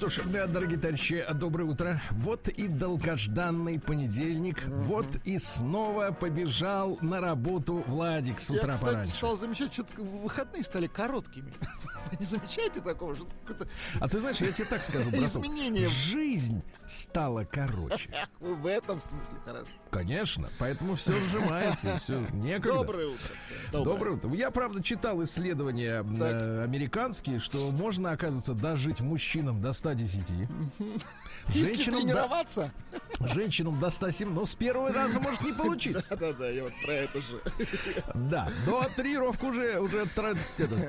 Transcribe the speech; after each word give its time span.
Что 0.00 0.08
ж, 0.08 0.20
да, 0.26 0.46
дорогие 0.46 0.78
товарищи, 0.78 1.22
доброе 1.34 1.64
утро. 1.64 2.00
Вот 2.12 2.48
и 2.48 2.68
долгожданный 2.68 3.78
понедельник. 3.78 4.64
Вот 4.66 5.06
и 5.24 5.36
снова 5.38 6.10
побежал 6.10 6.96
на 7.02 7.20
работу 7.20 7.84
Владик 7.86 8.40
с 8.40 8.48
утра 8.50 8.68
Я, 8.68 8.72
кстати, 8.72 8.90
пораньше. 8.92 9.12
стал 9.12 9.36
замечать, 9.36 9.74
что 9.74 9.84
выходные 9.98 10.62
стали 10.62 10.86
короткими. 10.86 11.52
Вы 12.10 12.16
не 12.18 12.24
замечаете 12.24 12.80
такого? 12.80 13.14
Что 13.14 13.26
А 14.00 14.08
ты 14.08 14.18
знаешь, 14.18 14.38
я 14.40 14.50
тебе 14.52 14.64
так 14.68 14.82
скажу, 14.82 15.10
браток. 15.10 15.28
изменение 15.28 15.86
Жизнь 15.88 16.62
стала 16.86 17.44
короче. 17.44 18.10
В 18.40 18.66
этом 18.66 19.02
смысле 19.02 19.36
хорошо. 19.44 19.70
Конечно, 19.90 20.48
поэтому 20.58 20.94
все 20.94 21.12
сжимается, 21.18 21.98
все 22.02 22.24
некогда. 22.32 22.78
Доброе 22.78 23.06
утро. 23.08 23.18
всем. 23.68 23.82
Доброе 23.82 24.10
утро. 24.16 24.32
Я, 24.34 24.50
правда, 24.50 24.82
читал 24.82 25.22
исследования 25.24 26.04
э, 26.04 26.62
американские, 26.64 27.40
что 27.40 27.70
можно, 27.72 28.12
оказывается, 28.12 28.54
дожить 28.54 29.00
мужчинам 29.00 29.60
до 29.60 29.72
110. 29.72 30.48
Если 31.52 31.74
Женщинам 31.74 32.00
до, 32.00 32.06
тренироваться. 32.06 32.72
женщинам 33.20 33.80
до 33.80 33.90
107, 33.90 34.32
но 34.32 34.46
с 34.46 34.54
первого 34.54 34.92
раза 34.92 35.20
может 35.20 35.42
не 35.42 35.52
получиться. 35.52 36.16
Да-да, 36.20 36.48
я 36.48 36.64
вот 36.64 36.72
про 36.84 36.92
это 36.92 37.20
же. 37.20 37.40
Да, 38.14 38.48
но 38.66 38.84
тренировка 38.96 39.46
уже, 39.46 39.80
уже 39.80 39.98
этот, 39.98 40.38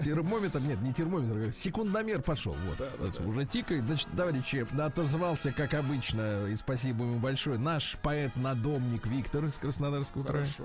термометр, 0.02 0.60
нет, 0.60 0.82
не 0.82 0.94
термометр, 0.94 1.52
секундомер 1.52 2.22
пошел. 2.22 2.56
Вот, 3.00 3.20
уже 3.22 3.46
тикает. 3.46 3.84
Значит, 3.86 4.08
товарищи, 4.16 4.68
отозвался, 4.80 5.52
как 5.52 5.74
обычно, 5.74 6.48
и 6.48 6.56
спасибо 6.56 7.04
ему 7.06 7.20
большое, 7.20 7.58
наш 7.58 7.98
поэт-надомник 8.02 9.08
Виктор 9.08 9.46
из 9.46 9.56
Краснодарского 9.56 10.24
края. 10.24 10.46
Хорошо. 10.46 10.64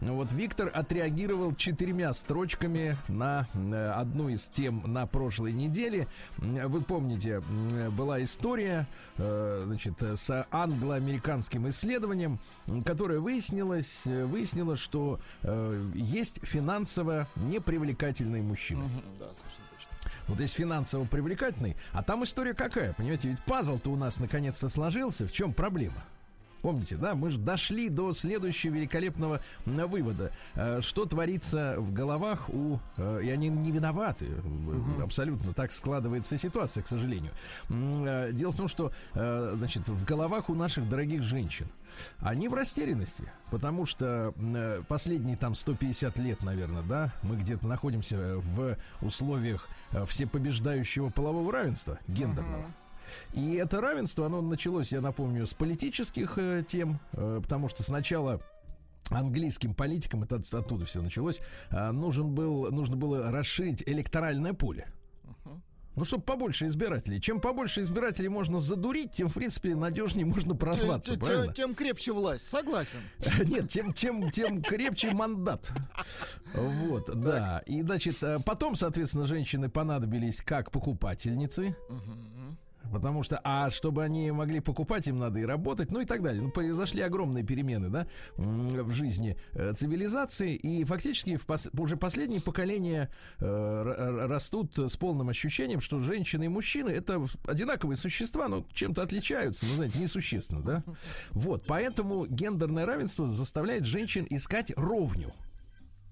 Ну 0.00 0.16
Вот 0.16 0.32
Виктор 0.32 0.70
отреагировал 0.72 1.54
четырьмя 1.54 2.12
строчками 2.12 2.96
на 3.08 3.46
э, 3.54 3.92
одну 3.94 4.28
из 4.28 4.48
тем 4.48 4.82
на 4.86 5.06
прошлой 5.06 5.52
неделе. 5.52 6.08
Вы 6.38 6.80
помните, 6.80 7.40
была 7.90 8.22
история, 8.22 8.86
значит, 9.16 10.02
э, 10.02 10.16
с 10.16 10.46
англо-американским 10.50 11.68
исследованием, 11.68 12.38
которое 12.84 13.18
выяснилось, 13.18 14.06
э, 14.06 14.24
выяснило, 14.24 14.76
что 14.76 15.20
э, 15.42 15.90
есть 15.94 16.40
финансово 16.44 17.28
непривлекательные 17.36 18.42
мужчины. 18.42 18.84
Мгм, 18.84 19.02
Да, 19.18 19.26
совершенно. 19.26 19.62
Вот 20.28 20.40
есть 20.40 20.54
финансово 20.54 21.04
привлекательный, 21.04 21.76
а 21.92 22.02
там 22.02 22.24
история 22.24 22.54
какая, 22.54 22.92
понимаете, 22.94 23.28
ведь 23.28 23.44
пазл-то 23.44 23.90
у 23.90 23.96
нас 23.96 24.18
наконец-то 24.20 24.68
сложился. 24.68 25.26
В 25.26 25.32
чем 25.32 25.52
проблема? 25.52 26.04
Помните, 26.62 26.96
да, 26.96 27.14
мы 27.14 27.30
же 27.30 27.38
дошли 27.38 27.88
до 27.88 28.12
следующего 28.12 28.74
великолепного 28.74 29.40
м, 29.66 29.88
вывода. 29.90 30.30
Э, 30.54 30.80
Что 30.80 31.04
творится 31.06 31.74
в 31.78 31.92
головах 31.92 32.48
у... 32.50 32.78
э, 32.96 33.20
И 33.24 33.30
они 33.30 33.48
не 33.48 33.72
виноваты. 33.72 34.26
э, 34.30 35.02
Абсолютно 35.02 35.52
так 35.54 35.72
складывается 35.72 36.38
ситуация, 36.38 36.82
к 36.82 36.86
сожалению. 36.86 37.32
Э, 37.68 38.30
Дело 38.32 38.52
в 38.52 38.56
том, 38.56 38.68
что, 38.68 38.92
э, 39.14 39.54
значит, 39.56 39.88
в 39.88 40.04
головах 40.04 40.48
у 40.50 40.54
наших 40.54 40.88
дорогих 40.88 41.22
женщин 41.22 41.66
они 42.20 42.48
в 42.48 42.54
растерянности, 42.54 43.30
потому 43.50 43.84
что 43.84 44.32
э, 44.34 44.82
последние 44.88 45.36
там 45.36 45.54
150 45.54 46.18
лет, 46.20 46.42
наверное, 46.42 46.82
да, 46.82 47.12
мы 47.22 47.36
где-то 47.36 47.66
находимся 47.66 48.36
в 48.38 48.78
условиях 49.02 49.68
э, 49.90 50.04
всепобеждающего 50.06 51.10
полового 51.10 51.52
равенства 51.52 51.98
гендерного. 52.08 52.64
И 53.34 53.54
это 53.54 53.80
равенство, 53.80 54.26
оно 54.26 54.40
началось, 54.42 54.92
я 54.92 55.00
напомню, 55.00 55.46
с 55.46 55.54
политических 55.54 56.34
э, 56.38 56.62
тем, 56.66 56.98
э, 57.12 57.40
потому 57.42 57.68
что 57.68 57.82
сначала 57.82 58.40
английским 59.10 59.74
политикам, 59.74 60.22
это 60.22 60.36
от- 60.36 60.54
оттуда 60.54 60.84
все 60.84 61.02
началось, 61.02 61.40
э, 61.70 61.90
нужен 61.90 62.34
был, 62.34 62.70
нужно 62.70 62.96
было 62.96 63.30
расширить 63.30 63.82
электоральное 63.86 64.52
поле. 64.54 64.86
Ну, 65.94 66.04
чтобы 66.04 66.24
побольше 66.24 66.68
избирателей. 66.68 67.20
Чем 67.20 67.38
побольше 67.38 67.82
избирателей 67.82 68.30
можно 68.30 68.60
задурить, 68.60 69.10
тем, 69.10 69.28
в 69.28 69.34
принципе, 69.34 69.76
надежнее 69.76 70.24
можно 70.24 70.54
прорваться, 70.54 71.10
Тем- 71.10 71.20
правильно? 71.20 71.52
Тем 71.52 71.74
крепче 71.74 72.12
власть. 72.14 72.46
Согласен. 72.48 72.96
Нет, 73.44 73.68
тем, 73.68 73.92
тем, 73.92 74.30
тем 74.30 74.62
крепче 74.62 75.10
мандат. 75.10 75.70
Вот, 76.54 77.10
да. 77.20 77.62
И, 77.66 77.82
значит, 77.82 78.22
э, 78.22 78.38
потом, 78.42 78.74
соответственно, 78.74 79.26
женщины 79.26 79.68
понадобились 79.68 80.40
как 80.40 80.70
покупательницы. 80.70 81.76
Потому 82.92 83.22
что, 83.22 83.40
а 83.42 83.70
чтобы 83.70 84.04
они 84.04 84.30
могли 84.30 84.60
покупать, 84.60 85.06
им 85.08 85.18
надо 85.18 85.40
и 85.40 85.44
работать, 85.44 85.90
ну 85.90 86.00
и 86.00 86.04
так 86.04 86.22
далее. 86.22 86.42
Ну, 86.42 86.50
произошли 86.50 87.00
огромные 87.00 87.42
перемены, 87.42 87.88
да, 87.88 88.06
в 88.36 88.92
жизни 88.92 89.36
э, 89.52 89.72
цивилизации, 89.74 90.54
и 90.54 90.84
фактически 90.84 91.36
в 91.36 91.46
пос- 91.46 91.70
уже 91.80 91.96
последние 91.96 92.42
поколения 92.42 93.10
э, 93.38 94.26
растут 94.26 94.78
с 94.78 94.96
полным 94.96 95.30
ощущением, 95.30 95.80
что 95.80 95.98
женщины 96.00 96.44
и 96.44 96.48
мужчины 96.48 96.90
это 96.90 97.24
одинаковые 97.46 97.96
существа, 97.96 98.48
но 98.48 98.66
чем-то 98.72 99.02
отличаются, 99.02 99.64
ну, 99.66 99.76
знаете, 99.76 99.98
несущественно, 99.98 100.60
да. 100.62 100.84
Вот, 101.30 101.64
поэтому 101.66 102.26
гендерное 102.26 102.84
равенство 102.84 103.26
заставляет 103.26 103.86
женщин 103.86 104.26
искать 104.28 104.72
ровню. 104.76 105.32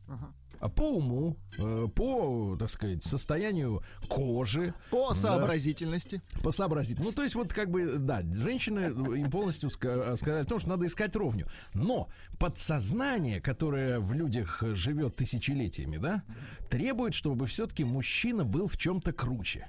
А 0.09 0.40
По 0.69 0.83
уму, 0.97 1.37
э, 1.59 1.89
по, 1.95 2.57
так 2.59 2.69
сказать, 2.69 3.03
состоянию 3.03 3.83
кожи, 4.09 4.75
По 4.91 5.09
да. 5.11 5.15
сообразительности. 5.15 6.21
по 6.43 6.51
сообразить. 6.51 7.01
Ну, 7.01 7.13
то 7.13 7.23
есть, 7.23 7.35
вот 7.35 7.53
как 7.53 7.71
бы, 7.71 7.97
да, 7.99 8.23
женщины 8.23 8.93
им 9.19 9.31
полностью 9.31 9.71
ска- 9.71 10.17
сказали 10.17 10.43
о 10.43 10.45
том, 10.45 10.61
что 10.61 10.69
надо 10.69 10.87
искать 10.87 11.17
ровню. 11.17 11.47
Но 11.73 12.09
подсознание, 12.39 13.41
которое 13.41 14.01
в 14.01 14.13
людях 14.13 14.63
живет 14.75 15.17
тысячелетиями, 15.17 15.97
да, 15.97 16.23
требует, 16.69 17.15
чтобы 17.15 17.47
все-таки 17.47 17.85
мужчина 17.85 18.45
был 18.45 18.67
в 18.67 18.77
чем-то 18.77 19.13
круче. 19.13 19.67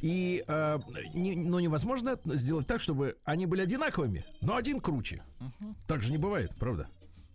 И, 0.00 0.42
э, 0.48 0.78
не- 1.14 1.36
но 1.48 1.60
невозможно 1.60 2.18
сделать 2.24 2.66
так, 2.66 2.80
чтобы 2.80 3.16
они 3.24 3.46
были 3.46 3.60
одинаковыми, 3.62 4.24
но 4.40 4.56
один 4.56 4.80
круче. 4.80 5.22
Так 5.86 6.02
же 6.02 6.10
не 6.10 6.18
бывает, 6.18 6.52
правда? 6.58 6.88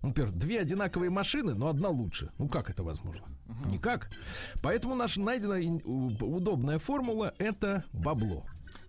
Например, 0.05 0.31
две 0.31 0.59
одинаковые 0.59 1.09
машины, 1.09 1.55
но 1.55 1.67
одна 1.67 1.89
лучше. 1.89 2.29
Ну 2.38 2.47
как 2.47 2.69
это 2.69 2.83
возможно? 2.83 3.25
Никак. 3.66 4.09
Поэтому 4.61 4.95
наша 4.95 5.19
найдена 5.19 5.55
удобная 5.85 6.77
формула 6.79 7.33
это 7.39 7.83
бабло. 7.91 8.45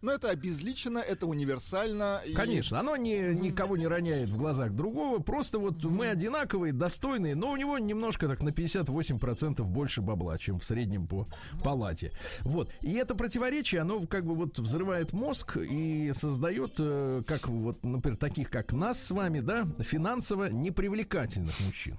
Но 0.06 0.12
это 0.12 0.30
обезличено, 0.30 0.98
это 0.98 1.26
универсально. 1.26 2.22
и- 2.24 2.32
Конечно, 2.32 2.78
оно 2.78 2.94
не, 2.96 3.34
никого 3.34 3.76
не 3.76 3.88
роняет 3.88 4.28
в 4.28 4.38
глазах 4.38 4.72
другого. 4.72 5.18
Просто 5.18 5.58
вот 5.58 5.82
мы 5.82 6.06
одинаковые, 6.06 6.72
достойные, 6.72 7.34
но 7.34 7.50
у 7.50 7.56
него 7.56 7.76
немножко 7.80 8.28
так 8.28 8.40
на 8.40 8.50
58% 8.50 9.64
больше 9.64 10.02
бабла, 10.02 10.38
чем 10.38 10.60
в 10.60 10.64
среднем 10.64 11.08
по 11.08 11.26
палате. 11.64 12.12
Вот. 12.42 12.70
И 12.82 12.92
это 12.92 13.16
противоречие, 13.16 13.80
оно 13.80 14.06
как 14.06 14.24
бы 14.24 14.36
вот 14.36 14.60
взрывает 14.60 15.12
мозг 15.12 15.56
и 15.56 16.12
создает, 16.14 16.76
э, 16.78 17.24
как 17.26 17.48
вот, 17.48 17.82
например, 17.84 18.16
таких 18.16 18.48
как 18.48 18.72
нас 18.72 19.02
с 19.04 19.10
вами, 19.10 19.40
да, 19.40 19.66
финансово 19.80 20.44
непривлекательных 20.50 21.58
мужчин. 21.58 21.98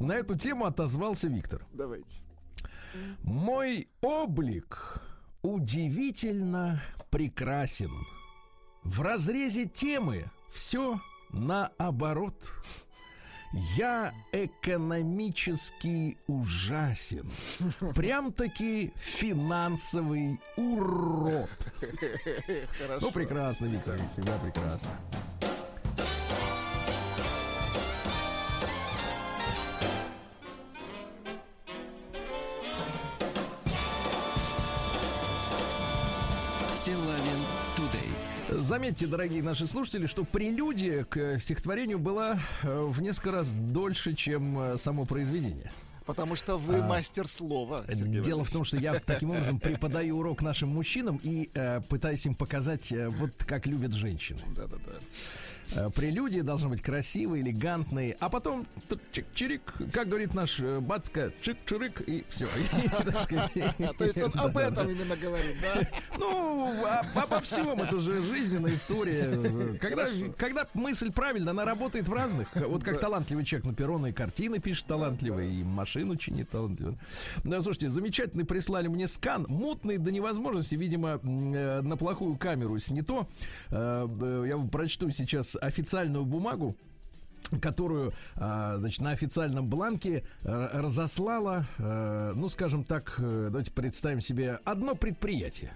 На 0.00 0.14
эту 0.16 0.36
тему 0.36 0.64
отозвался 0.64 1.28
Виктор. 1.28 1.64
Давайте. 1.72 2.22
Мой 3.22 3.86
облик 4.00 5.00
удивительно 5.42 6.82
прекрасен. 7.10 7.90
В 8.82 9.02
разрезе 9.02 9.66
темы 9.66 10.30
все 10.50 11.00
наоборот. 11.32 12.50
Я 13.76 14.14
экономически 14.32 16.16
ужасен. 16.28 17.28
Прям-таки 17.96 18.92
финансовый 18.94 20.38
урод. 20.56 21.50
Хорошо. 22.78 23.00
Ну, 23.00 23.10
прекрасно, 23.10 23.66
Виктор, 23.66 23.96
всегда 24.04 24.38
прекрасно. 24.38 24.90
Заметьте, 38.70 39.08
дорогие 39.08 39.42
наши 39.42 39.66
слушатели, 39.66 40.06
что 40.06 40.22
прелюдия 40.22 41.02
к 41.02 41.38
стихотворению 41.38 41.98
была 41.98 42.38
э, 42.62 42.82
в 42.82 43.02
несколько 43.02 43.32
раз 43.32 43.50
дольше, 43.50 44.14
чем 44.14 44.56
э, 44.60 44.78
само 44.78 45.06
произведение. 45.06 45.72
Потому 46.06 46.36
что 46.36 46.56
вы 46.56 46.80
мастер 46.80 47.26
слова. 47.26 47.84
Сергей 47.88 48.20
А, 48.20 48.22
Дело 48.22 48.44
в 48.44 48.48
Валерьевич. 48.48 48.52
том, 48.52 48.64
что 48.64 48.76
я 48.76 48.94
таким 49.00 49.32
образом 49.32 49.58
преподаю 49.60 50.18
урок 50.18 50.40
нашим 50.40 50.68
мужчинам 50.68 51.18
и 51.20 51.50
э, 51.52 51.80
пытаюсь 51.88 52.24
им 52.26 52.36
показать, 52.36 52.92
э, 52.92 53.08
вот 53.08 53.32
как 53.44 53.66
любят 53.66 53.92
женщины. 53.92 54.40
Да-да-да. 54.54 54.92
Э, 55.72 55.88
Прелюдия 55.94 56.42
должна 56.42 56.68
быть 56.68 56.82
красивой, 56.82 57.40
элегантной, 57.42 58.16
а 58.18 58.28
потом 58.28 58.66
чик-чирик, 59.12 59.60
как 59.92 60.08
говорит 60.08 60.34
наш 60.34 60.58
э, 60.60 60.80
батька, 60.80 61.32
чик-чирик, 61.42 62.02
и 62.04 62.24
все. 62.28 62.48
То 63.98 64.04
есть 64.04 64.22
он 64.22 64.32
об 64.34 64.56
этом 64.56 64.88
именно 64.90 65.16
говорит, 65.16 65.56
да? 65.62 65.88
Ну, 66.18 66.84
об- 66.86 67.18
обо 67.18 67.40
всем, 67.40 67.80
это 67.80 68.00
же 68.00 68.22
жизненная 68.22 68.74
история. 68.74 69.78
Когда, 70.36 70.66
мысль 70.74 71.12
правильно, 71.12 71.52
она 71.52 71.64
работает 71.64 72.08
в 72.08 72.12
разных. 72.12 72.48
Вот 72.54 72.82
как 72.82 72.98
талантливый 73.00 73.44
человек 73.44 73.66
на 73.66 73.74
перроне 73.74 74.10
и 74.10 74.12
картины 74.12 74.58
пишет 74.58 74.86
талантливо, 74.86 75.40
и 75.40 75.62
машину 75.62 76.16
чинит 76.16 76.50
талантливо. 76.50 76.96
Да, 77.44 77.60
слушайте, 77.60 77.88
замечательно 77.88 78.44
прислали 78.44 78.88
мне 78.88 79.06
скан, 79.06 79.46
мутный 79.48 79.98
до 79.98 80.10
невозможности, 80.10 80.74
видимо, 80.74 81.20
э, 81.22 81.80
на 81.80 81.96
плохую 81.96 82.36
камеру 82.36 82.78
снято. 82.78 83.26
Я 83.70 84.68
прочту 84.70 85.10
сейчас 85.10 85.56
официальную 85.60 86.24
бумагу 86.24 86.76
которую, 87.60 88.12
а, 88.36 88.76
значит, 88.78 89.00
на 89.00 89.10
официальном 89.10 89.66
бланке 89.66 90.22
э, 90.42 90.68
разослала, 90.72 91.66
э, 91.78 92.32
ну, 92.36 92.48
скажем 92.48 92.84
так, 92.84 93.14
э, 93.18 93.48
давайте 93.50 93.72
представим 93.72 94.20
себе 94.20 94.60
одно 94.64 94.94
предприятие. 94.94 95.72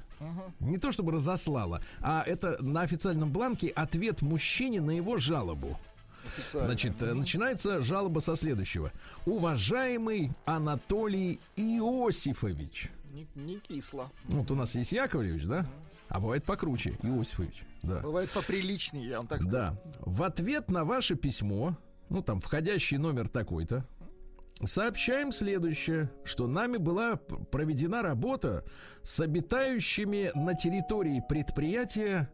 Не 0.61 0.79
то 0.79 0.93
чтобы 0.93 1.13
разослала, 1.13 1.83
а 2.01 2.23
это 2.25 2.63
на 2.63 2.83
официальном 2.83 3.31
бланке 3.31 3.69
ответ 3.69 4.23
мужчине 4.23 4.81
на 4.81 4.93
его 4.93 5.17
жалобу. 5.17 5.79
Официально. 6.25 6.69
Значит, 6.69 7.01
начинается 7.01 7.81
жалоба 7.81 8.21
со 8.21 8.35
следующего. 8.37 8.93
Уважаемый 9.27 10.31
Анатолий 10.47 11.41
Иосифович. 11.57 12.91
Не, 13.13 13.27
не 13.35 13.59
кисло. 13.59 14.11
Вот 14.25 14.51
у 14.51 14.55
нас 14.55 14.75
есть 14.77 14.93
Яковлевич, 14.93 15.45
да? 15.45 15.67
А 16.09 16.21
бывает 16.21 16.45
покруче. 16.45 16.95
Иосифович. 17.03 17.65
Да. 17.87 18.01
Бывает 18.01 18.31
поприличнее, 18.31 19.09
я 19.09 19.19
вам 19.19 19.27
так 19.27 19.43
скажу. 19.43 19.53
Да. 19.53 19.79
В 20.01 20.23
ответ 20.23 20.71
на 20.71 20.85
ваше 20.85 21.15
письмо, 21.15 21.77
ну 22.09 22.23
там 22.23 22.41
входящий 22.41 22.97
номер 22.97 23.29
такой-то, 23.29 23.87
сообщаем 24.63 25.33
следующее, 25.33 26.11
что 26.25 26.47
нами 26.47 26.77
была 26.77 27.17
проведена 27.17 28.03
работа 28.03 28.65
с 29.03 29.21
обитающими 29.21 30.31
на 30.35 30.55
территории 30.55 31.23
предприятия 31.29 32.31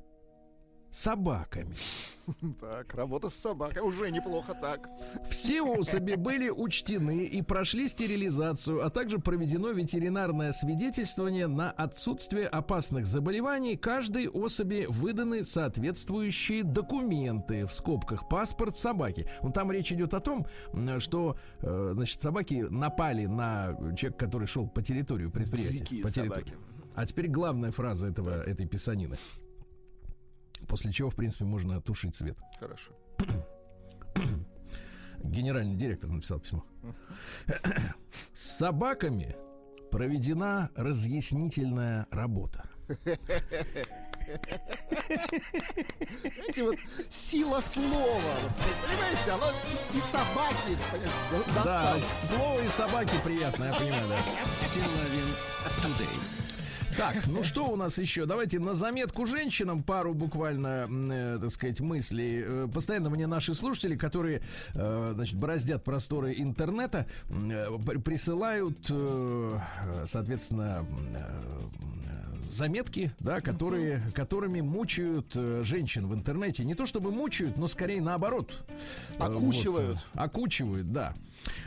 собаками. 0.90 1.74
Так, 2.60 2.94
работа 2.94 3.28
с 3.28 3.34
собакой 3.34 3.82
уже 3.82 4.10
неплохо 4.10 4.54
так. 4.54 4.88
Все 5.28 5.62
особи 5.62 6.14
были 6.16 6.48
учтены 6.48 7.24
и 7.24 7.42
прошли 7.42 7.88
стерилизацию, 7.88 8.84
а 8.84 8.90
также 8.90 9.18
проведено 9.18 9.70
ветеринарное 9.70 10.52
свидетельствование 10.52 11.48
на 11.48 11.70
отсутствие 11.70 12.46
опасных 12.46 13.06
заболеваний. 13.06 13.76
Каждой 13.76 14.28
особи 14.28 14.86
выданы 14.88 15.44
соответствующие 15.44 16.62
документы, 16.62 17.66
в 17.66 17.72
скобках 17.72 18.28
паспорт 18.28 18.76
собаки. 18.76 19.26
Ну, 19.42 19.50
там 19.50 19.72
речь 19.72 19.92
идет 19.92 20.14
о 20.14 20.20
том, 20.20 20.46
что 20.98 21.36
э, 21.62 21.90
значит, 21.94 22.22
собаки 22.22 22.66
напали 22.70 23.26
на 23.26 23.74
человека, 23.96 24.26
который 24.26 24.46
шел 24.46 24.68
по 24.68 24.82
территорию 24.82 25.30
предприятия. 25.30 25.78
Дикие 25.80 26.02
по 26.02 26.10
территории. 26.10 26.44
собаки. 26.44 26.70
А 26.94 27.06
теперь 27.06 27.28
главная 27.28 27.72
фраза 27.72 28.08
этого, 28.08 28.42
этой 28.42 28.66
писанины. 28.66 29.16
После 30.68 30.92
чего, 30.92 31.10
в 31.10 31.16
принципе, 31.16 31.44
можно 31.44 31.80
тушить 31.80 32.14
свет. 32.14 32.38
Хорошо. 32.58 32.92
Генеральный 35.22 35.76
директор 35.76 36.10
написал 36.10 36.40
письмо. 36.40 36.64
С 38.32 38.58
собаками 38.58 39.36
проведена 39.90 40.70
разъяснительная 40.74 42.06
работа. 42.10 42.68
Знаете, 46.34 46.64
вот 46.64 46.76
сила 47.08 47.60
слова. 47.60 48.20
Понимаете, 48.82 49.30
оно 49.32 49.50
и, 49.50 49.98
и 49.98 50.00
собаки, 50.00 50.76
Да, 51.64 51.98
слово 52.00 52.60
и 52.60 52.68
собаки 52.68 53.14
приятно, 53.24 53.64
я 53.64 53.74
понимаю, 53.74 54.08
да. 54.08 54.18
Стилавин 54.44 55.34
Today. 55.66 56.39
Так, 57.00 57.26
ну 57.28 57.42
что 57.42 57.64
у 57.66 57.76
нас 57.76 57.96
еще? 57.96 58.26
Давайте 58.26 58.58
на 58.58 58.74
заметку 58.74 59.24
женщинам 59.24 59.82
пару 59.82 60.12
буквально, 60.12 60.86
э, 60.90 61.38
так 61.40 61.50
сказать, 61.50 61.80
мыслей. 61.80 62.42
Э, 62.44 62.68
Постоянно 62.72 63.08
мне 63.08 63.26
наши 63.26 63.54
слушатели, 63.54 63.96
которые, 63.96 64.42
э, 64.74 65.12
значит, 65.14 65.36
бороздят 65.36 65.82
просторы 65.82 66.34
интернета, 66.36 67.06
э, 67.30 67.78
при- 67.86 67.96
присылают, 67.98 68.86
э, 68.90 69.58
соответственно, 70.06 70.84
э, 71.14 72.50
заметки, 72.50 73.12
да, 73.18 73.40
которые, 73.40 74.02
которыми 74.14 74.60
мучают 74.60 75.32
э, 75.36 75.62
женщин 75.64 76.06
в 76.06 76.14
интернете. 76.14 76.64
Не 76.66 76.74
то 76.74 76.84
чтобы 76.84 77.12
мучают, 77.12 77.56
но 77.56 77.66
скорее 77.68 78.02
наоборот. 78.02 78.62
Окучивают. 79.18 79.96
вот, 79.96 79.96
э, 80.14 80.18
окучивают, 80.24 80.92
да. 80.92 81.14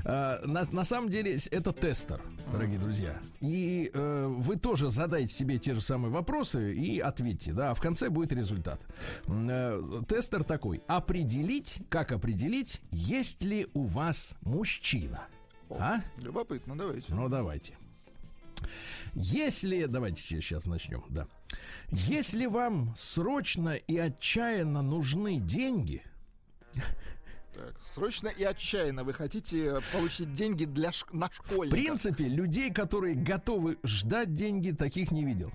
Э, 0.06 0.40
На, 0.46 0.66
на 0.72 0.84
самом 0.84 1.10
деле 1.10 1.38
это 1.52 1.72
тестер, 1.72 2.22
дорогие 2.52 2.80
друзья. 2.80 3.20
И 3.40 3.90
э, 3.94 4.28
вы 4.28 4.56
тоже 4.58 4.90
задайте 4.90 5.34
себе 5.34 5.58
те 5.58 5.74
же 5.74 5.82
самые 5.82 6.12
вопросы 6.12 6.74
и 6.74 7.00
ответьте, 7.00 7.54
да, 7.54 7.72
а 7.72 7.74
в 7.74 7.82
конце 7.82 8.10
будет 8.10 8.32
результат. 8.34 8.82
Э, 9.28 9.80
Тестер 10.08 10.44
такой. 10.44 10.82
Определить, 10.88 11.80
как 11.90 12.12
определить, 12.12 12.82
есть 12.92 13.44
ли 13.44 13.68
у 13.74 13.84
вас 13.84 14.36
мужчина? 14.42 15.28
А? 15.70 15.98
Любопытно, 16.18 16.78
давайте. 16.78 17.14
Ну, 17.14 17.30
давайте. 17.30 17.78
Если, 19.14 19.86
давайте 19.86 20.22
сейчас 20.22 20.66
начнем, 20.66 21.04
да. 21.10 21.28
Если 21.90 22.46
вам 22.46 22.94
срочно 22.96 23.76
и 23.76 23.98
отчаянно 23.98 24.82
нужны 24.82 25.40
деньги, 25.40 26.04
Так, 27.54 27.76
срочно 27.94 28.28
и 28.30 28.44
отчаянно 28.44 29.04
вы 29.04 29.14
хотите 29.14 29.80
получить 29.92 30.34
деньги 30.34 30.66
для 30.66 30.92
ш- 30.92 31.06
на 31.12 31.30
в 31.30 31.36
школьника. 31.36 31.76
принципе, 31.76 32.26
людей, 32.26 32.72
которые 32.72 33.16
готовы 33.16 33.78
ждать 33.84 34.34
деньги, 34.34 34.72
таких 34.72 35.12
не 35.12 35.24
видел. 35.24 35.52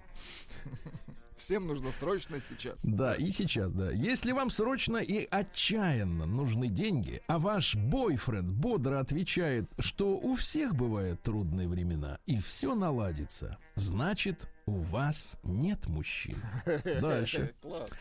Всем 1.37 1.69
нужно 1.69 1.93
срочно 1.93 2.41
сейчас. 2.41 2.85
Да, 2.85 3.15
и 3.15 3.31
сейчас, 3.31 3.73
да. 3.73 3.93
Если 3.93 4.33
вам 4.33 4.51
срочно 4.51 4.97
и 4.97 5.25
отчаянно 5.31 6.27
нужны 6.27 6.67
деньги, 6.69 7.23
а 7.29 7.39
ваш 7.39 7.77
бойфренд 7.77 8.49
бодро 8.51 8.99
отвечает, 8.99 9.71
что 9.79 10.17
у 10.17 10.35
всех 10.35 10.75
бывают 10.75 11.23
трудные 11.23 11.69
времена 11.69 12.19
и 12.27 12.41
все 12.41 12.75
наладится, 12.75 13.57
значит, 13.77 14.49
у 14.69 14.81
вас 14.81 15.39
нет 15.43 15.87
мужчин. 15.87 16.37
Дальше. 17.01 17.55
Классно. 17.63 17.97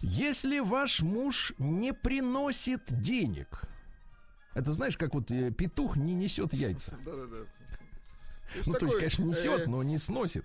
Если 0.00 0.58
ваш 0.60 1.00
муж 1.00 1.52
не 1.58 1.92
приносит 1.92 2.82
денег, 3.00 3.62
это 4.54 4.72
знаешь, 4.72 4.96
как 4.96 5.14
вот 5.14 5.30
э, 5.30 5.50
петух 5.52 5.96
не 5.96 6.14
несет 6.14 6.52
яйца. 6.52 6.92
Да-да-да. 7.04 7.46
Ну, 8.64 8.72
то 8.72 8.86
есть, 8.86 8.98
конечно, 8.98 9.24
несет, 9.24 9.60
э, 9.60 9.66
но 9.66 9.82
не 9.82 9.98
сносит. 9.98 10.44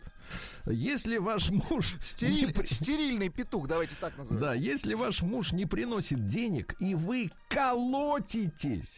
Если 0.66 1.18
ваш 1.18 1.50
муж... 1.52 1.96
стериль- 2.02 2.54
Стерильный 2.68 3.30
петух, 3.30 3.68
давайте 3.68 3.96
так 4.00 4.18
назовем. 4.18 4.42
Да, 4.42 4.54
если 4.54 4.94
ваш 4.94 5.22
муж 5.22 5.54
не 5.54 5.66
приносит 5.66 6.28
денег, 6.28 6.76
и 6.82 6.96
вы 6.96 7.32
колотитесь. 7.48 8.98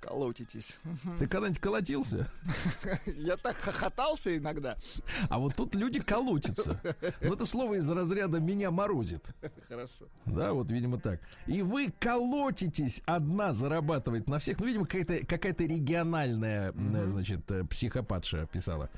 Колотитесь. 0.00 0.78
Ты 1.18 1.26
когда-нибудь 1.26 1.60
колотился? 1.60 2.26
Я 3.06 3.36
так 3.36 3.56
хохотался 3.56 4.34
иногда. 4.36 4.76
А 5.28 5.38
вот 5.38 5.54
тут 5.56 5.74
люди 5.74 6.00
колотятся. 6.00 6.80
Ну, 7.20 7.34
это 7.34 7.44
слово 7.44 7.74
из 7.74 7.88
разряда 7.88 8.40
«меня 8.40 8.70
морозит». 8.70 9.26
Хорошо. 9.68 10.06
Да, 10.24 10.54
вот, 10.54 10.70
видимо, 10.70 10.98
так. 10.98 11.20
И 11.46 11.60
вы 11.60 11.92
колотитесь 11.98 13.02
одна 13.04 13.52
зарабатывает 13.52 14.26
на 14.26 14.38
всех. 14.38 14.58
Ну, 14.60 14.66
видимо, 14.66 14.86
какая-то 14.86 15.26
какая 15.26 15.54
региональная, 15.58 16.72
м, 16.72 17.08
значит, 17.08 17.50
э, 17.50 17.64
психопатша 17.64 18.46
писала. 18.46 18.88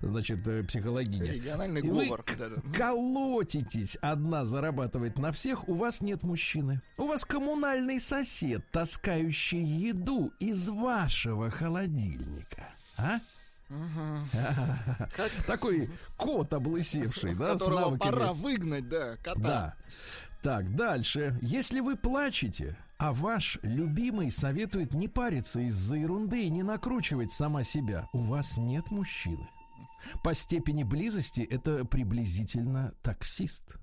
Значит, 0.00 0.46
э, 0.46 0.62
психологиня. 0.64 1.32
Региональный 1.32 1.80
И 1.80 1.88
вы 1.90 2.04
говор. 2.06 2.24
Да-да. 2.38 2.56
колотитесь, 2.76 3.96
одна 4.02 4.44
зарабатывает 4.44 5.18
на 5.18 5.32
всех, 5.32 5.68
у 5.68 5.74
вас 5.74 6.02
нет 6.02 6.22
мужчины. 6.22 6.82
У 6.98 7.06
вас 7.06 7.24
коммунальный 7.24 7.98
сосед, 7.98 8.62
таскающий 8.70 9.62
еду 9.62 10.32
из 10.50 10.68
вашего 10.68 11.50
холодильника. 11.50 12.68
А? 12.96 13.20
Как- 15.16 15.30
Такой 15.46 15.88
кот 16.16 16.52
облысевший, 16.52 17.34
да, 17.34 17.56
с 17.56 17.66
навыками. 17.66 18.10
пора 18.10 18.32
выгнать, 18.32 18.88
да, 18.88 19.16
кота. 19.16 19.40
Да. 19.40 19.74
Так, 20.42 20.74
дальше. 20.74 21.38
Если 21.40 21.80
вы 21.80 21.96
плачете, 21.96 22.76
а 22.98 23.12
ваш 23.12 23.58
любимый 23.62 24.30
советует 24.30 24.94
не 24.94 25.06
париться 25.06 25.60
из-за 25.60 25.96
ерунды 25.96 26.44
и 26.44 26.50
не 26.50 26.62
накручивать 26.62 27.30
сама 27.30 27.62
себя, 27.62 28.08
у 28.12 28.18
вас 28.18 28.56
нет 28.56 28.90
мужчины. 28.90 29.48
По 30.24 30.34
степени 30.34 30.82
близости 30.82 31.42
это 31.42 31.84
приблизительно 31.84 32.92
таксист. 33.02 33.76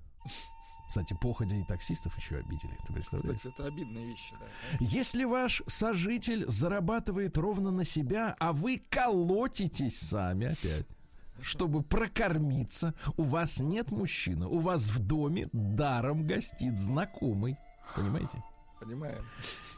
Кстати, 0.88 1.14
походя 1.20 1.54
и 1.54 1.62
таксистов 1.64 2.16
еще 2.16 2.36
обидели. 2.36 2.74
Ты 2.86 2.94
представляешь? 2.94 3.36
Кстати, 3.36 3.54
это 3.54 3.66
обидные 3.66 4.06
вещи, 4.06 4.34
да. 4.40 4.46
Если 4.80 5.24
ваш 5.24 5.62
сожитель 5.66 6.46
зарабатывает 6.48 7.36
ровно 7.36 7.70
на 7.70 7.84
себя, 7.84 8.34
а 8.38 8.54
вы 8.54 8.82
колотитесь 8.88 10.00
сами 10.00 10.46
опять, 10.46 10.86
чтобы 11.42 11.82
прокормиться, 11.82 12.94
у 13.18 13.24
вас 13.24 13.60
нет 13.60 13.92
мужчины, 13.92 14.46
у 14.46 14.60
вас 14.60 14.88
в 14.88 14.98
доме 14.98 15.50
даром 15.52 16.26
гостит 16.26 16.78
знакомый. 16.78 17.58
Понимаете? 17.94 18.42
Понимаем. 18.80 19.26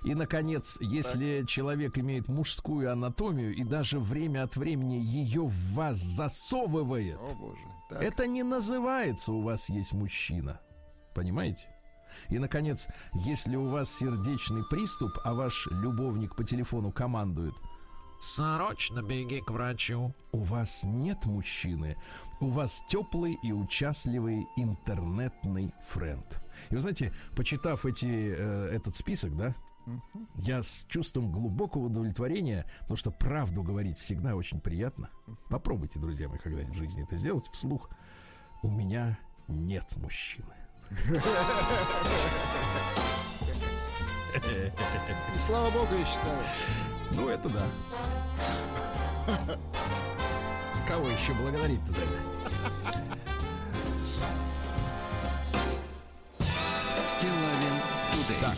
И, 0.05 0.14
наконец, 0.14 0.79
если 0.81 1.45
человек 1.45 1.99
имеет 1.99 2.29
мужскую 2.29 2.93
анатомию 2.93 3.52
и 3.52 3.64
даже 3.64 3.99
время 3.99 4.45
от 4.45 4.55
времени 4.55 4.95
ее 4.95 5.43
в 5.43 5.75
вас 5.75 5.99
засовывает, 5.99 7.19
О, 7.19 7.35
боже. 7.35 7.61
Так. 7.88 8.00
это 8.00 8.29
не 8.29 8.45
называется 8.45 9.33
у 9.33 9.43
вас 9.43 9.69
есть 9.69 9.93
мужчина. 9.93 10.61
Понимаете? 11.14 11.69
И, 12.29 12.38
наконец, 12.38 12.88
если 13.14 13.57
у 13.57 13.69
вас 13.69 13.90
сердечный 13.90 14.64
приступ, 14.69 15.12
а 15.25 15.35
ваш 15.35 15.69
любовник 15.71 16.35
по 16.37 16.45
телефону 16.45 16.93
командует 16.93 17.55
«Срочно 18.21 19.02
беги 19.02 19.40
к 19.40 19.50
врачу», 19.50 20.14
у 20.33 20.43
вас 20.43 20.83
нет 20.85 21.25
мужчины, 21.25 21.97
у 22.40 22.49
вас 22.49 22.83
теплый 22.88 23.38
и 23.43 23.52
участливый 23.52 24.47
интернетный 24.57 25.73
френд. 25.87 26.43
И 26.69 26.75
вы 26.75 26.81
знаете, 26.81 27.14
почитав 27.35 27.87
эти, 27.87 28.35
э, 28.37 28.69
этот 28.73 28.95
список, 28.95 29.37
да, 29.37 29.55
я 30.37 30.62
с 30.62 30.85
чувством 30.88 31.33
глубокого 31.33 31.87
удовлетворения, 31.87 32.67
потому 32.81 32.97
что 32.97 33.11
правду 33.11 33.62
говорить 33.62 33.99
всегда 33.99 34.37
очень 34.37 34.61
приятно. 34.61 35.09
Попробуйте, 35.49 35.99
друзья 35.99 36.29
мои, 36.29 36.38
когда-нибудь 36.38 36.75
в 36.75 36.79
жизни 36.79 37.02
это 37.02 37.17
сделать 37.17 37.47
вслух. 37.49 37.88
У 38.62 38.71
меня 38.71 39.19
нет 39.49 39.97
мужчины. 39.97 40.60
И 40.91 40.95
слава 45.47 45.71
богу, 45.71 45.95
я 45.97 46.05
считаю. 46.05 46.43
Ну, 47.15 47.29
это 47.29 47.49
да. 47.49 47.65
Кого 50.89 51.07
еще 51.09 51.33
благодарить-то 51.35 51.93
за 51.93 52.01
это? 52.01 52.11
Так. 58.41 58.57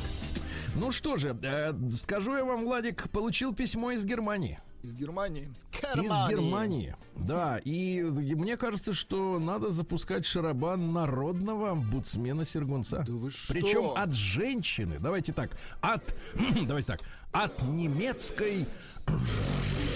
Ну 0.77 0.93
что 0.93 1.17
же, 1.17 1.37
э, 1.43 1.73
скажу 1.93 2.37
я 2.37 2.45
вам, 2.45 2.65
Владик, 2.65 3.11
получил 3.11 3.53
письмо 3.55 3.93
из 3.93 4.05
Германии. 4.05 4.61
Из 4.83 4.97
Германии. 4.97 5.49
Из 5.95 6.29
Германии. 6.29 6.97
Да, 7.15 7.59
и, 7.59 7.99
и 7.99 8.35
мне 8.35 8.57
кажется, 8.57 8.93
что 8.93 9.39
надо 9.39 9.71
запускать 9.71 10.27
шарабан 10.27 10.93
народного 10.93 11.71
омбудсмена 11.71 12.45
Сергунца. 12.45 13.05
Да 13.07 13.12
вы 13.12 13.31
что? 13.31 13.53
Причем 13.53 13.93
от 13.97 14.12
женщины. 14.12 14.99
Давайте 14.99 15.33
так. 15.33 15.57
От. 15.81 16.17
давайте 16.67 16.89
так. 16.89 17.01
От 17.33 17.62
немецкой 17.62 18.67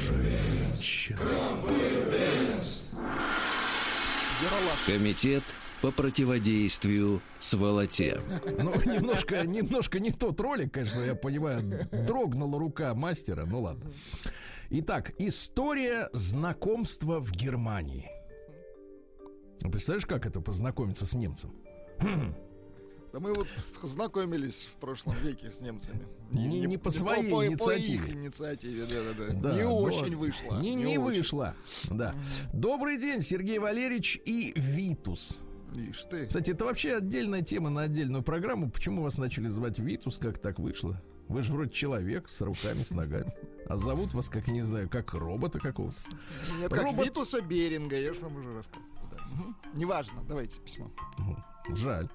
женщины. 0.09 1.19
Комитет 4.87 5.43
по 5.83 5.91
противодействию 5.91 7.21
сволоте. 7.39 8.21
Ну, 8.59 8.73
немножко, 8.85 9.45
немножко 9.47 9.99
не 9.99 10.13
тот 10.13 10.41
ролик, 10.41 10.73
конечно, 10.75 11.01
я 11.01 11.15
понимаю. 11.17 11.89
Дрогнула 11.91 12.59
рука 12.59 12.95
мастера. 12.95 13.45
Ну 13.47 13.63
ладно. 13.63 13.91
Итак, 14.69 15.13
история 15.19 16.11
знакомства 16.13 17.21
в 17.21 17.31
Германии. 17.31 18.11
Представляешь, 19.61 20.07
как 20.07 20.27
это 20.27 20.41
познакомиться 20.41 21.07
с 21.07 21.15
немцем? 21.15 21.53
Да 23.13 23.21
мы 23.21 23.33
вот 23.33 23.47
знакомились 23.83 24.69
в 24.71 24.77
прошлом 24.77 25.15
веке 25.23 25.51
с 25.51 25.63
немцами. 25.63 26.07
Не- 26.33 26.61
не 26.61 26.77
по 26.77 26.91
своей 26.91 27.31
по, 27.31 27.47
инициативе. 27.47 28.03
По 28.03 28.11
их 28.11 28.15
инициативе, 28.15 28.83
да-да-да. 28.83 29.41
Да, 29.41 29.57
не 29.57 29.63
но 29.63 29.79
очень 29.79 30.17
вышло. 30.17 30.61
Не, 30.61 30.75
не, 30.75 30.99
очень. 30.99 31.19
вышло. 31.21 31.55
Да. 31.89 32.15
Добрый 32.53 32.99
день, 32.99 33.23
Сергей 33.23 33.59
Валерьевич 33.59 34.21
и 34.27 34.53
Витус. 34.55 35.39
Ишь 35.75 36.05
ты. 36.11 36.27
Кстати, 36.27 36.51
это 36.51 36.67
вообще 36.67 36.97
отдельная 36.97 37.41
тема 37.41 37.71
на 37.71 37.83
отдельную 37.83 38.23
программу. 38.23 38.71
Почему 38.71 39.01
вас 39.01 39.17
начали 39.17 39.49
звать 39.49 39.79
Витус? 39.79 40.19
Как 40.19 40.37
так 40.37 40.59
вышло? 40.59 41.01
Вы 41.29 41.43
же 41.43 41.53
вроде 41.53 41.71
человек 41.73 42.29
с 42.29 42.41
руками, 42.41 42.83
с 42.83 42.91
ногами. 42.93 43.33
А 43.69 43.77
зовут 43.77 44.15
вас, 44.15 44.29
как, 44.29 44.47
я 44.47 44.53
не 44.55 44.63
знаю, 44.63 44.89
как 44.89 45.13
робота 45.13 45.59
какого-то. 45.59 45.97
Нет, 46.59 46.71
как 46.71 46.85
Робот- 46.85 47.07
Витуса 47.07 47.41
Беринга, 47.41 47.99
я 48.01 48.15
же 48.15 48.21
вам 48.21 48.37
уже 48.37 48.55
рассказывал. 48.55 48.87
да. 49.11 49.19
Неважно, 49.75 50.23
давайте 50.29 50.61
письмо. 50.61 50.91
Жаль. 51.69 52.09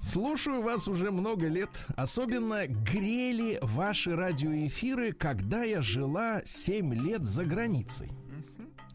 Слушаю 0.00 0.62
вас 0.62 0.88
уже 0.88 1.10
много 1.10 1.46
лет. 1.46 1.86
Особенно 1.94 2.66
грели 2.66 3.58
ваши 3.60 4.16
радиоэфиры, 4.16 5.12
когда 5.12 5.62
я 5.62 5.82
жила 5.82 6.40
7 6.44 6.94
лет 6.94 7.24
за 7.24 7.44
границей. 7.44 8.10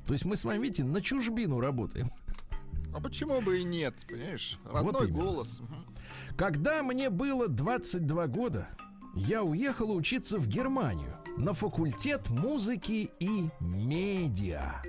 То 0.07 0.13
есть 0.13 0.25
мы 0.25 0.35
с 0.35 0.45
вами, 0.45 0.63
видите, 0.63 0.83
на 0.83 0.99
чужбину 1.01 1.59
работаем. 1.59 2.09
А 2.93 2.99
почему 2.99 3.39
бы 3.41 3.59
и 3.59 3.63
нет, 3.63 3.93
понимаешь? 4.07 4.57
Родной 4.65 5.07
именно. 5.09 5.23
голос. 5.23 5.61
Когда 6.35 6.81
мне 6.81 7.11
было 7.11 7.47
22 7.47 8.25
года, 8.27 8.67
я 9.17 9.43
уехала 9.43 9.93
учиться 9.93 10.37
в 10.37 10.47
Германию 10.47 11.17
на 11.37 11.53
факультет 11.53 12.29
музыки 12.29 13.09
и 13.19 13.49
медиа, 13.59 14.83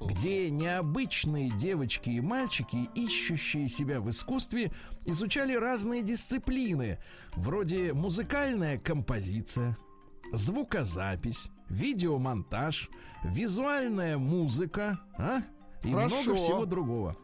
где 0.00 0.50
необычные 0.50 1.50
девочки 1.50 2.10
и 2.10 2.20
мальчики, 2.20 2.88
ищущие 2.94 3.68
себя 3.68 4.00
в 4.00 4.10
искусстве, 4.10 4.72
изучали 5.04 5.54
разные 5.54 6.02
дисциплины, 6.02 6.98
вроде 7.34 7.92
музыкальная 7.92 8.78
композиция, 8.78 9.76
звукозапись, 10.32 11.48
видеомонтаж, 11.68 12.88
визуальная 13.24 14.18
музыка, 14.18 15.00
а? 15.16 15.42
И 15.82 15.92
Хорошо. 15.92 16.22
много 16.22 16.34
всего 16.34 16.64
другого. 16.66 17.16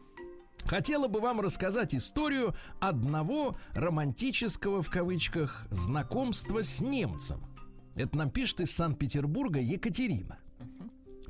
Хотела 0.65 1.07
бы 1.07 1.19
вам 1.19 1.41
рассказать 1.41 1.95
историю 1.95 2.55
одного 2.79 3.55
романтического 3.73 4.81
в 4.81 4.89
кавычках 4.89 5.65
знакомства 5.71 6.61
с 6.61 6.79
немцем. 6.79 7.41
Это 7.95 8.17
нам 8.17 8.29
пишет 8.29 8.61
из 8.61 8.71
Санкт-Петербурга 8.71 9.59
Екатерина. 9.59 10.37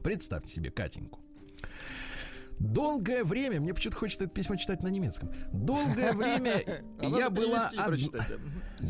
Представьте 0.04 0.54
себе 0.54 0.72
Катеньку. 0.72 1.20
Долгое 2.60 3.24
время, 3.24 3.62
мне 3.62 3.74
почему-то 3.74 3.98
хочется 3.98 4.26
это 4.26 4.34
письмо 4.34 4.58
читать 4.58 4.84
на 4.84 4.90
немецком. 4.90 5.32
Долгое 5.54 6.12
время 6.12 6.56
А 7.00 7.06
я 7.06 7.30
была 7.30 7.70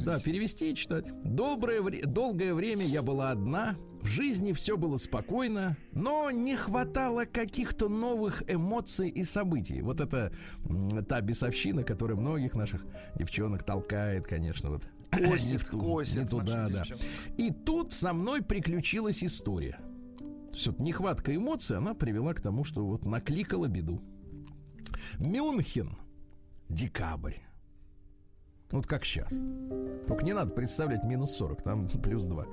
да. 0.06 0.20
Перевести 0.20 0.72
и 0.72 0.76
читать. 0.76 1.06
Долгое 1.24 2.54
время 2.54 2.86
я 2.86 3.02
была 3.02 3.32
одна, 3.32 3.76
в 4.02 4.08
жизни 4.08 4.54
все 4.54 4.78
было 4.78 4.98
спокойно, 4.98 5.78
но 5.92 6.32
не 6.32 6.56
хватало 6.56 7.26
каких-то 7.26 7.90
новых 7.90 8.44
эмоций 8.52 9.10
и 9.10 9.24
событий. 9.24 9.82
Вот 9.82 10.02
это 10.02 10.32
та 11.08 11.22
бесовщина, 11.22 11.84
которая 11.84 12.18
многих 12.18 12.56
наших 12.56 12.86
девчонок 13.16 13.64
толкает, 13.64 14.26
конечно, 14.26 14.70
вот. 14.70 14.84
не 15.18 15.26
Косит, 15.26 15.62
в 15.64 15.70
ту- 15.70 15.80
косит 15.80 16.20
не 16.20 16.26
туда, 16.26 16.70
да. 16.70 16.84
И 17.38 17.52
тут 17.52 17.94
со 17.94 18.14
мной 18.14 18.42
приключилась 18.42 19.24
история. 19.24 19.80
То 20.50 20.56
есть 20.56 20.68
вот 20.68 20.80
нехватка 20.80 21.36
эмоций, 21.36 21.78
она 21.78 21.94
привела 21.94 22.34
к 22.34 22.42
тому, 22.42 22.64
что 22.64 22.86
вот 22.86 23.06
накликала 23.06 23.68
беду. 23.68 24.02
Мюнхен. 25.20 25.98
Декабрь. 26.68 27.38
Вот 28.72 28.86
как 28.86 29.04
сейчас. 29.04 29.34
Только 30.08 30.24
не 30.24 30.34
надо 30.34 30.54
представлять 30.54 31.04
минус 31.04 31.32
40, 31.36 31.64
там 31.64 31.88
плюс 32.04 32.26
2. 32.26 32.46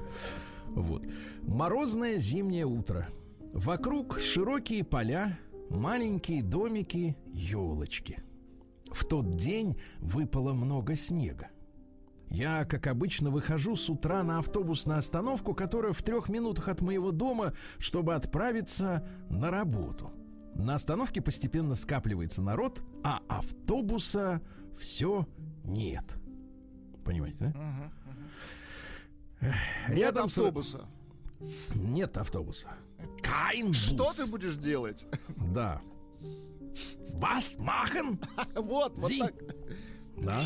Вот. 0.68 1.02
Морозное 1.42 2.16
зимнее 2.16 2.66
утро. 2.66 3.08
Вокруг 3.52 4.18
широкие 4.18 4.84
поля, 4.84 5.38
маленькие 5.70 6.42
домики, 6.42 7.16
елочки. 7.32 8.22
В 8.90 9.04
тот 9.06 9.36
день 9.36 9.78
выпало 9.98 10.52
много 10.52 10.96
снега. 10.96 11.48
Я, 12.36 12.66
как 12.66 12.86
обычно, 12.86 13.30
выхожу 13.30 13.76
с 13.76 13.88
утра 13.88 14.22
на 14.22 14.40
автобусную 14.40 14.98
остановку, 14.98 15.54
которая 15.54 15.94
в 15.94 16.02
трех 16.02 16.28
минутах 16.28 16.68
от 16.68 16.82
моего 16.82 17.10
дома, 17.10 17.54
чтобы 17.78 18.14
отправиться 18.14 19.08
на 19.30 19.50
работу. 19.50 20.12
На 20.54 20.74
остановке 20.74 21.22
постепенно 21.22 21.74
скапливается 21.74 22.42
народ, 22.42 22.82
а 23.02 23.20
автобуса 23.26 24.42
все 24.78 25.26
нет. 25.64 26.04
Понимаете, 27.06 27.38
да? 27.40 27.90
Нет 29.40 29.54
Рядом 29.88 30.28
с- 30.28 30.36
автобуса. 30.36 30.84
Нет 31.74 32.18
автобуса. 32.18 32.68
Кайн 33.22 33.72
Что 33.72 34.12
ты 34.12 34.26
будешь 34.26 34.56
делать? 34.56 35.06
Да. 35.54 35.80
Вас 37.14 37.56
махен? 37.58 38.20
Вот, 38.56 38.98
вот 38.98 39.12
так. 39.20 39.34
Да. 40.18 40.40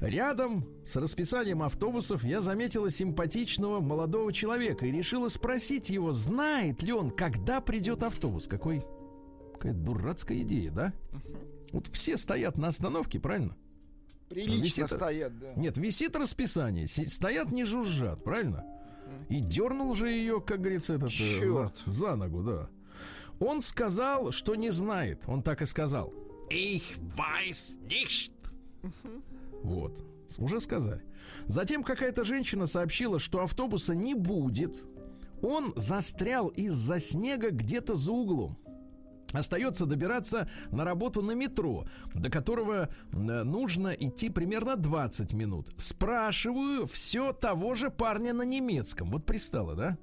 Рядом 0.00 0.66
с 0.84 0.96
расписанием 0.96 1.62
автобусов 1.62 2.24
я 2.24 2.40
заметила 2.40 2.90
симпатичного 2.90 3.80
молодого 3.80 4.32
человека 4.32 4.86
и 4.86 4.92
решила 4.92 5.28
спросить 5.28 5.90
его, 5.90 6.12
знает 6.12 6.82
ли 6.82 6.92
он, 6.92 7.10
когда 7.10 7.60
придет 7.60 8.02
автобус. 8.02 8.46
Какой, 8.46 8.84
какая 9.54 9.72
дурацкая 9.72 10.38
идея, 10.40 10.70
да? 10.70 10.92
Вот 11.72 11.86
все 11.88 12.16
стоят 12.16 12.56
на 12.56 12.68
остановке, 12.68 13.18
правильно? 13.18 13.56
Прилично 14.28 14.82
Висит- 14.82 14.86
стоят, 14.88 15.38
да. 15.38 15.54
Нет, 15.54 15.76
висит 15.76 16.16
расписание, 16.16 16.86
си- 16.86 17.06
стоят 17.06 17.50
не 17.50 17.64
жужжат, 17.64 18.22
правильно? 18.24 18.64
И 19.28 19.40
дернул 19.40 19.94
же 19.94 20.08
ее, 20.10 20.40
как 20.40 20.60
говорится, 20.60 20.94
этот, 20.94 21.12
э, 21.12 21.46
за, 21.46 21.72
за 21.86 22.16
ногу, 22.16 22.42
да. 22.42 22.68
Он 23.40 23.60
сказал, 23.60 24.32
что 24.32 24.54
не 24.54 24.70
знает. 24.70 25.22
Он 25.26 25.42
так 25.42 25.62
и 25.62 25.66
сказал. 25.66 26.12
Ich 26.50 26.96
weiß 27.16 27.74
nicht. 27.88 28.30
Вот. 29.64 30.04
Уже 30.38 30.60
сказали. 30.60 31.02
Затем 31.46 31.82
какая-то 31.82 32.22
женщина 32.22 32.66
сообщила, 32.66 33.18
что 33.18 33.42
автобуса 33.42 33.94
не 33.94 34.14
будет. 34.14 34.84
Он 35.42 35.72
застрял 35.74 36.48
из-за 36.48 37.00
снега 37.00 37.50
где-то 37.50 37.94
за 37.94 38.12
углом. 38.12 38.58
Остается 39.32 39.86
добираться 39.86 40.48
на 40.70 40.84
работу 40.84 41.20
на 41.20 41.32
метро, 41.32 41.86
до 42.14 42.30
которого 42.30 42.88
э, 42.88 43.42
нужно 43.42 43.88
идти 43.88 44.30
примерно 44.30 44.76
20 44.76 45.32
минут. 45.32 45.70
Спрашиваю 45.76 46.86
все 46.86 47.32
того 47.32 47.74
же 47.74 47.90
парня 47.90 48.32
на 48.32 48.42
немецком. 48.42 49.10
Вот 49.10 49.26
пристало, 49.26 49.74
да? 49.74 49.98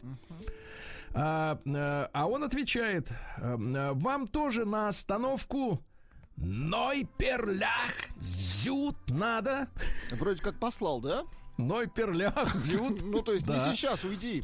А, 1.14 1.62
а, 1.66 2.10
а 2.12 2.28
он 2.28 2.44
отвечает, 2.44 3.12
«Э, 3.38 3.92
вам 3.94 4.28
тоже 4.28 4.66
на 4.66 4.90
остановку 4.90 5.82
Нойперлях 6.42 7.94
зют 8.20 8.96
надо. 9.10 9.68
Вроде 10.12 10.42
как 10.42 10.60
послал, 10.60 11.00
да? 11.00 11.24
Нойперлях 11.58 12.56
зют. 12.56 13.02
Ну, 13.06 13.22
то 13.22 13.34
есть 13.34 13.48
не 13.48 13.60
сейчас, 13.60 14.04
уйди. 14.04 14.44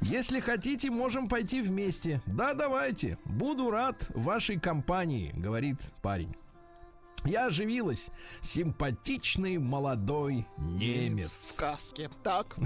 Если 0.00 0.40
хотите, 0.40 0.90
можем 0.90 1.28
пойти 1.28 1.62
вместе. 1.62 2.20
Да, 2.26 2.54
давайте. 2.54 3.18
Буду 3.24 3.70
рад 3.70 4.10
вашей 4.14 4.58
компании, 4.58 5.32
говорит 5.36 5.78
парень. 6.02 6.34
Я 7.24 7.46
оживилась. 7.46 8.10
Симпатичный 8.40 9.58
молодой 9.58 10.46
В 10.56 10.76
немец. 10.76 11.34
сказке. 11.38 12.10
Так, 12.22 12.56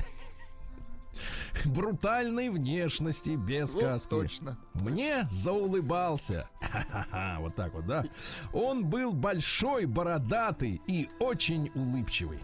Брутальной 1.65 2.51
внешности, 2.51 3.31
без 3.31 3.75
вот 3.75 4.09
точно. 4.09 4.59
Мне 4.75 5.27
заулыбался. 5.31 6.49
Ха-ха-ха, 6.61 7.37
вот 7.41 7.55
так 7.55 7.75
вот, 7.75 7.87
да. 7.87 8.05
Он 8.53 8.85
был 8.85 9.13
большой, 9.13 9.87
бородатый 9.87 10.81
и 10.87 11.09
очень 11.19 11.71
улыбчивый. 11.75 12.41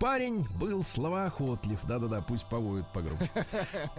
Парень 0.00 0.46
был 0.58 0.82
словоохотлив. 0.82 1.78
Да-да-да, 1.84 2.22
пусть 2.22 2.48
повоют 2.48 2.90
погромче. 2.92 3.30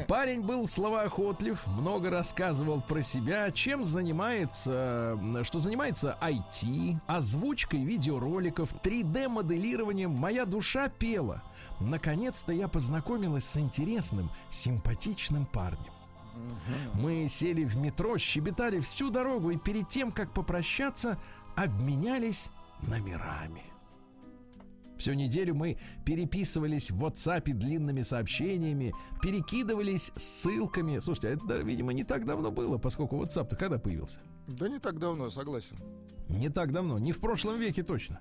Парень 0.07 0.41
был 0.41 0.67
словоохотлив, 0.67 1.65
много 1.67 2.09
рассказывал 2.09 2.81
про 2.81 3.03
себя, 3.03 3.51
чем 3.51 3.83
занимается, 3.83 5.15
м, 5.19 5.43
что 5.43 5.59
занимается 5.59 6.17
IT, 6.19 6.97
озвучкой 7.05 7.83
видеороликов, 7.83 8.73
3D-моделированием. 8.81 10.09
Моя 10.09 10.45
душа 10.45 10.89
пела. 10.89 11.43
Наконец-то 11.81 12.51
я 12.51 12.67
познакомилась 12.67 13.45
с 13.45 13.57
интересным, 13.57 14.29
симпатичным 14.49 15.45
парнем. 15.45 15.91
Мы 16.93 17.27
сели 17.27 17.63
в 17.63 17.77
метро, 17.77 18.17
щебетали 18.17 18.79
всю 18.79 19.09
дорогу 19.09 19.51
и 19.51 19.57
перед 19.57 19.89
тем, 19.89 20.11
как 20.11 20.31
попрощаться, 20.31 21.17
обменялись 21.55 22.49
номерами. 22.81 23.70
Всю 25.01 25.13
неделю 25.13 25.55
мы 25.55 25.79
переписывались 26.05 26.91
в 26.91 27.03
WhatsApp 27.03 27.51
длинными 27.53 28.03
сообщениями, 28.03 28.93
перекидывались 29.19 30.11
ссылками. 30.15 30.99
Слушайте, 30.99 31.29
а 31.29 31.31
это, 31.31 31.57
видимо, 31.63 31.91
не 31.91 32.03
так 32.03 32.23
давно 32.23 32.51
было, 32.51 32.77
поскольку 32.77 33.19
WhatsApp-то 33.19 33.55
когда 33.55 33.79
появился? 33.79 34.19
Да 34.47 34.69
не 34.69 34.77
так 34.77 34.99
давно, 34.99 35.31
согласен. 35.31 35.75
Не 36.29 36.49
так 36.49 36.71
давно, 36.71 36.99
не 36.99 37.13
в 37.13 37.19
прошлом 37.19 37.59
веке 37.59 37.81
точно. 37.81 38.19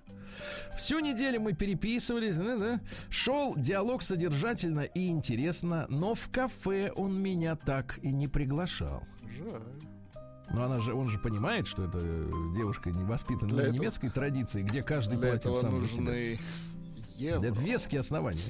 Всю 0.79 1.01
неделю 1.01 1.43
мы 1.43 1.53
переписывались, 1.53 2.37
да, 2.37 2.57
да. 2.57 2.81
шел 3.11 3.55
диалог 3.57 4.01
содержательно 4.01 4.81
и 4.81 5.09
интересно, 5.11 5.85
но 5.91 6.15
в 6.15 6.31
кафе 6.31 6.93
он 6.97 7.15
меня 7.15 7.57
так 7.57 7.99
и 8.03 8.11
не 8.11 8.27
приглашал. 8.27 9.03
Жаль. 9.37 9.61
Но 10.53 10.65
она 10.65 10.81
же, 10.81 10.95
он 10.95 11.09
же 11.09 11.21
понимает, 11.21 11.69
что 11.69 11.85
это 11.85 11.99
э, 12.03 12.31
девушка 12.57 12.91
не 12.91 13.05
воспитана 13.05 13.53
Для 13.53 13.63
на 13.63 13.67
этого- 13.69 13.77
немецкой 13.77 14.11
традиции, 14.11 14.63
где 14.63 14.83
каждый 14.83 15.17
Для 15.17 15.29
платит 15.29 15.43
этого 15.43 15.55
сам 15.55 15.79
за 15.79 15.87
себя. 15.87 16.39
Евро. 17.21 17.47
Это 17.47 17.61
веские 17.61 18.01
основания. 18.01 18.43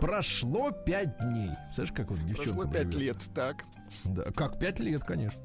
Прошло 0.00 0.70
пять 0.70 1.18
дней. 1.18 1.50
Слышишь, 1.74 1.94
как 1.94 2.10
вот 2.10 2.18
девчонка 2.26 2.52
Прошло 2.52 2.72
пять 2.72 2.94
лет, 2.94 3.16
так. 3.34 3.64
Да, 4.04 4.24
как 4.32 4.58
пять 4.58 4.78
лет, 4.80 5.02
конечно. 5.04 5.40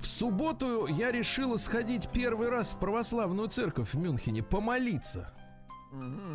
В 0.00 0.06
субботу 0.06 0.86
я 0.86 1.12
решила 1.12 1.56
сходить 1.56 2.08
первый 2.10 2.48
раз 2.48 2.72
в 2.72 2.78
православную 2.78 3.48
церковь 3.48 3.92
в 3.92 3.98
Мюнхене 3.98 4.42
помолиться. 4.42 5.32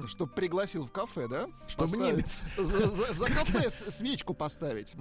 Чтоб 0.08 0.34
пригласил 0.34 0.86
в 0.86 0.92
кафе, 0.92 1.28
да? 1.28 1.48
Чтобы 1.68 1.92
Поставить- 1.92 2.14
немец. 2.14 2.44
За, 2.58 2.88
за- 2.88 3.14
за 3.14 3.26
кафе 3.28 3.70
свечку 3.70 4.34
поставить. 4.34 4.96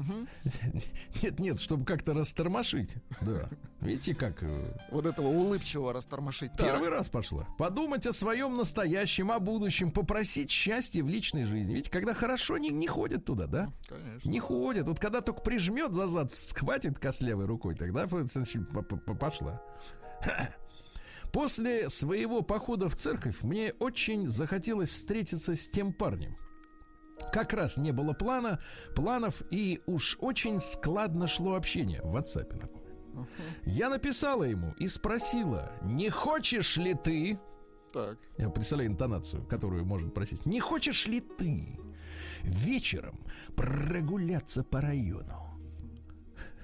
Нет, 1.23 1.38
нет, 1.38 1.61
чтобы 1.61 1.85
как-то 1.85 2.14
растормошить. 2.14 2.97
Да. 3.21 3.49
Видите, 3.81 4.14
как 4.14 4.42
э, 4.42 4.77
Вот 4.90 5.07
этого 5.07 5.29
улыбчивого 5.29 5.92
растормошить. 5.92 6.51
Первый 6.59 6.88
раз 6.88 7.09
пошла. 7.09 7.47
Подумать 7.59 8.07
о 8.07 8.12
своем 8.12 8.57
настоящем, 8.57 9.31
о 9.31 9.38
будущем, 9.38 9.92
попросить 9.92 10.51
счастья 10.51 11.03
в 11.05 11.09
личной 11.09 11.44
жизни. 11.44 11.75
Ведь 11.75 11.88
когда 11.88 12.12
хорошо, 12.12 12.59
не, 12.59 12.71
не 12.71 12.88
ходят 12.88 13.25
туда, 13.25 13.47
да? 13.47 13.73
Конечно. 13.88 14.29
Не 14.29 14.40
ходят. 14.40 14.88
Вот 14.88 14.99
когда 14.99 15.21
только 15.21 15.40
прижмет 15.42 15.94
за 15.94 16.09
зад, 16.09 16.35
схватит 16.35 16.99
костлявой 16.99 17.47
рукой, 17.47 17.77
тогда 17.77 18.07
пошла. 18.09 19.62
После 21.33 21.88
своего 21.91 22.43
похода 22.43 22.88
в 22.88 22.97
церковь 22.97 23.43
мне 23.43 23.73
очень 23.79 24.29
захотелось 24.29 24.91
встретиться 24.91 25.55
с 25.55 25.69
тем 25.69 25.93
парнем. 25.93 26.37
Как 27.33 27.53
раз 27.53 27.77
не 27.77 27.93
было 27.93 28.12
плана, 28.12 28.61
планов, 28.95 29.43
и 29.51 29.81
уж 29.87 30.17
очень 30.21 30.61
складно 30.61 31.27
шло 31.27 31.55
общение 31.55 32.01
в 32.03 32.17
WhatsApp. 32.17 32.55
напомню. 32.61 33.29
Я 33.64 33.91
написала 33.91 34.45
ему 34.45 34.73
и 34.79 34.87
спросила, 34.88 35.73
не 35.83 36.09
хочешь 36.09 36.77
ли 36.77 36.95
ты 36.95 37.38
Так. 37.93 38.19
я 38.38 38.49
представляю 38.49 38.91
интонацию, 38.91 39.45
которую 39.47 39.85
может 39.85 40.14
прочесть. 40.14 40.47
Не 40.47 40.61
хочешь 40.61 41.07
ли 41.07 41.21
ты 41.21 41.77
вечером 42.43 43.19
прогуляться 43.57 44.62
по 44.62 44.81
району? 44.81 45.48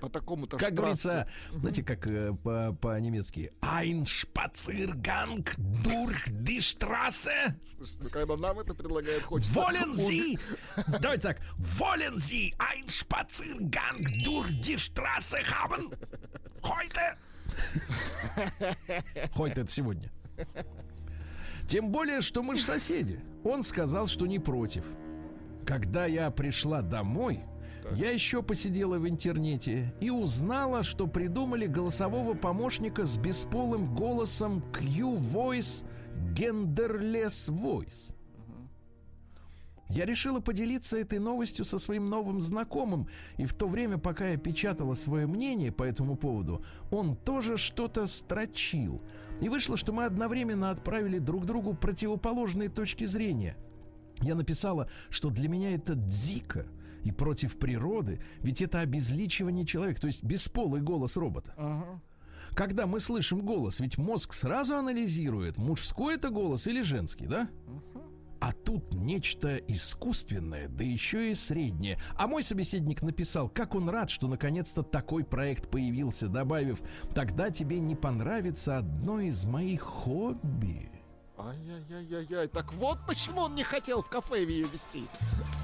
По 0.04 0.10
такому-то 0.10 0.56
Как 0.56 0.68
штрассе. 0.70 0.74
говорится, 0.76 1.28
знаете, 1.54 1.82
как 1.82 2.06
э, 2.06 2.32
по- 2.34 2.72
по-немецки 2.80 3.52
Ein 3.62 4.04
Spaziergang 4.06 5.44
durch 5.82 6.26
die 6.30 6.60
Straße 6.60 7.30
Слушайте, 7.76 8.02
ну, 8.04 8.10
когда 8.10 8.36
нам 8.36 8.58
это 8.60 8.74
предлагают, 8.74 9.22
хочется... 9.24 9.54
Wollen 9.60 9.94
Sie 9.94 10.38
Давайте 11.00 11.22
так 11.22 11.40
Wollen 11.58 12.18
Sie 12.18 12.52
ein 12.58 12.88
Spaziergang 12.88 14.04
durch 14.24 14.60
die 14.60 14.78
Straße 14.78 15.38
haben? 15.50 15.90
Heute? 16.62 17.16
Heute 19.34 19.60
это 19.62 19.70
сегодня 19.70 20.10
Тем 21.66 21.90
более, 21.92 22.20
что 22.20 22.42
мы 22.42 22.56
же 22.56 22.62
соседи 22.62 23.20
Он 23.44 23.62
сказал, 23.62 24.06
что 24.06 24.26
не 24.26 24.38
против 24.38 24.84
Когда 25.66 26.06
я 26.06 26.30
пришла 26.30 26.82
домой 26.82 27.40
я 27.92 28.11
еще 28.11 28.42
посидела 28.42 28.99
в 28.99 29.09
интернете 29.09 29.94
и 30.01 30.11
узнала, 30.11 30.83
что 30.83 31.07
придумали 31.07 31.66
голосового 31.66 32.35
помощника 32.35 33.05
с 33.05 33.16
бесполым 33.16 33.94
голосом 33.94 34.62
Q-Voice 34.73 35.85
Genderless 36.35 37.51
Voice. 37.51 38.14
Я 39.90 40.07
решила 40.07 40.40
поделиться 40.40 40.99
этой 40.99 41.18
новостью 41.18 41.64
со 41.64 41.79
своим 41.79 42.07
новым 42.07 42.40
знакомым, 42.40 43.07
и 43.37 43.44
в 43.44 43.53
то 43.53 43.68
время, 43.68 43.99
пока 43.99 44.29
я 44.29 44.37
печатала 44.38 44.94
свое 44.94 45.27
мнение 45.27 45.70
по 45.70 45.83
этому 45.83 46.16
поводу, 46.16 46.64
он 46.90 47.16
тоже 47.16 47.59
что-то 47.59 48.07
строчил. 48.07 49.03
И 49.40 49.49
вышло, 49.49 49.77
что 49.77 49.92
мы 49.92 50.05
одновременно 50.05 50.70
отправили 50.70 51.18
друг 51.18 51.44
другу 51.44 51.75
противоположные 51.75 52.70
точки 52.70 53.05
зрения. 53.05 53.57
Я 54.20 54.35
написала, 54.35 54.88
что 55.11 55.29
для 55.29 55.49
меня 55.49 55.75
это 55.75 55.94
дико 55.94 56.66
и 57.04 57.12
против 57.12 57.58
природы, 57.58 58.20
ведь 58.40 58.62
это 58.62 58.80
обезличивание 58.80 59.64
человека, 59.64 60.00
то 60.00 60.06
есть 60.06 60.24
бесполый 60.24 60.80
голос 60.80 61.16
робота. 61.16 61.54
Ага. 61.56 62.00
Когда 62.54 62.86
мы 62.86 63.00
слышим 63.00 63.40
голос, 63.44 63.80
ведь 63.80 63.98
мозг 63.98 64.32
сразу 64.32 64.76
анализирует, 64.76 65.58
мужской 65.58 66.14
это 66.14 66.30
голос 66.30 66.66
или 66.66 66.82
женский, 66.82 67.26
да? 67.26 67.48
А 68.40 68.52
тут 68.52 68.92
нечто 68.92 69.56
искусственное, 69.56 70.68
да 70.68 70.84
еще 70.84 71.32
и 71.32 71.34
среднее. 71.34 71.98
А 72.16 72.26
мой 72.26 72.44
собеседник 72.44 73.02
написал, 73.02 73.48
как 73.48 73.74
он 73.74 73.88
рад, 73.88 74.10
что 74.10 74.28
наконец-то 74.28 74.82
такой 74.82 75.24
проект 75.24 75.70
появился, 75.70 76.28
добавив, 76.28 76.82
тогда 77.14 77.50
тебе 77.50 77.80
не 77.80 77.94
понравится 77.96 78.76
одно 78.76 79.20
из 79.20 79.44
моих 79.46 79.80
хобби. 79.80 80.93
Ай-яй-яй-яй. 81.37 82.49
Так 82.49 82.73
вот 82.75 82.99
почему 83.07 83.42
он 83.42 83.55
не 83.55 83.64
хотел 83.64 84.03
в 84.03 84.09
кафе 84.09 84.44
ее 84.44 84.66
вести. 84.66 85.07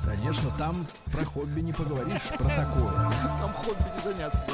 Конечно, 0.05 0.51
там 0.59 0.87
про 1.13 1.25
хобби 1.25 1.61
не 1.61 1.73
поговоришь, 1.73 2.23
про 2.37 2.49
такое. 2.49 2.93
Там 2.93 3.53
хобби 3.53 3.85
не 3.97 4.03
заняться. 4.03 4.47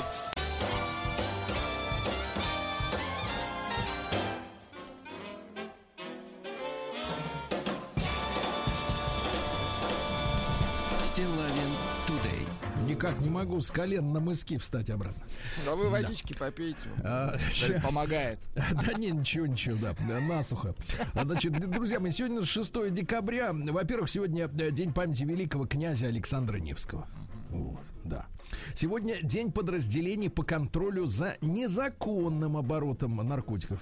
Никак 12.97 13.21
не 13.21 13.29
могу 13.29 13.61
с 13.61 13.71
колен 13.71 14.11
на 14.15 14.21
мыски 14.21 14.57
встать 14.57 14.89
обратно. 14.89 15.23
А 15.69 15.75
вы 15.75 15.91
водички 15.91 16.33
попейте. 16.33 16.79
А, 17.05 17.37
щас. 17.53 17.83
помогает. 17.83 18.39
Да 18.55 18.95
не, 18.95 19.11
ничего, 19.11 19.45
ничего, 19.45 19.77
да, 19.79 19.95
да, 20.09 20.19
насухо. 20.19 20.75
Значит, 21.13 21.53
друзья 21.71 22.01
мои, 22.01 22.11
сегодня 22.11 22.43
6 22.43 22.91
декабря. 22.91 23.53
Во-первых, 23.53 24.09
сегодня 24.09 24.45
э, 24.47 24.71
день 24.71 24.95
памяти 24.95 25.25
великого 25.25 25.67
князя 25.67 26.07
Александра 26.07 26.57
Невского. 26.57 27.07
Вот, 27.51 27.85
да. 28.03 28.25
Сегодня 28.73 29.17
день 29.23 29.53
подразделений 29.53 30.31
по 30.31 30.43
контролю 30.43 31.05
за 31.05 31.37
незаконным 31.43 32.57
оборотом 32.57 33.17
наркотиков. 33.17 33.79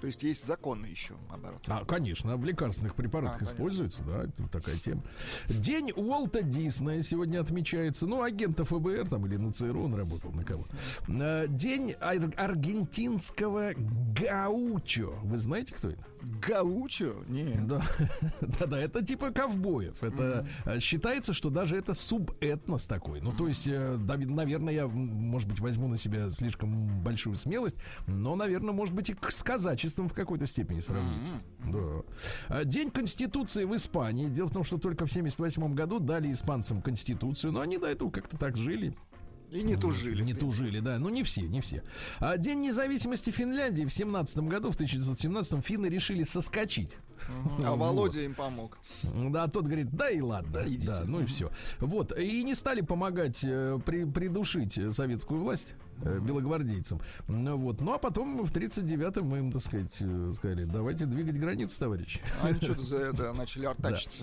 То 0.00 0.06
есть 0.06 0.22
есть 0.22 0.46
законы 0.46 0.86
еще, 0.86 1.14
наоборот. 1.28 1.60
А, 1.66 1.84
конечно, 1.84 2.36
в 2.36 2.44
лекарственных 2.44 2.94
препаратах 2.94 3.42
А, 3.42 3.44
используется, 3.44 4.02
да, 4.04 4.24
это 4.24 4.48
такая 4.48 4.76
тема. 4.78 5.02
День 5.48 5.92
Уолта 5.96 6.42
Диснея 6.42 7.02
сегодня 7.02 7.40
отмечается. 7.40 8.06
Ну, 8.06 8.22
агента 8.22 8.64
ФБР 8.64 9.08
там 9.08 9.26
или 9.26 9.36
на 9.36 9.52
ЦРУ 9.52 9.84
он 9.84 9.94
работал, 9.94 10.30
на 10.32 10.44
кого. 10.44 10.66
Э, 11.08 11.46
День 11.48 11.94
ар- 12.00 12.32
аргентинского 12.36 13.72
гаучо. 13.76 15.10
Вы 15.24 15.38
знаете, 15.38 15.74
кто 15.74 15.90
это? 15.90 16.04
Гаучо? 16.22 17.14
Нет. 17.28 17.66
Да, 17.66 17.80
да, 18.40 18.66
да, 18.66 18.80
это 18.80 19.04
типа 19.04 19.30
ковбоев. 19.30 20.02
Это 20.02 20.46
э, 20.64 20.80
считается, 20.80 21.32
что 21.32 21.48
даже 21.50 21.76
это 21.76 21.94
субэтнос 21.94 22.86
такой. 22.86 23.20
Ну, 23.20 23.32
то 23.32 23.46
есть, 23.48 23.66
э, 23.66 23.96
да, 24.00 24.16
наверное, 24.16 24.74
я, 24.74 24.86
может 24.88 25.48
быть, 25.48 25.60
возьму 25.60 25.86
на 25.88 25.96
себя 25.96 26.30
слишком 26.30 27.02
большую 27.02 27.36
смелость, 27.36 27.76
но, 28.06 28.34
наверное, 28.34 28.72
может 28.72 28.94
быть, 28.94 29.10
и 29.10 29.14
к- 29.14 29.30
с 29.88 29.98
казачеством 29.98 30.08
в 30.08 30.14
какой-то 30.14 30.46
степени 30.46 30.80
сравнится. 30.80 31.34
Да. 31.66 32.02
А, 32.48 32.64
День 32.64 32.90
Конституции 32.90 33.64
в 33.64 33.74
Испании. 33.74 34.28
Дело 34.28 34.48
в 34.48 34.52
том, 34.52 34.64
что 34.64 34.78
только 34.78 35.06
в 35.06 35.12
78 35.12 35.74
году 35.74 35.98
дали 35.98 36.30
испанцам 36.30 36.82
Конституцию, 36.82 37.52
но 37.52 37.60
они 37.60 37.78
до 37.78 37.88
этого 37.88 38.10
как-то 38.10 38.36
так 38.36 38.56
жили. 38.56 38.94
И 39.50 39.62
не 39.62 39.76
тужили. 39.76 40.22
Не 40.22 40.34
тужили, 40.34 40.80
да. 40.80 40.98
Ну, 40.98 41.08
не 41.08 41.22
все, 41.22 41.42
не 41.42 41.60
все. 41.60 41.82
А 42.20 42.36
День 42.36 42.60
независимости 42.60 43.30
Финляндии 43.30 43.84
в 43.84 43.90
17 43.90 44.38
году, 44.40 44.70
в 44.70 44.74
1917 44.74 45.64
финны 45.64 45.86
решили 45.86 46.22
соскочить. 46.22 46.98
А 47.64 47.70
Вот. 47.70 47.78
Володя 47.78 48.20
им 48.20 48.34
помог. 48.34 48.78
Да, 49.02 49.48
тот 49.48 49.64
говорит, 49.66 49.90
да 49.92 50.10
и 50.10 50.20
ладно. 50.20 50.50
Да. 50.52 50.64
Да, 50.86 51.02
ну 51.04 51.20
и 51.20 51.26
все. 51.26 51.50
Вот. 51.80 52.16
И 52.18 52.42
не 52.42 52.54
стали 52.54 52.80
помогать 52.80 53.40
э, 53.42 53.78
при, 53.84 54.04
придушить 54.04 54.78
э, 54.78 54.90
советскую 54.90 55.42
власть 55.42 55.74
э, 56.02 56.18
белогвардейцам. 56.20 57.00
Ну, 57.28 57.56
вот. 57.56 57.80
ну 57.80 57.92
а 57.92 57.98
потом 57.98 58.44
в 58.44 58.52
39-м 58.52 59.26
мы 59.26 59.38
им, 59.38 59.52
так 59.52 59.62
сказать, 59.62 59.94
сказали, 60.32 60.64
давайте 60.64 61.06
двигать 61.06 61.38
границу, 61.38 61.78
товарищи. 61.78 62.20
А 62.42 62.48
Они 62.48 62.58
что-то 62.60 62.82
за 62.82 62.96
это 62.98 63.32
начали 63.32 63.64
артачиться. 63.66 64.22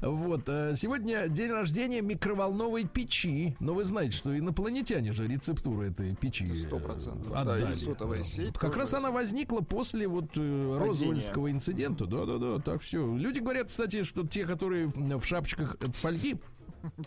Вот. 0.00 0.48
э, 0.48 0.74
Сегодня 0.76 1.28
день 1.28 1.50
рождения 1.50 2.00
микроволновой 2.00 2.84
печи. 2.84 3.56
Но 3.60 3.74
вы 3.74 3.84
знаете, 3.84 4.16
что 4.16 4.36
инопланетяне 4.36 5.12
же 5.12 5.26
рецептуру 5.26 5.82
этой 5.82 6.14
печи 6.14 6.44
э, 6.50 6.66
Сто 6.66 6.78
процентов. 6.78 7.32
Да, 7.32 7.42
отдали. 7.42 7.74
и 7.74 8.24
сеть 8.24 8.46
Вот 8.46 8.58
Как 8.58 8.76
раз 8.76 8.94
она 8.94 9.10
возникла 9.10 9.60
после 9.60 10.06
вот 10.08 10.36
э, 10.36 10.76
Розвельского 10.78 11.50
инцидента. 11.50 12.06
Да-да-да, 12.38 12.62
так 12.62 12.80
все. 12.80 13.16
Люди 13.16 13.40
говорят, 13.40 13.68
кстати, 13.68 14.04
что 14.04 14.26
те, 14.26 14.46
которые 14.46 14.86
в 14.86 15.24
шапочках 15.24 15.74
от 15.74 15.96
фольги 15.96 16.36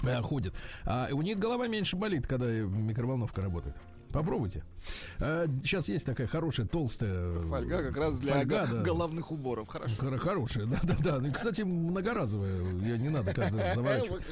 э, 0.04 0.22
ходят, 0.22 0.54
а 0.84 1.10
у 1.12 1.22
них 1.22 1.40
голова 1.40 1.68
меньше 1.68 1.96
болит, 1.96 2.28
когда 2.28 2.46
э, 2.48 2.64
микроволновка 2.64 3.42
работает. 3.42 3.76
Попробуйте. 4.12 4.64
Сейчас 5.18 5.90
есть 5.90 6.06
такая 6.06 6.28
хорошая 6.28 6.68
толстая 6.68 7.12
э, 7.12 7.44
Фольга 7.50 7.84
как 7.84 7.98
раз 7.98 8.18
для 8.20 8.34
фольга, 8.34 8.68
да. 8.72 8.82
головных 8.84 9.32
уборов. 9.32 9.68
Хорошо. 9.68 9.96
Хор- 9.98 10.18
Хорошая, 10.18 10.66
да, 10.68 10.78
да, 10.84 10.96
да. 11.04 11.20
Ну, 11.20 11.34
кстати, 11.34 11.62
многоразовая. 11.64 12.62
Я 12.82 12.98
не 12.98 13.10
надо 13.10 13.34
каждый 13.34 13.74
заворачивать. 13.74 14.24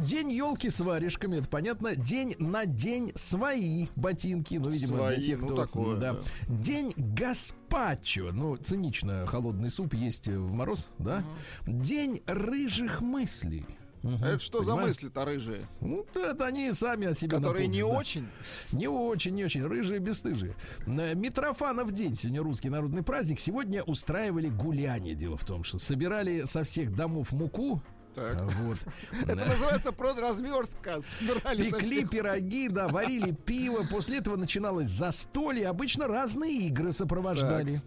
День 0.00 0.32
елки 0.32 0.70
с 0.70 0.80
варежками, 0.80 1.38
это 1.38 1.48
понятно. 1.48 1.94
День 1.94 2.34
на 2.38 2.64
день 2.66 3.12
свои 3.14 3.88
ботинки. 3.96 4.54
Ну, 4.54 4.70
видимо, 4.70 4.96
Свои, 4.98 5.16
для 5.16 5.24
тех, 5.24 5.40
ну, 5.40 5.46
кто. 5.48 5.56
такое, 5.56 5.96
да. 5.98 6.16
День 6.48 6.94
гаспачо. 6.96 8.30
Ну, 8.32 8.56
цинично 8.56 9.26
холодный 9.26 9.70
суп 9.70 9.94
есть 9.94 10.28
в 10.28 10.52
мороз, 10.52 10.88
да? 10.98 11.22
День 11.66 12.22
рыжих 12.26 13.00
мыслей. 13.02 13.66
Мгм, 14.06 14.24
Это 14.24 14.38
что 14.38 14.62
за 14.62 14.76
мысли-то 14.76 15.24
рыжие? 15.24 15.66
Ну, 15.80 16.06
это 16.14 16.46
они 16.46 16.72
сами 16.72 17.08
о 17.08 17.14
себе 17.14 17.36
Которые 17.36 17.66
не 17.66 17.80
да. 17.80 17.86
очень? 17.86 18.26
Не 18.72 18.88
очень, 18.88 19.34
не 19.34 19.44
очень. 19.44 19.64
Рыжие, 19.66 19.98
бесстыжие. 19.98 20.54
Э, 20.86 21.14
Митрофанов 21.14 21.92
день. 21.92 22.14
Сегодня 22.14 22.42
русский 22.42 22.70
народный 22.70 23.02
праздник. 23.02 23.40
Сегодня 23.40 23.82
устраивали 23.82 24.48
гуляние. 24.48 25.14
Дело 25.14 25.36
в 25.36 25.44
том, 25.44 25.64
что 25.64 25.78
собирали 25.78 26.44
со 26.44 26.62
всех 26.62 26.94
домов 26.94 27.32
муку. 27.32 27.82
Так. 28.14 28.40
а, 28.40 28.48
Вот. 28.62 28.78
Это 29.26 29.44
называется 29.44 29.92
продразверстка. 29.92 31.00
Собирали 31.02 31.68
со 31.68 31.76
Пекли 31.76 31.98
всех- 31.98 32.10
пироги, 32.10 32.68
да, 32.68 32.88
варили 32.88 33.32
пиво. 33.44 33.84
После 33.90 34.18
этого 34.18 34.36
начиналось 34.36 34.86
застолье. 34.88 35.68
Обычно 35.68 36.06
разные 36.06 36.68
игры 36.68 36.92
сопровождали. 36.92 37.82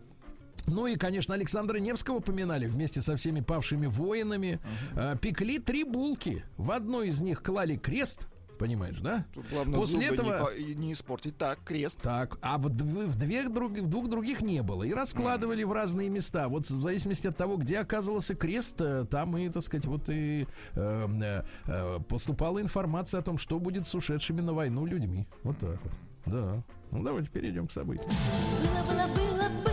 Ну 0.67 0.87
и, 0.87 0.95
конечно, 0.95 1.33
Александра 1.33 1.77
Невского 1.77 2.19
поминали 2.19 2.67
вместе 2.67 3.01
со 3.01 3.15
всеми 3.15 3.41
павшими 3.41 3.87
воинами. 3.87 4.59
Э, 4.95 5.15
Пекли 5.19 5.59
три 5.59 5.83
булки. 5.83 6.43
В 6.57 6.71
одной 6.71 7.09
из 7.09 7.21
них 7.21 7.41
клали 7.43 7.75
крест. 7.75 8.27
Понимаешь, 8.57 8.99
да? 8.99 9.23
Тут 9.33 9.45
главное 9.49 9.75
После 9.75 10.01
зубы 10.09 10.13
этого- 10.31 10.51
не, 10.57 10.75
не 10.75 10.91
испортить. 10.91 11.37
Так, 11.37 11.59
крест. 11.63 12.01
Так, 12.01 12.37
а 12.41 12.57
в, 12.57 12.63
в, 12.67 13.15
две 13.15 13.47
друг- 13.47 13.71
в 13.71 13.87
двух 13.87 14.09
других 14.09 14.41
не 14.41 14.61
было. 14.61 14.83
И 14.83 14.91
раскладывали 14.93 15.63
в 15.63 15.71
разные 15.71 16.09
места. 16.09 16.49
Вот 16.49 16.65
в 16.69 16.81
зависимости 16.81 17.25
от 17.27 17.37
того, 17.37 17.55
где 17.55 17.79
оказывался 17.79 18.35
крест, 18.35 18.81
э, 18.81 19.05
там 19.09 19.37
и, 19.37 19.47
так 19.47 19.63
сказать, 19.63 19.85
вот 19.85 20.09
и 20.09 20.45
э, 20.75 21.07
э, 21.23 21.43
э, 21.67 21.99
поступала 22.09 22.59
информация 22.61 23.21
о 23.21 23.23
том, 23.23 23.37
что 23.37 23.59
будет 23.59 23.87
с 23.87 23.95
ушедшими 23.95 24.41
на 24.41 24.51
войну 24.51 24.85
людьми. 24.85 25.25
Вот 25.43 25.57
так 25.59 25.79
вот. 25.81 25.93
Да. 26.25 26.61
Ну, 26.91 27.01
давайте 27.03 27.29
перейдем 27.29 27.65
к 27.67 27.71
событиям. 27.71 28.09
Было, 28.09 28.83
было, 28.93 29.07
было, 29.15 29.49
было. 29.63 29.68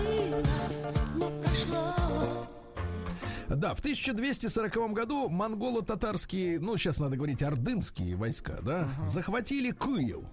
Да, 3.49 3.75
в 3.75 3.79
1240 3.79 4.93
году 4.93 5.29
монголо-татарские, 5.29 6.59
ну, 6.61 6.77
сейчас 6.77 6.99
надо 6.99 7.17
говорить, 7.17 7.43
ордынские 7.43 8.17
войска, 8.17 8.59
да, 8.61 8.89
захватили 9.07 9.71
Киев. 9.71 10.25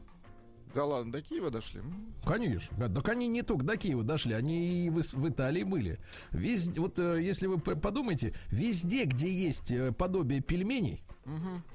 Да 0.73 0.85
ладно, 0.85 1.11
до 1.11 1.21
Киева 1.21 1.51
дошли. 1.51 1.81
Конечно. 2.25 2.89
Так 2.89 3.07
они 3.09 3.27
не 3.27 3.43
только 3.43 3.63
до 3.63 3.77
Киева 3.77 4.01
дошли, 4.03 4.33
они 4.33 4.87
и 4.87 4.89
в, 4.89 4.95
в 4.95 5.29
Италии 5.29 5.61
были. 5.61 5.99
Везде, 6.31 6.79
вот 6.81 6.97
э, 6.97 7.21
если 7.21 7.45
вы 7.45 7.59
подумаете, 7.59 8.33
везде, 8.49 9.05
где 9.05 9.31
есть 9.31 9.71
э, 9.71 9.91
подобие 9.91 10.41
пельменей, 10.41 11.03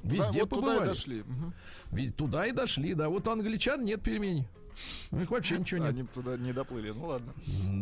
везде 0.03 0.41
Да, 0.41 0.47
вот 0.47 0.51
туда 0.51 0.59
и 0.59 0.69
побывали. 0.71 0.89
дошли. 0.89 1.23
Мгм. 1.23 1.55
Ведь 1.93 2.17
туда 2.17 2.47
и 2.47 2.51
дошли, 2.51 2.95
да. 2.95 3.09
Вот 3.09 3.29
у 3.29 3.31
англичан 3.31 3.85
нет 3.85 4.03
пельменей. 4.03 4.49
У 5.11 5.17
них 5.17 5.31
вообще 5.31 5.59
ничего 5.59 5.81
нет. 5.81 5.91
Они 5.91 6.05
туда 6.05 6.37
не 6.37 6.53
доплыли. 6.53 6.91
Ну 6.91 7.07
ладно. 7.07 7.33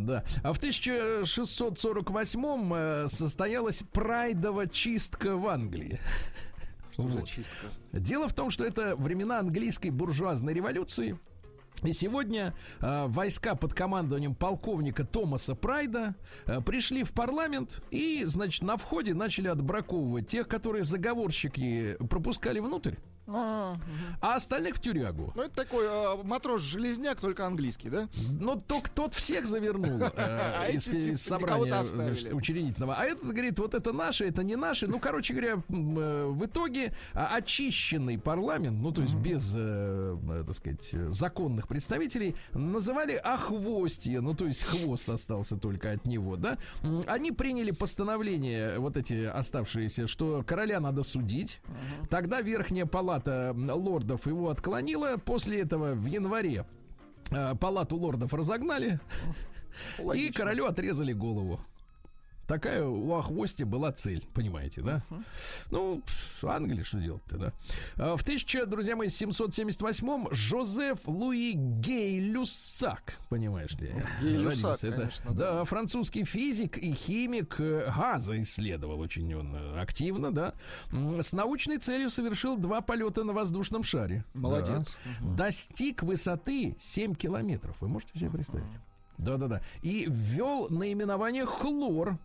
Да. 0.05 0.23
А 0.43 0.53
в 0.53 0.61
1648-м 0.61 2.73
э, 2.73 3.07
состоялась 3.07 3.83
прайдова 3.91 4.67
чистка 4.67 5.35
в 5.35 5.47
Англии. 5.47 5.99
Вот. 6.97 7.27
чистка? 7.27 7.67
Дело 7.91 8.27
в 8.27 8.33
том, 8.33 8.49
что 8.49 8.65
это 8.65 8.95
времена 8.95 9.39
английской 9.39 9.91
буржуазной 9.91 10.53
революции. 10.53 11.19
И 11.83 11.93
сегодня 11.93 12.55
э, 12.81 13.05
войска 13.07 13.53
под 13.53 13.75
командованием 13.75 14.33
полковника 14.33 15.05
Томаса 15.05 15.53
Прайда 15.53 16.15
э, 16.47 16.59
пришли 16.61 17.03
в 17.03 17.11
парламент 17.11 17.83
и, 17.91 18.23
значит, 18.25 18.63
на 18.63 18.77
входе 18.77 19.13
начали 19.13 19.47
отбраковывать 19.47 20.25
тех, 20.25 20.47
которые 20.47 20.83
заговорщики 20.83 21.95
пропускали 22.09 22.59
внутрь, 22.59 22.95
А, 23.27 23.77
а 24.21 24.35
остальных 24.35 24.75
в 24.75 24.81
тюрягу. 24.81 25.33
Ну, 25.35 25.41
это 25.43 25.55
такой 25.55 25.85
а, 25.87 26.21
матрос-железняк, 26.23 27.19
только 27.19 27.45
английский, 27.45 27.89
да? 27.89 28.07
Но 28.41 28.55
только 28.55 28.89
тот 28.89 29.13
всех 29.13 29.45
завернул 29.45 30.01
э, 30.01 30.11
А 30.17 30.69
из, 30.69 30.85
типа 30.85 31.17
собрания 31.17 31.83
значит, 31.83 32.33
учредительного. 32.33 32.95
А 32.95 33.03
этот 33.03 33.25
говорит, 33.25 33.59
вот 33.59 33.73
это 33.73 33.91
наше, 33.91 34.25
это 34.25 34.43
не 34.43 34.55
наше. 34.55 34.87
Ну, 34.87 34.99
короче 34.99 35.33
говоря, 35.33 35.55
э, 35.55 36.25
в 36.27 36.45
итоге 36.45 36.93
очищенный 37.13 38.17
парламент, 38.17 38.77
ну, 38.81 38.91
то 38.91 39.01
есть 39.01 39.15
без, 39.15 39.53
э, 39.55 40.17
э, 40.29 40.43
так 40.45 40.55
сказать, 40.55 40.89
э, 40.93 41.09
законных 41.09 41.67
представителей, 41.67 42.35
называли 42.53 43.15
охвостье. 43.15 44.21
Ну, 44.21 44.35
то 44.35 44.45
есть 44.45 44.63
хвост 44.63 45.09
остался 45.09 45.57
только 45.57 45.91
от 45.91 46.05
него, 46.05 46.37
да. 46.37 46.57
Они 47.07 47.31
приняли 47.31 47.71
постановление, 47.71 48.79
вот 48.79 48.95
эти 48.95 49.25
оставшиеся, 49.25 50.07
что 50.07 50.43
короля 50.47 50.79
надо 50.79 51.03
судить. 51.03 51.61
Тогда 52.09 52.41
верхняя 52.41 52.85
палата 52.85 53.16
м, 53.25 53.69
лордов 53.71 54.27
его 54.27 54.49
отклонила. 54.49 55.17
После 55.17 55.61
этого 55.61 55.93
в 55.93 56.05
январе 56.05 56.65
э, 57.31 57.55
палату 57.55 57.95
лордов 57.95 58.33
разогнали 58.33 58.99
и 59.99 60.01
Логично. 60.01 60.33
королю 60.33 60.65
отрезали 60.65 61.13
голову. 61.13 61.59
Такая 62.47 62.85
у 62.85 63.13
Охвости 63.13 63.63
была 63.63 63.91
цель, 63.91 64.25
понимаете, 64.33 64.81
да? 64.81 65.03
Ну, 65.69 66.01
пф, 66.05 66.45
Англия, 66.45 66.83
что 66.83 66.99
делать-то, 66.99 67.37
да? 67.37 67.53
А, 67.97 68.15
В 68.15 68.21
1000, 68.21 68.65
друзья 68.65 68.95
мои, 68.95 69.09
778-м 69.09 70.29
Жозеф 70.31 70.99
Луи 71.05 71.53
Гей 71.53 72.21
Люссак, 72.21 73.17
понимаешь 73.29 73.73
ли, 73.73 73.93
Гей 74.21 74.37
Люссак. 74.37 74.81
Это, 74.83 74.97
конечно, 74.97 75.33
да, 75.33 75.53
да. 75.53 75.65
французский 75.65 76.23
физик 76.23 76.77
и 76.77 76.93
химик 76.93 77.59
э, 77.59 77.91
газа 77.95 78.41
исследовал 78.41 79.01
очень 79.01 79.33
он 79.35 79.53
э, 79.53 79.81
активно, 79.81 80.33
да. 80.33 80.53
С 80.91 81.33
научной 81.33 81.79
целью 81.79 82.09
совершил 82.09 82.57
два 82.57 82.79
полета 82.79 83.25
на 83.25 83.33
воздушном 83.33 83.83
шаре. 83.83 84.23
Молодец. 84.33 84.97
Да. 85.21 85.45
Достиг 85.45 86.03
высоты 86.03 86.75
7 86.79 87.13
километров. 87.15 87.75
Вы 87.81 87.89
можете 87.89 88.17
себе 88.17 88.29
представить? 88.29 88.65
Да-да-да. 89.17 89.61
И 89.81 90.05
ввел 90.07 90.69
наименование 90.69 91.45
хлор. 91.45 92.17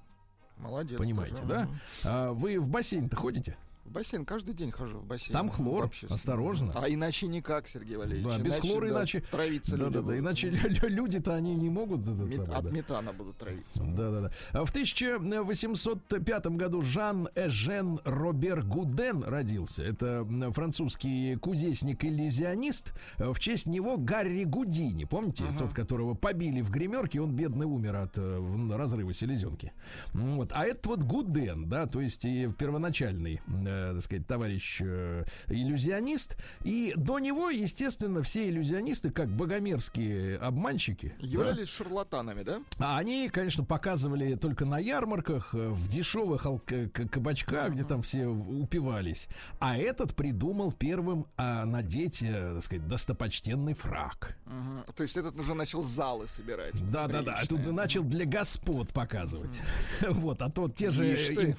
Молодец. 0.62 0.98
Понимаете, 0.98 1.36
тоже. 1.36 1.46
да? 1.48 1.68
А, 2.04 2.32
вы 2.32 2.58
в 2.58 2.68
бассейн-то 2.68 3.16
ходите? 3.16 3.56
Бассейн 3.92 4.24
каждый 4.24 4.54
день 4.54 4.70
хожу 4.72 4.98
в 4.98 5.04
бассейн. 5.06 5.32
Там 5.32 5.48
хлор, 5.50 5.82
Вообще. 5.84 6.06
осторожно. 6.08 6.72
А 6.74 6.88
иначе 6.88 7.26
никак, 7.28 7.68
Сергей 7.68 7.96
Валерьевич. 7.96 8.36
Да, 8.36 8.42
без 8.42 8.58
хлора 8.58 8.88
да, 8.88 8.94
иначе. 8.98 9.22
Травиться 9.30 9.76
да, 9.76 9.84
люди 9.84 9.94
да, 9.94 9.98
да, 10.00 10.04
будут. 10.06 10.18
иначе 10.20 10.50
лю- 10.50 10.68
лю- 10.68 10.88
люди-то 10.88 11.34
они 11.34 11.54
не 11.54 11.70
могут. 11.70 12.02
этот 12.02 12.26
Мет- 12.28 12.48
От 12.48 12.64
да. 12.64 12.70
метана 12.70 13.12
будут 13.12 13.36
травиться. 13.38 13.82
Да, 13.84 14.10
да, 14.10 14.20
да. 14.52 14.64
В 14.64 14.70
1805 14.70 16.46
году 16.56 16.82
Жан 16.82 17.28
Эжен 17.34 18.00
Робер 18.04 18.62
Гуден 18.64 19.22
родился. 19.24 19.82
Это 19.82 20.26
французский 20.52 21.36
кудесник-иллюзионист. 21.36 22.92
В 23.18 23.38
честь 23.38 23.66
него 23.66 23.96
Гарри 23.96 24.44
Гудини. 24.44 25.04
Помните? 25.04 25.44
Тот, 25.58 25.72
которого 25.74 26.14
побили 26.14 26.60
в 26.60 26.70
гримерке, 26.70 27.20
он 27.20 27.32
бедный 27.34 27.66
умер 27.66 27.96
от 27.96 28.12
э, 28.16 28.72
разрыва 28.76 29.12
селезенки. 29.12 29.72
Вот. 30.12 30.50
А 30.52 30.64
этот 30.64 30.86
вот 30.86 31.02
Гуден, 31.02 31.68
да, 31.68 31.86
то 31.86 32.00
есть 32.00 32.24
и 32.24 32.48
первоначальный, 32.58 33.40
э, 33.46 33.81
так 33.92 34.02
сказать, 34.02 34.26
товарищ 34.26 34.78
э, 34.80 35.24
иллюзионист. 35.48 36.36
И 36.64 36.92
до 36.96 37.18
него, 37.18 37.50
естественно, 37.50 38.22
все 38.22 38.48
иллюзионисты, 38.48 39.10
как 39.10 39.28
богомерзкие 39.28 40.36
обманщики. 40.38 41.14
да, 41.20 41.26
Являлись 41.26 41.68
шарлатанами, 41.68 42.42
да? 42.42 42.60
а 42.78 42.98
они, 42.98 43.28
конечно, 43.28 43.64
показывали 43.64 44.34
только 44.34 44.64
на 44.64 44.78
ярмарках, 44.78 45.54
э, 45.54 45.68
в 45.70 45.88
дешевых 45.88 46.46
к- 46.66 46.88
кабачках, 47.08 47.72
где 47.72 47.84
там 47.84 48.02
все 48.02 48.26
упивались. 48.26 49.28
А 49.60 49.76
этот 49.76 50.14
придумал 50.14 50.72
первым 50.72 51.26
а, 51.36 51.64
надеть, 51.64 52.22
э, 52.22 52.54
так 52.54 52.64
сказать, 52.64 52.86
достопочтенный 52.88 53.74
фраг. 53.74 54.36
Мгм. 54.46 54.84
То 54.94 55.02
есть 55.02 55.16
этот 55.16 55.38
уже 55.38 55.54
начал 55.54 55.82
залы 55.82 56.28
собирать. 56.28 56.74
Да, 56.90 57.06
да, 57.08 57.22
да. 57.22 57.40
Тут 57.48 57.66
начал 57.66 58.02
для 58.02 58.24
господ 58.26 58.88
показывать. 58.92 59.60
Вот, 60.22 60.42
а 60.42 60.50
то 60.50 60.68
те 60.68 60.90
же, 60.90 61.06
им, 61.06 61.50
э, 61.50 61.54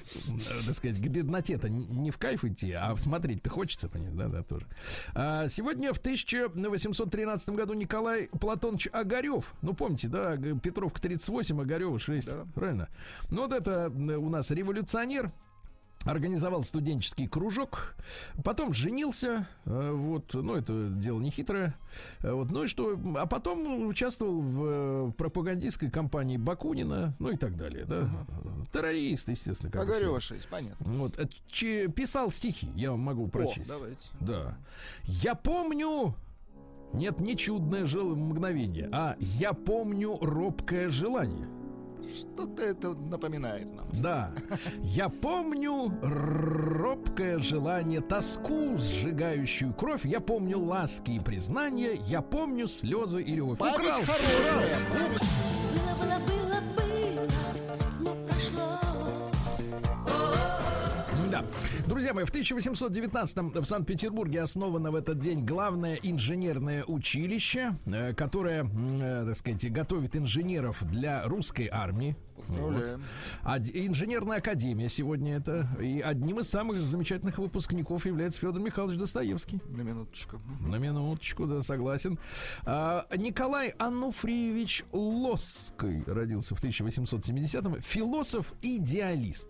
так 0.66 0.74
сказать, 0.74 0.98
к 0.98 1.06
бедноте-то 1.06 1.68
не 1.68 2.10
в 2.14 2.18
кайф 2.18 2.44
идти, 2.44 2.72
а 2.72 2.94
смотреть-то 2.96 3.50
хочется, 3.50 3.88
понимаешь, 3.88 4.14
да, 4.16 4.28
да, 4.28 4.42
тоже. 4.42 4.66
А, 5.14 5.48
сегодня 5.48 5.92
в 5.92 5.98
1813 5.98 7.48
году 7.50 7.74
Николай 7.74 8.28
Платонович 8.28 8.88
Огарев, 8.92 9.52
ну, 9.62 9.74
помните, 9.74 10.08
да, 10.08 10.36
Петровка 10.36 11.00
38, 11.00 11.60
Огарева 11.60 11.98
6, 11.98 12.26
Да. 12.26 12.46
правильно? 12.54 12.88
Ну, 13.30 13.42
вот 13.42 13.52
это 13.52 13.92
э, 13.94 14.16
у 14.16 14.28
нас 14.28 14.50
революционер, 14.50 15.32
Организовал 16.04 16.62
студенческий 16.62 17.26
кружок, 17.26 17.96
потом 18.44 18.74
женился, 18.74 19.48
э, 19.64 19.90
вот, 19.90 20.34
ну 20.34 20.54
это 20.54 20.88
дело 20.90 21.18
не 21.20 21.30
хитрое, 21.30 21.74
Э, 22.20 22.32
вот, 22.32 22.50
ну 22.50 22.64
и 22.64 22.66
что, 22.68 22.98
а 23.16 23.26
потом 23.26 23.86
участвовал 23.86 24.40
в 24.40 24.64
э, 24.64 25.12
пропагандистской 25.16 25.90
кампании 25.90 26.36
Бакунина, 26.36 27.14
ну 27.18 27.30
и 27.30 27.36
так 27.36 27.56
далее, 27.56 27.84
да, 27.84 28.08
террорист, 28.72 29.28
естественно, 29.28 29.70
как 29.70 29.88
6, 30.20 30.48
понятно. 30.48 30.92
Вот, 30.92 31.18
че- 31.50 31.88
писал 31.88 32.30
стихи, 32.30 32.70
я 32.74 32.90
вам 32.90 33.00
могу 33.00 33.26
О, 33.26 33.28
прочесть. 33.28 33.68
давайте. 33.68 34.02
Да. 34.20 34.56
Я 35.04 35.34
помню... 35.34 36.14
Нет, 36.92 37.18
не 37.18 37.36
чудное 37.36 37.86
мгновение, 37.86 38.88
а 38.92 39.16
я 39.18 39.52
помню 39.52 40.16
робкое 40.20 40.88
желание. 40.88 41.48
Что-то 42.14 42.62
это 42.62 42.94
напоминает 42.94 43.72
нам. 43.74 43.86
Да, 43.92 44.30
я 44.82 45.08
помню 45.08 45.92
робкое 46.02 47.38
желание, 47.38 48.00
тоску, 48.00 48.76
сжигающую 48.76 49.72
кровь. 49.74 50.04
Я 50.04 50.20
помню 50.20 50.58
ласки 50.58 51.12
и 51.12 51.20
признания. 51.20 51.98
Я 52.06 52.22
помню 52.22 52.66
слезы 52.68 53.22
и 53.22 53.34
любовь. 53.34 53.58
Память 53.58 54.02
Украл, 54.02 54.16
хорошая. 54.88 55.63
Друзья 61.86 62.14
мои, 62.14 62.24
в 62.24 62.32
1819-м 62.32 63.50
в 63.50 63.64
Санкт-Петербурге 63.66 64.40
основано 64.42 64.90
в 64.90 64.94
этот 64.94 65.18
день 65.18 65.44
главное 65.44 65.98
инженерное 66.02 66.82
училище, 66.86 67.74
э, 67.84 68.14
которое, 68.14 68.64
э, 68.64 69.24
так 69.26 69.36
сказать, 69.36 69.70
готовит 69.70 70.16
инженеров 70.16 70.82
для 70.90 71.24
русской 71.24 71.68
армии. 71.70 72.16
А 73.42 73.58
д- 73.58 73.86
инженерная 73.86 74.38
академия 74.38 74.88
сегодня 74.88 75.36
это. 75.36 75.68
И 75.80 76.00
одним 76.00 76.40
из 76.40 76.48
самых 76.48 76.78
замечательных 76.78 77.36
выпускников 77.38 78.06
является 78.06 78.40
Федор 78.40 78.60
Михайлович 78.62 78.98
Достоевский. 78.98 79.60
На 79.68 79.82
минуточку. 79.82 80.40
На 80.66 80.76
минуточку, 80.76 81.46
да, 81.46 81.60
согласен. 81.60 82.18
А, 82.64 83.06
Николай 83.16 83.68
Ануфриевич 83.78 84.84
Лосский 84.92 86.02
родился 86.06 86.54
в 86.54 86.64
1870-м. 86.64 87.80
Философ-идеалист. 87.82 89.48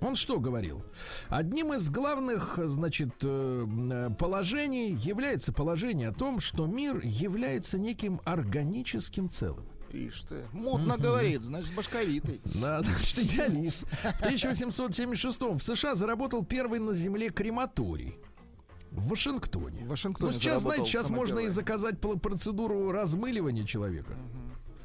Он 0.00 0.16
что 0.16 0.38
говорил? 0.38 0.82
Одним 1.28 1.72
из 1.72 1.88
главных, 1.88 2.58
значит, 2.64 3.14
э, 3.22 4.10
положений 4.18 4.98
является 5.00 5.52
положение 5.52 6.08
о 6.08 6.12
том, 6.12 6.40
что 6.40 6.66
мир 6.66 7.00
является 7.02 7.78
неким 7.78 8.20
органическим 8.24 9.28
целым. 9.28 9.66
Ишь 9.92 10.22
ты. 10.28 10.44
Мутно 10.52 10.96
говорит, 10.96 11.42
значит, 11.42 11.74
башковитый. 11.74 12.40
Да, 12.44 12.82
значит, 12.84 13.18
идеалист. 13.20 13.82
В 14.02 14.22
1876 14.22 15.40
в 15.40 15.60
США 15.60 15.94
заработал 15.94 16.44
первый 16.44 16.80
на 16.80 16.92
Земле 16.92 17.30
крематорий. 17.30 18.18
В 18.90 19.08
Вашингтоне. 19.08 19.84
В 19.84 19.88
Вашингтоне 19.88 20.32
Ну, 20.32 20.38
сейчас, 20.40 20.62
знаете, 20.62 20.84
сейчас 20.86 21.10
можно 21.10 21.40
и 21.40 21.48
заказать 21.48 22.00
процедуру 22.00 22.90
размыливания 22.92 23.64
человека. 23.64 24.16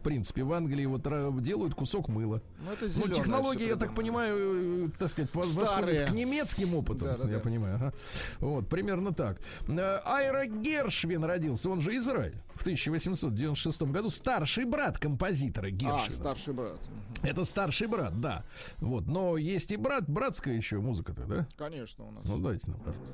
В 0.02 0.04
принципе, 0.04 0.44
в 0.44 0.52
Англии 0.52 0.88
вот 0.88 1.04
делают 1.44 1.76
кусок 1.76 2.10
мыла. 2.10 2.42
Ну, 2.66 2.72
это 2.72 2.88
Ну, 3.00 3.08
технологии, 3.08 3.68
я 3.68 3.76
так 3.76 3.94
понимаю, 3.94 4.88
э, 4.88 4.90
так 4.98 5.10
сказать, 5.12 5.30
восходят 5.36 6.10
к 6.10 6.12
немецким 6.12 6.74
опытам, 6.74 7.08
Да-да-да. 7.10 7.32
я 7.34 7.40
понимаю. 7.40 7.76
ага. 7.76 7.94
Вот, 8.40 8.68
примерно 8.68 9.14
так. 9.14 9.38
Э, 9.68 10.00
Айра 10.04 10.48
Гершвин 10.48 11.24
родился, 11.24 11.70
он 11.70 11.82
же 11.82 11.96
Израиль, 11.98 12.34
в 12.56 12.62
1896 12.62 13.84
году. 13.92 14.10
Старший 14.10 14.66
брат 14.66 14.98
композитора 14.98 15.68
А, 15.68 15.70
Гершвина. 15.70 16.16
старший 16.16 16.54
брат. 16.56 16.80
Это 17.22 17.46
старший 17.46 17.86
брат, 17.86 18.20
да. 18.20 18.44
Вот, 18.80 19.06
но 19.06 19.38
есть 19.38 19.72
и 19.72 19.78
брат, 19.78 20.10
братская 20.10 20.56
еще 20.56 20.80
музыка-то, 20.80 21.26
да? 21.28 21.48
Конечно, 21.60 22.06
у 22.08 22.12
нас. 22.12 22.24
Ну, 22.26 22.40
дайте 22.40 22.68
нам, 22.72 22.80
пожалуйста. 22.80 23.14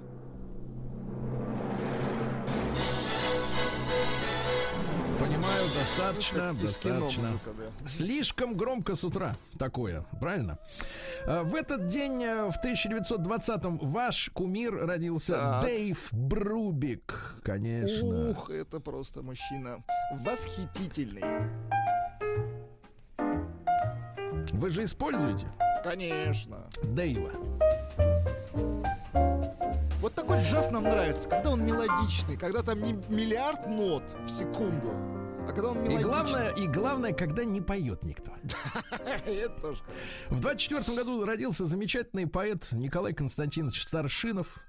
Понимаю, 5.20 5.64
достаточно, 5.74 6.40
кино 6.52 6.54
достаточно. 6.62 7.40
да. 7.46 7.88
Слишком 7.88 8.56
громко 8.56 8.94
с 8.96 9.04
утра 9.04 9.34
такое, 9.58 10.06
правильно? 10.20 10.60
А, 11.26 11.44
В 11.44 11.56
этот 11.56 11.88
день, 11.88 12.24
э, 12.24 12.50
в 12.52 12.64
1920-м, 12.64 13.78
ваш 13.82 14.30
кумир 14.34 14.86
родился 14.86 15.34
Так. 15.34 15.64
Дэйв 15.64 16.08
Брубик, 16.12 17.36
конечно. 17.44 18.30
Ух, 18.32 18.50
это 18.52 18.80
просто 18.80 19.24
мужчина 19.24 19.84
восхитительный. 20.24 21.24
Вы 24.54 24.70
же 24.72 24.84
используете 24.84 25.48
Конечно. 25.84 26.68
Дэйва. 26.84 27.32
Вот 30.00 30.14
такой 30.14 30.40
джаз 30.44 30.70
нам 30.72 30.84
нравится, 30.84 31.28
когда 31.28 31.52
он 31.52 31.66
мелодичный, 31.66 32.38
когда 32.38 32.62
там 32.62 32.82
не 32.82 32.94
миллиард 33.10 33.68
нот 33.68 34.04
в 34.26 34.30
секунду, 34.30 34.92
а 34.92 35.48
когда 35.54 35.70
он 35.70 35.78
И 35.78 35.90
мелодичный. 35.90 36.04
главное, 36.04 36.50
и 36.54 36.68
главное, 36.68 37.14
когда 37.14 37.44
не 37.44 37.62
поет 37.62 38.04
никто. 38.04 38.32
Это 39.26 39.50
тоже. 39.62 39.82
В 40.30 40.40
24 40.40 40.96
году 40.96 41.26
родился 41.26 41.66
замечательный 41.66 42.28
поэт 42.28 42.68
Николай 42.72 43.14
Константинович 43.14 43.84
Старшинов. 43.84 44.60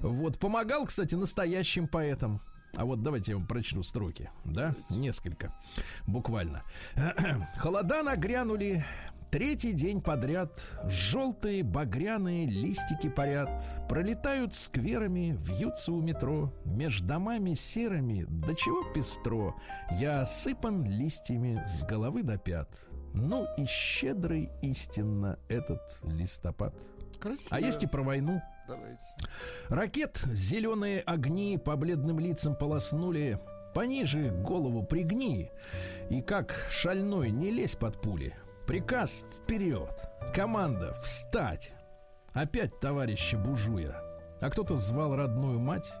Вот, 0.00 0.38
помогал, 0.38 0.84
кстати, 0.84 1.14
настоящим 1.14 1.88
поэтам. 1.88 2.40
А 2.76 2.84
вот 2.84 3.02
давайте 3.02 3.32
я 3.32 3.38
вам 3.38 3.46
прочту 3.46 3.82
строки, 3.82 4.30
да? 4.44 4.74
Несколько, 4.90 5.54
буквально. 6.06 6.62
Холода 7.58 8.02
нагрянули, 8.02 8.84
третий 9.36 9.74
день 9.74 10.00
подряд. 10.00 10.58
Желтые 10.84 11.62
багряные 11.62 12.46
листики 12.46 13.10
парят. 13.10 13.62
Пролетают 13.86 14.54
скверами, 14.54 15.36
вьются 15.38 15.92
у 15.92 16.00
метро. 16.00 16.54
Меж 16.64 17.02
домами 17.02 17.52
серыми, 17.52 18.24
до 18.26 18.54
чего 18.54 18.82
пестро. 18.94 19.54
Я 20.00 20.22
осыпан 20.22 20.86
листьями 20.86 21.62
с 21.66 21.84
головы 21.84 22.22
до 22.22 22.38
пят. 22.38 22.70
Ну 23.12 23.46
и 23.58 23.66
щедрый 23.66 24.48
истинно 24.62 25.38
этот 25.50 25.82
листопад. 26.02 26.74
Красиво. 27.20 27.48
А 27.50 27.60
есть 27.60 27.82
и 27.82 27.86
про 27.86 28.02
войну. 28.02 28.40
Давайте. 28.66 29.02
Ракет 29.68 30.16
зеленые 30.32 31.00
огни 31.00 31.58
по 31.58 31.76
бледным 31.76 32.18
лицам 32.18 32.56
полоснули. 32.56 33.38
Пониже 33.74 34.30
голову 34.30 34.82
пригни. 34.82 35.50
И 36.08 36.22
как 36.22 36.54
шальной 36.70 37.28
не 37.28 37.50
лезь 37.50 37.76
под 37.76 38.00
пули. 38.00 38.34
Приказ 38.66 39.24
вперед. 39.30 40.10
Команда 40.34 40.92
встать. 41.00 41.72
Опять 42.32 42.80
товарища 42.80 43.38
бужуя. 43.38 43.94
А 44.40 44.50
кто-то 44.50 44.76
звал 44.76 45.14
родную 45.14 45.60
мать, 45.60 45.94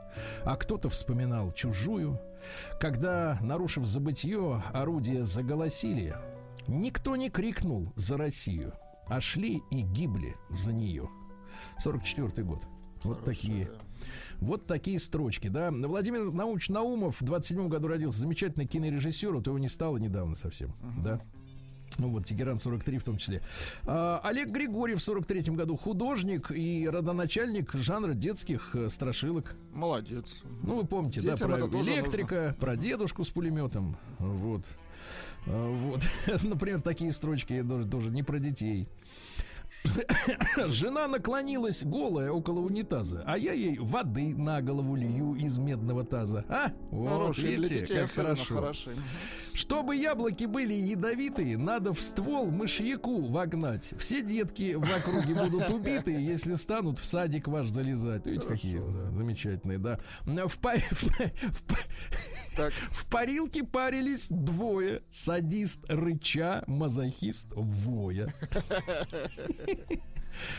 а 0.44 0.56
кто-то 0.56 0.88
вспоминал 0.88 1.52
чужую. 1.52 2.18
Когда, 2.80 3.38
нарушив 3.40 3.86
забытье, 3.86 4.64
орудия 4.74 5.22
заголосили, 5.22 6.16
никто 6.66 7.14
не 7.14 7.30
крикнул 7.30 7.92
за 7.94 8.16
Россию, 8.16 8.72
а 9.06 9.20
шли 9.20 9.62
и 9.70 9.82
гибли 9.82 10.34
за 10.50 10.72
нее. 10.72 11.08
44 11.78 12.42
год. 12.44 12.64
Вот 13.04 13.24
такие. 13.24 13.70
Вот 14.38 14.66
такие 14.66 14.98
строчки, 14.98 15.46
да. 15.46 15.70
Владимир 15.70 16.32
Науч 16.32 16.68
Наумов 16.68 17.20
в 17.20 17.24
27 17.24 17.68
году 17.68 17.86
родился. 17.86 18.18
Замечательный 18.18 18.66
кинорежиссер. 18.66 19.32
Вот 19.32 19.46
его 19.46 19.58
не 19.58 19.68
стало 19.68 19.98
недавно 19.98 20.34
совсем, 20.34 20.74
да. 20.98 21.20
Ну 21.98 22.10
вот, 22.10 22.26
Тегеран 22.26 22.58
43 22.58 22.98
в 22.98 23.04
том 23.04 23.16
числе. 23.18 23.42
А, 23.84 24.20
Олег 24.24 24.48
Григорьев 24.50 25.00
в 25.00 25.02
43 25.02 25.54
году 25.54 25.76
художник 25.76 26.50
и 26.50 26.88
родоначальник 26.88 27.72
жанра 27.74 28.14
детских 28.14 28.74
э, 28.74 28.88
страшилок. 28.90 29.56
Молодец. 29.72 30.40
Ну, 30.62 30.76
вы 30.76 30.84
помните, 30.86 31.20
да, 31.22 31.32
Детям 31.32 31.50
про 31.50 31.58
это 31.58 31.68
тоже 31.68 31.92
электрика, 31.92 32.56
про 32.60 32.76
дедушку 32.76 33.24
с 33.24 33.30
пулеметом. 33.30 33.96
Вот. 34.18 34.64
А, 35.46 35.68
Вот. 35.70 36.02
Например, 36.42 36.80
такие 36.80 37.12
строчки 37.12 37.62
тоже, 37.62 37.88
тоже 37.88 38.10
не 38.10 38.22
про 38.22 38.38
детей. 38.38 38.88
Жена 40.66 41.06
наклонилась 41.08 41.84
голая 41.84 42.30
около 42.30 42.60
унитаза, 42.60 43.22
а 43.26 43.38
я 43.38 43.52
ей 43.52 43.78
воды 43.78 44.34
на 44.34 44.60
голову 44.60 44.96
лью 44.96 45.34
из 45.34 45.58
медного 45.58 46.04
таза. 46.04 46.44
А? 46.48 46.72
Вот, 46.90 47.08
Хорошие 47.08 47.48
для 47.48 47.56
видите, 47.56 47.80
детей 47.80 47.98
как 47.98 48.10
хорошо. 48.10 48.54
хороши. 48.56 48.90
Чтобы 49.56 49.96
яблоки 49.96 50.44
были 50.44 50.74
ядовитые, 50.74 51.56
надо 51.56 51.94
в 51.94 52.00
ствол 52.00 52.50
мышьяку 52.50 53.22
вогнать. 53.22 53.94
Все 53.98 54.22
детки 54.22 54.74
в 54.74 54.84
округе 54.84 55.34
будут 55.34 55.70
убиты, 55.70 56.12
если 56.12 56.56
станут 56.56 56.98
в 56.98 57.06
садик 57.06 57.48
ваш 57.48 57.68
залезать. 57.68 58.26
Видите, 58.26 58.46
какие 58.46 58.78
замечательные, 59.14 59.78
да. 59.78 59.98
В, 60.24 60.58
па- 60.58 60.76
в 60.76 62.54
Так, 62.54 62.72
в 62.90 63.06
парилке 63.08 63.64
парились 63.64 64.26
двое. 64.28 65.02
Садист 65.10 65.80
рыча, 65.88 66.62
мазохист 66.66 67.48
воя. 67.52 68.34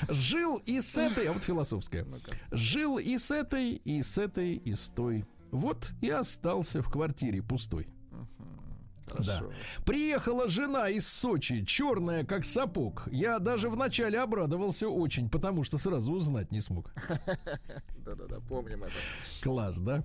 Жил 0.10 0.57
и 0.65 0.81
с 0.81 0.97
этой, 0.97 1.27
а 1.27 1.33
вот 1.33 1.43
философская. 1.43 2.07
Жил 2.51 2.97
и 2.97 3.19
с 3.19 3.29
этой, 3.29 3.73
и 3.73 4.01
с 4.01 4.17
этой, 4.17 4.53
и 4.53 4.73
с 4.73 4.89
той. 4.89 5.23
Вот 5.51 5.91
и 6.01 6.10
остался 6.10 6.81
в 6.81 6.89
квартире 6.89 7.43
пустой. 7.43 7.88
Да. 9.26 9.41
Приехала 9.86 10.48
жена 10.48 10.89
из 10.89 11.08
Сочи, 11.08 11.63
черная 11.65 12.24
как 12.26 12.43
сапог. 12.43 13.08
Я 13.12 13.39
даже 13.39 13.70
вначале 13.70 14.20
обрадовался 14.20 14.89
очень, 14.89 15.30
потому 15.30 15.63
что 15.63 15.78
сразу 15.78 16.12
узнать 16.12 16.52
не 16.52 16.60
смог. 16.62 16.91
Да-да-да, 18.06 18.39
помним 18.48 18.84
это. 18.84 18.93
Класс, 19.43 19.80
да? 19.80 20.04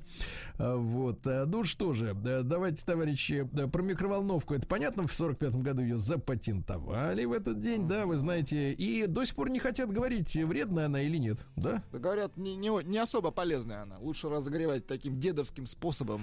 А, 0.58 0.76
Вот. 0.76 1.26
а, 1.26 1.46
Ну 1.46 1.64
что 1.64 1.92
же, 1.92 2.14
да, 2.14 2.42
давайте, 2.42 2.84
товарищи, 2.84 3.48
да, 3.52 3.68
про 3.68 3.82
микроволновку. 3.82 4.54
Это 4.54 4.66
понятно, 4.66 5.06
в 5.06 5.12
45-м 5.20 5.62
году 5.62 5.82
ее 5.82 5.98
запатентовали 5.98 7.24
в 7.24 7.32
этот 7.32 7.60
день, 7.60 7.86
да, 7.88 8.06
вы 8.06 8.16
знаете. 8.16 8.72
И 8.72 9.06
до 9.06 9.24
сих 9.24 9.34
пор 9.34 9.50
не 9.50 9.58
хотят 9.58 9.90
говорить, 9.92 10.34
вредная 10.34 10.86
она 10.86 11.02
или 11.02 11.16
нет, 11.16 11.38
да? 11.56 11.82
Говорят, 11.92 12.36
не, 12.36 12.56
не, 12.56 12.70
о- 12.70 12.82
не 12.82 12.98
особо 12.98 13.30
полезная 13.30 13.82
она. 13.82 13.98
Лучше 13.98 14.28
разогревать 14.28 14.86
таким 14.86 15.18
дедовским 15.20 15.66
способом. 15.66 16.22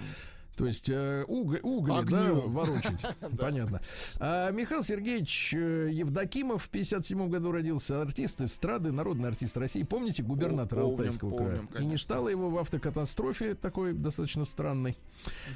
То 0.59 0.65
есть 0.67 0.89
э, 0.89 1.23
уг- 1.29 1.61
угли, 1.63 1.93
Огню. 1.93 2.11
да, 2.11 2.33
ворочить. 2.47 2.99
Понятно. 3.39 3.79
А, 4.19 4.51
Михаил 4.51 4.83
Сергеевич 4.83 5.53
э, 5.53 5.89
Евдокимов 5.93 6.63
в 6.63 6.69
57 6.69 7.29
году 7.29 7.53
родился. 7.53 8.01
Артист 8.01 8.41
эстрады, 8.41 8.91
народный 8.91 9.29
артист 9.29 9.55
России. 9.55 9.83
Помните, 9.83 10.21
губернатор 10.21 10.79
О, 10.79 10.81
помним, 10.81 10.99
Алтайского 10.99 11.29
помним, 11.29 11.47
края? 11.47 11.59
И 11.59 11.61
не 11.61 11.67
конечно. 11.91 11.97
стало 11.97 12.27
его 12.27 12.49
в 12.49 12.57
автокатастрофе 12.57 13.55
такой 13.55 13.93
достаточно 13.93 14.43
странной. 14.43 14.97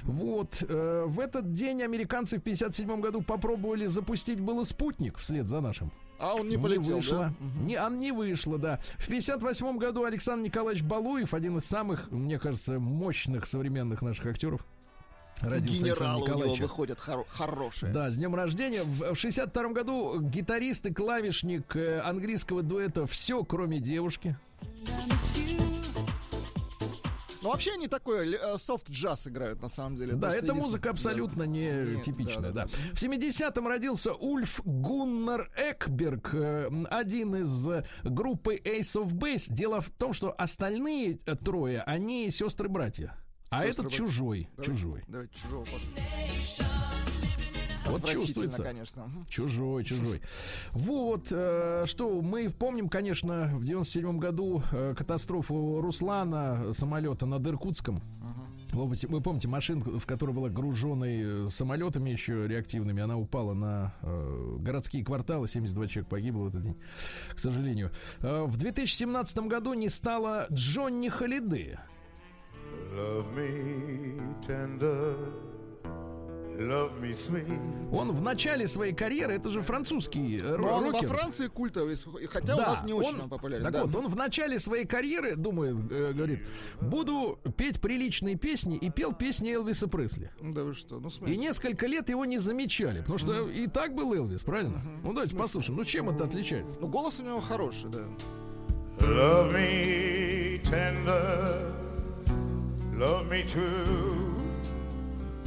Вот. 0.04 0.64
э, 0.68 1.04
В 1.06 1.20
этот 1.20 1.52
день 1.52 1.84
американцы 1.84 2.38
в 2.38 2.42
57 2.42 3.02
году 3.02 3.22
попробовали 3.22 3.86
запустить 3.86 4.40
было 4.40 4.64
спутник 4.64 5.18
вслед 5.18 5.50
за 5.50 5.60
нашим. 5.60 5.92
А 6.20 6.36
он 6.36 6.48
не 6.48 6.58
полетел, 6.58 6.98
вышло. 6.98 7.18
да? 7.40 7.62
Не, 7.66 7.78
он 7.82 8.00
не 8.00 8.14
вышло, 8.14 8.58
да. 8.58 8.80
В 8.98 9.08
58 9.10 9.78
году 9.78 10.06
Александр 10.06 10.46
Николаевич 10.46 10.82
Балуев, 10.82 11.34
один 11.34 11.58
из 11.58 11.66
самых, 11.66 12.10
мне 12.12 12.40
кажется, 12.40 12.80
мощных 12.80 13.46
современных 13.46 14.02
наших 14.02 14.28
актеров. 14.28 14.66
Родился 15.44 15.86
Генералы 15.86 16.24
у 16.24 16.28
него 16.40 16.54
выходят 16.56 17.00
хоро- 17.00 17.26
хорошие. 17.28 17.92
Да, 17.92 18.10
с 18.10 18.16
днем 18.16 18.34
рождения. 18.34 18.84
В, 18.84 19.14
в 19.14 19.16
62 19.20 19.70
году 19.70 20.20
гитарист 20.22 20.86
и 20.86 20.94
клавишник 20.94 21.76
э, 21.76 22.00
английского 22.00 22.62
дуэта 22.64 23.06
«Все, 23.06 23.44
кроме 23.44 23.80
девушки». 23.80 24.38
Ну, 27.42 27.50
вообще 27.50 27.74
они 27.74 27.90
такой 27.90 28.38
софт-джаз 28.58 29.28
играют, 29.28 29.62
на 29.62 29.68
самом 29.68 29.98
деле. 29.98 30.14
Да, 30.14 30.30
единственное- 30.34 30.62
музыка 30.64 30.90
абсолютно 30.92 31.44
не 31.44 31.72
Не, 31.96 32.02
типичная, 32.02 32.54
да. 32.54 32.64
да, 32.64 32.66
да, 32.68 32.68
В 32.94 33.04
70-м 33.04 33.68
родился 33.68 34.14
Ульф 34.14 34.62
Гуннар 34.64 35.52
Экберг, 35.58 36.34
э, 36.34 36.70
один 36.90 37.36
из 37.36 37.68
э, 37.68 37.84
группы 38.06 38.56
Ace 38.56 38.96
of 38.96 39.14
Base. 39.14 39.48
Дело 39.52 39.82
в 39.82 39.90
том, 39.90 40.14
что 40.14 40.32
остальные 40.38 41.20
э, 41.26 41.36
трое, 41.36 41.82
они 41.82 42.32
сестры-братья. 42.32 43.18
А 43.54 43.66
этот 43.66 43.92
чужой, 43.92 44.48
Давайте- 44.58 44.72
чужой. 44.76 45.04
Давайте 45.08 45.34
чужого. 45.40 45.66
Вот 47.86 48.06
чувствуется. 48.10 48.64
конечно. 48.64 49.04
Чужой, 49.30 49.84
чужой. 49.84 50.22
Вот, 50.72 51.28
э, 51.32 51.84
что 51.86 52.22
мы 52.22 52.50
помним, 52.50 52.88
конечно, 52.90 53.52
в 53.54 53.64
97 53.66 54.18
году 54.20 54.64
э, 54.72 54.96
катастрофу 54.98 55.82
Руслана 55.82 56.74
самолета 56.74 57.26
над 57.26 57.46
Иркутском. 57.46 58.02
Вы 58.72 58.80
помните, 58.80 59.08
вы 59.08 59.22
помните 59.22 59.48
машинку, 59.48 60.00
в 60.00 60.06
которой 60.08 60.32
была 60.32 60.50
груженной 60.50 61.46
э, 61.46 61.50
самолетами 61.50 62.10
еще 62.10 62.48
реактивными, 62.48 63.04
она 63.04 63.18
упала 63.18 63.54
на 63.54 63.94
э, 64.02 64.58
городские 64.62 65.06
кварталы, 65.06 65.48
72 65.48 65.88
человек 65.88 66.10
погибло 66.10 66.46
в 66.46 66.48
этот 66.48 66.64
день, 66.64 66.78
к 67.36 67.38
сожалению. 67.40 67.92
Э, 68.22 68.46
в 68.48 68.58
2017 68.58 69.38
году 69.48 69.74
не 69.74 69.90
стало 69.90 70.48
Джонни 70.52 71.10
Холидея. 71.10 71.86
Он 77.92 78.12
в 78.12 78.22
начале 78.22 78.68
своей 78.68 78.94
карьеры, 78.94 79.34
это 79.36 79.50
же 79.50 79.62
французский 79.62 80.40
э, 80.40 80.56
Но 80.58 80.68
он 80.78 80.92
во. 80.92 81.00
Франции 81.00 81.48
культовый, 81.48 81.96
и 82.22 82.26
хотя 82.28 82.54
у 82.54 82.58
Да, 82.58 82.68
нас 82.68 82.84
не 82.84 82.94
очень 82.94 83.16
он- 83.16 83.22
он 83.22 83.30
популярен. 83.30 83.64
Так 83.64 83.74
да. 83.74 83.84
вот, 83.86 83.96
он 83.96 84.08
в 84.08 84.16
начале 84.16 84.60
своей 84.60 84.86
карьеры, 84.86 85.36
думает, 85.36 85.76
э, 85.92 86.14
говорит, 86.14 86.40
буду 86.82 87.40
петь 87.58 87.82
приличные 87.82 88.36
песни 88.36 88.78
и 88.78 88.90
пел 88.92 89.14
песни 89.14 89.52
Элвиса 89.54 89.88
Пресли. 89.88 90.30
Да 90.42 90.64
вы 90.64 90.76
что, 90.76 91.00
ну 91.00 91.08
И 91.08 91.12
смотрите. 91.12 91.40
несколько 91.40 91.88
лет 91.88 92.10
его 92.10 92.26
не 92.26 92.38
замечали, 92.38 93.00
потому 93.00 93.18
что 93.18 93.48
и 93.50 93.68
так 93.68 93.96
был 93.96 94.14
Элвис, 94.14 94.44
правильно? 94.44 94.82
Ну 95.04 95.12
давайте 95.14 95.36
послушаем, 95.36 95.78
ну 95.78 95.84
чем 95.86 96.10
это 96.10 96.26
отличается? 96.26 96.78
Ну 96.80 96.88
голос 96.88 97.20
у 97.20 97.24
него 97.24 97.42
хороший, 97.42 97.90
да. 97.90 98.04
Love 99.00 99.54
me 99.54 100.62
tender, 100.64 101.72
love 102.98 103.30
me 103.30 103.44
true. 103.46 104.30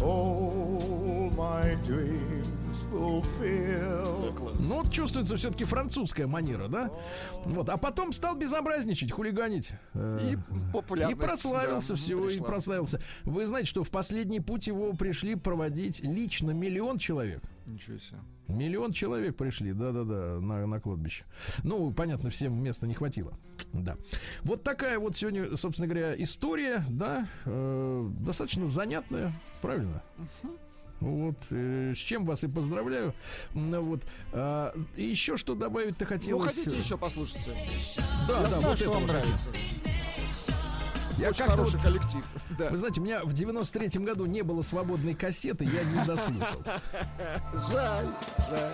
All 0.00 1.30
my 1.37 1.74
dreams 1.87 2.82
fulfill. 2.90 4.35
Ну 4.61 4.82
вот 4.82 4.92
чувствуется 4.92 5.37
все-таки 5.37 5.64
французская 5.64 6.26
манера, 6.26 6.68
да? 6.68 6.90
Вот, 7.44 7.68
а 7.70 7.76
потом 7.78 8.12
стал 8.12 8.37
безобразничать, 8.37 9.11
хулиганить. 9.12 9.70
э, 9.94 10.32
И 10.35 10.72
популярность. 10.72 11.18
И 11.18 11.24
прославился 11.26 11.88
да, 11.90 11.94
всего, 11.96 12.24
и 12.28 12.35
пришла. 12.35 12.46
прославился. 12.46 13.00
Вы 13.24 13.46
знаете, 13.46 13.68
что 13.68 13.82
в 13.85 13.90
последний 13.90 14.40
путь 14.40 14.66
его 14.66 14.92
пришли 14.92 15.35
проводить 15.35 16.00
лично 16.04 16.50
миллион 16.50 16.98
человек. 16.98 17.42
Ничего 17.66 17.98
себе. 17.98 18.18
Миллион 18.48 18.92
человек 18.92 19.37
пришли, 19.37 19.72
да-да-да, 19.72 20.38
на, 20.40 20.66
на 20.66 20.80
кладбище. 20.80 21.24
Ну, 21.64 21.90
понятно, 21.92 22.30
всем 22.30 22.62
места 22.62 22.87
не 22.87 22.94
хватило. 22.94 23.32
Да. 23.72 23.96
Вот 24.42 24.62
такая 24.62 24.98
вот 24.98 25.16
сегодня, 25.16 25.57
собственно 25.57 25.87
говоря, 25.88 26.14
история, 26.22 26.85
да, 26.88 27.29
э, 27.44 28.09
достаточно 28.20 28.66
занятная, 28.66 29.33
правильно? 29.61 30.02
Вот, 31.00 31.37
э, 31.50 31.92
с 31.94 31.98
чем 31.98 32.24
вас 32.24 32.42
и 32.44 32.48
поздравляю. 32.48 33.14
Ну, 33.52 33.83
вот, 33.83 34.02
и 34.97 35.05
еще 35.05 35.36
что 35.36 35.55
добавить-то 35.55 36.05
Ну, 36.05 36.09
хотелось. 36.09 36.55
хотите 36.55 36.76
еще 36.78 36.97
послушайте? 36.97 37.53
Да, 38.26 38.34
Я 38.41 38.43
да, 38.43 38.49
знаю, 38.49 38.62
вот 38.62 38.76
что 38.76 38.84
это 38.86 38.95
вам 38.95 39.07
нравится. 39.07 39.49
Я 41.18 41.30
Очень 41.30 41.45
хороший 41.45 41.74
вот- 41.76 41.82
коллектив. 41.82 42.24
Да. 42.59 42.68
Вы 42.70 42.76
знаете, 42.76 43.01
у 43.01 43.05
меня 43.05 43.24
в 43.24 43.32
93-м 43.32 44.05
году 44.05 44.26
не 44.26 44.43
было 44.43 44.61
свободной 44.62 45.14
кассеты, 45.14 45.64
я 45.64 45.82
не 45.84 46.05
дослушал. 46.07 46.62
Жаль, 47.70 48.07
жаль. 48.51 48.72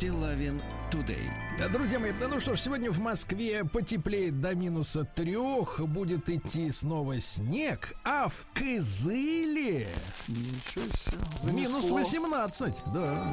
Стилавин 0.00 0.62
Тудей. 0.90 1.28
Да, 1.58 1.68
Друзья 1.68 1.98
мои, 1.98 2.12
да 2.12 2.26
ну 2.26 2.40
что 2.40 2.54
ж, 2.54 2.60
сегодня 2.60 2.90
в 2.90 3.00
Москве 3.00 3.66
потеплеет 3.66 4.40
до 4.40 4.54
минуса 4.54 5.04
трех, 5.04 5.78
будет 5.78 6.30
идти 6.30 6.70
снова 6.70 7.20
снег, 7.20 7.92
а 8.02 8.28
в 8.28 8.46
Кызыле 8.54 9.88
Ничего 10.26 10.86
себе. 10.96 11.52
минус 11.52 11.88
занесло. 11.88 11.96
18, 11.98 12.74
да. 12.94 13.24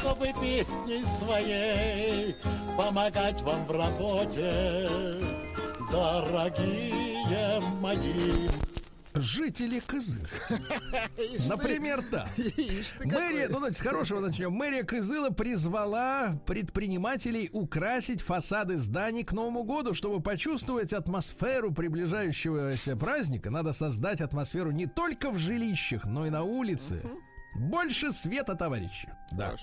Чтобы 0.00 0.26
песней 0.42 1.02
своей 1.18 2.36
помогать 2.76 3.40
вам 3.40 3.64
в 3.64 3.70
работе, 3.70 4.90
дорогие 5.90 7.62
мои. 7.80 8.48
Жители 9.14 9.80
ты, 9.88 11.48
Например, 11.48 12.02
ты 12.10 12.24
Мэрия, 13.04 13.46
ну 13.48 13.54
давайте 13.54 13.78
с 13.78 13.80
хорошего 13.80 14.18
начнем. 14.18 14.50
Мэрия 14.52 14.82
Кызыла 14.82 15.30
призвала 15.30 16.40
предпринимателей 16.46 17.48
украсить 17.52 18.20
фасады 18.20 18.76
зданий 18.76 19.22
к 19.22 19.32
Новому 19.32 19.62
году, 19.62 19.94
чтобы 19.94 20.20
почувствовать 20.20 20.92
атмосферу 20.92 21.72
приближающегося 21.72 22.96
праздника. 22.96 23.50
Надо 23.50 23.72
создать 23.72 24.20
атмосферу 24.20 24.72
не 24.72 24.86
только 24.86 25.30
в 25.30 25.38
жилищах, 25.38 26.04
но 26.06 26.26
и 26.26 26.30
на 26.30 26.42
улице. 26.42 27.00
Больше 27.54 28.12
света, 28.12 28.54
товарищи. 28.54 29.08
Да. 29.32 29.54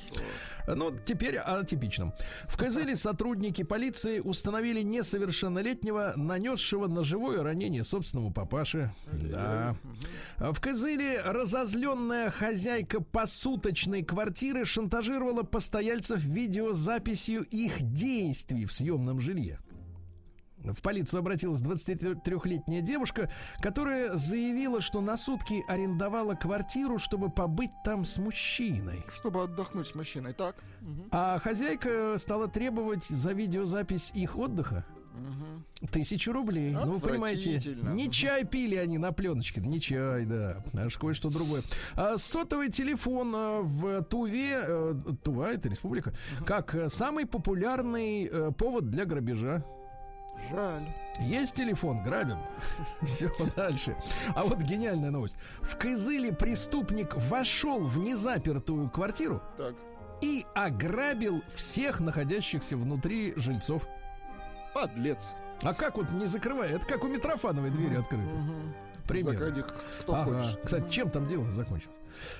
Ну, 0.67 0.91
теперь 1.05 1.37
о 1.37 1.63
типичном. 1.63 2.13
В 2.47 2.57
Кызыле 2.57 2.95
сотрудники 2.95 3.63
полиции 3.63 4.19
установили 4.19 4.81
несовершеннолетнего, 4.81 6.13
нанесшего 6.15 6.87
ножевое 6.87 7.43
ранение 7.43 7.83
собственному 7.83 8.31
папаше. 8.31 8.91
Да. 9.11 9.75
В 10.37 10.59
Кызыле 10.59 11.21
разозленная 11.21 12.29
хозяйка 12.31 13.01
посуточной 13.01 14.03
квартиры 14.03 14.65
шантажировала 14.65 15.43
постояльцев 15.43 16.21
видеозаписью 16.21 17.43
их 17.43 17.81
действий 17.81 18.65
в 18.65 18.73
съемном 18.73 19.21
жилье. 19.21 19.59
В 20.63 20.81
полицию 20.81 21.19
обратилась 21.19 21.61
23-летняя 21.61 22.81
девушка, 22.81 23.31
которая 23.61 24.15
заявила, 24.15 24.81
что 24.81 25.01
на 25.01 25.17
сутки 25.17 25.63
арендовала 25.67 26.35
квартиру, 26.35 26.99
чтобы 26.99 27.29
побыть 27.29 27.71
там 27.83 28.05
с 28.05 28.17
мужчиной. 28.17 29.03
Чтобы 29.15 29.43
отдохнуть 29.43 29.87
с 29.87 29.95
мужчиной, 29.95 30.33
так? 30.33 30.55
Мгм. 30.81 31.07
А 31.11 31.39
хозяйка 31.39 32.15
стала 32.17 32.47
требовать 32.47 33.05
за 33.05 33.33
видеозапись 33.33 34.11
их 34.13 34.37
отдыха 34.37 34.85
тысячу 35.91 36.31
рублей. 36.31 36.71
Ну, 36.71 36.93
вы 36.93 36.99
понимаете, 36.99 37.59
не 37.93 38.09
чай 38.09 38.45
пили 38.45 38.75
они 38.75 38.97
на 38.97 39.11
пленочке, 39.11 39.61
не 39.61 39.79
чай, 39.81 40.25
да, 40.25 40.63
аж 40.73 40.97
кое-что 40.97 41.29
другое. 41.29 41.63
А 41.95 42.17
сотовый 42.17 42.69
телефон 42.69 43.33
э, 43.35 43.61
в 43.61 44.03
Туве, 44.03 44.59
э, 44.61 44.95
Тува, 45.23 45.51
это 45.51 45.69
республика, 45.69 46.13
как 46.45 46.75
э, 46.75 46.89
самый 46.89 47.25
популярный 47.25 48.29
э, 48.31 48.51
повод 48.57 48.89
для 48.89 49.05
грабежа. 49.05 49.65
Жаль. 50.49 50.87
Есть 51.19 51.55
телефон, 51.55 52.01
грабим. 52.03 52.37
Все, 53.03 53.29
дальше. 53.55 53.95
А 54.35 54.43
вот 54.43 54.59
гениальная 54.59 55.11
новость. 55.11 55.35
В 55.61 55.77
Кызыле 55.77 56.33
преступник 56.33 57.15
вошел 57.15 57.79
в 57.85 57.97
незапертую 57.97 58.89
квартиру 58.89 59.41
Так. 59.57 59.75
и 60.21 60.45
ограбил 60.55 61.41
всех 61.53 61.99
находящихся 61.99 62.75
внутри 62.77 63.33
жильцов. 63.35 63.83
Подлец. 64.73 65.27
А 65.63 65.73
как 65.73 65.97
вот 65.97 66.11
не 66.11 66.25
закрывая? 66.25 66.69
Это 66.75 66.85
как 66.87 67.03
у 67.03 67.07
Митрофановой 67.07 67.69
двери 67.69 67.95
открыты. 67.95 68.27
Примерно. 69.07 69.39
Заходи, 69.39 69.61
кто 70.01 70.15
Ага. 70.15 70.23
хочешь. 70.43 70.57
Кстати, 70.63 70.89
чем 70.91 71.09
там 71.11 71.27
дело 71.27 71.45
закончилось? 71.51 71.95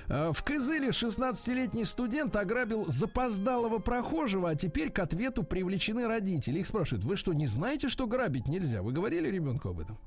А, 0.08 0.32
В 0.32 0.42
Кызыле 0.42 0.88
16-летний 0.88 1.84
студент 1.84 2.34
ограбил 2.36 2.84
запоздалого 2.86 3.78
прохожего, 3.78 4.50
а 4.50 4.54
теперь 4.54 4.90
к 4.90 4.98
ответу 4.98 5.42
привлечены 5.42 6.06
родители. 6.06 6.60
Их 6.60 6.66
спрашивают, 6.66 7.04
вы 7.04 7.16
что, 7.16 7.32
не 7.32 7.46
знаете, 7.46 7.88
что 7.88 8.06
грабить 8.06 8.46
нельзя? 8.48 8.82
Вы 8.82 8.92
говорили 8.92 9.28
ребенку 9.28 9.70
об 9.70 9.80
этом? 9.80 9.98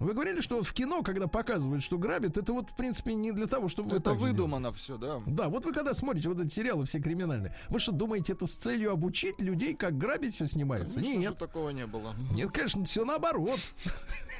Вы 0.00 0.12
говорили, 0.12 0.40
что 0.40 0.60
в 0.62 0.72
кино, 0.72 1.02
когда 1.02 1.28
показывают, 1.28 1.82
что 1.84 1.96
грабят, 1.98 2.36
это 2.36 2.52
вот, 2.52 2.70
в 2.70 2.76
принципе, 2.76 3.14
не 3.14 3.30
для 3.30 3.46
того, 3.46 3.68
чтобы... 3.68 3.96
Это 3.96 4.10
же 4.10 4.16
делали. 4.16 4.32
выдумано 4.32 4.72
все, 4.72 4.98
да. 4.98 5.18
Да, 5.24 5.48
вот 5.48 5.64
вы 5.64 5.72
когда 5.72 5.94
смотрите 5.94 6.28
вот 6.28 6.40
эти 6.40 6.52
сериалы 6.52 6.84
все 6.84 6.98
криминальные, 7.00 7.54
вы 7.68 7.78
что, 7.78 7.92
думаете, 7.92 8.32
это 8.32 8.46
с 8.46 8.56
целью 8.56 8.90
обучить 8.90 9.40
людей, 9.40 9.72
как 9.74 9.96
грабить 9.96 10.34
все 10.34 10.48
снимается? 10.48 10.96
Конечно 10.96 11.20
Нет. 11.20 11.38
такого 11.38 11.70
не 11.70 11.86
было. 11.86 12.14
Нет, 12.34 12.50
конечно, 12.50 12.84
все 12.84 13.04
наоборот. 13.04 13.60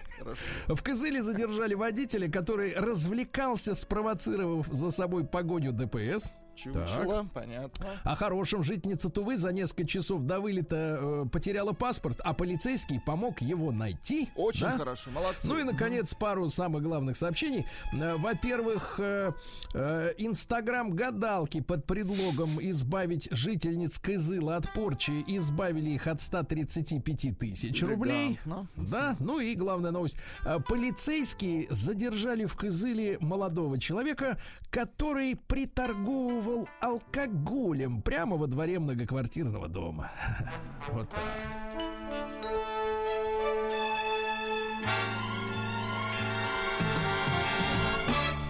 В 0.68 0.82
Кызыле 0.82 1.22
задержали 1.22 1.74
водителя, 1.74 2.30
который 2.30 2.74
развлекался, 2.74 3.74
спровоцировав 3.74 4.66
за 4.68 4.90
собой 4.90 5.24
погоню 5.24 5.72
ДПС. 5.72 6.34
Чучело, 6.54 7.26
понятно. 7.34 7.86
А 8.04 8.14
хорошим 8.14 8.62
жительница 8.62 9.10
Тувы 9.10 9.36
за 9.36 9.52
несколько 9.52 9.86
часов 9.86 10.22
до 10.22 10.40
вылета 10.40 10.98
э, 11.00 11.24
потеряла 11.30 11.72
паспорт, 11.72 12.20
а 12.24 12.32
полицейский 12.34 13.00
помог 13.00 13.40
его 13.42 13.72
найти. 13.72 14.28
Очень 14.36 14.66
Да? 14.66 14.78
хорошо, 14.78 15.10
молодцы. 15.10 15.48
Ну 15.48 15.58
и, 15.58 15.62
наконец, 15.64 16.14
пару 16.14 16.48
самых 16.50 16.82
главных 16.82 17.16
сообщений. 17.16 17.66
Э, 17.92 18.16
Во-первых, 18.16 18.96
э, 18.98 19.32
э, 19.74 20.12
инстаграм-гадалки 20.18 21.60
под 21.60 21.86
предлогом 21.86 22.60
избавить 22.60 23.28
жительниц 23.30 23.98
Кызыла 23.98 24.56
от 24.56 24.72
порчи 24.72 25.24
избавили 25.26 25.90
их 25.90 26.06
от 26.06 26.20
135 26.20 27.32
тысяч 27.38 27.82
рублей. 27.82 28.38
Элегантно. 28.44 28.68
Да, 28.76 29.16
ну 29.20 29.40
и 29.40 29.54
главная 29.54 29.90
новость. 29.90 30.16
А, 30.44 30.60
Полицейские 30.60 31.66
задержали 31.70 32.44
в 32.46 32.56
Кызыле 32.56 33.18
молодого 33.20 33.78
человека, 33.80 34.38
который 34.70 35.36
приторговывал 35.36 36.43
алкоголем 36.80 38.02
прямо 38.02 38.36
во 38.36 38.46
дворе 38.46 38.78
многоквартирного 38.78 39.68
дома. 39.68 40.10
Вот 40.92 41.08
так. 41.08 41.22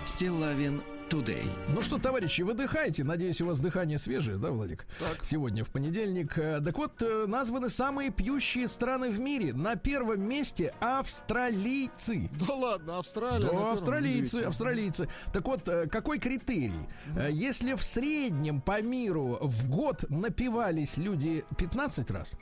Стилавин 0.05 0.81
Тудей. 1.15 1.45
Ну 1.73 1.81
что, 1.81 1.99
товарищи, 1.99 2.43
выдыхайте. 2.43 3.05
Надеюсь, 3.05 3.41
у 3.41 3.47
вас 3.47 3.61
дыхание 3.61 4.01
свежее, 4.01 4.37
да, 4.37 4.51
Владик? 4.51 4.85
Сегодня 5.23 5.63
в 5.63 5.69
понедельник. 5.71 6.37
Э, 6.37 6.61
Так 6.61 6.77
вот, 6.77 7.01
э, 7.03 7.27
названы 7.29 7.71
самые 7.71 8.11
пьющие 8.11 8.67
страны 8.67 9.11
в 9.11 9.21
мире. 9.21 9.53
На 9.53 9.77
первом 9.77 10.29
месте 10.29 10.75
австралийцы. 10.81 12.29
Да 12.45 12.53
ладно, 12.53 12.99
Австралия. 12.99 13.49
Да, 13.49 13.71
австралийцы, 13.71 14.43
австралийцы. 14.43 15.09
Так 15.33 15.47
вот, 15.47 15.69
э, 15.69 15.87
какой 15.87 16.19
критерий? 16.19 16.89
Если 17.31 17.75
в 17.75 17.85
среднем 17.85 18.61
по 18.61 18.83
миру 18.83 19.39
в 19.41 19.71
год 19.71 20.05
напивались 20.11 20.97
люди 20.97 21.45
15 21.57 22.11
раз, 22.11 22.35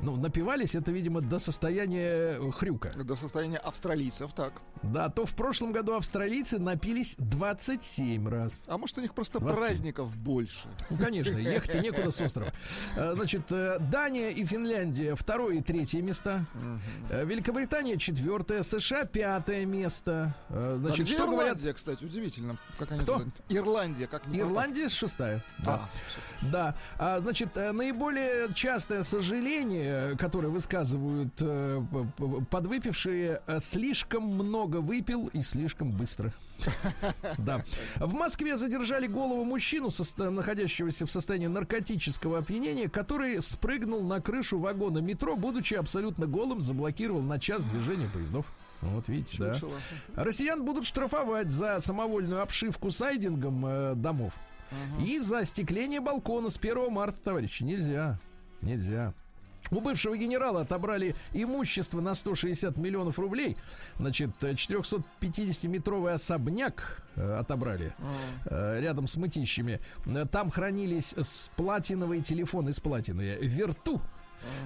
ну, 0.00 0.16
напивались 0.16 0.74
это, 0.74 0.90
видимо, 0.90 1.20
до 1.20 1.38
состояния 1.38 2.36
э, 2.38 2.50
хрюка. 2.52 2.90
До 3.04 3.14
состояния 3.16 3.58
австралийцев, 3.58 4.32
так. 4.32 4.54
Да, 4.82 5.08
то 5.10 5.24
в 5.24 5.34
прошлом 5.34 5.72
году 5.72 5.94
австралийцы 5.94 6.58
напились 6.58 7.14
27 7.18 8.28
раз. 8.28 8.62
А 8.66 8.78
может, 8.78 8.98
у 8.98 9.00
них 9.00 9.14
просто 9.14 9.38
27. 9.38 9.64
праздников 9.66 10.16
больше? 10.16 10.68
Ну, 10.90 10.96
конечно, 10.96 11.36
ехать 11.38 11.74
некуда 11.82 12.10
с 12.10 12.20
острова. 12.20 12.52
Э, 12.96 13.12
Значит, 13.14 13.42
э, 13.50 13.78
Дания 13.78 14.30
и 14.30 14.44
Финляндия 14.44 15.14
второе 15.14 15.56
и 15.56 15.60
третье 15.62 16.02
места. 16.02 16.46
Великобритания 17.10 17.96
четвертое, 17.96 18.62
США 18.62 19.04
пятое 19.04 19.66
место. 19.66 20.34
Э, 20.48 20.76
А 20.76 20.78
Значит, 20.80 21.06
где 21.06 21.14
что 21.14 21.26
говорят? 21.26 21.52
Ирландия, 21.52 21.72
кстати, 21.74 22.04
удивительно. 22.04 22.58
Как 22.78 22.90
они 22.92 23.00
Кто? 23.00 23.22
Ирландия, 23.48 24.06
как 24.06 24.26
не 24.26 24.40
Ирландия 24.40 24.88
шестая. 24.88 25.44
Да. 25.60 25.74
А, 25.74 25.90
Да. 26.50 26.74
А, 26.98 27.18
значит, 27.20 27.56
э, 27.56 27.72
наиболее 27.72 28.52
частое 28.54 29.02
сожаление, 29.02 30.16
которое 30.16 30.48
высказывают 30.48 31.34
э, 31.40 31.82
подвыпившие, 32.50 33.40
э, 33.46 33.60
слишком 33.60 34.24
много 34.24 34.78
выпил 34.78 35.28
и 35.28 35.42
слишком 35.42 35.90
быстро. 35.92 36.32
Да. 37.38 37.64
В 37.96 38.14
Москве 38.14 38.56
задержали 38.56 39.06
голову 39.06 39.44
мужчину, 39.44 39.90
находящегося 40.16 41.06
в 41.06 41.10
состоянии 41.10 41.48
наркотического 41.48 42.38
опьянения, 42.38 42.88
который 42.88 43.40
спрыгнул 43.42 44.02
на 44.02 44.20
крышу 44.20 44.58
вагона 44.58 44.98
метро, 44.98 45.36
будучи 45.36 45.74
абсолютно 45.74 46.26
голым, 46.26 46.60
заблокировал 46.60 47.20
на 47.20 47.40
час 47.40 47.64
движение 47.64 48.08
поездов. 48.08 48.46
Вот 48.82 49.08
видите, 49.08 49.38
да. 49.38 49.54
чучело. 49.54 49.72
Россиян 50.16 50.64
будут 50.64 50.86
штрафовать 50.86 51.50
за 51.50 51.80
самовольную 51.80 52.42
обшивку 52.42 52.90
сайдингом 52.90 53.64
э, 53.64 53.94
домов. 53.94 54.34
И 55.04 55.18
за 55.20 55.38
остекление 55.38 56.00
балкона 56.00 56.50
с 56.50 56.56
1 56.56 56.90
марта, 56.92 57.18
товарищи, 57.22 57.62
нельзя. 57.62 58.18
Нельзя. 58.60 59.12
У 59.70 59.80
бывшего 59.80 60.16
генерала 60.16 60.62
отобрали 60.62 61.14
имущество 61.32 62.00
на 62.00 62.14
160 62.14 62.76
миллионов 62.76 63.18
рублей. 63.18 63.56
Значит, 63.98 64.30
э, 64.42 64.52
450-метровый 64.52 66.12
особняк 66.12 67.02
э, 67.16 67.34
отобрали 67.38 67.94
э, 68.46 68.80
рядом 68.80 69.06
с 69.08 69.16
мытищами. 69.16 69.80
Там 70.30 70.50
хранились 70.50 71.14
платиновые 71.56 72.22
телефоны 72.22 72.70
из 72.70 72.80
платины. 72.80 73.38
Верту. 73.40 74.00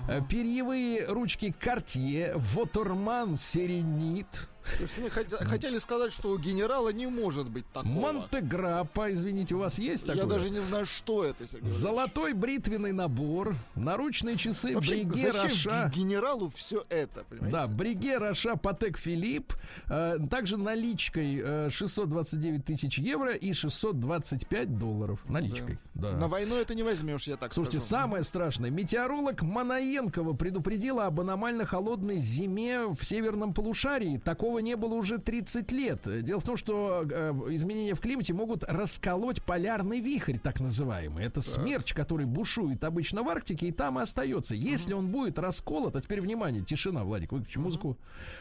э, 0.09 0.21
Перьевые 0.29 1.07
ручки 1.07 1.55
Cartier, 1.61 2.33
Вотерман, 2.55 3.37
Серенит, 3.37 4.49
То 4.77 4.83
есть 4.83 4.99
мы 4.99 5.09
хот- 5.09 5.45
хотели 5.45 5.79
сказать, 5.79 6.13
что 6.13 6.31
у 6.31 6.39
генерала 6.39 6.91
не 6.91 7.07
может 7.07 7.49
быть 7.49 7.65
такого. 7.73 7.93
Монтеграппа, 7.93 9.13
извините, 9.13 9.55
у 9.55 9.59
вас 9.59 9.79
есть 9.79 10.07
такое? 10.07 10.23
Я 10.23 10.29
даже 10.29 10.51
не 10.51 10.59
знаю, 10.61 10.87
что 10.87 11.25
это. 11.25 11.47
Сергей. 11.47 11.69
Золотой 11.69 12.33
бритвенный 12.33 12.93
набор, 12.93 13.55
наручные 13.75 14.37
часы 14.37 14.75
Вообще, 14.75 15.05
Бриге 15.05 15.11
ге- 15.33 15.91
генералу 15.95 16.51
все 16.55 16.85
это, 16.89 17.25
понимаете? 17.29 17.53
Да, 17.57 17.67
Бриге 17.69 18.19
Роша 18.19 18.57
Патек 18.57 18.99
Филипп. 18.99 19.53
э, 19.89 20.19
также 20.31 20.57
наличкой 20.57 21.41
э, 21.43 21.71
629 21.71 22.65
тысяч 22.65 22.99
евро 22.99 23.33
и 23.35 23.53
625 23.53 24.79
долларов. 24.79 25.21
Наличкой, 25.29 25.79
да. 25.95 26.13
На 26.13 26.29
войну 26.29 26.57
это 26.57 26.75
не 26.75 26.83
возьмешь, 26.83 27.27
я 27.27 27.37
так 27.37 27.53
Слушайте, 27.55 27.81
скажу. 27.81 27.91
самое 28.03 28.25
страшное. 28.25 28.71
Метеоролог 28.71 29.43
Манаенкова 29.43 30.35
предупредила 30.35 31.07
об 31.07 31.21
аномально 31.21 31.65
холодной 31.67 32.17
зиме 32.19 32.87
в 32.87 33.03
северном 33.03 33.55
полушарии. 33.55 34.19
Такого 34.19 34.56
не 34.63 34.77
было 34.77 34.95
уже 34.95 35.19
30 35.19 35.73
лет. 35.73 36.25
Дело 36.25 36.41
в 36.41 36.45
том, 36.45 36.57
что 36.57 37.07
э, 37.09 37.33
изменения 37.51 37.95
в 37.95 38.01
климате 38.01 38.35
могут 38.35 38.65
расколоть 38.65 39.43
полярный 39.43 40.01
вихрь, 40.01 40.39
так 40.39 40.61
называемый. 40.61 41.25
Это 41.25 41.43
смерч, 41.43 41.95
который 41.95 42.27
бушует 42.27 42.85
обычно 42.85 43.23
в 43.23 43.29
Арктике 43.29 43.69
и 43.69 43.73
там 43.73 43.99
и 43.99 44.03
остается. 44.03 44.55
Если 44.55 44.93
он 44.93 45.09
будет 45.09 45.39
расколот, 45.39 45.97
а 45.97 46.01
теперь 46.01 46.21
внимание, 46.21 46.63
тишина, 46.63 47.05
Владик, 47.05 47.33
выключи 47.33 47.59
музыку. 47.59 47.99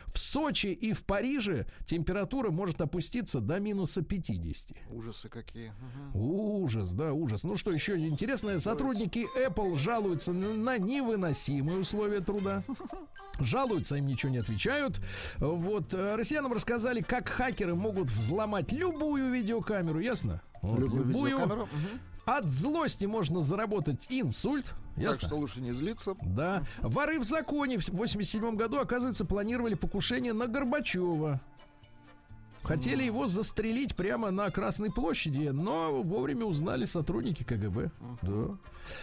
В 0.07 0.19
Сочи 0.19 0.67
и 0.67 0.93
в 0.93 1.03
Париже 1.03 1.67
температура 1.85 2.51
может 2.51 2.81
опуститься 2.81 3.39
до 3.39 3.59
минуса 3.59 4.01
50. 4.01 4.77
Ужасы 4.91 5.29
какие. 5.29 5.73
Мгм. 6.13 6.21
Ужас, 6.21 6.91
да, 6.91 7.13
ужас. 7.13 7.43
Ну 7.43 7.55
что 7.55 7.71
еще 7.71 7.97
интересное, 7.97 8.59
сотрудники 8.59 9.25
Apple 9.37 9.77
жалуются 9.77 10.33
на 10.33 10.65
на 10.65 10.77
невыносимые 10.77 11.79
условия 11.79 12.21
труда. 12.21 12.63
Жалуются, 13.39 13.95
им 13.97 14.07
ничего 14.07 14.31
не 14.31 14.37
отвечают. 14.37 14.99
Вот, 15.39 15.93
э, 15.93 16.04
россиянам 16.15 16.53
рассказали, 16.53 17.01
как 17.01 17.29
хакеры 17.29 17.75
могут 17.75 18.09
взломать 18.09 18.71
любую 18.71 19.31
видеокамеру, 19.31 19.99
ясно? 19.99 20.41
Вот, 20.61 20.79
Любую 20.79 21.03
видеокамеру. 21.05 21.69
От 22.25 22.45
злости 22.45 23.05
можно 23.05 23.41
заработать 23.41 24.07
инсульт, 24.09 24.73
Так 24.95 25.03
ясно? 25.03 25.27
что 25.27 25.37
лучше 25.37 25.61
не 25.61 25.71
злиться. 25.71 26.15
Да. 26.23 26.63
Воры 26.81 27.19
в 27.19 27.23
законе 27.23 27.77
в 27.77 27.87
87 27.89 28.55
году, 28.55 28.79
оказывается, 28.79 29.25
планировали 29.25 29.75
покушение 29.75 30.33
на 30.33 30.47
Горбачева. 30.47 31.39
Хотели 32.65 33.03
его 33.03 33.27
застрелить 33.27 33.95
прямо 33.95 34.31
на 34.31 34.49
Красной 34.49 34.91
площади, 34.91 35.49
но 35.49 36.01
вовремя 36.01 36.45
узнали 36.45 36.85
сотрудники 36.85 37.43
КГБ. 37.43 37.91
Да. 38.21 38.57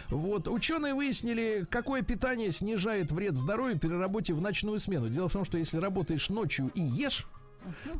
Вот. 0.09 0.47
Ученые 0.47 0.93
выяснили, 0.93 1.65
какое 1.69 2.01
питание 2.01 2.51
снижает 2.51 3.11
вред 3.11 3.35
здоровью 3.35 3.79
при 3.79 3.89
работе 3.89 4.33
в 4.33 4.41
ночную 4.41 4.79
смену. 4.79 5.09
Дело 5.09 5.29
в 5.29 5.33
том, 5.33 5.45
что 5.45 5.57
если 5.57 5.77
работаешь 5.77 6.29
ночью 6.29 6.71
и 6.75 6.81
ешь, 6.81 7.27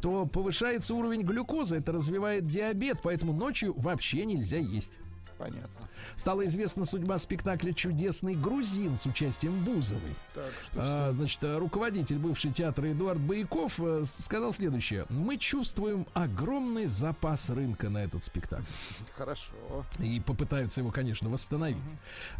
то 0.02 0.26
повышается 0.26 0.94
уровень 0.94 1.22
глюкозы, 1.22 1.78
это 1.78 1.94
развивает 1.94 2.48
диабет, 2.48 3.00
поэтому 3.02 3.34
ночью 3.34 3.74
вообще 3.78 4.26
нельзя 4.26 4.58
есть. 4.58 4.92
Понятно. 5.38 5.90
Стала 6.16 6.46
известна 6.46 6.86
судьба 6.86 7.18
спектакля 7.18 7.74
«Чудесный 7.74 8.36
грузин» 8.36 8.98
с 8.98 9.06
участием 9.06 9.64
Бузовой. 9.64 10.02
Так, 10.34 10.46
что 10.72 10.72
А, 10.76 11.12
значит, 11.12 11.44
э, 11.44 11.58
руководитель 11.58 12.18
бывший 12.18 12.52
театра 12.52 12.92
Эдуард 12.92 13.20
Бояков 13.20 13.80
э, 13.80 14.04
сказал 14.04 14.54
следующее. 14.54 15.06
Мы 15.10 15.38
чувствуем 15.38 16.06
огромный 16.14 16.86
запас 16.86 17.50
рынка 17.50 17.90
на 17.90 18.04
этот 18.04 18.24
спектакль. 18.24 18.64
хорошо. 19.16 19.54
И 20.00 20.20
попытаются 20.20 20.82
его, 20.82 20.92
конечно, 20.92 21.30
восстановить. 21.30 21.78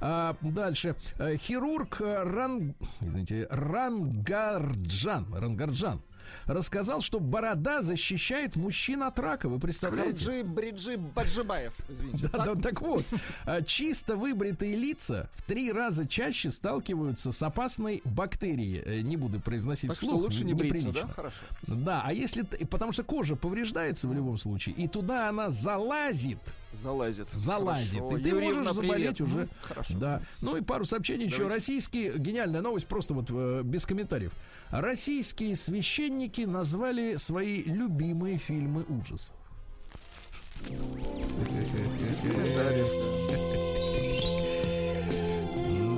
А, 0.02 0.36
дальше. 0.42 0.96
Э, 1.18 1.36
Хирург 1.38 2.02
Ран... 2.02 2.76
Извините, 3.02 3.48
Рангарджан, 3.50 5.34
Рангарджан 5.34 6.02
рассказал, 6.46 7.02
что 7.02 7.20
борода 7.20 7.82
защищает 7.82 8.56
мужчин 8.56 9.04
от 9.04 9.20
рака. 9.20 9.50
Вы 9.50 9.60
представляете? 9.60 10.26
Хаджи 10.26 10.44
Бриджи 10.44 10.98
Баджибаев, 10.98 11.74
извините. 11.90 12.30
Да, 12.32 12.46
да, 12.46 12.56
так 12.56 12.82
вот, 12.82 13.06
а, 13.46 13.62
чисто 13.62 14.16
выбритые 14.16 14.76
лица 14.76 15.30
в 15.34 15.44
три 15.44 15.72
раза 15.72 16.08
чаще 16.08 16.52
сталкиваются 16.52 17.32
с 17.32 17.42
опасной 17.42 18.02
бактерией. 18.06 18.82
Э, 18.86 19.02
Не 19.02 19.18
буду 19.18 19.40
произносить 19.40 19.90
Так 19.90 19.98
что 19.98 20.08
вслух, 20.08 20.22
лучше 20.24 20.44
не 20.44 20.54
бриться, 20.54 20.92
да? 20.92 21.08
Хорошо. 21.08 21.36
Да, 21.68 22.02
а 22.06 22.14
если... 22.14 22.44
Потому 22.44 22.92
что 22.94 23.04
кожа 23.04 23.36
повреждается 23.36 24.08
в 24.08 24.14
любом 24.14 24.38
случае, 24.38 24.76
и 24.76 24.88
туда 24.88 25.30
она 25.30 25.50
залазит, 25.50 26.40
Залазит. 26.82 27.30
залазит. 27.32 28.00
Хорошо. 28.00 28.18
И 28.18 28.24
ты 28.24 28.30
Юрьевна, 28.30 28.58
можешь 28.58 28.74
заболеть 28.74 29.18
привет. 29.18 29.22
уже. 29.22 29.48
Хорошо. 29.62 29.94
Да. 29.98 30.22
Ну 30.42 30.58
и 30.58 30.62
пару 30.62 30.86
сообщений 30.86 31.26
еще. 31.26 31.38
Давайте. 31.40 31.56
Российские, 31.56 32.18
гениальная 32.18 32.62
новость, 32.62 32.88
просто 32.88 33.14
вот 33.14 33.28
э, 33.30 33.62
без 33.64 33.86
комментариев. 33.86 34.32
Российские 34.70 35.56
священники 35.56 36.42
назвали 36.42 37.18
свои 37.18 37.64
любимые 37.64 38.38
фильмы 38.38 38.84
ужасов. 38.84 39.36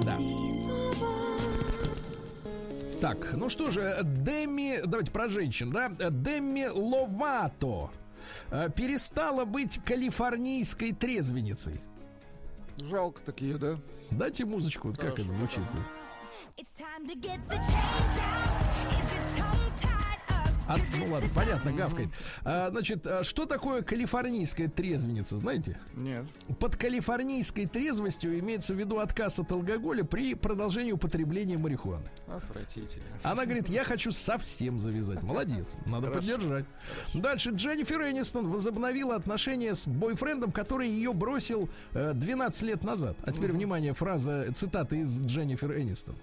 Да. 0.04 0.18
Так, 3.02 3.34
ну 3.34 3.50
что 3.50 3.70
же, 3.72 3.98
Деми, 4.04 4.82
давайте 4.86 5.12
про 5.12 5.30
женщин, 5.30 5.72
да? 5.72 5.90
Деми 5.90 6.68
Ловато 6.68 7.92
перестала 8.76 9.46
быть 9.46 9.80
калифорнийской 9.84 10.94
трезвенницей. 10.94 11.82
Жалко 12.82 13.22
такие, 13.22 13.58
да? 13.58 13.80
Дайте 14.12 14.46
музычку, 14.46 14.90
вот 14.90 14.98
как 14.98 15.18
это 15.20 15.24
Хорошо, 15.24 15.40
звучит. 15.40 15.64
It's 16.58 16.72
А, 20.68 20.78
ну 20.98 21.12
ладно, 21.12 21.30
понятно, 21.34 21.72
гавкает. 21.72 22.10
А, 22.44 22.70
значит, 22.72 23.06
а 23.06 23.24
что 23.24 23.46
такое 23.46 23.84
калифорнийская 23.84 24.68
трезвенница, 24.68 25.38
знаете? 25.38 25.78
Нет. 25.94 26.26
Под 26.60 26.76
калифорнийской 26.76 27.68
трезвостью 27.68 28.40
имеется 28.40 28.74
в 28.74 28.78
виду 28.78 29.00
отказ 29.00 29.40
от 29.40 29.52
алкоголя 29.52 30.04
при 30.04 30.34
продолжении 30.34 30.92
употребления 30.92 31.58
марихуаны. 31.58 32.10
Отвратительно. 32.28 33.06
Она 33.24 33.46
говорит, 33.46 33.70
я 33.70 33.84
хочу 33.84 34.12
совсем 34.12 34.80
завязать. 34.80 35.22
Молодец, 35.22 35.68
надо 35.86 36.08
Хорошо. 36.08 36.20
поддержать. 36.20 36.66
Дальше 37.14 37.52
Дженнифер 37.52 38.02
Энистон 38.10 38.50
возобновила 38.50 39.16
отношения 39.16 39.76
с 39.76 39.88
бойфрендом, 39.88 40.52
который 40.52 40.90
ее 40.90 41.14
бросил 41.14 41.70
э, 41.94 42.14
12 42.14 42.62
лет 42.64 42.84
назад. 42.84 43.16
А 43.24 43.32
теперь, 43.32 43.52
внимание, 43.52 43.94
фраза, 43.94 44.48
цитата 44.54 44.96
из 44.96 45.22
Дженнифер 45.22 45.78
Энистон. 45.80 46.16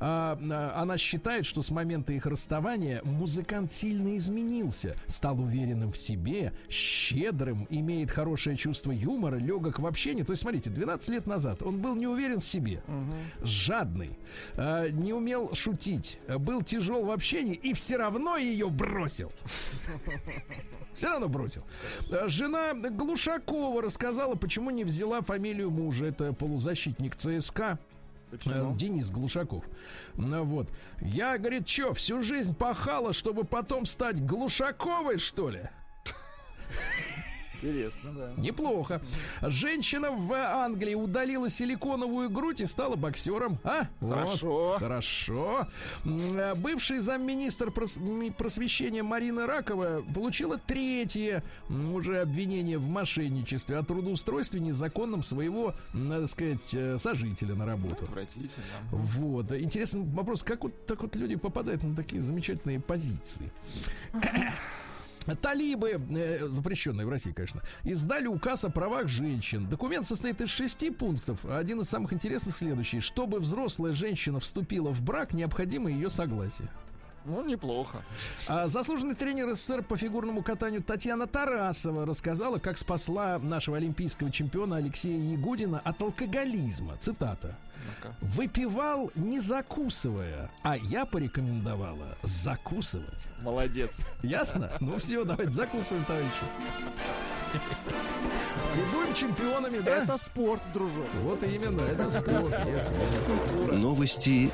А, 0.00 0.38
а, 0.50 0.82
она 0.82 0.98
считает, 0.98 1.46
что 1.46 1.62
с 1.62 1.70
момента 1.70 2.12
их 2.12 2.26
расставания 2.26 3.00
музыкант 3.04 3.72
сильно 3.72 4.16
изменился, 4.16 4.96
стал 5.06 5.40
уверенным 5.40 5.92
в 5.92 5.96
себе, 5.98 6.52
щедрым, 6.68 7.66
имеет 7.70 8.10
хорошее 8.10 8.56
чувство 8.56 8.92
юмора, 8.92 9.36
легок 9.36 9.78
в 9.78 9.86
общении. 9.86 10.22
То 10.22 10.32
есть, 10.32 10.42
смотрите, 10.42 10.70
12 10.70 11.08
лет 11.10 11.26
назад 11.26 11.62
он 11.62 11.80
был 11.80 11.94
не 11.94 12.06
уверен 12.06 12.40
в 12.40 12.46
себе, 12.46 12.82
жадный, 13.42 14.18
а, 14.56 14.88
не 14.88 15.12
умел 15.12 15.54
шутить, 15.54 16.18
был 16.38 16.62
тяжел 16.62 17.04
в 17.04 17.10
общении 17.10 17.54
и 17.54 17.72
все 17.74 17.96
равно 17.96 18.36
ее 18.36 18.68
бросил. 18.68 19.32
Все 20.94 21.08
равно 21.08 21.28
бросил. 21.28 21.64
Жена 22.26 22.72
Глушакова 22.74 23.82
рассказала, 23.82 24.36
почему 24.36 24.70
не 24.70 24.84
взяла 24.84 25.22
фамилию 25.22 25.70
мужа. 25.70 26.06
Это 26.06 26.32
полузащитник 26.32 27.16
ЦСКА. 27.16 27.80
Почему? 28.38 28.72
Э, 28.72 28.76
Денис 28.76 29.10
Глушаков. 29.10 29.64
Ну 30.16 30.44
вот. 30.44 30.68
Я, 31.00 31.38
говорит, 31.38 31.68
что, 31.68 31.94
всю 31.94 32.22
жизнь 32.22 32.54
пахала, 32.54 33.12
чтобы 33.12 33.44
потом 33.44 33.86
стать 33.86 34.24
Глушаковой, 34.24 35.18
что 35.18 35.50
ли? 35.50 35.68
Интересно, 37.64 38.10
да. 38.12 38.32
Неплохо. 38.36 39.00
Женщина 39.42 40.10
в 40.10 40.32
Англии 40.32 40.94
удалила 40.94 41.48
силиконовую 41.48 42.28
грудь 42.30 42.60
и 42.60 42.66
стала 42.66 42.96
боксером. 42.96 43.58
А? 43.64 43.88
Вот. 44.00 44.14
Хорошо. 44.14 44.76
Хорошо. 44.78 45.68
М, 46.04 46.36
э, 46.36 46.54
Бывший 46.54 46.98
замминистр 46.98 47.70
просвещения 47.70 49.02
Марина 49.02 49.46
Ракова 49.46 50.04
получила 50.14 50.58
третье 50.58 51.42
уже 51.68 52.20
обвинение 52.20 52.78
в 52.78 52.88
мошенничестве 52.88 53.78
о 53.78 53.82
трудоустройстве 53.82 54.60
незаконном 54.60 55.22
своего, 55.22 55.74
надо 55.92 56.26
сказать, 56.26 56.74
э, 56.74 56.98
сожителя 56.98 57.54
на 57.54 57.66
работу. 57.66 58.04
Отвратительно. 58.04 58.50
Вот. 58.90 59.52
Интересный 59.52 60.04
вопрос, 60.04 60.42
как 60.42 60.64
вот 60.64 60.86
так 60.86 61.02
вот 61.02 61.16
люди 61.16 61.36
попадают 61.36 61.82
на 61.82 61.94
такие 61.96 62.20
замечательные 62.20 62.80
позиции. 62.80 63.50
Талибы, 65.40 66.00
э, 66.10 66.46
запрещенные 66.46 67.06
в 67.06 67.10
России, 67.10 67.32
конечно, 67.32 67.62
издали 67.82 68.26
указ 68.26 68.64
о 68.64 68.70
правах 68.70 69.08
женщин. 69.08 69.68
Документ 69.68 70.06
состоит 70.06 70.40
из 70.40 70.50
шести 70.50 70.90
пунктов. 70.90 71.44
Один 71.46 71.80
из 71.80 71.88
самых 71.88 72.12
интересных 72.12 72.56
следующий. 72.56 73.00
Чтобы 73.00 73.38
взрослая 73.38 73.92
женщина 73.92 74.40
вступила 74.40 74.90
в 74.90 75.02
брак, 75.02 75.32
необходимо 75.32 75.90
ее 75.90 76.10
согласие. 76.10 76.68
Ну, 77.24 77.42
неплохо. 77.42 78.02
А 78.48 78.68
заслуженный 78.68 79.14
тренер 79.14 79.54
СССР 79.54 79.82
по 79.82 79.96
фигурному 79.96 80.42
катанию 80.42 80.82
Татьяна 80.82 81.26
Тарасова 81.26 82.04
рассказала, 82.04 82.58
как 82.58 82.76
спасла 82.76 83.38
нашего 83.38 83.78
олимпийского 83.78 84.30
чемпиона 84.30 84.76
Алексея 84.76 85.18
Ягудина 85.18 85.80
от 85.80 86.02
алкоголизма. 86.02 86.96
Цитата. 87.00 87.56
Выпивал 88.20 89.10
не 89.14 89.40
закусывая, 89.40 90.50
а 90.62 90.76
я 90.76 91.04
порекомендовала 91.04 92.16
закусывать. 92.22 93.26
Молодец. 93.42 93.90
Ясно? 94.22 94.70
Ну 94.80 94.98
все, 94.98 95.24
давайте 95.24 95.52
закусываем, 95.52 96.04
товарищи. 96.04 96.44
И 98.74 98.94
будем 98.94 99.14
чемпионами, 99.14 99.78
да? 99.78 100.02
Это 100.02 100.18
спорт, 100.18 100.62
дружок. 100.72 101.06
Вот 101.22 101.42
именно, 101.44 101.82
это 101.82 102.10
спорт. 102.10 102.52
Новости 103.72 104.50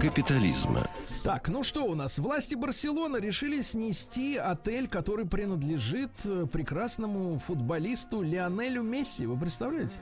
капитализма. 0.00 0.86
Так, 1.22 1.48
ну 1.48 1.62
что 1.62 1.84
у 1.84 1.94
нас? 1.94 2.18
Власти 2.18 2.56
Барселоны 2.56 3.18
решили 3.18 3.60
снести 3.60 4.36
отель, 4.36 4.88
который 4.88 5.24
принадлежит 5.24 6.10
э, 6.24 6.46
прекрасному 6.50 7.38
футболисту 7.38 8.22
Лионелю 8.22 8.82
Месси. 8.82 9.26
Вы 9.26 9.38
представляете? 9.38 9.92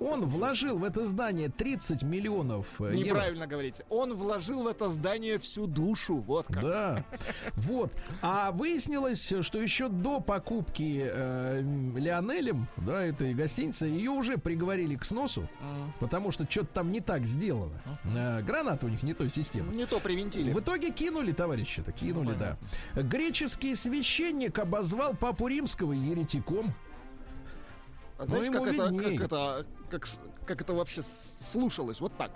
Он 0.00 0.26
вложил 0.26 0.78
в 0.78 0.84
это 0.84 1.04
здание 1.04 1.48
30 1.48 2.02
миллионов 2.02 2.80
э, 2.80 2.92
евро. 2.94 2.96
Неправильно 2.96 3.46
говорите. 3.46 3.84
Он 3.88 4.14
вложил 4.14 4.64
в 4.64 4.66
это 4.66 4.88
здание 4.88 5.38
всю 5.38 5.66
душу. 5.66 6.16
Вот 6.16 6.46
как. 6.46 6.62
Да. 6.62 7.04
Вот. 7.54 7.92
А 8.22 8.52
выяснилось, 8.52 9.32
что 9.40 9.60
еще 9.60 9.88
до 9.88 10.20
покупки 10.20 11.04
э, 11.06 11.62
Лионелем, 11.96 12.66
да, 12.76 13.04
этой 13.04 13.34
гостиницы, 13.34 13.86
ее 13.86 14.10
уже 14.10 14.38
приговорили 14.38 14.96
к 14.96 15.04
сносу, 15.04 15.48
потому 16.00 16.32
что 16.32 16.46
что-то 16.48 16.68
там 16.74 16.92
не 16.92 17.00
так 17.00 17.26
сделано. 17.26 17.80
Э, 18.16 18.42
граната 18.42 18.86
у 18.86 18.88
них 18.88 19.02
не 19.02 19.14
той 19.14 19.30
системы. 19.30 19.74
Не 19.74 19.86
то 19.86 20.00
привинтили. 20.00 20.52
В 20.52 20.60
итоге 20.60 20.90
кинули, 20.90 21.32
товарищи-то, 21.32 21.92
кинули, 21.92 22.34
да. 22.34 22.56
Греческий 22.94 23.74
священник 23.74 24.58
обозвал 24.58 25.14
папу 25.14 25.48
римского 25.48 25.92
еретиком. 25.92 26.74
А 28.18 28.26
знаете, 28.26 28.46
ему 28.46 28.64
как, 28.64 28.74
это, 28.74 28.92
как, 28.92 29.20
это, 29.20 29.66
как, 29.90 30.08
как 30.46 30.60
это 30.60 30.74
вообще 30.74 31.02
слушалось? 31.02 32.00
Вот 32.00 32.16
так. 32.16 32.30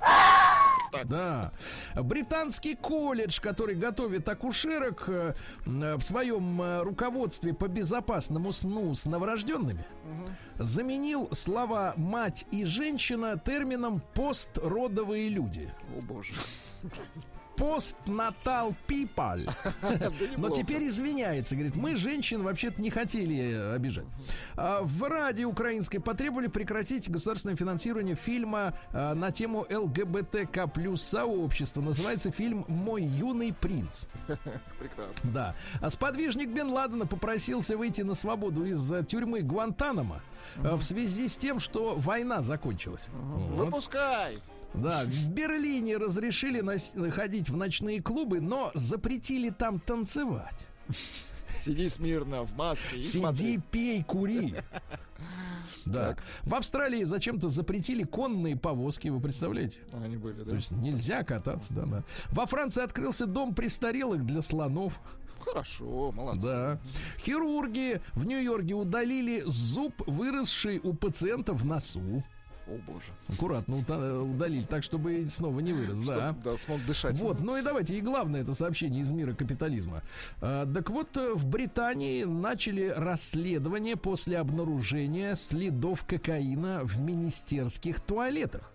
Да. 1.05 1.53
Британский 1.95 2.75
колледж, 2.75 3.41
который 3.41 3.75
готовит 3.75 4.29
акушерок 4.29 5.05
э, 5.09 5.35
в 5.67 6.01
своем 6.01 6.63
э, 6.63 6.83
руководстве 6.83 7.53
по 7.53 7.69
безопасному 7.69 8.53
сну 8.53 8.95
с 8.95 9.05
новорожденными, 9.05 9.85
заменил 10.57 11.29
слова 11.33 11.93
мать 11.97 12.47
и 12.51 12.65
женщина 12.65 13.39
термином 13.39 14.03
постродовые 14.15 15.29
люди. 15.29 15.73
О 15.97 16.01
боже. 16.01 16.33
Постнатал 17.59 18.75
people. 18.87 19.51
Но 20.37 20.51
теперь 20.51 20.87
извиняется, 20.87 21.57
говорит, 21.57 21.75
мы 21.75 21.97
женщин 21.97 22.43
вообще-то 22.43 22.81
не 22.81 22.91
хотели 22.91 23.53
э, 23.53 23.75
обижать. 23.75 24.07
А, 24.57 24.83
В 24.83 25.03
радио 25.09 25.49
украинской 25.49 25.99
потребовали 25.99 26.47
прекратить 26.47 27.11
государственное 27.11 27.57
финансирование 27.57 28.15
фильма 28.15 28.75
э, 28.93 29.15
на 29.15 29.31
тему 29.33 29.67
ЛГБТК 29.69 30.69
плюс 30.69 31.03
сообщества. 31.03 31.81
Называется 31.81 32.31
фильм 32.31 32.65
«Мой 32.69 33.03
юный 33.03 33.53
принц». 33.53 34.07
Прекрасно. 34.79 35.31
Да. 35.31 35.57
А 35.81 35.91
сподвижник 35.91 36.51
Бен 36.51 36.71
Ладена 36.71 37.07
попросился 37.07 37.77
выйти 37.77 38.03
на 38.03 38.15
свободу 38.15 38.65
из 38.65 38.93
э, 38.93 39.05
тюрьмы 39.05 39.43
Гуантанамо 39.43 40.23
в 40.57 40.83
связи 40.83 41.29
с 41.29 41.37
тем, 41.37 41.61
что 41.61 41.95
война 41.97 42.43
закончилась. 42.43 43.07
Выпускай. 43.13 44.39
Да, 44.75 45.05
в 45.05 45.31
Берлине 45.31 45.97
разрешили 45.97 46.63
ходить 47.11 47.49
в 47.49 47.57
ночные 47.57 48.03
клубы, 48.03 48.41
но 48.41 48.71
запретили 48.75 49.51
там 49.51 49.81
танцевать. 49.81 50.69
Сиди 51.61 51.89
смирно 51.89 52.45
в 52.45 52.55
маске 52.57 52.99
и 52.99 53.01
Сиди, 53.01 53.21
смотри. 53.21 53.59
пей, 53.71 54.05
кури. 54.05 54.55
Да. 55.85 56.17
В 56.43 56.55
Австралии 56.55 57.03
зачем-то 57.03 57.49
запретили 57.49 58.05
конные 58.05 58.57
повозки, 58.57 59.09
вы 59.09 59.21
представляете? 59.21 59.79
Они 59.93 60.17
были, 60.17 60.43
да? 60.43 60.51
То 60.51 60.55
есть 60.57 60.71
нельзя 60.71 61.25
кататься, 61.25 61.73
да, 61.73 61.87
да. 61.87 62.05
Во 62.31 62.47
Франции 62.47 62.83
открылся 62.83 63.27
дом 63.27 63.55
престарелых 63.55 64.25
для 64.25 64.43
слонов. 64.43 65.01
Хорошо, 65.41 66.13
молодцы. 66.13 66.43
Да. 66.43 66.81
Хирурги 67.19 68.01
в 68.15 68.25
Нью-Йорке 68.25 68.75
удалили 68.75 69.43
зуб, 69.47 69.95
выросший 70.07 70.79
у 70.83 70.93
пациента 70.93 71.53
в 71.55 71.65
носу. 71.65 72.23
О 72.69 72.79
боже. 72.87 73.07
Аккуратно 73.29 73.77
удалили, 74.23 74.63
так 74.63 74.83
чтобы 74.85 75.27
снова 75.31 75.61
не 75.61 75.73
вырос, 75.73 76.01
да. 76.01 76.33
Чтоб, 76.33 76.43
да, 76.43 76.59
смог 76.59 76.85
дышать. 76.85 77.19
Вот, 77.19 77.41
ну 77.41 77.57
и 77.57 77.63
давайте, 77.63 77.95
и 77.97 78.01
главное 78.03 78.43
это 78.43 78.55
сообщение 78.55 79.01
из 79.03 79.11
мира 79.11 79.33
капитализма. 79.33 80.03
А, 80.43 80.67
так 80.71 80.91
вот, 80.91 81.17
э, 81.17 81.33
в 81.35 81.47
Британии 81.47 82.25
начали 82.25 82.93
расследование 82.95 83.97
после 83.97 84.39
обнаружения 84.39 85.35
следов 85.35 86.05
кокаина 86.05 86.81
в 86.85 87.01
министерских 87.01 88.01
туалетах. 88.01 88.71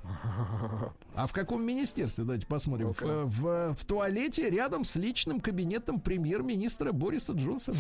А 1.16 1.28
в 1.28 1.32
каком 1.34 1.64
министерстве, 1.64 2.24
давайте 2.24 2.48
посмотрим. 2.48 2.94
В, 2.94 3.02
э, 3.04 3.24
в- 3.26 3.74
в 3.74 3.86
туалете 3.86 4.50
рядом 4.50 4.86
с 4.86 4.96
личным 4.96 5.40
кабинетом 5.40 6.00
премьер-министра 6.00 6.92
Бориса 6.92 7.34
Джонсона. 7.34 7.78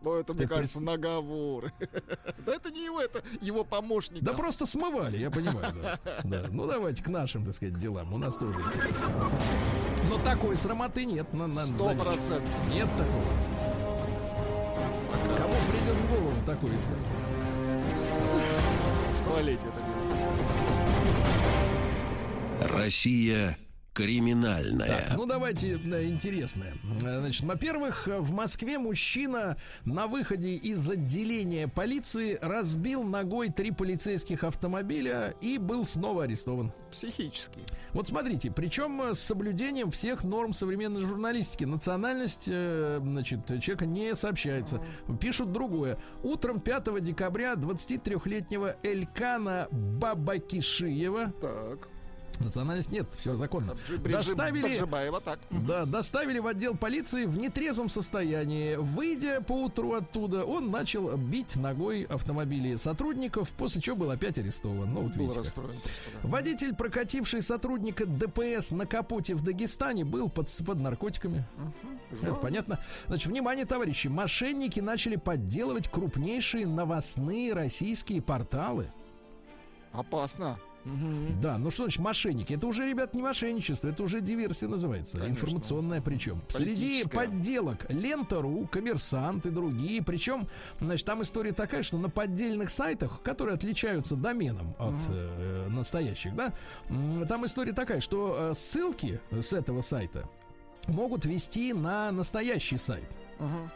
Ну, 0.00 0.14
это, 0.14 0.32
мне 0.32 0.42
Ты 0.42 0.48
кажется, 0.48 0.80
наговоры. 0.80 1.72
Да 2.46 2.54
это 2.54 2.70
не 2.70 2.84
его, 2.84 3.00
это 3.00 3.22
его 3.40 3.64
помощник. 3.64 4.22
Да 4.22 4.32
просто 4.32 4.64
смывали, 4.64 5.18
я 5.18 5.30
понимаю, 5.30 5.74
да. 5.82 5.98
Да. 6.24 6.44
Ну 6.50 6.66
давайте 6.66 7.02
к 7.02 7.08
нашим, 7.08 7.44
так 7.44 7.54
сказать, 7.54 7.78
делам. 7.78 8.12
У 8.14 8.18
нас 8.18 8.36
тоже 8.36 8.58
интересно. 8.60 9.30
Но 10.08 10.18
такой 10.18 10.56
срамоты 10.56 11.04
нет. 11.04 11.32
На, 11.34 11.46
на- 11.46 11.66
Сто 11.66 11.84
заметьте. 11.88 12.02
процентов. 12.04 12.48
Нет 12.72 12.88
такого. 12.96 13.24
Кому 15.36 15.54
придет 15.70 15.96
в 15.96 16.10
голову 16.10 16.36
такое 16.46 16.70
искать? 16.76 17.04
В 19.20 19.24
туалете 19.28 19.66
это 19.66 19.80
делается. 22.60 22.74
Россия 22.74 23.58
криминальная. 23.98 25.08
Так, 25.08 25.16
ну 25.16 25.26
давайте 25.26 25.76
да, 25.76 26.04
интересное. 26.04 26.72
Значит, 27.00 27.42
во-первых, 27.42 28.06
в 28.06 28.30
Москве 28.30 28.78
мужчина 28.78 29.56
на 29.84 30.06
выходе 30.06 30.54
из 30.54 30.88
отделения 30.88 31.66
полиции 31.66 32.38
разбил 32.40 33.02
ногой 33.02 33.48
три 33.48 33.72
полицейских 33.72 34.44
автомобиля 34.44 35.34
и 35.40 35.58
был 35.58 35.84
снова 35.84 36.24
арестован. 36.24 36.72
Психический. 36.92 37.64
Вот 37.92 38.06
смотрите, 38.06 38.52
причем 38.52 39.14
с 39.14 39.18
соблюдением 39.18 39.90
всех 39.90 40.22
норм 40.22 40.52
современной 40.52 41.02
журналистики. 41.02 41.64
Национальность, 41.64 42.44
э, 42.46 43.00
значит, 43.02 43.46
человека 43.46 43.84
не 43.84 44.14
сообщается. 44.14 44.80
Пишут 45.20 45.50
другое. 45.50 45.98
Утром 46.22 46.60
5 46.60 47.00
декабря 47.00 47.54
23-летнего 47.54 48.76
Элькана 48.84 49.66
Бабакишиева, 49.72 51.32
Так. 51.40 51.97
Национальность 52.40 52.90
нет, 52.90 53.06
все 53.16 53.34
законно, 53.36 53.76
Бриджи- 53.88 54.12
доставили... 54.12 54.62
Баджибаева, 54.62 55.20
так. 55.20 55.38
Да, 55.50 55.84
доставили 55.84 56.38
в 56.38 56.46
отдел 56.46 56.76
полиции 56.76 57.24
в 57.24 57.36
нетрезвом 57.38 57.88
состоянии. 57.90 58.76
Выйдя 58.76 59.40
по 59.40 59.52
утру 59.64 59.92
оттуда, 59.94 60.44
он 60.44 60.70
начал 60.70 61.16
бить 61.16 61.56
ногой 61.56 62.02
автомобили 62.04 62.76
сотрудников, 62.76 63.50
после 63.50 63.80
чего 63.80 63.96
был 63.96 64.10
опять 64.10 64.38
арестован. 64.38 64.92
Ну, 64.92 65.02
вот 65.02 65.12
Был 65.12 65.22
видите 65.24 65.40
расстроен. 65.40 65.78
да. 66.22 66.28
Водитель, 66.28 66.74
прокативший 66.74 67.42
сотрудника 67.42 68.06
ДПС 68.06 68.70
на 68.70 68.86
капоте 68.86 69.34
в 69.34 69.42
Дагестане, 69.42 70.04
был 70.04 70.28
под, 70.28 70.48
под 70.64 70.78
наркотиками. 70.80 71.44
Это 72.10 72.26
Жалко. 72.26 72.40
понятно. 72.40 72.78
Значит, 73.06 73.28
внимание, 73.28 73.66
товарищи, 73.66 74.08
мошенники 74.08 74.80
начали 74.80 75.16
подделывать 75.16 75.88
крупнейшие 75.90 76.66
новостные 76.66 77.52
российские 77.52 78.22
порталы. 78.22 78.90
Опасно. 79.92 80.58
Да, 81.40 81.58
ну 81.58 81.70
что 81.70 81.84
значит 81.84 82.00
мошенники? 82.00 82.52
Это 82.52 82.66
уже, 82.66 82.88
ребят, 82.88 83.14
не 83.14 83.22
мошенничество, 83.22 83.88
это 83.88 84.02
уже 84.02 84.20
диверсия 84.20 84.68
называется. 84.68 85.18
Конечно. 85.18 85.32
Информационная 85.32 86.00
причем. 86.00 86.42
Среди 86.48 87.04
подделок 87.04 87.86
Лента.ру, 87.90 88.66
Коммерсант 88.70 89.46
и 89.46 89.50
другие. 89.50 90.02
Причем, 90.02 90.48
значит, 90.80 91.06
там 91.06 91.22
история 91.22 91.52
такая, 91.52 91.82
что 91.82 91.98
на 91.98 92.10
поддельных 92.10 92.70
сайтах, 92.70 93.22
которые 93.22 93.54
отличаются 93.54 94.16
доменом 94.16 94.74
от 94.78 94.94
э, 95.08 95.68
настоящих, 95.68 96.34
да, 96.34 96.52
там 97.28 97.44
история 97.46 97.72
такая, 97.72 98.00
что 98.00 98.36
э, 98.38 98.54
ссылки 98.54 99.20
с 99.30 99.52
этого 99.52 99.80
сайта 99.80 100.28
могут 100.86 101.24
вести 101.24 101.72
на 101.72 102.10
настоящий 102.12 102.78
сайт. 102.78 103.08
Мгм. 103.38 103.70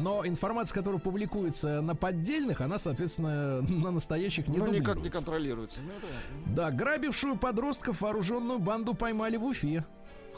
Но 0.00 0.26
информация, 0.26 0.74
которая 0.74 1.00
публикуется 1.00 1.80
на 1.80 1.94
поддельных, 1.94 2.60
она, 2.60 2.78
соответственно, 2.78 3.62
на 3.68 3.90
настоящих 3.90 4.48
не 4.48 4.58
Ну, 4.58 4.72
никак 4.72 4.98
не 4.98 5.10
контролируется. 5.10 5.80
Ну, 5.80 6.54
Да, 6.54 6.70
грабившую 6.70 7.36
подростков 7.36 8.00
вооруженную 8.00 8.58
банду 8.58 8.94
поймали 8.94 9.36
в 9.36 9.44
Уфе. 9.44 9.84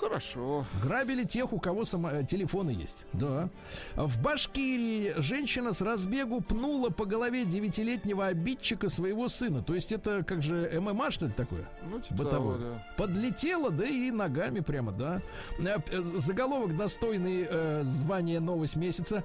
Хорошо. 0.01 0.65
Грабили 0.83 1.25
тех, 1.25 1.53
у 1.53 1.59
кого 1.59 1.85
само- 1.85 2.11
э, 2.11 2.25
телефоны 2.25 2.71
есть. 2.71 3.05
Да. 3.13 3.49
В 3.97 4.23
Башкирии 4.23 5.13
женщина 5.17 5.73
с 5.73 5.81
разбегу 5.81 6.41
пнула 6.41 6.91
по 6.91 7.05
голове 7.05 7.45
девятилетнего 7.45 8.27
обидчика 8.27 8.89
своего 8.89 9.29
сына. 9.29 9.63
То 9.63 9.75
есть 9.75 9.91
это 9.93 10.23
как 10.23 10.43
же 10.43 10.71
ММА, 10.81 11.11
что 11.11 11.27
ли, 11.27 11.33
такое? 11.33 11.69
Ну, 11.91 12.01
типа 12.01 12.15
Бытовое. 12.15 12.59
того, 12.59 12.71
да. 12.75 12.87
Подлетела, 12.97 13.71
да 13.71 13.87
и 13.87 14.11
ногами 14.11 14.61
прямо, 14.61 14.93
да. 14.93 15.21
Э, 15.59 15.79
э, 15.91 16.03
Заголовок 16.19 16.77
достойный 16.77 17.47
э, 17.49 17.83
звания 17.85 18.41
новость 18.41 18.77
месяца. 18.77 19.25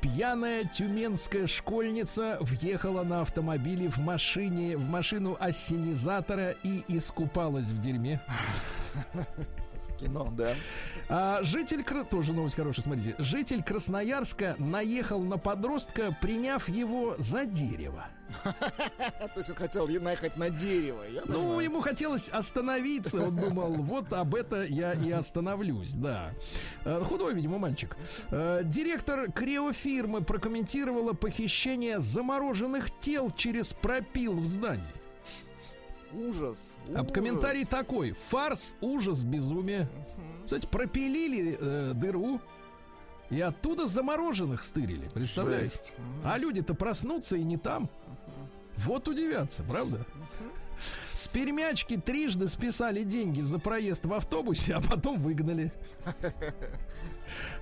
Пьяная 0.00 0.64
тюменская 0.64 1.46
школьница 1.46 2.38
въехала 2.40 3.04
на 3.04 3.20
автомобиле 3.20 3.88
в 3.88 3.98
машине, 3.98 4.76
в 4.76 4.88
машину 4.88 5.36
ассенизатора 5.38 6.56
и 6.64 6.82
искупалась 6.88 7.66
в 7.66 7.80
дерьме. 7.80 8.20
Кино, 10.02 10.28
да. 10.36 10.54
А 11.08 11.42
житель, 11.42 11.84
тоже 12.10 12.32
новость 12.32 12.56
хорошая, 12.56 12.84
смотрите. 12.84 13.14
Житель 13.18 13.62
Красноярска 13.62 14.56
наехал 14.58 15.20
на 15.20 15.38
подростка, 15.38 16.16
приняв 16.20 16.68
его 16.68 17.14
за 17.18 17.44
дерево. 17.44 18.08
То 18.44 19.30
есть 19.36 19.50
он 19.50 19.56
хотел 19.56 19.86
наехать 19.86 20.36
на 20.36 20.50
дерево. 20.50 21.04
Ну, 21.26 21.60
ему 21.60 21.80
хотелось 21.80 22.28
остановиться. 22.28 23.22
Он 23.22 23.36
думал, 23.36 23.74
вот 23.74 24.12
об 24.12 24.34
это 24.34 24.64
я 24.64 24.94
и 24.94 25.10
остановлюсь, 25.10 25.92
да. 25.92 26.32
Э, 26.84 27.02
Худой, 27.04 27.34
видимо, 27.34 27.58
мальчик. 27.58 27.96
Э, 28.30 28.62
Директор 28.64 29.30
криофирмы 29.30 30.22
прокомментировала 30.22 31.12
похищение 31.12 32.00
замороженных 32.00 32.90
тел 32.98 33.30
через 33.30 33.72
пропил 33.74 34.40
в 34.40 34.46
здании. 34.46 35.01
Ужас. 36.12 36.72
А 36.88 37.00
ужас. 37.00 37.12
комментарий 37.12 37.64
такой. 37.64 38.12
Фарс, 38.12 38.74
ужас, 38.80 39.22
безумие. 39.24 39.88
Кстати, 40.44 40.66
пропилили 40.66 41.56
э, 41.58 41.92
дыру 41.94 42.40
и 43.30 43.40
оттуда 43.40 43.86
замороженных 43.86 44.62
стырили. 44.62 45.08
Представляете? 45.08 45.76
Жесть. 45.76 45.92
А 46.24 46.36
люди-то 46.36 46.74
проснутся 46.74 47.36
и 47.36 47.44
не 47.44 47.56
там. 47.56 47.88
Вот 48.76 49.08
удивятся, 49.08 49.62
правда? 49.62 50.04
С 51.14 51.28
пермячки 51.28 51.96
трижды 51.96 52.48
списали 52.48 53.02
деньги 53.02 53.40
за 53.40 53.58
проезд 53.58 54.04
в 54.06 54.12
автобусе, 54.12 54.74
а 54.74 54.80
потом 54.80 55.20
выгнали. 55.20 55.72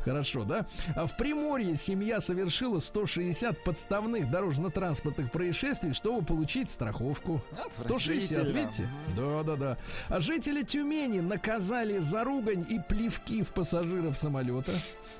Хорошо, 0.04 0.44
да? 0.44 0.66
А 0.96 1.06
в 1.06 1.16
Приморье 1.16 1.76
семья 1.76 2.20
совершила 2.20 2.78
160 2.80 3.62
подставных 3.64 4.30
дорожно-транспортных 4.30 5.30
происшествий, 5.30 5.92
чтобы 5.92 6.24
получить 6.24 6.70
страховку. 6.70 7.42
160, 7.76 8.38
Отвратительно. 8.38 8.58
видите? 8.58 8.88
Да, 9.16 9.42
да, 9.42 9.56
да. 9.56 9.78
А 10.08 10.20
жители 10.20 10.62
Тюмени 10.62 11.20
наказали 11.20 11.98
за 11.98 12.24
ругань 12.24 12.64
и 12.68 12.78
плевки 12.78 13.42
в 13.42 13.48
пассажиров 13.48 14.16
самолета. 14.16 14.72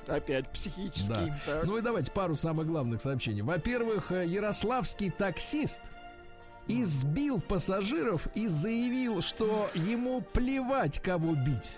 Опять 0.07 0.49
психический. 0.49 1.33
Да. 1.47 1.61
Ну 1.63 1.77
и 1.77 1.81
давайте 1.81 2.11
пару 2.11 2.35
самых 2.35 2.67
главных 2.67 3.01
сообщений. 3.01 3.41
Во-первых, 3.41 4.11
э, 4.11 4.25
ярославский 4.25 5.11
таксист 5.11 5.79
избил 6.67 7.39
пассажиров 7.41 8.27
и 8.35 8.47
заявил, 8.47 9.21
что 9.21 9.69
ему 9.73 10.21
плевать, 10.21 10.99
кого 11.01 11.35
бить. 11.35 11.75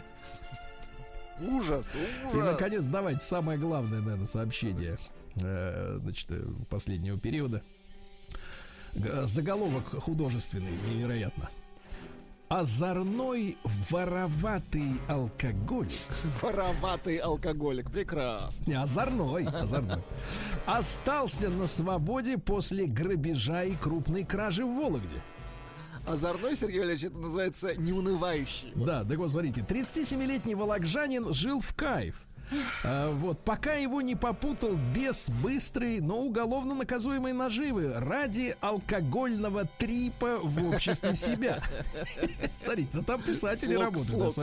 Ужас, 1.39 1.87
ужас. 1.95 2.33
И, 2.33 2.37
наконец, 2.37 2.85
давайте 2.85 3.21
самое 3.21 3.57
главное, 3.57 4.01
наверное, 4.01 4.27
сообщение 4.27 4.97
э, 5.41 5.99
значит, 6.01 6.27
э, 6.29 6.45
последнего 6.69 7.17
периода. 7.19 7.61
Заголовок 8.93 9.89
художественный, 10.01 10.71
невероятно. 10.87 11.49
Озорной 12.49 13.57
вороватый 13.89 14.99
алкоголик 15.07 15.97
Вороватый 16.41 17.17
алкоголик. 17.17 17.89
Прекрасно. 17.89 18.65
Не, 18.69 18.75
озорной, 18.75 19.45
озорной. 19.45 20.03
Остался 20.67 21.49
на 21.49 21.65
свободе 21.65 22.37
после 22.37 22.85
грабежа 22.85 23.63
и 23.63 23.75
крупной 23.75 24.23
кражи 24.23 24.63
в 24.63 24.75
Вологде. 24.75 25.23
Озорной, 26.05 26.55
Сергей 26.55 26.79
Валерьевич, 26.79 27.05
это 27.05 27.17
называется 27.17 27.75
неунывающий. 27.75 28.71
Да, 28.75 29.03
так 29.03 29.17
вот, 29.17 29.31
смотрите, 29.31 29.61
37-летний 29.61 30.55
волокжанин 30.55 31.33
жил 31.33 31.61
в 31.61 31.73
кайф. 31.73 32.21
А, 32.83 33.11
вот, 33.11 33.39
пока 33.39 33.73
его 33.73 34.01
не 34.01 34.15
попутал 34.15 34.75
без 34.93 35.29
быстрой, 35.41 36.01
но 36.01 36.19
уголовно 36.19 36.75
наказуемой 36.75 37.33
наживы 37.33 37.93
ради 37.93 38.55
алкогольного 38.61 39.65
трипа 39.77 40.39
в 40.43 40.69
обществе 40.69 41.15
себя. 41.15 41.61
Смотрите, 42.59 43.01
там 43.01 43.21
писатели 43.21 43.75
работают. 43.75 44.35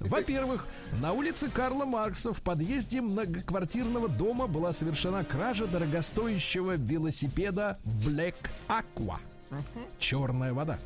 Во-первых, 0.00 0.66
на 1.00 1.12
улице 1.12 1.50
Карла 1.50 1.84
Маркса 1.84 2.32
в 2.32 2.42
подъезде 2.42 3.00
многоквартирного 3.00 4.08
дома 4.08 4.46
была 4.46 4.72
совершена 4.72 5.22
кража 5.24 5.66
дорогостоящего 5.66 6.76
велосипеда 6.76 7.78
Black 7.84 8.34
Aqua. 8.68 9.18
Черная 9.98 10.52
вода. 10.52 10.78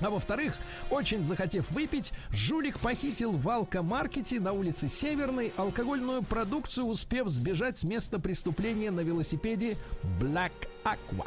А 0.00 0.10
во-вторых, 0.10 0.56
очень 0.90 1.24
захотев 1.24 1.70
выпить, 1.70 2.12
жулик 2.30 2.78
похитил 2.78 3.32
в 3.32 3.48
алкомаркете 3.48 4.38
на 4.40 4.52
улице 4.52 4.88
Северной 4.88 5.52
алкогольную 5.56 6.22
продукцию, 6.22 6.86
успев 6.86 7.28
сбежать 7.28 7.78
с 7.78 7.84
места 7.84 8.18
преступления 8.18 8.90
на 8.90 9.00
велосипеде 9.00 9.76
Black 10.20 10.52
Aqua. 10.84 11.26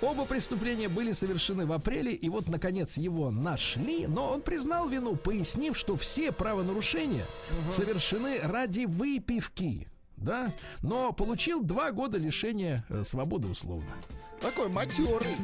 Оба 0.00 0.26
преступления 0.26 0.88
были 0.88 1.10
совершены 1.10 1.66
в 1.66 1.72
апреле, 1.72 2.12
и 2.12 2.28
вот, 2.28 2.48
наконец, 2.48 2.96
его 2.96 3.32
нашли, 3.32 4.06
но 4.06 4.30
он 4.30 4.42
признал 4.42 4.88
вину, 4.88 5.16
пояснив, 5.16 5.76
что 5.76 5.96
все 5.96 6.30
правонарушения 6.30 7.26
совершены 7.68 8.38
ради 8.38 8.84
выпивки. 8.84 9.88
Да, 10.16 10.52
но 10.82 11.12
получил 11.12 11.62
два 11.62 11.92
года 11.92 12.18
лишения 12.18 12.84
э, 12.88 13.04
свободы 13.04 13.46
условно. 13.48 13.90
Такой 14.40 14.68
матерый. 14.68 15.36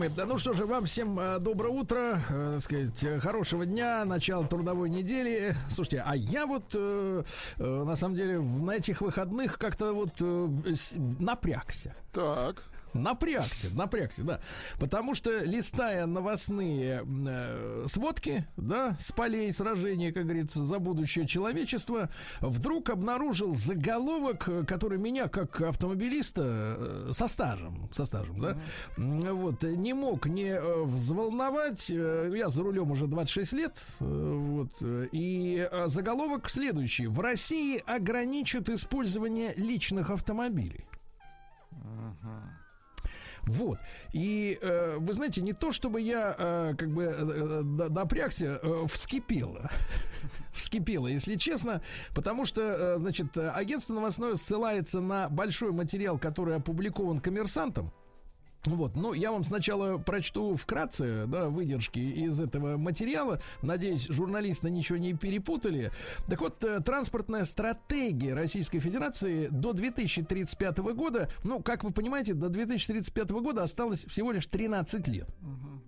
Мои, 0.00 0.08
да 0.08 0.24
ну 0.24 0.38
что 0.38 0.54
же, 0.54 0.64
вам 0.64 0.86
всем 0.86 1.20
э, 1.20 1.38
доброе 1.40 1.68
утро, 1.68 2.22
э, 2.30 2.52
так 2.54 2.62
сказать, 2.62 3.04
э, 3.04 3.20
хорошего 3.20 3.66
дня, 3.66 4.06
начало 4.06 4.46
трудовой 4.46 4.88
недели. 4.88 5.54
Слушайте, 5.68 6.02
а 6.06 6.16
я 6.16 6.46
вот 6.46 6.72
на 7.58 7.96
самом 7.96 8.16
деле 8.16 8.40
на 8.40 8.70
этих 8.70 9.02
выходных 9.02 9.58
как-то 9.58 9.92
вот 9.92 10.12
напрягся. 11.18 11.94
Так. 12.14 12.62
Напрягся, 12.94 13.68
напрягся, 13.74 14.22
да. 14.24 14.40
Потому 14.78 15.14
что, 15.14 15.38
листая 15.44 16.06
новостные 16.06 17.04
э, 17.06 17.84
сводки, 17.86 18.44
да, 18.56 18.96
с 18.98 19.12
полей 19.12 19.52
сражения, 19.52 20.12
как 20.12 20.24
говорится, 20.24 20.62
за 20.62 20.78
будущее 20.78 21.26
человечества, 21.26 22.10
вдруг 22.40 22.90
обнаружил 22.90 23.54
заголовок, 23.54 24.48
э, 24.48 24.64
который 24.64 24.98
меня, 24.98 25.28
как 25.28 25.60
автомобилиста, 25.60 26.42
э, 26.44 27.10
со 27.12 27.28
стажем, 27.28 27.88
со 27.92 28.04
стажем, 28.04 28.40
да, 28.40 28.56
м, 28.96 29.20
вот, 29.36 29.62
не 29.62 29.92
мог 29.94 30.26
не 30.26 30.50
э, 30.50 30.82
взволновать. 30.84 31.90
Э, 31.90 32.32
Я 32.34 32.48
за 32.48 32.62
рулем 32.62 32.90
уже 32.90 33.06
26 33.06 33.52
лет, 33.52 33.72
вот, 34.00 34.72
и 34.80 35.68
заголовок 35.86 36.48
следующий. 36.50 37.06
В 37.06 37.20
России 37.20 37.82
ограничат 37.86 38.68
использование 38.68 39.54
личных 39.56 40.10
автомобилей. 40.10 40.84
Вот. 43.44 43.78
И 44.12 44.58
э, 44.60 44.96
вы 44.98 45.12
знаете, 45.12 45.40
не 45.40 45.52
то 45.52 45.72
чтобы 45.72 46.00
я 46.00 46.34
э, 46.38 46.74
как 46.76 46.90
бы 46.90 47.04
э, 47.04 47.08
э, 47.10 47.88
напрягся, 47.88 48.60
э, 48.62 48.86
вскипело. 48.88 49.70
Вскипело, 50.52 51.06
если 51.06 51.36
честно, 51.36 51.80
потому 52.14 52.44
что, 52.44 52.60
э, 52.60 52.98
значит, 52.98 53.36
э, 53.36 53.50
агентство 53.50 53.94
новостное 53.94 54.34
ссылается 54.34 55.00
на 55.00 55.28
большой 55.28 55.72
материал, 55.72 56.18
который 56.18 56.56
опубликован 56.56 57.20
коммерсантом. 57.20 57.92
Вот, 58.66 58.94
ну, 58.94 59.14
я 59.14 59.32
вам 59.32 59.42
сначала 59.44 59.96
прочту 59.96 60.54
вкратце, 60.54 61.24
да, 61.26 61.48
выдержки 61.48 61.98
из 61.98 62.40
этого 62.40 62.76
материала. 62.76 63.40
Надеюсь, 63.62 64.06
журналисты 64.08 64.68
ничего 64.68 64.98
не 64.98 65.14
перепутали. 65.14 65.90
Так 66.28 66.40
вот, 66.42 66.62
э, 66.62 66.80
транспортная 66.80 67.44
стратегия 67.44 68.34
Российской 68.34 68.78
Федерации 68.78 69.46
до 69.50 69.72
2035 69.72 70.78
года, 70.92 71.30
ну, 71.42 71.60
как 71.62 71.84
вы 71.84 71.90
понимаете, 71.90 72.34
до 72.34 72.50
2035 72.50 73.30
года 73.40 73.62
осталось 73.62 74.04
всего 74.04 74.30
лишь 74.30 74.46
13 74.46 75.08
лет. 75.08 75.28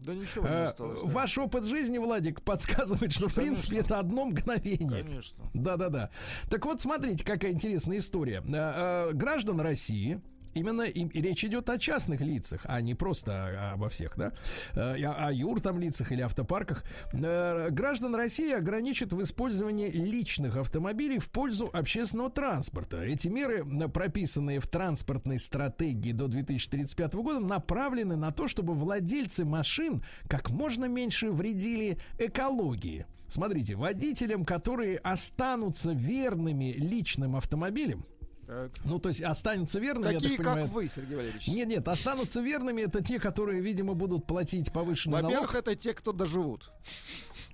Да 0.01 0.15
ничего 0.15 0.49
не 0.49 0.53
Э, 0.55 0.65
осталось. 0.65 1.01
да. 1.03 1.09
Ваш 1.09 1.37
опыт 1.39 1.65
жизни, 1.65 1.99
Владик, 1.99 2.41
подсказывает, 2.43 3.13
что, 3.13 3.29
в 3.29 3.35
принципе, 3.35 3.79
это 3.81 3.99
одно 3.99 4.25
мгновение. 4.25 5.05
Конечно. 5.05 5.45
Да-да-да. 5.53 6.11
Так 6.51 6.65
вот, 6.65 6.81
смотрите, 6.81 7.23
какая 7.25 7.53
интересная 7.53 7.99
история. 7.99 8.43
Э, 8.49 9.11
э, 9.11 9.13
Граждан 9.13 9.61
России 9.61 10.21
Именно 10.55 10.83
и, 10.83 11.07
и 11.07 11.23
речь 11.23 11.45
идет 11.45 11.69
о 11.69 11.79
частных 11.79 12.21
лицах, 12.21 12.63
а 12.65 12.81
не 12.81 12.95
просто 12.95 13.73
обо 13.73 13.89
всех, 13.89 14.17
да, 14.17 14.33
Э, 14.75 14.97
о, 15.05 15.29
о 15.29 15.33
юртом 15.33 15.79
лицах 15.79 16.13
или 16.13 16.23
автопарках. 16.23 16.85
Э, 17.13 17.69
Граждан 17.71 18.15
России 18.15 18.53
ограничат 18.53 19.13
в 19.13 19.23
использовании 19.23 19.91
личных 19.91 20.57
автомобилей 20.57 21.19
в 21.19 21.31
пользу 21.31 21.71
общественного 21.73 22.31
транспорта. 22.31 23.03
Эти 23.03 23.29
меры, 23.29 23.61
м, 23.61 23.91
прописанные 23.91 24.61
в 24.61 24.67
транспортной 24.67 25.39
стратегии 25.39 26.13
до 26.13 26.29
2035 26.29 27.23
года, 27.23 27.41
направлены 27.41 28.17
на 28.17 28.31
то, 28.31 28.49
чтобы 28.49 28.75
владельцы 28.75 29.45
машин 29.45 30.03
как 30.29 30.51
можно 30.51 30.87
меньше 30.87 31.31
вредили 31.31 31.99
экологии. 32.19 33.07
Смотрите, 33.29 33.77
водителям, 33.77 34.45
которые 34.45 34.99
останутся 34.99 35.93
верными 35.93 36.75
личным 36.77 37.37
автомобилям, 37.37 38.05
Так. 38.53 38.71
ну, 38.85 38.99
то 38.99 39.09
есть 39.09 39.23
останутся 39.23 39.79
верными, 39.79 40.13
Такие, 40.15 40.31
я 40.33 40.37
так 40.37 40.45
понимаю. 40.45 40.67
как 40.67 40.75
вы, 40.75 40.89
Сергей 40.89 41.17
Валерьевич. 41.17 41.47
Нет, 41.49 41.69
нет, 41.69 41.89
останутся 41.89 42.41
верными 42.41 42.83
это 42.83 43.03
те, 43.03 43.19
которые, 43.19 43.61
видимо, 43.63 43.95
будут 43.95 44.27
платить 44.27 44.73
повышенный 44.73 45.23
Во-первых, 45.23 45.53
налог. 45.53 45.67
это 45.67 45.75
те, 45.75 45.95
кто 45.95 46.13
доживут. 46.13 46.71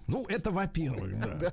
Ну, 0.08 0.24
это 0.26 0.50
во-первых, 0.50 1.20
да. 1.20 1.52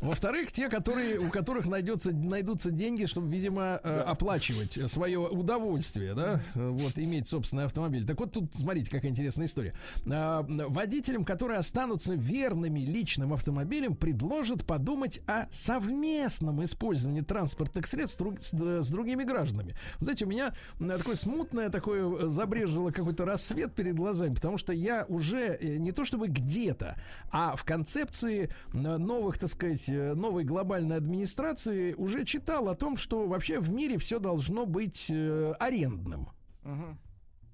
Во-вторых, 0.00 0.52
те, 0.52 0.68
которые, 0.70 1.18
у 1.18 1.28
которых 1.28 1.66
найдется, 1.66 2.12
найдутся 2.12 2.70
деньги, 2.70 3.04
чтобы, 3.04 3.30
видимо, 3.30 3.78
э, 3.82 4.00
оплачивать 4.00 4.90
свое 4.90 5.18
удовольствие, 5.18 6.14
да, 6.14 6.40
э, 6.54 6.68
вот, 6.68 6.98
иметь 6.98 7.28
собственный 7.28 7.64
автомобиль. 7.64 8.06
Так 8.06 8.18
вот, 8.18 8.32
тут, 8.32 8.50
смотрите, 8.54 8.90
какая 8.90 9.10
интересная 9.10 9.46
история. 9.46 9.74
А, 10.10 10.46
Водителям, 10.48 11.24
которые 11.24 11.58
останутся 11.58 12.14
верными 12.14 12.80
личным 12.80 13.34
автомобилем, 13.34 13.94
предложат 13.94 14.64
подумать 14.64 15.20
о 15.26 15.46
совместном 15.50 16.64
использовании 16.64 17.20
транспортных 17.20 17.86
средств 17.86 18.22
с, 18.40 18.90
другими 18.90 19.24
гражданами. 19.24 19.74
Знаете, 20.00 20.24
у 20.24 20.28
меня 20.28 20.54
такое 20.78 21.16
смутное, 21.16 21.68
такое 21.68 22.28
забрежило 22.28 22.90
какой-то 22.90 23.26
рассвет 23.26 23.74
перед 23.74 23.94
глазами, 23.94 24.34
потому 24.34 24.56
что 24.56 24.72
я 24.72 25.04
уже 25.08 25.58
э, 25.60 25.76
не 25.76 25.92
то 25.92 26.06
чтобы 26.06 26.28
где-то, 26.28 26.96
а 27.30 27.56
в 27.56 27.64
концепции 27.90 28.50
новых, 28.72 29.38
так 29.38 29.50
сказать, 29.50 29.88
э, 29.88 30.14
новой 30.14 30.44
глобальной 30.44 30.96
администрации 30.96 31.94
уже 31.94 32.24
читал 32.24 32.68
о 32.68 32.74
том, 32.74 32.96
что 32.96 33.26
вообще 33.26 33.58
в 33.58 33.70
мире 33.70 33.98
все 33.98 34.18
должно 34.20 34.66
быть 34.66 35.06
э, 35.10 35.52
арендным 35.58 36.28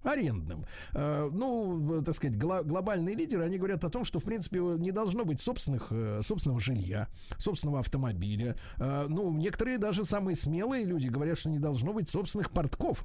арендным. 0.02 0.66
Э, 0.92 1.28
Ну, 1.32 2.02
так 2.04 2.14
сказать, 2.14 2.36
глобальные 2.38 3.16
лидеры, 3.16 3.44
они 3.44 3.58
говорят 3.58 3.82
о 3.82 3.90
том, 3.90 4.04
что, 4.04 4.20
в 4.20 4.24
принципе, 4.24 4.58
не 4.60 4.92
должно 4.92 5.24
быть 5.24 5.40
собственных, 5.40 5.90
собственного 6.22 6.60
жилья, 6.60 7.08
собственного 7.38 7.80
автомобиля. 7.80 8.56
Ну, 8.78 9.32
некоторые 9.32 9.78
даже 9.78 10.04
самые 10.04 10.36
смелые 10.36 10.84
люди 10.84 11.08
говорят, 11.08 11.38
что 11.38 11.48
не 11.48 11.58
должно 11.58 11.92
быть 11.92 12.08
собственных 12.08 12.50
портков. 12.52 13.04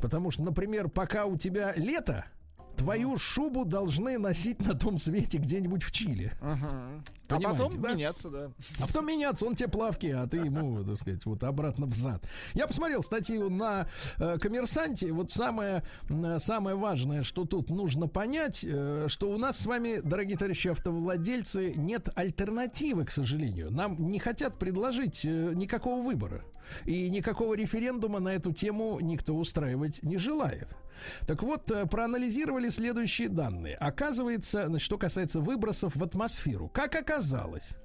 Потому 0.00 0.30
что, 0.30 0.42
например, 0.42 0.88
пока 0.88 1.26
у 1.26 1.36
тебя 1.36 1.74
лето, 1.76 2.24
твою 2.76 3.16
шубу 3.16 3.64
должны 3.64 4.18
носить 4.18 4.64
на 4.66 4.74
том 4.74 4.98
свете 4.98 5.38
где-нибудь 5.38 5.82
в 5.82 5.90
Чили. 5.90 6.32
А 7.32 7.38
Понимаете, 7.38 7.62
потом 7.62 7.80
да? 7.80 7.92
меняться, 7.92 8.30
да. 8.30 8.50
А 8.80 8.86
потом 8.86 9.06
меняться, 9.06 9.46
он 9.46 9.54
тебе 9.54 9.68
плавки, 9.68 10.06
а 10.06 10.26
ты 10.26 10.38
ему, 10.38 10.84
так 10.84 10.96
сказать, 10.96 11.24
вот 11.24 11.42
обратно 11.44 11.86
в 11.86 11.94
зад. 11.94 12.26
Я 12.54 12.66
посмотрел 12.66 13.02
статью 13.02 13.48
на 13.48 13.86
э, 14.18 14.38
коммерсанте. 14.38 15.12
Вот 15.12 15.32
самое, 15.32 15.82
самое 16.38 16.76
важное, 16.76 17.22
что 17.22 17.44
тут 17.44 17.70
нужно 17.70 18.08
понять, 18.08 18.64
э, 18.68 19.06
что 19.08 19.30
у 19.30 19.38
нас 19.38 19.58
с 19.60 19.66
вами, 19.66 20.00
дорогие 20.02 20.36
товарищи 20.36 20.68
автовладельцы, 20.68 21.72
нет 21.76 22.08
альтернативы, 22.14 23.04
к 23.04 23.10
сожалению. 23.10 23.70
Нам 23.70 23.96
не 23.98 24.18
хотят 24.18 24.58
предложить 24.58 25.24
э, 25.24 25.52
никакого 25.54 26.02
выбора. 26.02 26.44
И 26.84 27.08
никакого 27.10 27.54
референдума 27.54 28.20
на 28.20 28.34
эту 28.34 28.52
тему 28.52 28.98
никто 29.00 29.34
устраивать 29.34 30.02
не 30.02 30.18
желает. 30.18 30.76
Так 31.26 31.42
вот, 31.42 31.70
э, 31.70 31.86
проанализировали 31.86 32.68
следующие 32.68 33.28
данные. 33.28 33.76
Оказывается, 33.76 34.66
значит, 34.66 34.84
что 34.84 34.98
касается 34.98 35.40
выбросов 35.40 35.96
в 35.96 36.02
атмосферу. 36.02 36.68
Как 36.68 36.94
оказалось, 36.94 37.76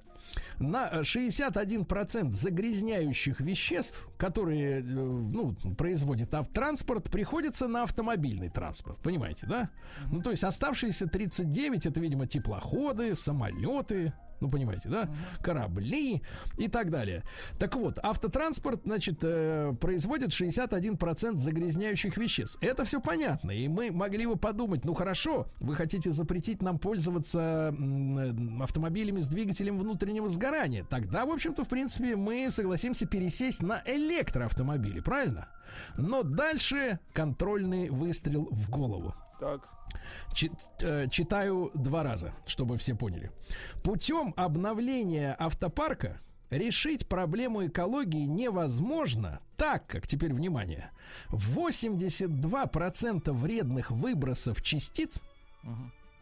на 0.58 0.88
э, 0.90 1.00
61% 1.02 2.32
загрязняющих 2.32 3.40
веществ, 3.40 4.08
которые 4.16 4.80
э, 4.80 4.82
ну, 4.82 5.54
производит 5.76 6.34
автотранспорт, 6.34 7.10
приходится 7.10 7.68
на 7.68 7.84
автомобильный 7.84 8.50
транспорт. 8.50 9.00
Понимаете, 9.00 9.46
да? 9.46 9.70
Ну, 10.10 10.20
то 10.22 10.30
есть 10.30 10.44
оставшиеся 10.44 11.06
39 11.06 11.86
это, 11.86 12.00
видимо, 12.00 12.26
теплоходы, 12.26 13.14
самолеты, 13.14 14.12
ну, 14.40 14.48
понимаете, 14.50 14.88
да? 14.88 15.08
Корабли 15.42 16.22
и 16.56 16.68
так 16.68 16.90
далее. 16.90 17.24
Так 17.58 17.76
вот, 17.76 17.98
автотранспорт, 18.02 18.82
значит, 18.84 19.20
э, 19.22 19.74
производит 19.80 20.30
61% 20.30 21.38
загрязняющих 21.38 22.16
веществ. 22.16 22.58
Это 22.62 22.84
все 22.84 23.00
понятно. 23.00 23.50
И 23.50 23.68
мы 23.68 23.90
могли 23.90 24.26
бы 24.26 24.36
подумать, 24.36 24.84
ну 24.84 24.94
хорошо, 24.94 25.48
вы 25.60 25.74
хотите 25.74 26.10
запретить 26.10 26.62
нам 26.62 26.78
пользоваться 26.78 27.74
м, 27.78 28.62
автомобилями 28.62 29.20
с 29.20 29.26
двигателем 29.26 29.78
внутреннего 29.78 30.28
сгорания. 30.28 30.84
Тогда, 30.84 31.26
в 31.26 31.30
общем-то, 31.30 31.64
в 31.64 31.68
принципе, 31.68 32.16
мы 32.16 32.50
согласимся 32.50 33.06
пересесть 33.06 33.62
на 33.62 33.82
электроавтомобили, 33.86 35.00
правильно? 35.00 35.48
Но 35.96 36.22
дальше 36.22 36.98
контрольный 37.12 37.90
выстрел 37.90 38.48
в 38.50 38.70
голову. 38.70 39.14
Так. 39.40 39.77
Э, 40.82 41.08
читаю 41.10 41.70
два 41.74 42.02
раза, 42.02 42.34
чтобы 42.46 42.78
все 42.78 42.94
поняли. 42.94 43.30
Путем 43.82 44.32
обновления 44.36 45.34
автопарка 45.38 46.20
решить 46.50 47.08
проблему 47.08 47.66
экологии 47.66 48.24
невозможно, 48.24 49.40
так 49.56 49.86
как, 49.86 50.06
теперь 50.06 50.32
внимание, 50.32 50.90
82% 51.30 53.32
вредных 53.32 53.90
выбросов 53.90 54.62
частиц 54.62 55.22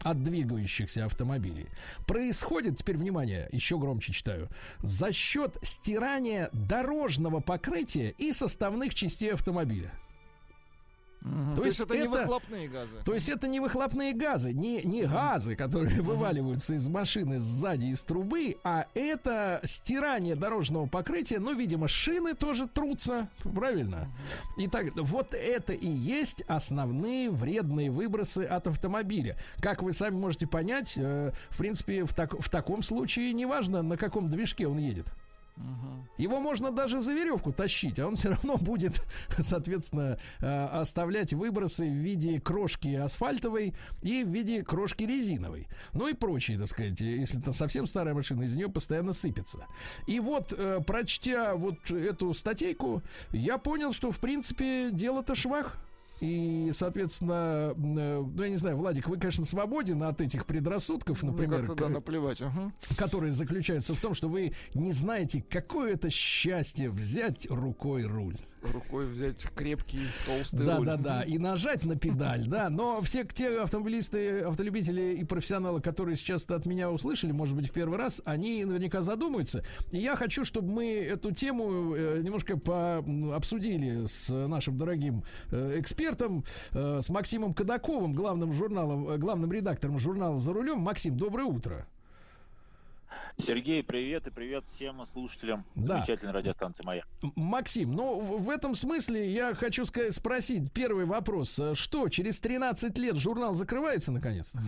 от 0.03 0.23
двигающихся 0.23 1.05
автомобилей 1.05 1.67
происходит, 2.05 2.77
теперь 2.77 2.97
внимание, 2.97 3.49
еще 3.51 3.77
громче 3.77 4.13
читаю, 4.13 4.49
за 4.79 5.11
счет 5.11 5.57
стирания 5.61 6.49
дорожного 6.53 7.39
покрытия 7.39 8.13
и 8.17 8.33
составных 8.33 8.95
частей 8.95 9.33
автомобиля. 9.33 9.91
То, 11.55 11.65
есть 11.65 11.79
это, 11.79 11.97
не 11.97 12.07
выхлопные 12.07 12.67
газы. 12.67 12.97
То 13.03 13.13
есть 13.13 13.29
это 13.29 13.47
не 13.47 13.59
выхлопные 13.59 14.13
газы, 14.13 14.53
не, 14.53 14.81
не 14.83 15.03
газы, 15.03 15.55
которые 15.55 16.01
вываливаются 16.01 16.75
из 16.75 16.87
машины 16.87 17.39
сзади 17.39 17.85
из 17.85 18.03
трубы, 18.03 18.57
а 18.63 18.85
это 18.93 19.59
стирание 19.63 20.35
дорожного 20.35 20.85
покрытия. 20.87 21.39
Ну, 21.39 21.55
видимо, 21.55 21.87
шины 21.87 22.33
тоже 22.33 22.67
трутся, 22.67 23.29
правильно? 23.43 24.09
Итак, 24.57 24.85
вот 24.95 25.33
это 25.33 25.73
и 25.73 25.87
есть 25.87 26.43
основные 26.47 27.29
вредные 27.31 27.91
выбросы 27.91 28.45
от 28.45 28.67
автомобиля. 28.67 29.37
Как 29.61 29.81
вы 29.81 29.93
сами 29.93 30.15
можете 30.15 30.47
понять, 30.47 30.93
э, 30.97 31.31
в 31.49 31.57
принципе, 31.57 32.05
в, 32.05 32.13
так- 32.13 32.39
в 32.39 32.49
таком 32.49 32.83
случае 32.83 33.33
неважно, 33.33 33.81
на 33.81 33.97
каком 33.97 34.29
движке 34.29 34.67
он 34.67 34.77
едет. 34.77 35.07
Его 36.17 36.39
можно 36.39 36.71
даже 36.71 36.99
за 36.99 37.13
веревку 37.13 37.53
тащить, 37.53 37.99
а 37.99 38.07
он 38.07 38.15
все 38.15 38.29
равно 38.29 38.57
будет, 38.57 39.03
соответственно, 39.39 40.19
э, 40.39 40.65
оставлять 40.65 41.33
выбросы 41.33 41.85
в 41.85 41.93
виде 41.93 42.39
крошки 42.41 42.95
асфальтовой 42.95 43.75
и 44.01 44.23
в 44.23 44.29
виде 44.29 44.63
крошки 44.63 45.03
резиновой. 45.03 45.67
Ну 45.93 46.07
и 46.07 46.13
прочие, 46.13 46.57
так 46.57 46.67
сказать, 46.67 46.99
если 46.99 47.39
это 47.39 47.53
совсем 47.53 47.85
старая 47.85 48.15
машина, 48.15 48.43
из 48.43 48.55
нее 48.55 48.69
постоянно 48.69 49.13
сыпется. 49.13 49.67
И 50.07 50.19
вот, 50.19 50.53
э, 50.57 50.81
прочтя 50.85 51.55
вот 51.55 51.91
эту 51.91 52.33
статейку, 52.33 53.03
я 53.31 53.57
понял, 53.57 53.93
что, 53.93 54.11
в 54.11 54.19
принципе, 54.19 54.89
дело-то 54.91 55.35
швах. 55.35 55.77
И, 56.19 56.71
соответственно, 56.73 57.73
э, 57.75 58.23
ну, 58.25 58.43
я 58.43 58.49
не 58.49 58.55
знаю, 58.55 58.77
Владик, 58.77 59.07
вы, 59.07 59.17
конечно, 59.17 59.45
свободен 59.45 60.01
от 60.03 60.19
этих 60.21 60.45
предрассудков, 60.45 61.21
например, 61.23 61.65
Как-то, 61.65 61.75
да, 61.85 61.89
наплевать. 61.89 62.41
ага. 62.41 62.71
который 62.97 63.29
заключается 63.29 63.93
в 63.93 63.99
том, 63.99 64.15
что 64.15 64.27
вы 64.27 64.53
не 64.73 64.91
знаете, 64.91 65.43
какое 65.47 65.93
это 65.93 66.09
счастье 66.09 66.89
взять 66.89 67.47
рукой 67.49 68.03
руль. 68.03 68.37
Рукой 68.63 69.05
взять 69.05 69.43
крепкий, 69.55 69.99
толстый 70.25 70.65
Да, 70.65 70.77
руль. 70.77 70.85
да, 70.87 70.97
да, 70.97 71.21
и 71.23 71.37
нажать 71.37 71.85
на 71.85 71.95
педаль, 71.95 72.47
да. 72.47 72.69
Но 72.69 73.01
все 73.01 73.23
те 73.23 73.59
автомобилисты, 73.61 74.39
автолюбители 74.41 75.15
и 75.19 75.23
профессионалы, 75.23 75.79
которые 75.79 76.15
сейчас 76.17 76.43
от 76.49 76.65
меня 76.65 76.89
услышали, 76.91 77.31
может 77.31 77.55
быть, 77.55 77.69
в 77.69 77.71
первый 77.71 77.97
раз, 77.99 78.21
они 78.25 78.65
наверняка 78.65 79.01
задумаются. 79.03 79.63
И 79.91 79.97
я 79.99 80.15
хочу, 80.15 80.43
чтобы 80.43 80.71
мы 80.71 80.85
эту 80.95 81.31
тему 81.31 81.93
э, 81.95 82.21
немножко 82.23 82.57
по- 82.57 83.05
обсудили 83.35 84.05
с 84.07 84.29
нашим 84.29 84.77
дорогим 84.77 85.23
э, 85.51 85.79
экспертом, 85.79 86.43
э, 86.73 86.99
с 87.01 87.09
Максимом 87.09 87.53
Кадаковым, 87.53 88.13
главным 88.13 88.53
журналом, 88.53 89.17
главным 89.19 89.51
редактором 89.51 89.99
журнала 89.99 90.37
«За 90.37 90.51
рулем». 90.51 90.79
Максим, 90.79 91.15
доброе 91.15 91.45
утро. 91.45 91.87
Сергей, 93.37 93.83
привет 93.83 94.27
и 94.27 94.31
привет 94.31 94.65
всем 94.65 95.03
слушателям 95.05 95.65
Да. 95.75 95.95
замечательной 95.97 96.33
радиостанции 96.33 96.83
«Моя». 96.83 97.03
Максим, 97.35 97.93
ну 97.93 98.19
в 98.19 98.49
этом 98.49 98.75
смысле 98.75 99.31
я 99.31 99.53
хочу 99.53 99.85
сказать, 99.85 100.13
спросить 100.13 100.71
первый 100.73 101.05
вопрос. 101.05 101.57
А 101.59 101.75
Что, 101.75 102.09
через 102.09 102.39
13 102.39 102.97
лет 102.97 103.15
журнал 103.17 103.53
закрывается 103.53 104.11
наконец-то? 104.11 104.59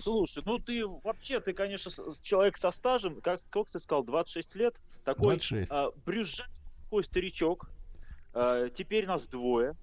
Слушай, 0.00 0.42
ну 0.46 0.58
ты 0.58 0.86
вообще, 0.86 1.40
ты, 1.40 1.52
конечно, 1.52 1.90
человек 2.22 2.56
со 2.56 2.70
стажем, 2.70 3.20
как 3.20 3.40
сколько 3.40 3.72
ты 3.72 3.78
сказал, 3.78 4.04
26 4.04 4.54
лет, 4.54 4.80
такой 5.04 5.36
26. 5.36 5.70
а, 5.70 5.90
брюзжащий 6.06 6.52
такой 6.84 7.04
старичок, 7.04 7.68
Э, 8.34 8.70
теперь 8.74 9.06
нас 9.06 9.26
двое. 9.26 9.76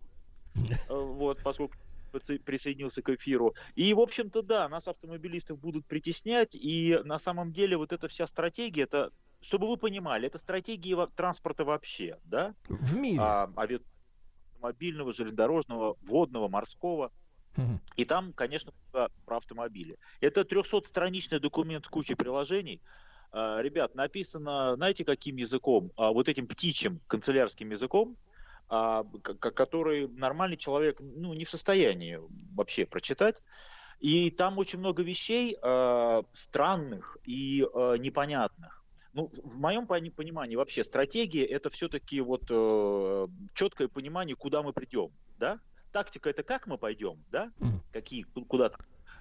Э, 0.90 0.94
вот, 0.96 1.38
поскольку 1.44 1.76
присоединился 2.10 3.02
к 3.02 3.10
эфиру. 3.10 3.54
И, 3.76 3.94
в 3.94 4.00
общем-то, 4.00 4.42
да, 4.42 4.68
нас 4.70 4.88
автомобилистов 4.88 5.60
будут 5.60 5.86
притеснять, 5.86 6.56
и 6.56 7.00
на 7.04 7.20
самом 7.20 7.52
деле 7.52 7.78
вот 7.78 7.94
эта 7.94 8.08
вся 8.08 8.28
стратегия, 8.28 8.84
это, 8.84 9.12
чтобы 9.42 9.68
вы 9.68 9.78
понимали, 9.78 10.28
это 10.28 10.38
стратегия 10.38 10.96
во- 10.96 11.08
транспорта 11.08 11.64
вообще, 11.66 12.18
да? 12.26 12.54
В 12.68 12.96
мире. 12.98 13.20
А, 13.22 13.50
авиа- 13.56 13.82
мобильного, 14.62 15.14
железнодорожного, 15.14 15.98
водного, 16.02 16.48
морского. 16.50 17.12
И 17.98 18.06
там, 18.06 18.32
конечно, 18.34 18.72
про 18.92 19.10
автомобили. 19.38 19.98
Это 20.22 20.42
300-страничный 20.42 21.40
документ 21.40 21.86
с 21.86 21.90
кучей 21.90 22.16
приложений. 22.16 22.80
А, 23.32 23.62
Ребят, 23.62 23.96
написано, 23.96 24.76
знаете, 24.76 25.04
каким 25.04 25.36
языком? 25.36 25.92
А, 25.98 26.12
Вот 26.12 26.30
этим 26.30 26.48
птичьим 26.48 27.00
канцелярским 27.08 27.70
языком, 27.72 28.16
который 28.70 30.08
нормальный 30.08 30.58
человек 30.58 30.98
ну, 31.00 31.34
не 31.34 31.44
в 31.44 31.50
состоянии 31.50 32.20
вообще 32.54 32.86
прочитать. 32.86 33.42
И 34.00 34.32
там 34.32 34.58
очень 34.58 34.80
много 34.80 35.04
вещей 35.04 35.58
а, 35.62 36.24
странных 36.34 37.18
и 37.26 37.68
а, 37.74 37.96
непонятных. 37.96 38.84
Ну, 39.14 39.30
в- 39.44 39.58
моем 39.58 39.88
пони- 39.88 40.10
понимании 40.10 40.56
вообще 40.56 40.84
стратегия 40.84 41.44
это 41.44 41.70
все-таки 41.70 42.22
вот 42.22 42.44
э, 42.50 43.28
четкое 43.56 43.88
понимание, 43.88 44.36
куда 44.36 44.62
мы 44.62 44.72
придем, 44.72 45.10
да? 45.40 45.60
Тактика 45.92 46.30
это 46.30 46.44
как 46.44 46.68
мы 46.68 46.78
пойдем, 46.78 47.18
да? 47.32 47.52
Какие, 47.92 48.22
ку- 48.22 48.46
куда, 48.46 48.72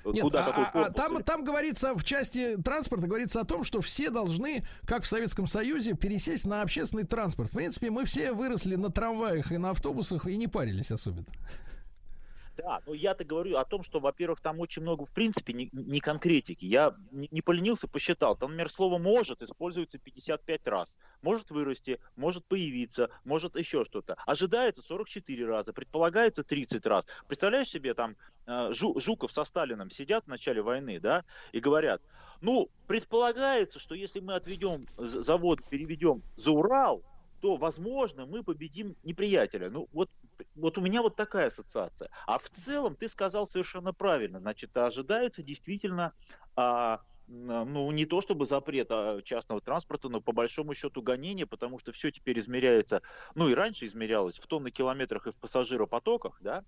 Нет, 0.04 0.22
куда 0.22 0.44
а- 0.44 0.46
какой 0.46 0.64
а- 0.64 0.68
а 0.68 0.70
корпус 0.72 0.96
там, 0.96 1.16
или- 1.16 1.22
там 1.22 1.44
говорится, 1.44 1.94
в 1.94 2.04
части 2.04 2.56
транспорта 2.62 3.06
говорится 3.06 3.40
о 3.40 3.44
том, 3.44 3.64
что 3.64 3.80
все 3.80 4.10
должны, 4.10 4.64
как 4.86 5.02
в 5.04 5.06
Советском 5.06 5.46
Союзе, 5.46 5.94
пересесть 5.94 6.46
на 6.46 6.62
общественный 6.62 7.04
транспорт. 7.04 7.50
В 7.50 7.54
принципе, 7.54 7.90
мы 7.90 8.04
все 8.04 8.32
выросли 8.32 8.76
на 8.76 8.90
трамваях 8.90 9.52
и 9.52 9.58
на 9.58 9.70
автобусах 9.70 10.26
и 10.26 10.36
не 10.36 10.46
парились 10.48 10.90
особенно. 10.92 11.26
Да, 12.58 12.80
но 12.86 12.92
я-то 12.92 13.24
говорю 13.24 13.56
о 13.56 13.64
том, 13.64 13.84
что, 13.84 14.00
во-первых, 14.00 14.40
там 14.40 14.58
очень 14.58 14.82
много, 14.82 15.04
в 15.04 15.12
принципе, 15.12 15.52
не, 15.52 15.68
не 15.72 16.00
конкретики. 16.00 16.64
Я 16.64 16.96
не, 17.12 17.28
не 17.30 17.40
поленился, 17.40 17.86
посчитал. 17.86 18.36
Там, 18.36 18.50
например, 18.50 18.68
слово 18.68 18.98
«может» 18.98 19.42
используется 19.42 19.98
55 20.00 20.66
раз. 20.66 20.98
Может 21.22 21.52
вырасти, 21.52 22.00
может 22.16 22.44
появиться, 22.46 23.10
может 23.24 23.54
еще 23.54 23.84
что-то. 23.84 24.16
Ожидается 24.26 24.82
44 24.82 25.46
раза, 25.46 25.72
предполагается 25.72 26.42
30 26.42 26.84
раз. 26.86 27.06
Представляешь 27.28 27.68
себе, 27.68 27.94
там 27.94 28.16
э, 28.46 28.70
Жу- 28.72 28.98
Жуков 28.98 29.30
со 29.30 29.44
Сталином 29.44 29.88
сидят 29.90 30.24
в 30.24 30.28
начале 30.28 30.60
войны, 30.60 30.98
да, 30.98 31.24
и 31.52 31.60
говорят, 31.60 32.02
ну, 32.40 32.70
предполагается, 32.88 33.78
что 33.78 33.94
если 33.94 34.18
мы 34.18 34.34
отведем 34.34 34.84
завод, 34.96 35.60
переведем 35.70 36.22
за 36.36 36.50
Урал, 36.50 37.04
то, 37.40 37.56
возможно, 37.56 38.26
мы 38.26 38.42
победим 38.42 38.96
неприятеля. 39.04 39.70
Ну, 39.70 39.88
вот, 39.92 40.10
вот 40.54 40.78
у 40.78 40.80
меня 40.80 41.02
вот 41.02 41.16
такая 41.16 41.46
ассоциация. 41.46 42.10
А 42.26 42.38
в 42.38 42.48
целом 42.50 42.96
ты 42.96 43.08
сказал 43.08 43.46
совершенно 43.46 43.92
правильно. 43.92 44.40
Значит, 44.40 44.76
ожидается 44.76 45.42
действительно, 45.42 46.12
а, 46.56 47.00
ну, 47.26 47.90
не 47.90 48.06
то 48.06 48.20
чтобы 48.20 48.46
запрет 48.46 48.88
а, 48.90 49.20
частного 49.22 49.60
транспорта, 49.60 50.08
но 50.08 50.20
по 50.20 50.32
большому 50.32 50.74
счету 50.74 51.02
гонение, 51.02 51.46
потому 51.46 51.78
что 51.78 51.92
все 51.92 52.10
теперь 52.10 52.38
измеряется, 52.38 53.02
ну 53.34 53.48
и 53.48 53.54
раньше 53.54 53.86
измерялось 53.86 54.38
в 54.38 54.46
тонны 54.46 54.70
километрах 54.70 55.26
и 55.26 55.30
в 55.30 55.38
пассажиропотоках, 55.38 56.38
да, 56.40 56.64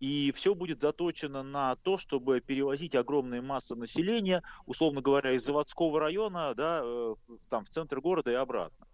и 0.00 0.32
все 0.32 0.54
будет 0.54 0.80
заточено 0.80 1.42
на 1.42 1.76
то, 1.76 1.96
чтобы 1.96 2.40
перевозить 2.40 2.94
огромные 2.94 3.40
массы 3.40 3.74
населения, 3.74 4.42
условно 4.66 5.00
говоря, 5.00 5.32
из 5.32 5.44
заводского 5.44 5.98
района, 5.98 6.54
да, 6.54 6.80
э, 6.84 7.14
там 7.48 7.64
в 7.64 7.70
центр 7.70 8.00
города 8.00 8.30
и 8.30 8.34
обратно. 8.34 8.87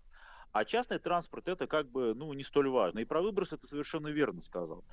А 0.55 0.65
частный 0.65 1.01
транспорт 1.01 1.49
это 1.49 1.67
как 1.67 1.91
бы, 1.91 2.15
ну, 2.15 2.33
не 2.33 2.45
столь 2.45 2.69
важно. 2.69 3.01
И 3.01 3.05
про 3.05 3.21
выброс 3.21 3.53
это 3.53 3.67
совершенно 3.67 4.07
верно 4.07 4.41
сказал. 4.41 4.85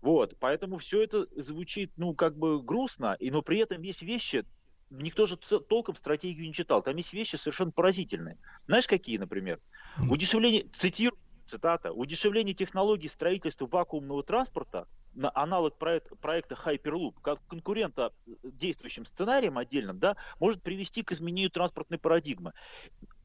Вот, 0.00 0.34
поэтому 0.40 0.78
все 0.78 1.02
это 1.02 1.26
звучит, 1.36 1.92
ну, 1.98 2.14
как 2.14 2.38
бы 2.38 2.62
грустно, 2.62 3.18
и, 3.20 3.30
но 3.30 3.42
при 3.42 3.58
этом 3.58 3.82
есть 3.82 4.00
вещи, 4.00 4.46
никто 4.88 5.26
же 5.26 5.36
толком 5.36 5.94
стратегию 5.94 6.46
не 6.46 6.54
читал. 6.54 6.82
Там 6.82 6.96
есть 6.96 7.12
вещи 7.12 7.36
совершенно 7.36 7.70
поразительные. 7.70 8.38
Знаешь, 8.66 8.86
какие, 8.86 9.18
например? 9.18 9.60
Удешевление, 10.08 10.68
цитирую, 10.72 11.20
цитата, 11.44 11.92
удешевление 11.92 12.54
технологий 12.54 13.08
строительства 13.08 13.66
вакуумного 13.66 14.22
транспорта 14.22 14.88
на 15.12 15.30
аналог 15.34 15.76
проект- 15.76 16.18
проекта 16.20 16.54
Hyperloop, 16.54 17.16
как 17.20 17.46
конкурента 17.46 18.14
э, 18.26 18.30
действующим 18.44 19.04
сценарием 19.04 19.58
отдельным, 19.58 19.98
да, 19.98 20.16
может 20.38 20.62
привести 20.62 21.02
к 21.02 21.12
изменению 21.12 21.50
транспортной 21.50 21.98
парадигмы. 21.98 22.54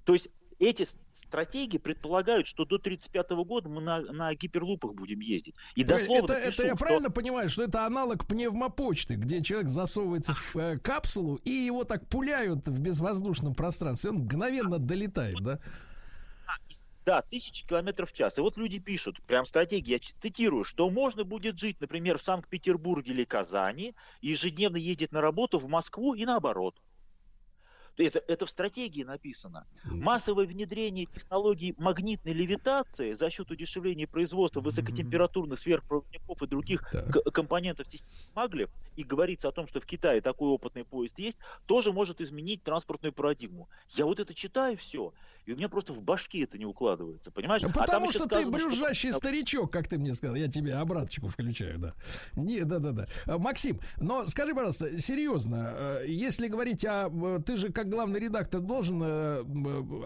То 0.03 0.11
есть 0.11 0.29
эти 0.59 0.85
стратегии 1.13 1.77
предполагают, 1.77 2.47
что 2.47 2.65
до 2.65 2.75
1935 2.75 3.45
года 3.45 3.69
мы 3.69 3.81
на, 3.81 4.01
на 4.01 4.33
гиперлупах 4.35 4.93
будем 4.93 5.19
ездить. 5.19 5.55
И 5.75 5.83
дословно 5.83 6.31
это, 6.31 6.33
это 6.33 6.51
пишу, 6.51 6.63
я 6.63 6.69
что- 6.69 6.77
правильно 6.77 7.09
понимаю, 7.09 7.49
что 7.49 7.63
это 7.63 7.85
аналог 7.85 8.25
пневмопочты, 8.27 9.15
где 9.15 9.41
человек 9.41 9.69
засовывается 9.69 10.33
в 10.33 10.55
э, 10.55 10.77
капсулу 10.79 11.35
и 11.43 11.51
его 11.51 11.83
так 11.83 12.07
пуляют 12.07 12.67
в 12.67 12.79
безвоздушном 12.79 13.53
пространстве, 13.53 14.11
он 14.11 14.17
мгновенно 14.17 14.79
долетает, 14.79 15.35
да? 15.41 15.59
Да, 17.05 17.21
тысячи 17.21 17.67
километров 17.67 18.11
в 18.11 18.13
час. 18.13 18.39
И 18.39 18.41
вот 18.41 18.57
люди 18.57 18.79
пишут, 18.79 19.21
прям 19.27 19.45
стратегии, 19.45 19.91
я 19.91 19.99
цитирую, 19.99 20.63
что 20.63 20.89
можно 20.89 21.23
будет 21.23 21.59
жить, 21.59 21.79
например, 21.79 22.17
в 22.17 22.23
Санкт-Петербурге 22.23 23.11
или 23.13 23.25
Казани, 23.25 23.93
ежедневно 24.21 24.77
ездить 24.77 25.11
на 25.11 25.21
работу 25.21 25.59
в 25.59 25.67
Москву 25.67 26.15
и 26.15 26.25
наоборот. 26.25 26.75
Это, 27.97 28.21
это 28.27 28.45
в 28.45 28.49
стратегии 28.49 29.03
написано. 29.03 29.65
Массовое 29.85 30.45
внедрение 30.45 31.05
технологий 31.05 31.73
магнитной 31.77 32.33
левитации 32.33 33.13
за 33.13 33.29
счет 33.29 33.51
удешевления 33.51 34.07
производства 34.07 34.61
высокотемпературных 34.61 35.59
сверхпроводников 35.59 36.41
и 36.41 36.47
других 36.47 36.83
Так. 36.91 37.23
компонентов 37.33 37.87
системы 37.87 38.05
Маглев, 38.33 38.69
и 38.95 39.03
говорится 39.03 39.47
о 39.47 39.51
том, 39.51 39.67
что 39.67 39.79
в 39.79 39.85
Китае 39.85 40.21
такой 40.21 40.49
опытный 40.49 40.83
поезд 40.83 41.19
есть, 41.19 41.37
тоже 41.65 41.93
может 41.93 42.19
изменить 42.21 42.63
транспортную 42.63 43.13
парадигму. 43.13 43.69
Я 43.89 44.05
вот 44.05 44.19
это 44.19 44.33
читаю 44.33 44.77
все, 44.77 45.13
и 45.45 45.53
у 45.53 45.55
меня 45.55 45.69
просто 45.69 45.93
в 45.93 46.01
башке 46.01 46.43
это 46.43 46.57
не 46.57 46.65
укладывается, 46.65 47.31
понимаешь? 47.31 47.63
А 47.63 47.65
там 47.67 47.73
Потому 47.73 48.11
что 48.11 48.23
ты 48.23 48.35
сказано, 48.35 48.59
что- 48.59 48.69
брюзжащий 48.69 49.13
старичок, 49.13 49.71
как 49.71 49.87
ты 49.87 49.97
мне 49.97 50.13
сказал. 50.15 50.35
Я 50.35 50.47
тебе 50.47 50.73
обраточку 50.75 51.27
включаю, 51.27 51.77
да. 51.79 51.93
Не, 52.35 52.63
да, 52.63 52.79
да, 52.79 52.91
да. 52.91 53.05
А, 53.25 53.37
Максим, 53.37 53.79
но 53.97 54.25
скажи, 54.27 54.53
пожалуйста, 54.53 54.99
серьезно, 54.99 55.73
э, 56.01 56.05
если 56.07 56.47
говорить 56.47 56.83
о... 56.85 57.09
э, 57.09 57.39
Ты 57.45 57.57
же 57.57 57.69
как 57.71 57.89
главный 57.89 58.19
редактор 58.19 58.59
должен 58.61 59.01
э, 59.03 59.43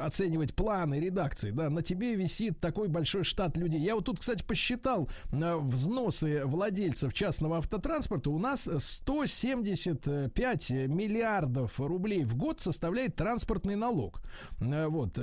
оценивать 0.01 0.53
планы 0.55 0.99
редакции, 0.99 1.51
да? 1.51 1.69
На 1.69 1.81
тебе 1.81 2.15
висит 2.15 2.59
такой 2.59 2.87
большой 2.87 3.23
штат 3.23 3.57
людей. 3.57 3.79
Я 3.79 3.95
вот 3.95 4.05
тут, 4.05 4.19
кстати, 4.19 4.43
посчитал 4.43 5.09
взносы 5.31 6.45
владельцев 6.45 7.13
частного 7.13 7.57
автотранспорта. 7.59 8.29
У 8.29 8.39
нас 8.39 8.67
175 8.77 10.69
миллиардов 10.71 11.79
рублей 11.79 12.23
в 12.25 12.35
год 12.35 12.59
составляет 12.61 13.15
транспортный 13.15 13.75
налог. 13.75 14.21
Вот, 14.59 15.17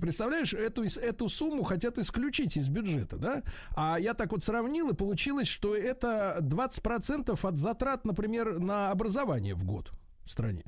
представляешь, 0.00 0.54
эту, 0.54 0.84
эту 0.84 1.28
сумму 1.28 1.62
хотят 1.62 1.98
исключить 1.98 2.56
из 2.56 2.68
бюджета, 2.68 3.16
да? 3.16 3.42
А 3.76 3.98
я 3.98 4.14
так 4.14 4.32
вот 4.32 4.42
сравнил, 4.42 4.90
и 4.90 4.94
получилось, 4.94 5.48
что 5.48 5.74
это 5.74 6.38
20% 6.40 7.38
от 7.40 7.56
затрат, 7.56 8.04
например, 8.04 8.58
на 8.58 8.90
образование 8.90 9.54
в 9.54 9.64
год 9.64 9.92
в 10.24 10.30
стране. 10.30 10.64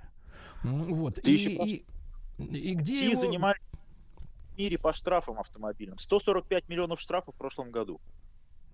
Вот. 0.62 1.16
Ты 1.16 1.30
И, 1.30 1.32
еще 1.32 1.50
и, 1.50 1.84
и 2.38 2.74
где 2.74 2.94
Россия 2.94 3.10
его... 3.10 3.20
занимает 3.20 3.58
в 4.54 4.58
мире 4.58 4.78
по 4.78 4.92
штрафам 4.92 5.38
автомобильным. 5.40 5.98
145 5.98 6.68
миллионов 6.68 7.00
штрафов 7.00 7.34
в 7.34 7.38
прошлом 7.38 7.70
году. 7.70 8.00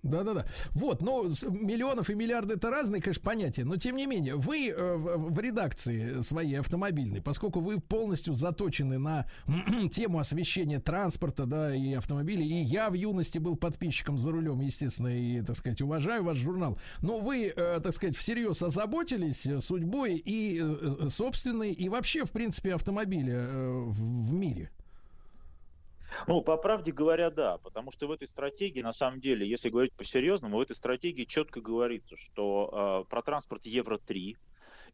Да-да-да. 0.03 0.47
Вот, 0.73 1.03
ну, 1.03 1.25
миллионов 1.51 2.11
и 2.11 2.15
миллиарды 2.15 2.55
это 2.55 2.71
разные, 2.71 3.03
конечно, 3.03 3.23
понятия, 3.23 3.65
но 3.65 3.77
тем 3.77 3.97
не 3.97 4.07
менее, 4.07 4.37
вы 4.37 4.69
э, 4.69 4.97
в, 4.97 5.39
редакции 5.41 6.21
своей 6.21 6.61
автомобильной, 6.61 7.21
поскольку 7.21 7.61
вы 7.61 7.81
полностью 7.81 8.35
заточены 8.35 8.99
на 8.99 9.27
тему 9.91 10.19
освещения 10.19 10.79
транспорта, 10.79 11.47
да, 11.47 11.75
и 11.75 11.95
автомобилей, 11.95 12.47
и 12.47 12.65
я 12.65 12.89
в 12.91 12.95
юности 12.95 13.39
был 13.39 13.57
подписчиком 13.57 14.19
за 14.19 14.31
рулем, 14.31 14.61
естественно, 14.61 15.09
и, 15.09 15.43
так 15.43 15.57
сказать, 15.57 15.81
уважаю 15.81 16.23
ваш 16.25 16.39
журнал, 16.39 16.79
но 17.03 17.19
вы, 17.19 17.53
э, 17.55 17.81
так 17.83 17.93
сказать, 17.93 18.17
всерьез 18.17 18.63
озаботились 18.63 19.47
судьбой 19.61 20.17
и 20.17 20.61
э, 20.63 21.09
собственной, 21.09 21.73
и 21.73 21.89
вообще, 21.89 22.25
в 22.25 22.31
принципе, 22.31 22.75
автомобиля 22.75 23.35
э, 23.35 23.85
в 23.87 24.33
мире. 24.33 24.71
Ну, 26.27 26.41
по 26.41 26.57
правде 26.57 26.93
говоря, 26.93 27.31
да, 27.31 27.59
потому 27.59 27.91
что 27.93 28.07
в 28.07 28.12
этой 28.12 28.27
стратегии, 28.27 28.81
на 28.81 28.93
самом 28.93 29.21
деле, 29.21 29.49
если 29.49 29.69
говорить 29.69 29.93
по-серьезному, 29.93 30.59
в 30.59 30.61
этой 30.61 30.77
стратегии 30.77 31.25
четко 31.25 31.61
говорится, 31.61 32.17
что 32.17 33.05
э, 33.07 33.11
про 33.11 33.23
транспорт 33.23 33.67
Евро-3, 33.67 34.37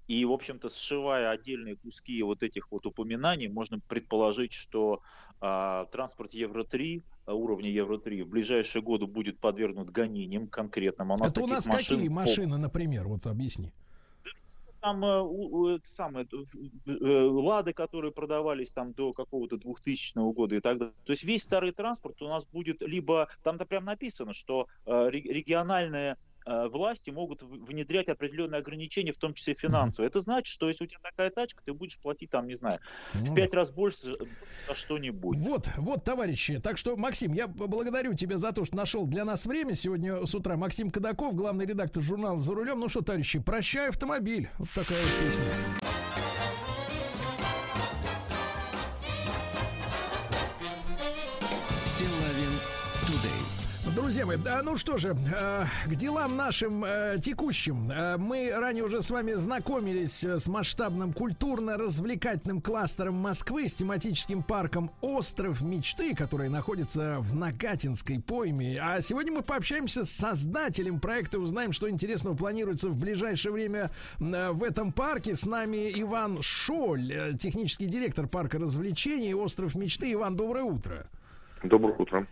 и, 0.08 0.24
в 0.24 0.32
общем-то, 0.32 0.68
сшивая 0.68 1.30
отдельные 1.30 1.76
куски 1.76 2.20
вот 2.22 2.42
этих 2.42 2.70
вот 2.72 2.86
упоминаний, 2.86 3.48
можно 3.48 3.78
предположить, 3.78 4.52
что 4.52 5.00
э, 5.40 5.86
транспорт 5.92 6.32
Евро-3, 6.32 7.02
э, 7.26 7.32
уровня 7.32 7.70
Евро-3 7.70 8.24
в 8.24 8.28
ближайшие 8.28 8.82
годы 8.82 9.06
будет 9.06 9.38
подвергнут 9.38 9.90
гонениям 9.90 10.48
конкретным. 10.48 11.12
А 11.12 11.14
у 11.14 11.18
нас 11.18 11.32
это 11.32 11.42
у 11.42 11.46
нас 11.46 11.66
машин 11.66 11.96
какие 11.96 12.08
машины, 12.08 12.58
например, 12.58 13.06
вот 13.06 13.26
объясни. 13.26 13.72
Там 14.82 15.04
э, 15.04 15.76
это 15.76 15.86
самое, 15.88 16.26
э, 16.26 16.90
э, 16.90 17.24
лады, 17.24 17.72
которые 17.72 18.12
продавались 18.12 18.72
там 18.72 18.92
до 18.92 19.12
какого-то 19.12 19.56
2000 19.56 20.32
года 20.32 20.56
и 20.56 20.60
так 20.60 20.78
далее. 20.78 20.94
То 21.04 21.12
есть 21.12 21.22
весь 21.22 21.42
старый 21.42 21.72
транспорт 21.72 22.20
у 22.20 22.28
нас 22.28 22.44
будет 22.44 22.82
либо, 22.82 23.28
там-то 23.42 23.64
прям 23.64 23.84
написано, 23.84 24.32
что 24.32 24.66
э, 24.84 25.08
ре- 25.08 25.22
региональные 25.22 26.12
э, 26.12 26.16
власти 26.46 27.10
могут 27.10 27.42
внедрять 27.42 28.08
определенные 28.08 28.58
ограничения, 28.58 29.12
в 29.12 29.16
том 29.18 29.34
числе 29.34 29.54
финансовые. 29.54 30.08
Это 30.08 30.20
значит, 30.20 30.52
что 30.52 30.68
если 30.68 30.84
у 30.84 30.86
тебя 30.86 30.98
такая 31.02 31.30
тачка, 31.30 31.62
ты 31.64 31.72
будешь 31.72 31.98
платить 31.98 32.30
там, 32.30 32.46
не 32.46 32.54
знаю, 32.54 32.80
в 33.12 33.22
Ну, 33.28 33.34
пять 33.34 33.52
раз 33.54 33.70
больше 33.70 33.98
за- 34.02 34.74
что-нибудь. 34.74 35.38
Вот, 35.38 35.68
вот, 35.76 36.04
товарищи. 36.04 36.60
Так 36.60 36.78
что, 36.78 36.96
Максим, 36.96 37.32
я 37.32 37.46
благодарю 37.48 38.14
тебя 38.14 38.38
за 38.38 38.52
то, 38.52 38.64
что 38.64 38.76
нашел 38.76 39.06
для 39.06 39.24
нас 39.24 39.46
время. 39.46 39.74
Сегодня 39.74 40.26
с 40.26 40.34
утра 40.34 40.56
Максим 40.56 40.90
Кадаков, 40.90 41.34
главный 41.34 41.66
редактор 41.66 42.02
журнала 42.02 42.38
«За 42.38 42.54
рулем». 42.54 42.80
Ну 42.80 42.88
что, 42.88 43.02
товарищи, 43.02 43.38
прощай 43.38 43.88
автомобиль. 43.88 44.48
Вот 44.58 44.68
такая 44.70 44.98
вот 44.98 45.26
песня. 45.26 45.81
Друзья 54.12 54.26
мои, 54.26 54.36
да, 54.36 54.60
ну 54.62 54.76
что 54.76 54.98
же, 54.98 55.16
э, 55.34 55.64
к 55.86 55.94
делам 55.94 56.36
нашим 56.36 56.84
э, 56.84 57.16
текущим. 57.18 57.90
Э, 57.90 58.18
мы 58.18 58.52
ранее 58.54 58.84
уже 58.84 59.02
с 59.02 59.08
вами 59.08 59.32
знакомились 59.32 60.22
э, 60.22 60.38
с 60.38 60.48
масштабным 60.48 61.14
культурно-развлекательным 61.14 62.60
кластером 62.60 63.14
Москвы, 63.14 63.70
с 63.70 63.74
тематическим 63.76 64.42
парком 64.42 64.90
«Остров 65.00 65.62
мечты», 65.62 66.14
который 66.14 66.50
находится 66.50 67.20
в 67.20 67.34
Нагатинской 67.34 68.20
пойме. 68.20 68.78
А 68.82 69.00
сегодня 69.00 69.32
мы 69.32 69.40
пообщаемся 69.40 70.04
с 70.04 70.10
создателем 70.10 71.00
проекта, 71.00 71.38
узнаем, 71.38 71.72
что 71.72 71.88
интересного 71.88 72.36
планируется 72.36 72.90
в 72.90 72.98
ближайшее 72.98 73.52
время 73.52 73.90
э, 74.20 74.50
в 74.50 74.62
этом 74.62 74.92
парке. 74.92 75.34
С 75.34 75.46
нами 75.46 75.90
Иван 75.90 76.42
Шоль, 76.42 77.34
технический 77.38 77.86
директор 77.86 78.28
парка 78.28 78.58
развлечений 78.58 79.32
«Остров 79.32 79.74
мечты». 79.74 80.12
Иван, 80.12 80.36
доброе 80.36 80.64
утро. 80.64 81.06
Доброе 81.62 81.96
утро. 81.96 82.26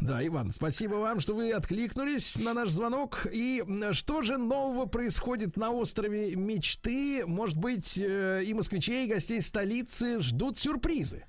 Да, 0.00 0.26
Иван, 0.26 0.50
спасибо 0.50 0.94
вам, 0.94 1.20
что 1.20 1.34
вы 1.34 1.52
откликнулись 1.52 2.38
на 2.42 2.54
наш 2.54 2.70
звонок. 2.70 3.26
И 3.30 3.62
что 3.92 4.22
же 4.22 4.38
нового 4.38 4.86
происходит 4.86 5.58
на 5.58 5.72
острове 5.72 6.34
мечты? 6.36 7.24
Может 7.26 7.58
быть, 7.58 7.98
э, 7.98 8.42
и 8.44 8.54
москвичей, 8.54 9.06
и 9.06 9.12
гостей 9.12 9.42
столицы 9.42 10.20
ждут 10.20 10.58
сюрпризы? 10.58 11.24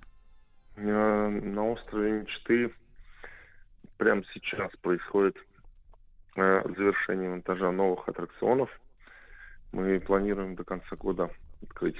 Э, 0.77 1.27
На 1.27 1.69
острове 1.69 2.21
мечты 2.21 2.73
прямо 3.97 4.23
сейчас 4.33 4.71
происходит 4.81 5.35
э, 6.37 6.61
завершение 6.77 7.29
монтажа 7.29 7.71
новых 7.71 8.07
аттракционов. 8.07 8.69
Мы 9.73 9.99
планируем 9.99 10.55
до 10.55 10.63
конца 10.63 10.95
года 10.95 11.29
открыть 11.61 11.97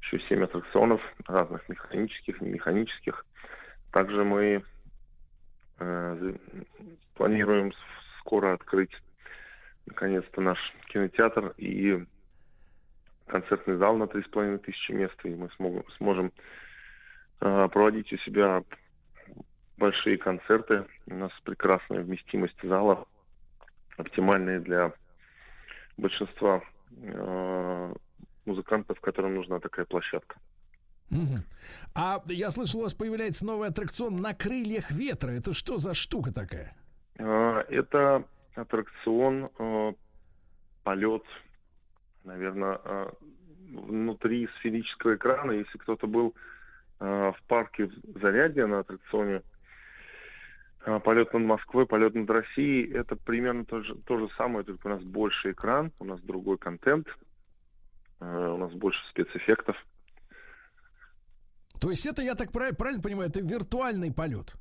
еще 0.00 0.18
семь 0.30 0.44
аттракционов 0.44 1.02
разных 1.26 1.68
механических, 1.68 2.40
не 2.40 2.48
механических. 2.48 3.26
Также 3.92 4.24
мы 4.24 4.64
планируем 7.14 7.72
с- 7.72 8.20
скоро 8.20 8.52
открыть 8.52 8.92
наконец-то 9.86 10.40
наш 10.40 10.58
кинотеатр 10.88 11.54
и 11.56 12.04
концертный 13.26 13.76
зал 13.76 13.96
на 13.96 14.06
3,5 14.06 14.58
тысячи 14.58 14.92
мест, 14.92 15.14
и 15.24 15.34
мы 15.34 15.48
смогу- 15.58 15.84
сможем 15.96 16.32
э, 17.40 17.68
проводить 17.68 18.12
у 18.12 18.16
себя 18.18 18.62
большие 19.76 20.18
концерты. 20.18 20.86
У 21.06 21.14
нас 21.14 21.32
прекрасная 21.44 22.02
вместимость 22.02 22.60
зала, 22.62 23.06
оптимальная 23.96 24.60
для 24.60 24.92
большинства 25.96 26.62
э, 27.02 27.94
музыкантов, 28.44 29.00
которым 29.00 29.34
нужна 29.36 29.60
такая 29.60 29.84
площадка. 29.86 30.36
Мгм. 31.10 31.44
А 31.94 32.22
я 32.26 32.50
слышал, 32.50 32.80
у 32.80 32.82
вас 32.82 32.94
появляется 32.94 33.44
новый 33.46 33.68
аттракцион 33.68 34.20
на 34.20 34.34
крыльях 34.34 34.90
ветра. 34.90 35.30
Это 35.30 35.54
что 35.54 35.78
за 35.78 35.94
штука 35.94 36.32
такая? 36.32 36.76
Э, 37.18 37.64
Это 37.68 38.24
аттракцион 38.54 39.50
э, 39.58 39.92
полет, 40.84 41.22
наверное, 42.24 42.80
э, 42.84 43.10
внутри 43.70 44.48
сферического 44.58 45.16
экрана. 45.16 45.52
Если 45.52 45.78
кто-то 45.78 46.06
был 46.06 46.34
э, 47.00 47.04
в 47.04 47.42
парке 47.46 47.86
в 47.86 48.20
Зарядье 48.20 48.66
на 48.66 48.80
аттракционе 48.80 49.42
полет 51.04 51.32
над 51.34 51.42
Москвой, 51.42 51.86
полет 51.86 52.14
над 52.14 52.30
Россией, 52.30 52.90
это 52.92 53.16
примерно 53.16 53.64
то 53.64 53.82
же, 53.82 53.94
то 54.06 54.18
же 54.18 54.28
самое, 54.36 54.64
только 54.64 54.86
у 54.86 54.90
нас 54.90 55.02
больше 55.02 55.50
экран, 55.50 55.92
у 55.98 56.04
нас 56.04 56.20
другой 56.20 56.56
контент, 56.56 57.06
у 58.20 58.56
нас 58.56 58.72
больше 58.72 58.98
спецэффектов. 59.10 59.76
То 61.80 61.90
есть 61.90 62.06
это, 62.06 62.22
я 62.22 62.34
так 62.34 62.50
прав- 62.52 62.76
правильно 62.76 63.02
понимаю, 63.02 63.30
это 63.30 63.40
виртуальный 63.40 64.12
полет? 64.12 64.54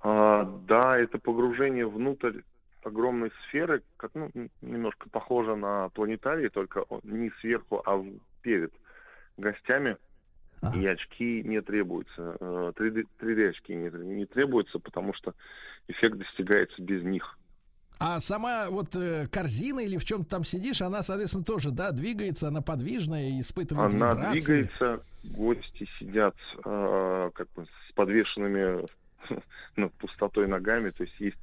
А, 0.00 0.44
да, 0.66 0.98
это 0.98 1.18
погружение 1.18 1.86
внутрь 1.86 2.40
огромной 2.82 3.32
сферы, 3.44 3.82
как, 3.96 4.12
ну, 4.14 4.30
немножко 4.62 5.08
похоже 5.10 5.56
на 5.56 5.88
планетарий, 5.90 6.48
только 6.48 6.84
не 7.02 7.30
сверху, 7.40 7.82
а 7.84 8.04
перед 8.42 8.72
гостями. 9.36 9.96
Ага. 10.60 10.76
И 10.76 10.86
очки 10.86 11.42
не 11.44 11.60
требуются. 11.62 12.36
Э, 12.40 12.72
3D, 12.76 13.04
3D 13.20 13.48
очки 13.50 13.74
не, 13.74 13.90
не 13.90 14.26
требуются, 14.26 14.80
потому 14.80 15.14
что 15.14 15.34
эффект 15.86 16.16
достигается 16.16 16.82
без 16.82 17.02
них. 17.04 17.37
А 18.00 18.20
сама 18.20 18.70
вот 18.70 18.94
э, 18.94 19.26
корзина 19.26 19.80
или 19.80 19.96
в 19.96 20.04
чем 20.04 20.22
ты 20.22 20.30
там 20.30 20.44
сидишь, 20.44 20.80
она, 20.82 21.02
соответственно, 21.02 21.44
тоже, 21.44 21.70
да, 21.72 21.90
двигается, 21.90 22.48
она 22.48 22.62
подвижная 22.62 23.30
и 23.30 23.40
испытывает 23.40 23.92
Она 23.92 24.12
вибрации. 24.12 24.38
двигается, 24.38 25.02
гости 25.24 25.88
сидят 25.98 26.36
э, 26.64 27.30
как 27.34 27.48
бы 27.54 27.64
с 27.66 27.92
подвешенными 27.94 28.86
над 29.76 29.92
пустотой 29.94 30.46
ногами, 30.46 30.90
то 30.90 31.02
есть 31.02 31.18
есть 31.18 31.36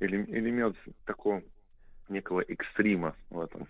эле- 0.00 0.26
элемент 0.28 0.76
такого 1.06 1.42
некого 2.10 2.42
экстрима 2.42 3.14
в 3.30 3.40
этом. 3.40 3.66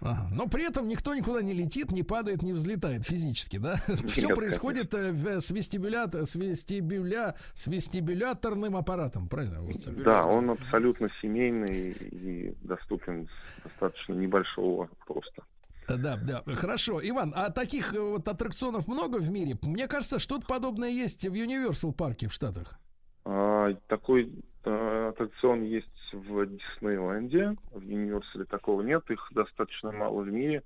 Ага. 0.00 0.28
Но 0.30 0.46
при 0.46 0.66
этом 0.66 0.88
никто 0.88 1.14
никуда 1.14 1.42
не 1.42 1.54
летит, 1.54 1.90
не 1.90 2.02
падает, 2.02 2.42
не 2.42 2.52
взлетает 2.52 3.04
физически, 3.04 3.56
да? 3.58 3.76
Все 4.06 4.28
происходит 4.34 4.92
э, 4.94 5.12
в- 5.12 5.40
с, 5.40 5.50
вестибюля, 5.50 6.06
с, 6.12 6.34
вестибюля, 6.34 7.34
с 7.54 7.66
вестибуляторным 7.66 8.76
аппаратом, 8.76 9.28
правильно? 9.28 9.60
Да, 10.04 10.24
он 10.26 10.50
абсолютно 10.50 11.08
семейный 11.22 11.92
и 11.92 12.54
доступен 12.62 13.28
достаточно 13.64 14.12
небольшого 14.12 14.88
роста. 15.08 15.42
Э, 15.88 15.96
Да, 15.96 16.16
да, 16.16 16.42
хорошо. 16.56 17.00
Иван, 17.02 17.32
а 17.34 17.50
таких 17.50 17.94
э, 17.94 18.00
вот 18.00 18.28
аттракционов 18.28 18.88
много 18.88 19.16
в 19.18 19.30
мире? 19.30 19.56
Мне 19.62 19.88
кажется, 19.88 20.18
что-то 20.18 20.46
подобное 20.46 20.90
есть 20.90 21.26
в 21.26 21.32
Universal 21.32 21.92
парке 21.92 22.28
в 22.28 22.32
Штатах. 22.32 22.78
А, 23.24 23.72
такой 23.88 24.32
а, 24.64 25.08
аттракцион 25.10 25.62
есть 25.62 25.86
в 26.12 26.46
Диснейленде, 26.46 27.56
в 27.72 27.76
Универсале 27.86 28.44
такого 28.44 28.82
нет, 28.82 29.10
их 29.10 29.28
достаточно 29.32 29.92
мало 29.92 30.22
в 30.22 30.28
мире. 30.28 30.62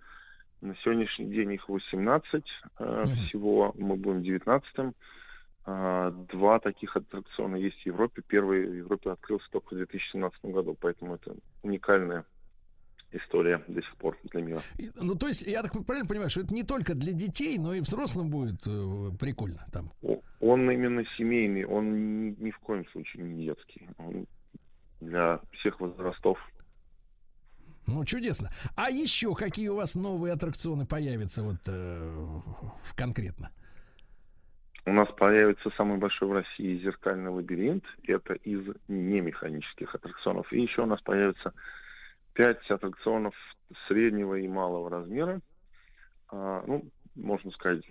На 0.60 0.74
сегодняшний 0.76 1.26
день 1.26 1.52
их 1.52 1.68
18 1.68 2.44
э, 2.78 3.04
Мгм. 3.06 3.16
всего, 3.26 3.74
мы 3.78 3.96
будем 3.96 4.20
19-м. 4.20 4.94
А, 5.64 6.10
Два 6.32 6.58
таких 6.58 6.96
аттракциона 6.96 7.56
есть 7.56 7.80
в 7.82 7.86
Европе. 7.86 8.22
Первый 8.26 8.66
в 8.66 8.74
Европе 8.74 9.10
открылся 9.10 9.46
только 9.50 9.74
в 9.74 9.76
2017 9.78 10.44
году, 10.46 10.76
поэтому 10.80 11.14
это 11.14 11.34
уникальная 11.62 12.24
история 13.12 13.62
до 13.68 13.82
сих 13.82 13.96
пор 13.96 14.16
для 14.24 14.42
мира. 14.42 14.60
И, 14.78 14.90
Ну, 15.00 15.14
то 15.14 15.26
есть, 15.28 15.46
я 15.46 15.62
так 15.62 15.72
правильно 15.84 16.08
понимаю, 16.08 16.30
что 16.30 16.40
это 16.40 16.54
не 16.54 16.62
только 16.62 16.94
для 16.94 17.12
детей, 17.12 17.58
но 17.58 17.74
и 17.74 17.80
взрослым 17.80 18.30
будет 18.30 18.66
э, 18.66 19.10
прикольно 19.18 19.64
там. 19.72 19.90
Он 20.40 20.70
именно 20.70 21.04
семейный, 21.16 21.64
он 21.64 22.28
ни, 22.28 22.36
ни 22.38 22.50
в 22.50 22.58
коем 22.60 22.86
случае 22.88 23.24
не 23.24 23.46
детский. 23.46 23.88
Он 23.98 24.26
для 25.00 25.40
всех 25.52 25.80
возрастов. 25.80 26.38
Ну, 27.86 28.04
чудесно. 28.04 28.50
А 28.76 28.90
еще 28.90 29.34
какие 29.34 29.68
у 29.68 29.76
вас 29.76 29.94
новые 29.94 30.34
аттракционы 30.34 30.86
появятся 30.86 31.42
вот 31.42 31.56
э, 31.66 32.40
конкретно? 32.96 33.50
У 34.86 34.92
нас 34.92 35.08
появится 35.16 35.70
самый 35.76 35.98
большой 35.98 36.28
в 36.28 36.32
России 36.32 36.82
зеркальный 36.82 37.30
лабиринт. 37.30 37.84
Это 38.04 38.34
из 38.34 38.64
немеханических 38.88 39.94
аттракционов. 39.94 40.52
И 40.52 40.60
еще 40.60 40.82
у 40.82 40.86
нас 40.86 41.00
появится 41.02 41.52
пять 42.32 42.70
аттракционов 42.70 43.34
среднего 43.88 44.36
и 44.36 44.48
малого 44.48 44.88
размера. 44.88 45.40
А, 46.28 46.62
ну, 46.66 46.84
можно 47.14 47.50
сказать, 47.50 47.84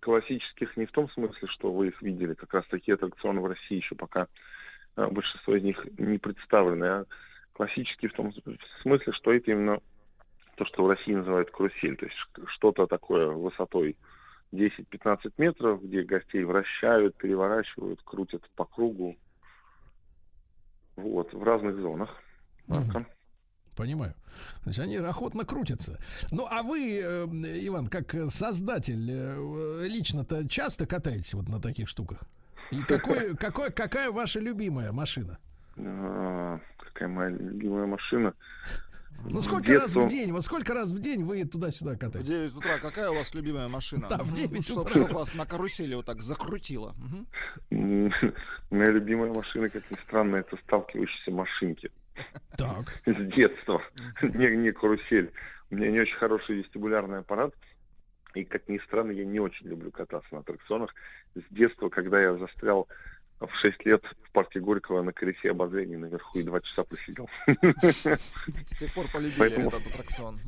классических 0.00 0.76
не 0.76 0.86
в 0.86 0.92
том 0.92 1.08
смысле, 1.10 1.48
что 1.48 1.72
вы 1.72 1.88
их 1.88 2.02
видели. 2.02 2.34
Как 2.34 2.52
раз 2.54 2.64
такие 2.68 2.94
аттракционы 2.94 3.40
в 3.40 3.46
России 3.46 3.76
еще 3.76 3.94
пока 3.94 4.28
большинство 4.96 5.56
из 5.56 5.62
них 5.62 5.86
не 5.98 6.18
представлены. 6.18 6.84
А 6.84 7.04
классические 7.52 8.10
в 8.10 8.14
том 8.14 8.32
смысле, 8.82 9.12
что 9.12 9.32
это 9.32 9.50
именно 9.50 9.80
то, 10.56 10.64
что 10.64 10.84
в 10.84 10.88
России 10.88 11.12
называют 11.12 11.50
карусель. 11.50 11.96
То 11.96 12.06
есть 12.06 12.16
что-то 12.48 12.86
такое 12.86 13.28
высотой 13.28 13.96
10-15 14.52 15.32
метров, 15.38 15.82
где 15.82 16.02
гостей 16.02 16.44
вращают, 16.44 17.16
переворачивают, 17.16 18.00
крутят 18.04 18.48
по 18.56 18.64
кругу. 18.64 19.16
Вот, 20.96 21.32
в 21.32 21.42
разных 21.42 21.76
зонах. 21.76 22.10
Парка. 22.66 23.06
Понимаю. 23.76 24.14
Значит, 24.62 24.84
они 24.84 24.96
охотно 24.96 25.44
крутятся. 25.44 25.98
Ну, 26.32 26.46
а 26.50 26.62
вы, 26.62 26.98
э, 26.98 27.26
Иван, 27.66 27.88
как 27.88 28.14
создатель, 28.28 29.10
э, 29.10 29.86
лично-то 29.86 30.48
часто 30.48 30.86
катаетесь 30.86 31.34
вот 31.34 31.48
на 31.48 31.60
таких 31.60 31.88
штуках? 31.88 32.26
И 32.70 32.82
какой, 32.82 33.36
какой, 33.36 33.70
какая 33.70 34.10
ваша 34.10 34.40
любимая 34.40 34.92
машина? 34.92 35.38
А, 35.78 36.58
Какая 36.78 37.08
моя 37.08 37.30
любимая 37.30 37.86
машина? 37.86 38.34
Ну, 39.24 39.40
сколько 39.40 39.66
Детство. 39.66 40.02
раз 40.02 40.10
в 40.10 40.14
день? 40.14 40.32
Вот 40.32 40.44
сколько 40.44 40.74
раз 40.74 40.92
в 40.92 41.00
день 41.00 41.24
вы 41.24 41.44
туда-сюда 41.44 41.94
В 41.94 41.98
катаетесь? 41.98 42.28
9 42.28 42.54
утра 42.56 42.78
какая 42.78 43.10
у 43.10 43.14
вас 43.14 43.34
любимая 43.34 43.68
машина? 43.68 44.06
Да, 44.08 44.18
в 44.18 44.32
9 44.32 44.64
Чтоб, 44.64 44.78
утра. 44.78 44.90
чтоб 44.90 45.12
вас 45.12 45.34
на 45.34 45.46
карусели 45.46 45.94
вот 45.94 46.06
так 46.06 46.22
закрутило. 46.22 46.94
Моя 47.70 48.90
любимая 48.90 49.32
машина, 49.32 49.68
как 49.68 49.90
ни 49.90 49.96
странно, 50.04 50.36
это 50.36 50.56
сталкивающиеся 50.64 51.30
машинки. 51.30 51.90
Так. 52.56 52.86
С 53.06 53.34
детства. 53.34 53.82
Не, 54.22 54.56
не 54.56 54.72
карусель. 54.72 55.32
У 55.70 55.76
меня 55.76 55.90
не 55.90 56.00
очень 56.00 56.16
хороший 56.16 56.56
вестибулярный 56.58 57.18
аппарат. 57.18 57.52
И, 58.36 58.44
как 58.44 58.68
ни 58.68 58.76
странно, 58.84 59.12
я 59.12 59.24
не 59.24 59.40
очень 59.40 59.66
люблю 59.66 59.90
кататься 59.90 60.28
на 60.34 60.40
аттракционах. 60.40 60.94
С 61.34 61.40
детства, 61.50 61.88
когда 61.88 62.20
я 62.20 62.36
застрял 62.36 62.86
в 63.40 63.48
6 63.62 63.86
лет 63.86 64.04
в 64.24 64.30
парке 64.32 64.60
Горького 64.60 65.02
на 65.02 65.12
колесе 65.12 65.50
обозрения 65.52 65.96
наверху 65.96 66.38
и 66.38 66.42
два 66.42 66.60
часа 66.60 66.84
просидел. 66.84 67.28
С 67.46 68.78
тех 68.78 68.92
пор 68.94 69.06
полюбили 69.10 69.38
Поэтому- 69.38 69.68
этот 69.68 69.86
аттракцион. 69.86 70.38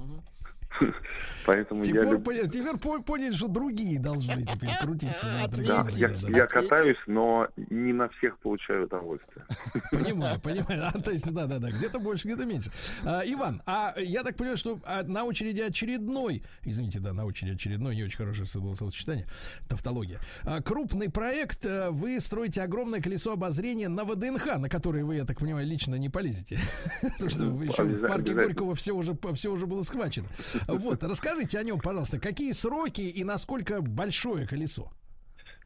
Поэтому 1.46 1.82
я 1.82 2.02
люблю... 2.02 2.18
поняли- 2.20 2.48
теперь 2.48 2.76
по- 2.76 3.02
поняли, 3.02 3.32
что 3.32 3.48
другие 3.48 3.98
должны 3.98 4.44
теперь 4.44 4.70
крутиться 4.80 5.26
на 5.26 5.48
Да, 5.48 5.86
я, 5.96 6.08
да. 6.08 6.28
я 6.28 6.46
катаюсь, 6.46 6.98
но 7.06 7.48
не 7.56 7.92
на 7.92 8.08
всех 8.10 8.38
получаю 8.38 8.84
удовольствие. 8.84 9.44
Понимаю, 9.90 10.40
понимаю. 10.40 10.90
А, 10.92 10.98
то 10.98 11.10
есть, 11.10 11.30
да, 11.32 11.46
да, 11.46 11.58
да, 11.58 11.70
где-то 11.70 11.98
больше, 11.98 12.28
где-то 12.28 12.44
меньше. 12.44 12.70
А, 13.04 13.22
Иван, 13.24 13.62
а 13.66 13.94
я 13.98 14.22
так 14.22 14.36
понимаю, 14.36 14.56
что 14.58 14.78
а, 14.84 15.02
на 15.02 15.24
очереди 15.24 15.60
очередной, 15.62 16.42
извините, 16.64 17.00
да, 17.00 17.12
на 17.12 17.24
очереди 17.24 17.54
очередной, 17.54 17.96
не 17.96 18.04
очень 18.04 18.16
хорошее 18.18 18.46
словосочетание, 18.46 19.26
тавтология. 19.68 20.18
А, 20.44 20.60
крупный 20.60 21.10
проект, 21.10 21.64
а, 21.64 21.90
вы 21.90 22.20
строите 22.20 22.62
огромное 22.62 23.00
колесо 23.00 23.32
обозрения 23.32 23.88
на 23.88 24.04
ВДНХ, 24.04 24.58
на 24.58 24.68
который 24.68 25.02
вы, 25.02 25.16
я 25.16 25.24
так 25.24 25.38
понимаю, 25.38 25.66
лично 25.66 25.94
не 25.96 26.08
полезете. 26.08 26.58
Потому 27.02 27.30
что 27.30 27.44
вы 27.46 27.64
еще 27.66 27.82
в 27.84 28.06
парке. 28.06 28.34
Горького 28.34 28.74
все 28.74 28.92
уже, 28.92 29.16
все 29.34 29.50
уже 29.50 29.66
было 29.66 29.82
схвачено. 29.82 30.28
Вот, 30.68 31.02
расскажите 31.02 31.58
о 31.58 31.62
нем, 31.62 31.80
пожалуйста, 31.80 32.20
какие 32.20 32.52
сроки 32.52 33.00
и 33.00 33.24
насколько 33.24 33.80
большое 33.80 34.46
колесо? 34.46 34.92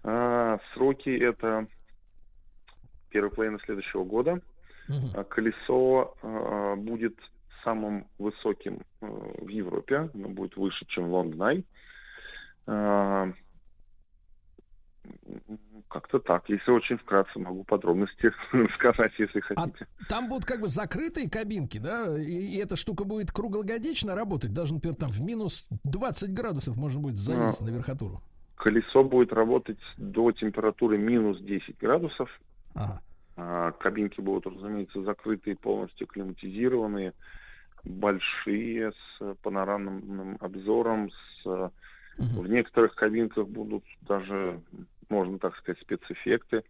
А, 0.04 0.58
сроки 0.72 1.10
это 1.10 1.66
первая 3.10 3.30
половина 3.30 3.58
следующего 3.64 4.04
года. 4.04 4.40
А 5.14 5.24
Колесо 5.24 6.14
а, 6.22 6.76
будет 6.76 7.16
самым 7.64 8.06
высоким 8.18 8.82
а, 9.00 9.06
в 9.06 9.48
Европе, 9.48 10.10
оно 10.14 10.28
будет 10.28 10.56
выше, 10.56 10.84
чем 10.86 11.10
Лондон 11.10 11.42
Ай. 11.42 11.64
А, 15.04 15.08
Как-то 15.88 16.18
так. 16.18 16.48
Если 16.48 16.70
очень 16.70 16.96
вкратце, 16.96 17.38
могу 17.38 17.64
подробности 17.64 18.32
сказать, 18.74 19.12
если 19.18 19.40
хотите. 19.40 19.86
Там 20.08 20.28
будут 20.28 20.44
как 20.44 20.60
бы 20.60 20.68
закрытые 20.68 21.28
кабинки, 21.30 21.78
да, 21.78 22.06
и, 22.18 22.56
и 22.56 22.58
эта 22.58 22.76
штука 22.76 23.04
будет 23.04 23.30
круглогодично 23.32 24.14
работать, 24.14 24.52
даже, 24.52 24.74
например, 24.74 24.96
там 24.96 25.10
в 25.10 25.20
минус 25.20 25.66
20 25.84 26.32
градусов 26.32 26.76
можно 26.76 27.00
будет 27.00 27.18
залезть 27.18 27.60
А. 27.60 27.64
на 27.64 27.70
верхотуру. 27.70 28.22
Колесо 28.56 29.02
будет 29.02 29.32
работать 29.32 29.78
до 29.96 30.30
температуры 30.32 30.96
минус 30.98 31.40
10 31.40 31.76
градусов. 31.78 32.30
Ага. 32.74 33.02
А, 33.36 33.72
Кабинки 33.72 34.20
будут, 34.20 34.46
разумеется, 34.46 35.02
закрытые, 35.02 35.56
полностью 35.56 36.06
климатизированные, 36.06 37.12
большие, 37.82 38.92
с 38.92 39.34
панорамным 39.42 40.36
обзором, 40.40 41.10
с. 41.42 41.70
В 42.18 42.46
некоторых 42.46 42.94
кабинках 42.94 43.48
будут 43.48 43.84
даже, 44.02 44.60
можно 45.12 45.38
так 45.38 45.54
сказать, 45.58 45.78
спецэффекты. 45.82 46.64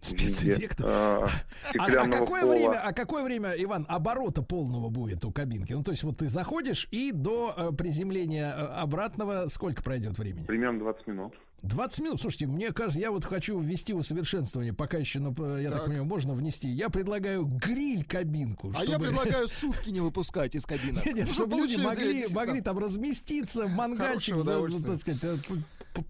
Спецэффекты. 0.00 0.82
А, 0.86 1.26
с- 1.26 1.32
а 1.78 1.84
стеклянного 1.88 2.20
какое 2.20 2.40
пола. 2.42 2.52
время, 2.52 2.80
а 2.82 2.92
какое 2.92 3.22
время, 3.24 3.50
Иван, 3.58 3.84
оборота 3.88 4.42
полного 4.42 4.88
будет 4.88 5.24
у 5.26 5.30
кабинки? 5.32 5.74
Ну, 5.74 5.82
то 5.82 5.90
есть 5.90 6.02
вот 6.04 6.18
ты 6.18 6.28
заходишь 6.28 6.88
и 6.90 7.12
до 7.12 7.52
э, 7.54 7.70
приземления 7.76 8.50
э, 8.50 8.64
обратного 8.80 9.48
сколько 9.48 9.82
пройдет 9.82 10.18
времени? 10.18 10.46
Примерно 10.46 10.78
20 10.78 11.06
минут. 11.06 11.34
20 11.62 12.00
минут. 12.00 12.20
Слушайте, 12.20 12.46
мне 12.46 12.72
кажется, 12.72 13.00
я 13.00 13.10
вот 13.10 13.24
хочу 13.24 13.58
ввести 13.58 13.92
усовершенствование, 13.92 14.72
пока 14.72 14.98
еще, 14.98 15.20
ну, 15.20 15.34
я 15.56 15.70
так, 15.70 15.78
Так. 15.78 15.86
понимаю, 15.86 16.04
можно 16.04 16.34
внести. 16.34 16.68
Я 16.68 16.88
предлагаю 16.90 17.44
гриль-кабинку. 17.44 18.72
А 18.76 18.84
я 18.84 18.98
предлагаю 18.98 19.48
сутки 19.60 19.90
не 19.90 20.00
выпускать 20.00 20.54
из 20.54 20.64
кабинок. 20.66 21.04
Нет, 21.04 21.14
нет, 21.14 21.30
чтобы 21.30 21.56
люди 21.56 21.76
могли, 21.76 22.26
могли 22.32 22.60
там 22.60 22.78
разместиться, 22.78 23.68
мангальчик, 23.68 24.36
так 24.44 25.00
сказать, 25.00 25.22
э, 25.22 25.36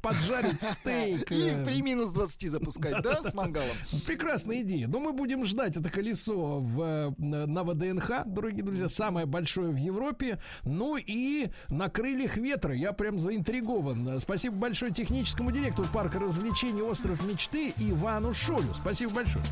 поджарить 0.02 0.62
стейк. 0.72 1.30
И 1.32 1.48
э. 1.48 1.64
при 1.64 1.82
минус 1.82 2.10
20 2.12 2.50
запускать, 2.50 3.02
да, 3.02 3.22
с 3.22 3.34
мангалом? 3.34 3.76
Прекрасная 4.06 4.62
идея. 4.62 4.88
Но 4.88 4.98
мы 4.98 5.12
будем 5.12 5.44
ждать 5.46 5.76
это 5.76 5.90
колесо 5.90 6.60
в, 6.60 7.14
э, 7.18 7.22
на 7.22 7.64
ВДНХ, 7.64 8.24
дорогие 8.26 8.62
друзья, 8.62 8.88
самое 8.88 9.26
большое 9.26 9.70
в 9.70 9.76
Европе. 9.76 10.38
Ну 10.64 10.96
и 10.96 11.50
на 11.68 11.88
крыльях 11.88 12.36
ветра. 12.36 12.74
Я 12.74 12.92
прям 12.92 13.18
заинтригован. 13.18 14.20
Спасибо 14.20 14.56
большое 14.56 14.92
техническому 15.40 15.50
директору 15.52 15.88
парка 15.88 16.18
развлечений 16.18 16.82
«Остров 16.82 17.22
мечты» 17.24 17.72
Ивану 17.78 18.34
Шолю. 18.34 18.74
Спасибо 18.74 19.14
большое. 19.14 19.44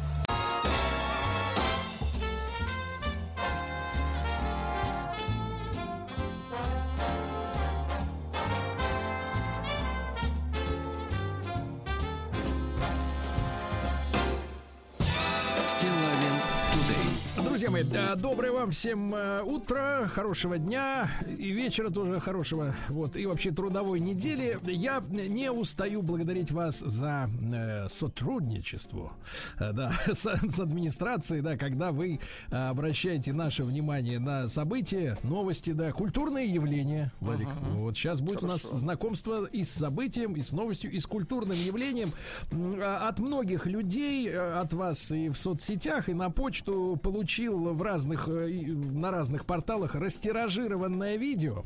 Друзья 17.58 17.72
мои, 17.72 17.82
да, 17.82 18.14
доброе 18.14 18.52
вам 18.52 18.70
всем 18.70 19.12
э, 19.12 19.42
утро, 19.42 20.08
хорошего 20.08 20.58
дня 20.58 21.10
и 21.26 21.50
вечера 21.50 21.90
тоже 21.90 22.20
хорошего, 22.20 22.72
вот, 22.88 23.16
и 23.16 23.26
вообще 23.26 23.50
трудовой 23.50 23.98
недели. 23.98 24.60
Я 24.62 25.02
не 25.10 25.50
устаю 25.50 26.02
благодарить 26.02 26.52
вас 26.52 26.78
за 26.78 27.28
э, 27.52 27.88
сотрудничество, 27.88 29.12
э, 29.58 29.72
да, 29.72 29.90
с, 30.06 30.24
с 30.24 30.60
администрацией, 30.60 31.40
да, 31.40 31.56
когда 31.56 31.90
вы 31.90 32.20
э, 32.52 32.54
обращаете 32.54 33.32
наше 33.32 33.64
внимание 33.64 34.20
на 34.20 34.46
события, 34.46 35.18
новости, 35.24 35.72
да, 35.72 35.90
культурные 35.90 36.46
явления, 36.46 37.10
Владик. 37.18 37.48
Вот 37.72 37.96
сейчас 37.96 38.20
будет 38.20 38.44
у 38.44 38.46
нас 38.46 38.62
знакомство 38.62 39.46
и 39.46 39.64
с 39.64 39.70
событием, 39.72 40.34
и 40.34 40.42
с 40.42 40.52
новостью, 40.52 40.92
и 40.92 41.00
с 41.00 41.08
культурным 41.08 41.58
явлением. 41.58 42.12
А, 42.52 43.08
От 43.08 43.18
многих 43.18 43.66
людей, 43.66 44.28
э, 44.28 44.60
от 44.60 44.72
вас 44.74 45.10
и 45.10 45.28
в 45.28 45.36
соцсетях, 45.36 46.08
и 46.08 46.14
на 46.14 46.30
почту 46.30 46.96
получил 47.02 47.47
в 47.56 47.82
разных, 47.82 48.28
э, 48.28 48.48
на 48.48 49.10
разных 49.10 49.46
порталах 49.46 49.94
растиражированное 49.94 51.16
видео. 51.16 51.62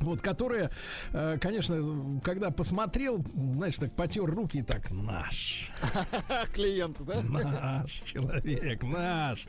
Вот, 0.00 0.20
которое, 0.20 0.70
э, 1.12 1.38
конечно, 1.40 2.20
когда 2.22 2.50
посмотрел, 2.50 3.24
знаешь, 3.34 3.76
так 3.76 3.92
потер 3.94 4.24
руки 4.24 4.58
и 4.58 4.62
так, 4.62 4.90
наш. 4.90 5.70
Клиент, 6.54 6.96
да? 7.00 7.20
Наш 7.22 7.92
человек, 8.04 8.82
наш. 8.82 9.46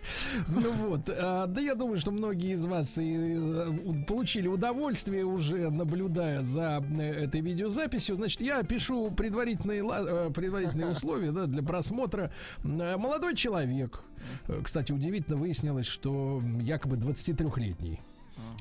Ну 0.48 0.72
вот, 0.72 1.10
а, 1.10 1.46
да 1.46 1.62
я 1.62 1.76
думаю, 1.76 2.00
что 2.00 2.12
многие 2.12 2.54
из 2.54 2.66
вас 2.66 2.98
и 2.98 3.38
э, 3.38 4.04
получили 4.08 4.48
удовольствие 4.48 5.26
уже 5.26 5.70
наблюдая 5.70 6.42
за 6.42 6.84
э, 6.90 7.26
этой 7.26 7.42
видеозаписью. 7.42 8.16
Значит, 8.16 8.42
я 8.42 8.64
пишу 8.64 9.12
предварительные, 9.12 9.84
э, 9.84 10.32
предварительные 10.34 10.88
условия 10.88 11.32
да, 11.32 11.46
для 11.46 11.64
просмотра. 11.64 12.32
Э, 12.64 12.98
Молодой 12.98 13.36
человек, 13.36 14.04
э, 14.48 14.62
кстати, 14.64 14.92
удивительно 14.92 15.38
выяснилось, 15.38 15.88
что 15.88 16.42
якобы 16.60 16.96
23-летний. 16.98 18.02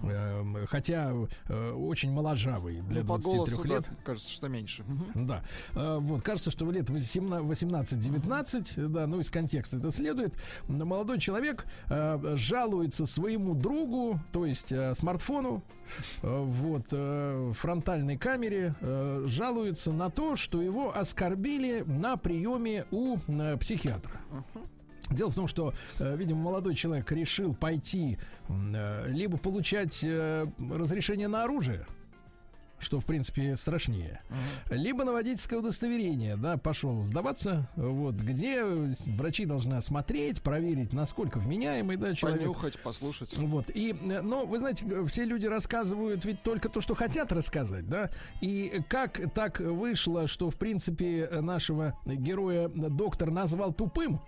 Эм, 0.02 0.66
Хотя 0.68 1.12
э, 1.48 1.72
очень 1.72 2.12
моложавый 2.12 2.80
для 2.82 3.02
Ну, 3.02 3.06
по 3.08 3.18
23 3.18 3.36
голосу, 3.36 3.62
да, 3.62 3.74
лет. 3.74 3.90
кажется, 4.04 4.32
что 4.32 4.48
меньше. 4.48 4.84
Да. 5.14 5.42
Э, 5.74 5.98
Вот, 6.00 6.22
кажется, 6.22 6.50
что 6.50 6.64
в 6.64 6.72
лет 6.72 6.88
18-19, 6.90 8.88
да, 8.88 9.06
ну 9.06 9.20
из 9.20 9.30
контекста 9.30 9.76
это 9.78 9.90
следует. 9.90 10.34
Молодой 10.68 11.18
человек 11.18 11.66
э, 11.88 12.34
жалуется 12.36 13.06
своему 13.06 13.54
другу, 13.54 14.20
то 14.32 14.46
есть 14.46 14.72
э, 14.72 14.94
смартфону, 14.94 15.62
э, 16.22 16.42
вот, 16.44 16.86
э, 16.92 17.52
фронтальной 17.54 18.16
камере, 18.16 18.74
э, 18.80 19.24
жалуется 19.26 19.92
на 19.92 20.10
то, 20.10 20.36
что 20.36 20.60
его 20.62 20.96
оскорбили 20.96 21.82
на 21.86 22.16
приеме 22.16 22.84
у 22.90 23.16
э, 23.26 23.56
психиатра. 23.58 24.20
Дело 25.10 25.30
в 25.30 25.34
том, 25.34 25.48
что, 25.48 25.74
э, 25.98 26.16
видимо, 26.16 26.40
молодой 26.40 26.74
человек 26.74 27.10
решил 27.12 27.54
пойти 27.54 28.18
э, 28.48 29.06
либо 29.08 29.38
получать 29.38 30.00
э, 30.02 30.46
разрешение 30.70 31.28
на 31.28 31.44
оружие, 31.44 31.86
что, 32.78 33.00
в 33.00 33.06
принципе, 33.06 33.56
страшнее. 33.56 34.20
Либо 34.70 35.04
на 35.04 35.12
водительское 35.12 35.58
удостоверение, 35.58 36.36
да, 36.36 36.58
пошел 36.58 37.00
сдаваться, 37.00 37.68
вот, 37.74 38.14
где 38.16 38.64
врачи 38.64 39.46
должны 39.46 39.74
осмотреть, 39.74 40.42
проверить, 40.42 40.92
насколько 40.92 41.38
вменяемый, 41.38 41.96
да, 41.96 42.14
человек. 42.14 42.42
Понюхать, 42.42 42.78
послушать. 42.80 43.36
Вот, 43.36 43.70
и, 43.74 43.94
но, 43.94 44.44
вы 44.44 44.58
знаете, 44.58 44.86
все 45.06 45.24
люди 45.24 45.46
рассказывают 45.46 46.24
ведь 46.24 46.42
только 46.42 46.68
то, 46.68 46.80
что 46.80 46.94
хотят 46.94 47.32
рассказать, 47.32 47.88
да, 47.88 48.10
и 48.40 48.80
как 48.88 49.32
так 49.32 49.58
вышло, 49.58 50.28
что, 50.28 50.50
в 50.50 50.56
принципе, 50.56 51.28
нашего 51.40 51.98
героя 52.04 52.68
доктор 52.68 53.30
назвал 53.30 53.72
тупым, 53.72 54.20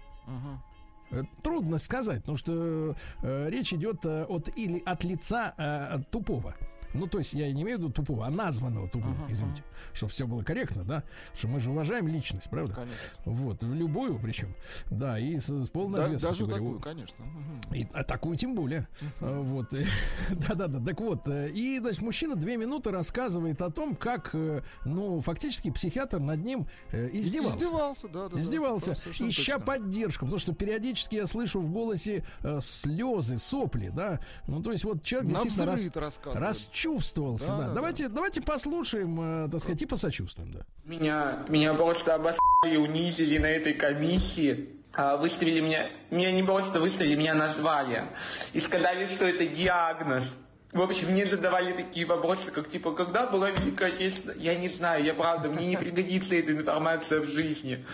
Трудно 1.43 1.79
сказать, 1.79 2.21
потому 2.21 2.39
что 2.39 2.95
э, 3.23 3.49
речь 3.51 3.73
идет 3.73 4.05
э, 4.05 4.25
от 4.25 4.49
или 4.57 4.81
от 4.85 5.05
лица 5.05 5.55
э, 5.59 5.99
тупого. 6.11 6.55
Ну, 6.95 7.07
то 7.07 7.19
есть 7.19 7.33
я 7.35 7.51
не 7.53 7.63
имею 7.63 7.79
в 7.79 7.83
виду 7.83 7.93
тупого, 7.93 8.27
а 8.27 8.31
названного 8.31 8.89
тупого, 8.89 9.15
извините. 9.29 9.63
Чтобы 9.93 10.13
все 10.13 10.27
было 10.27 10.43
корректно, 10.43 10.85
да? 10.85 11.05
Что 11.35 11.49
мы 11.49 11.61
же 11.61 11.71
уважаем 11.71 12.07
личность, 12.09 12.49
правда? 12.51 12.75
Конечно. 12.75 12.99
Вот, 13.25 13.63
в 13.63 13.75
любую 13.75 14.19
причем. 14.19 14.55
Да, 14.91 15.19
и 15.19 15.39
с, 15.39 15.47
с 15.49 15.69
полной 15.71 15.99
Да, 16.01 16.05
ответственностью 16.07 16.47
даже 16.47 16.61
говорю. 16.61 16.79
такую, 16.79 16.95
конечно. 16.95 17.25
Мгм. 17.25 17.75
И, 17.75 17.89
а 17.93 18.05
такую 18.05 18.37
тем 18.37 18.55
более. 18.55 18.89
А, 19.21 19.41
Вот. 19.41 19.73
Да-да-да. 20.31 20.81
Так 20.85 21.01
вот. 21.01 21.27
э, 21.29 21.51
И, 21.51 21.79
значит, 21.79 22.03
мужчина 22.03 22.35
две 22.37 22.57
минуты 22.57 22.91
рассказывает 22.91 23.61
о 23.63 23.71
том, 23.71 23.95
как, 23.97 24.31
э, 24.35 24.63
ну, 24.85 25.21
фактически 25.21 25.71
психиатр 25.71 26.19
над 26.21 26.45
ним 26.45 26.67
э, 26.93 27.09
издевался. 27.13 27.57
Издевался, 27.57 28.09
да, 28.09 28.29
да. 28.29 28.35
да. 28.35 28.41
Издевался, 28.41 28.93
ища 28.93 29.55
точно. 29.55 29.61
поддержку, 29.61 30.25
потому 30.27 30.39
что 30.39 30.53
периодически 30.55 31.17
я 31.17 31.27
слышу 31.27 31.61
в 31.61 31.71
голосе 31.71 32.25
э, 32.43 32.59
слезы, 32.61 33.39
сопли, 33.39 33.91
да. 33.95 34.21
Ну, 34.47 34.63
то 34.63 34.73
есть 34.73 34.85
вот 34.85 35.03
человек 35.03 35.33
На 35.33 35.35
действительно 35.43 35.67
рас- 35.73 35.97
рассказывает. 35.97 36.43
Расчувствовался, 36.81 37.47
Да, 37.49 37.59
да. 37.59 37.67
да, 37.69 37.75
давайте, 37.75 38.09
давайте 38.09 38.41
послушаем, 38.41 39.45
э, 39.47 39.49
так 39.51 39.61
сказать, 39.61 39.83
и 39.83 39.87
посочувствуем, 39.87 40.53
да. 40.53 40.61
Меня, 40.85 41.45
меня 41.49 41.75
просто 41.75 42.15
обосрали, 42.15 42.77
унизили 42.77 43.39
на 43.39 43.47
этой 43.47 43.75
комиссии. 43.75 44.71
А, 44.93 45.17
Выставили 45.17 45.61
меня, 45.61 45.89
меня 46.11 46.33
не 46.33 46.43
просто 46.43 46.81
выставили, 46.81 47.15
меня 47.15 47.35
назвали. 47.35 48.05
И 48.53 48.61
сказали, 48.61 49.07
что 49.07 49.25
это 49.25 49.47
диагноз. 49.47 50.37
В 50.73 50.81
общем, 50.81 51.11
мне 51.11 51.27
задавали 51.27 51.73
такие 51.73 52.07
вопросы, 52.07 52.51
как 52.51 52.69
типа, 52.69 52.93
когда 52.93 53.27
была 53.27 53.51
Великая 53.51 53.89
Отечественная? 53.93 54.37
Я 54.37 54.55
не 54.57 54.69
знаю, 54.69 55.05
я 55.05 55.15
правда, 55.15 55.49
мне 55.49 55.67
не 55.67 55.77
пригодится 55.77 56.35
эта 56.35 56.53
информация 56.53 57.21
в 57.21 57.27
жизни. 57.27 57.85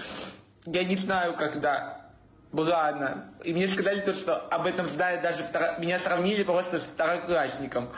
Я 0.67 0.85
не 0.85 0.97
знаю, 0.97 1.37
когда. 1.37 2.03
Была 2.53 2.89
она. 2.89 3.27
И 3.45 3.53
мне 3.53 3.69
сказали 3.69 4.01
то, 4.01 4.15
что 4.15 4.37
об 4.37 4.67
этом 4.67 4.89
знает 4.89 5.21
даже 5.21 5.43
второ... 5.43 5.77
Меня 5.79 5.99
сравнили 5.99 6.43
просто 6.43 6.79
с 6.79 6.85
второклассником. 6.85 7.91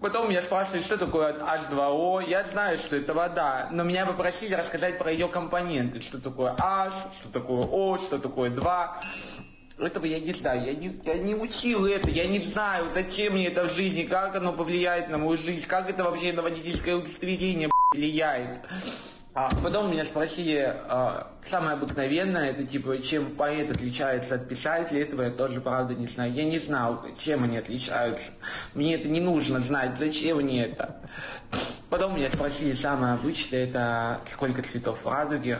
Потом 0.00 0.28
меня 0.28 0.42
спрашивали, 0.42 0.82
что 0.82 0.98
такое 0.98 1.32
H2O. 1.32 2.28
Я 2.28 2.44
знаю, 2.44 2.76
что 2.76 2.96
это 2.96 3.14
вода, 3.14 3.68
но 3.72 3.82
меня 3.82 4.04
попросили 4.04 4.54
рассказать 4.54 4.98
про 4.98 5.10
ее 5.10 5.28
компоненты. 5.28 6.00
Что 6.00 6.20
такое 6.20 6.54
H, 6.58 6.92
что 7.20 7.32
такое 7.32 7.66
O, 7.66 7.98
что 7.98 8.18
такое 8.18 8.50
2. 8.50 9.00
Этого 9.78 10.06
я 10.06 10.18
не 10.20 10.32
знаю, 10.32 10.64
я 10.64 10.72
не, 10.72 11.00
я 11.04 11.18
не 11.18 11.34
учил 11.34 11.84
это, 11.84 12.08
я 12.08 12.26
не 12.26 12.40
знаю, 12.40 12.88
зачем 12.94 13.34
мне 13.34 13.48
это 13.48 13.64
в 13.64 13.72
жизни, 13.72 14.04
как 14.04 14.34
оно 14.34 14.54
повлияет 14.54 15.10
на 15.10 15.18
мою 15.18 15.36
жизнь, 15.36 15.66
как 15.66 15.90
это 15.90 16.02
вообще 16.04 16.32
на 16.32 16.40
водительское 16.40 16.96
удостоверение 16.96 17.70
влияет. 17.92 18.60
А 19.36 19.50
потом 19.62 19.90
меня 19.90 20.02
спросили, 20.06 20.74
а, 20.88 21.30
самое 21.42 21.72
обыкновенное, 21.74 22.52
это 22.52 22.64
типа, 22.64 22.96
чем 23.02 23.36
поэт 23.36 23.70
отличается 23.70 24.36
от 24.36 24.48
писателя, 24.48 25.02
этого 25.02 25.24
я 25.24 25.30
тоже 25.30 25.60
правда 25.60 25.94
не 25.94 26.06
знаю. 26.06 26.32
Я 26.32 26.46
не 26.46 26.58
знал, 26.58 27.04
чем 27.18 27.44
они 27.44 27.58
отличаются. 27.58 28.32
Мне 28.72 28.94
это 28.94 29.08
не 29.08 29.20
нужно 29.20 29.60
знать, 29.60 29.98
зачем 29.98 30.38
мне 30.38 30.64
это. 30.64 31.02
Потом 31.90 32.16
меня 32.16 32.30
спросили 32.30 32.72
самое 32.72 33.12
обычное, 33.12 33.64
это 33.66 34.22
сколько 34.24 34.62
цветов 34.62 35.04
в 35.04 35.06
радуге. 35.06 35.58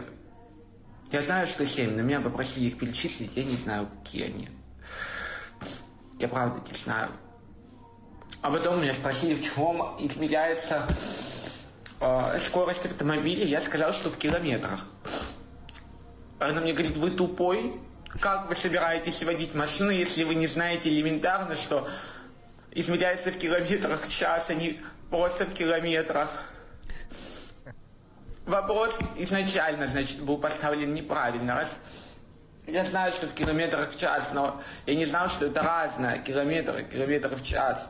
Я 1.13 1.21
знаю, 1.21 1.47
что 1.47 1.67
семь, 1.67 1.95
но 1.97 2.03
меня 2.03 2.21
попросили 2.21 2.69
их 2.69 2.79
перечислить, 2.79 3.37
я 3.37 3.45
не 3.45 3.57
знаю, 3.57 3.89
какие 4.03 4.25
они. 4.25 4.49
Я 6.19 6.29
правда 6.29 6.59
не 6.67 6.79
знаю. 6.79 7.11
А 8.41 8.51
потом 8.51 8.81
меня 8.81 8.95
спросили, 8.95 9.35
в 9.35 9.45
чем 9.45 9.83
измеряется 9.99 10.89
э, 12.01 12.39
скорость 12.39 12.87
автомобиля. 12.87 13.45
Я 13.45 13.61
сказал, 13.61 13.93
что 13.93 14.11
в 14.11 14.17
километрах. 14.17 14.87
Она 16.39 16.61
мне 16.61 16.73
говорит, 16.73 16.97
вы 16.97 17.11
тупой? 17.11 17.81
Как 18.21 18.49
вы 18.49 18.57
собираетесь 18.57 19.23
водить 19.25 19.55
машину, 19.55 19.91
если 19.91 20.25
вы 20.25 20.35
не 20.35 20.47
знаете 20.47 20.89
элементарно, 20.89 21.55
что 21.55 21.89
измеряется 22.73 23.31
в 23.31 23.39
километрах 23.39 24.03
в 24.03 24.11
час, 24.11 24.47
а 24.49 24.55
не 24.55 24.81
просто 25.11 25.45
в 25.45 25.53
километрах? 25.53 26.31
Вопрос 28.47 28.97
изначально, 29.17 29.87
значит, 29.87 30.21
был 30.21 30.39
поставлен 30.39 30.95
неправильно. 30.95 31.57
Раз 31.57 31.77
я 32.67 32.85
знаю, 32.85 33.13
что 33.13 33.27
в 33.27 33.35
километрах 33.35 33.93
в 33.93 33.99
час, 33.99 34.31
но 34.33 34.61
я 34.87 34.95
не 34.95 35.07
знал, 35.07 35.29
что 35.29 35.47
это 35.47 35.63
разное. 35.63 36.19
Километры, 36.19 36.85
километры 36.85 37.37
в 37.37 37.43
час. 37.43 37.89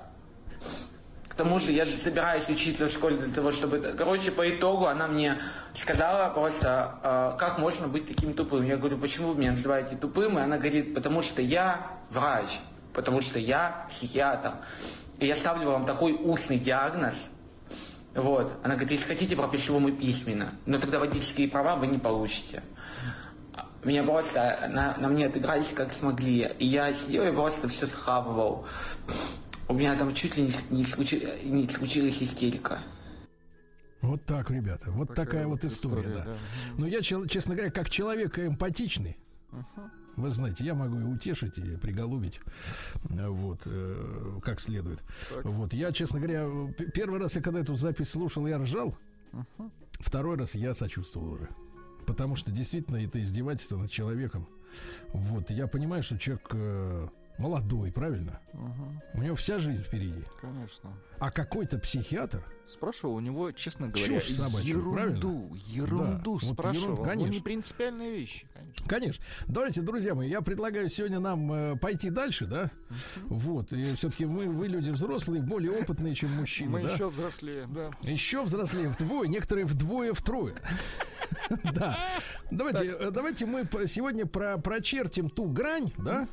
Тому 1.36 1.60
же 1.60 1.72
я 1.72 1.84
же 1.84 1.98
собираюсь 1.98 2.48
учиться 2.48 2.88
в 2.88 2.90
школе 2.90 3.16
для 3.16 3.34
того, 3.34 3.52
чтобы... 3.52 3.78
Короче, 3.78 4.30
по 4.30 4.48
итогу 4.48 4.86
она 4.86 5.06
мне 5.06 5.38
сказала 5.74 6.32
просто, 6.32 6.98
э, 7.02 7.38
как 7.38 7.58
можно 7.58 7.88
быть 7.88 8.06
таким 8.06 8.32
тупым. 8.32 8.64
Я 8.64 8.78
говорю, 8.78 8.96
почему 8.96 9.32
вы 9.32 9.40
меня 9.40 9.52
называете 9.52 9.96
тупым? 9.96 10.38
И 10.38 10.42
она 10.42 10.56
говорит, 10.56 10.94
потому 10.94 11.22
что 11.22 11.42
я 11.42 11.98
врач, 12.08 12.58
потому 12.94 13.20
что 13.20 13.38
я 13.38 13.86
психиатр. 13.90 14.54
И 15.18 15.26
я 15.26 15.36
ставлю 15.36 15.70
вам 15.70 15.84
такой 15.84 16.14
устный 16.14 16.58
диагноз, 16.58 17.14
вот. 18.16 18.50
Она 18.64 18.74
говорит, 18.74 18.92
если 18.92 19.04
хотите, 19.04 19.36
пропишу 19.36 19.74
вам 19.74 19.88
и 19.88 19.92
письменно. 19.92 20.54
Но 20.64 20.78
тогда 20.78 20.98
водительские 20.98 21.48
права 21.48 21.76
вы 21.76 21.86
не 21.86 21.98
получите. 21.98 22.62
Меня 23.84 24.02
просто 24.02 24.68
на, 24.72 24.96
на 24.96 25.08
мне 25.08 25.26
отыгрались 25.26 25.72
как 25.74 25.92
смогли. 25.92 26.50
И 26.58 26.64
я 26.64 26.92
сидел 26.94 27.24
и 27.24 27.30
просто 27.30 27.68
все 27.68 27.86
схавывал. 27.86 28.66
У 29.68 29.74
меня 29.74 29.97
там 29.97 30.14
чуть 30.14 30.36
ли 30.36 30.44
не, 30.44 30.76
не, 30.78 30.84
случи- 30.84 31.44
не 31.44 31.68
случилась 31.68 32.22
истерика. 32.22 32.80
Вот 34.01 34.24
так, 34.24 34.51
ребята. 34.51 34.90
Вот 34.93 35.09
такая, 35.09 35.26
Такая 35.26 35.47
вот 35.47 35.64
история, 35.64 36.01
история, 36.02 36.14
да. 36.14 36.24
да. 36.24 36.36
Ну, 36.78 36.86
я, 36.86 37.02
честно 37.02 37.55
говоря, 37.55 37.70
как 37.72 37.90
человек 37.90 38.38
эмпатичный, 38.38 39.16
вы 40.16 40.30
знаете, 40.30 40.64
я 40.64 40.74
могу 40.74 40.98
и 41.01 41.05
утешить, 41.05 41.59
и 41.59 41.76
приголубить, 41.76 42.40
э, 43.10 43.28
вот, 43.28 43.62
э, 43.66 44.38
как 44.43 44.60
следует. 44.60 45.02
Вот, 45.44 45.72
я, 45.74 45.93
честно 45.93 46.20
говоря, 46.20 46.48
первый 46.94 47.18
раз 47.20 47.36
я 47.36 47.43
когда 47.43 47.60
эту 47.60 47.74
запись 47.74 48.10
слушал, 48.10 48.47
я 48.47 48.59
ржал, 48.59 48.97
второй 49.98 50.36
раз 50.36 50.55
я 50.55 50.72
сочувствовал 50.72 51.32
уже. 51.32 51.48
Потому 52.06 52.36
что 52.36 52.52
действительно 52.52 52.97
это 53.05 53.20
издевательство 53.20 53.76
над 53.76 53.90
человеком. 53.90 54.47
Вот, 55.12 55.51
я 55.51 55.66
понимаю, 55.66 56.02
что 56.02 56.16
человек 56.18 56.48
э, 56.52 57.09
молодой, 57.38 57.92
правильно? 57.92 58.40
У 59.14 59.22
него 59.22 59.36
вся 59.36 59.58
жизнь 59.58 59.82
впереди. 59.82 60.24
Конечно. 60.40 60.92
А 61.18 61.30
какой-то 61.30 61.78
психиатр, 61.78 62.42
Спрашивал 62.66 63.14
у 63.14 63.20
него, 63.20 63.52
честно 63.52 63.86
говоря, 63.86 64.04
Чушь 64.04 64.34
собачью, 64.34 64.68
ерунду, 64.68 64.92
правильно? 64.92 65.56
ерунду 65.68 66.38
Да, 66.40 66.46
вот 66.46 66.54
спрашивал. 66.54 66.74
ерунду, 66.84 67.02
ну, 67.02 67.08
конечно. 67.08 67.32
не 67.32 67.40
принципиальные 67.40 68.10
вещи, 68.10 68.48
конечно. 68.52 68.88
Конечно. 68.88 69.24
Давайте, 69.46 69.82
друзья 69.82 70.16
мои, 70.16 70.28
я 70.28 70.40
предлагаю 70.40 70.88
сегодня 70.88 71.20
нам 71.20 71.52
э, 71.52 71.76
пойти 71.76 72.10
дальше, 72.10 72.46
да? 72.46 72.72
Вот. 73.26 73.72
И 73.72 73.94
все-таки 73.94 74.26
мы, 74.26 74.48
вы 74.48 74.66
люди 74.66 74.90
взрослые, 74.90 75.42
более 75.42 75.80
опытные, 75.80 76.16
чем 76.16 76.30
мужчины, 76.32 76.70
Мы 76.70 76.82
да? 76.82 76.92
еще 76.92 77.08
взрослее, 77.08 77.68
да. 77.68 77.90
Еще 78.02 78.42
взрослее 78.42 78.88
вдвое, 78.88 79.28
некоторые 79.28 79.64
вдвое, 79.64 80.12
втрое. 80.12 80.54
Да. 81.74 81.98
Давайте, 82.50 82.86
э, 82.86 83.10
давайте 83.10 83.46
мы 83.46 83.64
сегодня 83.86 84.26
про, 84.26 84.58
прочертим 84.58 85.30
ту 85.30 85.44
грань, 85.44 85.92
да? 85.98 86.28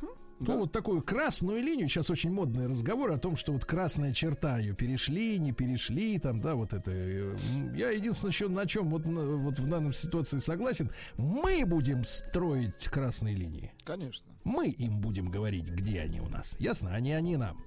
Ну, 0.52 0.58
вот 0.60 0.72
такую 0.72 1.02
красную 1.02 1.62
линию. 1.62 1.88
Сейчас 1.88 2.10
очень 2.10 2.30
модный 2.32 2.66
разговор 2.66 3.12
о 3.12 3.18
том, 3.18 3.36
что 3.36 3.52
вот 3.52 3.64
красная 3.64 4.12
черта 4.12 4.58
ее 4.58 4.74
перешли, 4.74 5.38
не 5.38 5.52
перешли, 5.52 6.18
там, 6.18 6.40
да, 6.40 6.54
вот 6.54 6.72
это. 6.72 6.90
э, 6.92 7.36
Я 7.74 7.90
единственное, 7.90 8.32
еще 8.32 8.48
на 8.48 8.66
чем 8.66 8.90
вот, 8.90 9.06
вот 9.06 9.58
в 9.58 9.68
данной 9.68 9.92
ситуации 9.92 10.38
согласен. 10.38 10.90
Мы 11.16 11.64
будем 11.66 12.04
строить 12.04 12.84
красные 12.88 13.34
линии. 13.34 13.72
Конечно. 13.84 14.26
Мы 14.44 14.68
им 14.68 15.00
будем 15.00 15.30
говорить, 15.30 15.68
где 15.68 16.00
они 16.00 16.20
у 16.20 16.28
нас. 16.28 16.56
Ясно? 16.58 16.94
Они, 16.94 17.12
они 17.12 17.36
нам. 17.36 17.64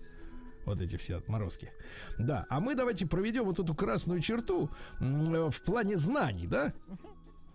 Вот 0.65 0.81
эти 0.81 0.97
все 0.97 1.15
отморозки. 1.17 1.71
Да, 2.19 2.45
а 2.49 2.59
мы 2.59 2.75
давайте 2.75 3.05
проведем 3.07 3.45
вот 3.45 3.57
эту 3.57 3.73
красную 3.73 4.19
черту 4.19 4.69
э, 4.99 5.49
в 5.49 5.61
плане 5.61 5.95
знаний, 5.95 6.45
да? 6.45 6.73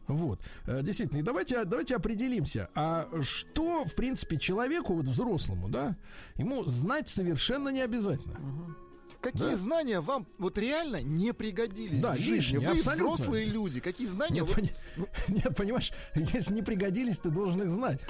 Вот, 0.08 0.40
Э, 0.66 0.82
действительно, 0.82 1.20
и 1.20 1.22
давайте, 1.22 1.64
давайте 1.64 1.94
определимся, 1.96 2.68
а 2.74 3.08
что, 3.22 3.84
в 3.84 3.94
принципе, 3.94 4.36
человеку, 4.38 4.94
вот 4.94 5.06
взрослому, 5.06 5.68
да, 5.68 5.96
ему 6.36 6.64
знать 6.64 7.08
совершенно 7.08 7.68
не 7.70 7.80
обязательно. 7.82 8.38
Какие 9.20 9.50
Да. 9.50 9.56
знания 9.56 10.00
вам 10.00 10.26
вот 10.38 10.58
реально 10.58 11.00
не 11.00 11.32
пригодились 11.32 12.02
Да, 12.02 12.14
в 12.14 12.18
жизни? 12.18 12.34
лишние, 12.34 12.60
Вы 12.60 12.78
абсолютно. 12.78 13.12
взрослые 13.14 13.44
люди. 13.44 13.78
Какие 13.78 14.08
знания? 14.08 14.40
Нет, 14.40 14.48
вот- 14.48 14.56
пони- 14.56 14.74
нет, 15.28 15.56
понимаешь, 15.56 15.92
если 16.16 16.52
не 16.54 16.62
пригодились, 16.62 17.18
ты 17.20 17.30
должен 17.30 17.62
их 17.62 17.70
знать. 17.70 18.00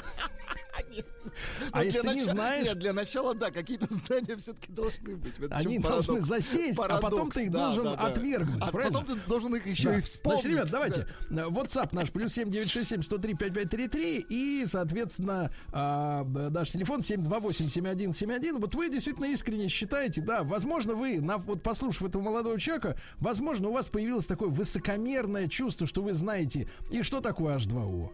А 1.72 1.78
Ну, 1.78 1.84
если 1.84 2.00
для 2.02 2.10
ты 2.12 2.18
не 2.18 2.24
знаешь- 2.24 2.66
Нет, 2.66 2.78
для 2.78 2.92
начала, 2.92 3.34
да, 3.34 3.50
какие-то 3.50 3.86
знания 4.06 4.36
все-таки 4.36 4.70
должны 4.72 5.16
быть. 5.16 5.34
Они 5.50 5.78
парадокс. 5.78 6.06
должны 6.06 6.20
засесть, 6.20 6.78
а 6.78 6.98
потом 6.98 7.30
ты 7.30 7.44
их 7.44 7.50
да, 7.50 7.66
должен 7.66 7.84
да, 7.84 7.94
да. 7.96 8.06
отвергнуть, 8.08 8.60
А 8.60 8.70
правильно? 8.70 8.98
потом 9.00 9.16
ты 9.18 9.28
должен 9.28 9.54
их 9.56 9.66
еще 9.66 9.98
и 9.98 10.00
вспомнить. 10.02 10.42
Значит, 10.42 10.56
ребят, 10.58 10.70
давайте. 10.70 11.06
Да. 11.30 11.42
Э, 11.42 11.46
WhatsApp 11.48 11.88
наш 11.92 12.10
плюс 12.10 12.32
7967 12.34 13.02
103 13.02 13.34
5533 13.34 14.26
и, 14.28 14.64
соответственно, 14.66 15.50
а, 15.72 16.24
наш 16.24 16.70
телефон 16.70 17.00
728-7171. 17.00 18.58
Вот 18.58 18.74
вы 18.74 18.90
действительно 18.90 19.26
искренне 19.26 19.68
считаете, 19.68 20.20
да, 20.20 20.42
возможно, 20.42 20.94
вы, 20.94 21.20
на, 21.20 21.38
вот 21.38 21.62
послушав 21.62 22.08
этого 22.08 22.22
молодого 22.22 22.58
человека, 22.60 22.98
возможно, 23.18 23.68
у 23.68 23.72
вас 23.72 23.86
появилось 23.86 24.26
такое 24.26 24.48
высокомерное 24.48 25.48
чувство, 25.48 25.86
что 25.86 26.02
вы 26.02 26.12
знаете, 26.12 26.68
и 26.90 27.02
что 27.02 27.20
такое 27.20 27.56
H2O, 27.56 28.10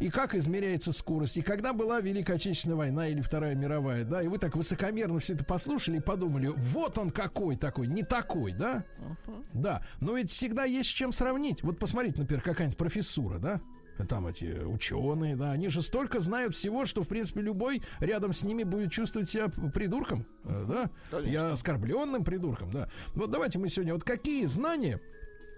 и 0.00 0.10
как 0.10 0.34
измеряется 0.34 0.92
скорость, 0.92 1.36
и 1.36 1.42
когда 1.44 1.72
была 1.72 2.00
Великая 2.00 2.34
Отечественная 2.34 2.76
война 2.76 3.08
или 3.08 3.20
Вторая 3.20 3.54
мировая, 3.54 4.04
да, 4.04 4.22
и 4.22 4.28
вы 4.28 4.38
так 4.38 4.56
высокомерно 4.56 5.20
все 5.20 5.34
это 5.34 5.44
послушали 5.44 5.98
и 5.98 6.00
подумали, 6.00 6.48
вот 6.48 6.98
он 6.98 7.10
какой 7.10 7.56
такой, 7.56 7.86
не 7.86 8.02
такой, 8.02 8.52
да? 8.52 8.84
Да, 9.52 9.84
но 10.00 10.16
ведь 10.16 10.32
всегда 10.32 10.64
есть 10.64 10.90
с 10.90 10.92
чем 10.92 11.12
сравнить. 11.12 11.62
Вот 11.62 11.78
посмотрите, 11.78 12.20
например, 12.20 12.42
какая-нибудь 12.42 12.78
профессура, 12.78 13.38
да? 13.38 13.60
Там 14.08 14.26
эти 14.26 14.64
ученые, 14.64 15.36
да, 15.36 15.52
они 15.52 15.68
же 15.68 15.80
столько 15.80 16.18
знают 16.18 16.56
всего, 16.56 16.84
что, 16.84 17.04
в 17.04 17.08
принципе, 17.08 17.42
любой 17.42 17.80
рядом 18.00 18.32
с 18.32 18.42
ними 18.42 18.64
будет 18.64 18.90
чувствовать 18.90 19.30
себя 19.30 19.48
придурком, 19.48 20.26
э, 20.44 20.66
да, 20.68 20.90
Конечно. 21.10 21.32
я 21.32 21.52
оскорбленным 21.52 22.24
придурком, 22.24 22.72
да. 22.72 22.88
Вот 23.14 23.30
давайте 23.30 23.60
мы 23.60 23.68
сегодня, 23.68 23.92
вот 23.94 24.02
какие 24.02 24.46
знания 24.46 25.00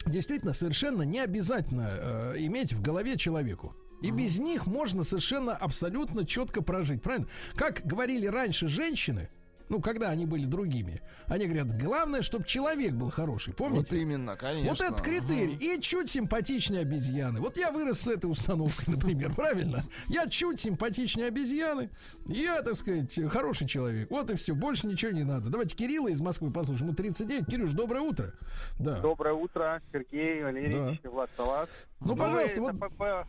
действительно 0.04 0.52
совершенно 0.52 1.02
не 1.02 1.20
обязательно 1.20 1.88
э, 1.88 2.34
иметь 2.40 2.74
в 2.74 2.82
голове 2.82 3.16
человеку. 3.16 3.74
И 4.02 4.10
без 4.10 4.38
них 4.38 4.66
можно 4.66 5.04
совершенно 5.04 5.56
абсолютно 5.56 6.26
четко 6.26 6.62
прожить, 6.62 7.02
правильно? 7.02 7.26
Как 7.54 7.80
говорили 7.84 8.26
раньше 8.26 8.68
женщины, 8.68 9.28
ну, 9.68 9.80
когда 9.80 10.10
они 10.10 10.26
были 10.26 10.44
другими, 10.44 11.00
они 11.26 11.46
говорят, 11.46 11.76
главное, 11.76 12.22
чтобы 12.22 12.44
человек 12.44 12.92
был 12.92 13.10
хороший, 13.10 13.48
Вот 13.48 13.56
помните? 13.56 14.00
именно, 14.00 14.36
конечно. 14.36 14.70
Вот 14.70 14.80
этот 14.80 15.00
критерий. 15.00 15.54
И 15.60 15.80
чуть 15.80 16.08
симпатичнее 16.08 16.82
обезьяны. 16.82 17.40
Вот 17.40 17.56
я 17.56 17.72
вырос 17.72 18.02
с 18.02 18.06
этой 18.06 18.30
установкой, 18.30 18.84
например, 18.94 19.34
правильно? 19.34 19.84
Я 20.06 20.28
чуть 20.28 20.60
симпатичнее 20.60 21.26
обезьяны. 21.28 21.90
Я, 22.28 22.62
так 22.62 22.76
сказать, 22.76 23.18
хороший 23.28 23.66
человек. 23.66 24.08
Вот 24.08 24.30
и 24.30 24.36
все. 24.36 24.54
Больше 24.54 24.86
ничего 24.86 25.10
не 25.10 25.24
надо. 25.24 25.48
Давайте 25.50 25.74
Кирилла 25.74 26.08
из 26.08 26.20
Москвы 26.20 26.52
послушаем. 26.52 26.88
Ему 26.90 26.94
39. 26.96 27.46
Кирюш, 27.46 27.72
доброе 27.72 28.02
утро. 28.02 28.34
Да. 28.78 29.00
Доброе 29.00 29.34
утро, 29.34 29.82
Сергей, 29.92 30.44
Валерьевич, 30.44 31.00
Влад 31.02 31.30
Салат. 31.36 31.68
Ну, 31.98 32.12
вы 32.12 32.18
пожалуйста, 32.18 32.60
вот- 32.60 32.78
по- 32.78 32.90
по- 32.90 33.26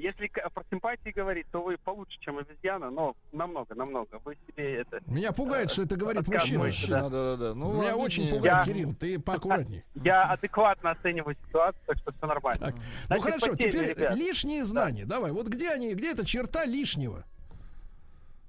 Если 0.00 0.28
про 0.28 0.64
симпатии 0.70 1.10
говорить, 1.10 1.46
то 1.52 1.62
вы 1.62 1.76
получше, 1.76 2.18
чем 2.20 2.38
обезьяна, 2.38 2.90
но 2.90 3.14
намного, 3.32 3.74
намного. 3.74 4.18
Вы 4.24 4.34
себе 4.46 4.76
это... 4.76 4.98
Меня 5.06 5.30
пугает, 5.32 5.70
что 5.70 5.82
это 5.82 5.94
говорит 5.94 6.26
мужчина. 6.26 6.64
Мужчина, 6.64 7.02
да, 7.10 7.10
да, 7.10 7.36
да. 7.36 7.54
Ну, 7.54 7.82
Меня 7.82 7.96
очень 7.96 8.24
не- 8.24 8.30
пугает, 8.30 8.66
Я- 8.66 8.72
Кирилл. 8.72 8.94
Ты 8.94 9.18
поаккуратней. 9.20 9.84
Я 9.94 10.22
адекватно 10.24 10.92
оцениваю 10.92 11.36
ситуацию, 11.46 11.82
так 11.86 11.98
что 11.98 12.12
все 12.12 12.26
нормально. 12.26 12.66
Так. 12.66 12.74
Ну 12.74 12.80
Значит, 13.08 13.24
хорошо, 13.24 13.46
по 13.50 13.56
теме, 13.58 13.72
теперь 13.72 13.88
ребят. 13.90 14.16
лишние 14.16 14.64
знания. 14.64 15.04
Давай, 15.04 15.32
вот 15.32 15.48
где 15.48 15.70
они, 15.70 15.92
где 15.94 16.12
эта 16.12 16.24
черта 16.24 16.64
лишнего? 16.64 17.24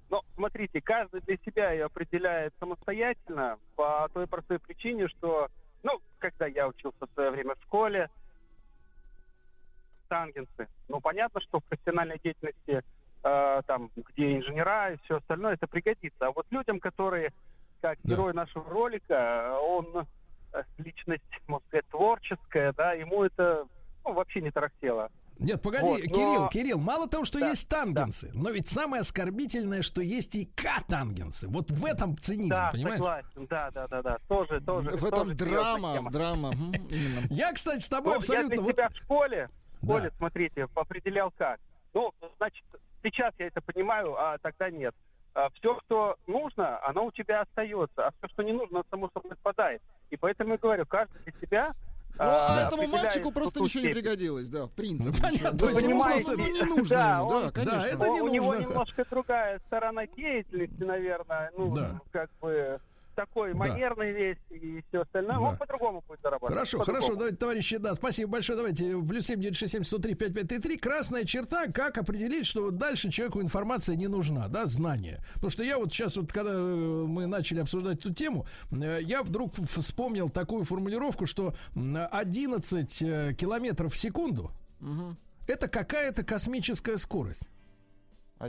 Ну, 0.10 0.22
смотрите, 0.36 0.80
каждый 0.80 1.20
для 1.22 1.36
себя 1.46 1.72
ее 1.72 1.86
определяет 1.86 2.54
самостоятельно 2.62 3.58
по 3.76 4.08
той 4.14 4.26
простой 4.26 4.60
причине, 4.60 5.10
что, 5.10 5.50
ну, 5.84 6.00
когда 6.20 6.48
я 6.48 6.68
учился 6.70 7.06
в 7.06 7.14
свое 7.14 7.32
время 7.32 7.56
в 7.56 7.62
школе, 7.64 8.10
тангенсы. 10.12 10.68
Ну, 10.90 11.00
понятно, 11.00 11.40
что 11.40 11.62
в 11.62 11.64
профессиональной 11.64 12.20
деятельности, 12.22 12.84
э, 13.24 13.62
там, 13.66 13.90
где 13.96 14.38
инженера 14.38 14.92
и 14.94 14.98
все 15.06 15.18
остальное, 15.18 15.54
это 15.54 15.68
пригодится. 15.68 16.28
А 16.28 16.32
вот 16.32 16.46
людям, 16.52 16.82
которые, 16.82 17.32
как 17.82 17.98
Да. 18.04 18.10
герой 18.12 18.34
нашего 18.34 18.70
ролика, 18.70 19.58
он 19.62 20.06
э, 20.54 20.64
личность, 20.80 21.24
можно 21.48 21.66
сказать, 21.70 21.88
творческая, 21.88 22.74
да, 22.74 22.92
ему 22.92 23.24
это 23.24 23.66
ну, 24.04 24.12
вообще 24.14 24.42
не 24.42 24.52
тарахтело. 24.52 25.10
Нет, 25.40 25.62
погоди, 25.62 25.86
Вот, 25.86 26.02
но- 26.02 26.08
Кирилл, 26.08 26.50
Кирилл, 26.50 26.80
мало 26.80 27.08
того, 27.08 27.24
что 27.26 27.40
Да, 27.40 27.50
есть 27.50 27.68
тангенсы, 27.70 28.30
но 28.34 28.50
ведь 28.52 28.68
самое 28.68 29.00
оскорбительное, 29.02 29.82
что 29.82 30.02
есть 30.02 30.36
и 30.36 30.46
катангенсы. 30.46 31.48
Вот 31.48 31.72
в 31.72 31.86
этом 31.86 32.18
цинизм, 32.18 32.50
да, 32.50 32.70
понимаешь? 32.74 32.98
согласен, 32.98 33.48
да, 33.48 33.72
да, 33.72 33.88
да, 33.88 34.02
да, 34.04 34.18
тоже, 34.28 34.60
тоже. 34.62 34.92
В 34.92 35.00
тоже 35.10 35.32
этом 35.32 35.38
драма, 35.38 36.12
драма. 36.12 36.52
Я, 37.30 37.54
кстати, 37.54 37.80
с 37.82 37.90
тобой 37.90 38.14
Ну, 38.14 38.20
абсолютно... 38.20 38.54
Я 38.54 38.62
для 38.62 38.72
себя 38.72 38.90
в 38.90 38.96
школе, 38.98 39.50
в 39.82 39.88
Да. 40.10 40.10
смотрите, 40.18 40.68
определял 40.76 41.32
как. 41.38 41.60
Ну, 41.94 42.12
значит, 42.38 42.64
сейчас 43.04 43.34
я 43.40 43.48
это 43.48 43.62
понимаю, 43.62 44.16
а 44.18 44.38
тогда 44.40 44.70
нет. 44.70 44.96
все, 45.56 45.80
что 45.86 46.16
нужно, 46.28 46.84
оно 46.86 47.06
у 47.06 47.12
тебя 47.12 47.42
остается, 47.42 48.08
а 48.08 48.12
все, 48.18 48.28
что 48.34 48.44
не 48.44 48.52
нужно, 48.54 48.84
само 48.90 49.10
собой 49.14 49.32
отпадает. 49.32 49.82
И 50.10 50.18
поэтому 50.18 50.52
я 50.52 50.58
говорю, 50.58 50.86
каждый 50.86 51.22
для 51.24 51.34
себя 51.40 51.74
Ну, 52.16 52.26
а, 52.26 52.58
а 52.66 52.68
этому 52.68 52.86
мальчику 52.88 53.32
просто 53.32 53.62
ничего 53.62 53.82
не 53.82 53.88
степень. 53.92 54.04
пригодилось, 54.04 54.50
да, 54.50 54.66
в 54.66 54.72
принципе. 54.72 55.18
Ну, 55.22 55.28
понятно, 55.30 55.58
то 55.58 55.70
есть 55.70 55.82
ему 55.84 56.04
просто 56.04 56.32
ну, 56.38 56.44
не 56.46 56.62
нужно 56.64 56.98
да, 56.98 57.18
ему, 57.20 57.28
он- 57.30 57.44
да, 57.46 57.52
конечно. 57.52 57.80
Да, 57.82 57.88
это 57.88 57.98
У- 58.10 58.14
не 58.14 58.22
у 58.22 58.28
него 58.28 58.46
нужно. 58.54 58.62
немножко 58.70 59.06
другая 59.10 59.60
сторона 59.68 60.06
деятельности, 60.08 60.84
наверное. 60.84 61.52
Ну, 61.58 61.74
Да. 61.76 62.00
как 62.12 62.30
бы 62.42 62.80
такой 63.26 63.52
Да. 63.54 63.58
манерный 63.60 64.12
весь 64.12 64.38
и 64.50 64.84
все 64.90 65.02
остальное. 65.02 65.36
Да. 65.36 65.40
Он 65.42 65.58
по-другому 65.58 66.04
будет 66.08 66.20
зарабатывать. 66.22 66.54
Хорошо, 66.54 66.80
по-другому. 66.80 67.02
хорошо, 67.04 67.16
давайте, 67.18 67.38
товарищи, 67.38 67.78
да, 67.78 67.94
спасибо 67.96 68.32
большое, 68.32 68.58
давайте, 68.58 68.84
плюс 69.08 69.26
7967 69.26 69.84
103 69.84 70.16
5533, 70.16 70.78
красная 70.78 71.26
черта, 71.26 71.68
как 71.68 71.98
определить, 71.98 72.46
что 72.48 72.64
вот 72.64 72.78
дальше 72.78 73.10
человеку 73.12 73.42
информация 73.42 73.96
не 73.96 74.08
нужна, 74.08 74.48
да, 74.48 74.66
знания. 74.66 75.24
Потому 75.36 75.52
что 75.52 75.64
я 75.64 75.78
вот 75.78 75.92
сейчас 75.94 76.18
вот, 76.18 76.32
когда 76.32 76.52
э, 76.54 77.06
мы 77.08 77.28
начали 77.28 77.60
обсуждать 77.60 78.00
эту 78.00 78.14
тему, 78.14 78.46
э, 78.72 79.00
я 79.04 79.24
вдруг 79.24 79.54
вспомнил 79.56 80.30
такую 80.30 80.64
формулировку, 80.64 81.26
что 81.26 81.54
м, 81.76 81.98
11 82.12 83.02
э, 83.02 83.34
километров 83.34 83.94
в 83.94 83.98
секунду 83.98 84.52
Мгм. 84.80 85.18
это 85.48 85.68
какая-то 85.68 86.24
космическая 86.24 86.98
скорость. 86.98 87.44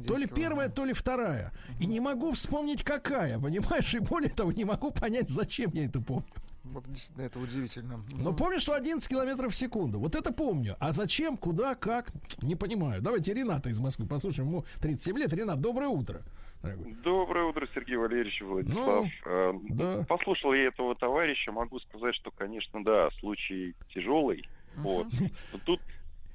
То 0.00 0.16
ли 0.16 0.26
первая, 0.26 0.68
то 0.68 0.84
ли 0.84 0.92
вторая. 0.92 1.52
И 1.80 1.86
не 1.86 2.00
могу 2.00 2.32
вспомнить, 2.32 2.82
какая, 2.82 3.38
понимаешь? 3.38 3.94
И 3.94 3.98
более 3.98 4.30
того, 4.30 4.52
не 4.52 4.64
могу 4.64 4.90
понять, 4.90 5.28
зачем 5.28 5.70
я 5.74 5.84
это 5.84 6.00
помню. 6.00 6.24
Вот 6.64 6.84
действительно, 6.86 7.22
это 7.26 7.38
удивительно. 7.40 8.04
Но 8.12 8.30
Мгм. 8.30 8.36
помню, 8.36 8.60
что 8.60 8.72
11 8.74 9.06
километров 9.08 9.52
в 9.52 9.56
секунду. 9.56 9.98
Вот 9.98 10.14
это 10.14 10.32
помню. 10.32 10.76
А 10.78 10.92
зачем, 10.92 11.36
куда, 11.36 11.74
как, 11.74 12.12
не 12.40 12.54
понимаю. 12.54 13.02
Давайте 13.02 13.34
Рената 13.34 13.68
из 13.68 13.80
Москвы 13.80 14.06
послушаем. 14.06 14.48
Ему 14.48 14.64
37 14.80 15.18
лет. 15.18 15.32
Ренат, 15.34 15.60
доброе 15.60 15.88
утро. 15.88 16.22
Доброе 17.02 17.46
утро, 17.46 17.66
Сергей 17.74 17.96
Валерьевич 17.96 18.40
Владислав. 18.42 19.08
Э, 19.26 19.52
да. 19.70 20.04
Послушал 20.08 20.54
я 20.54 20.68
этого 20.68 20.94
товарища, 20.94 21.50
могу 21.50 21.80
сказать, 21.80 22.14
что, 22.14 22.30
конечно, 22.30 22.84
да, 22.84 23.10
случай 23.18 23.74
тяжелый. 23.92 24.48
Вот. 24.76 25.08
Но 25.52 25.58
Тут, 25.66 25.80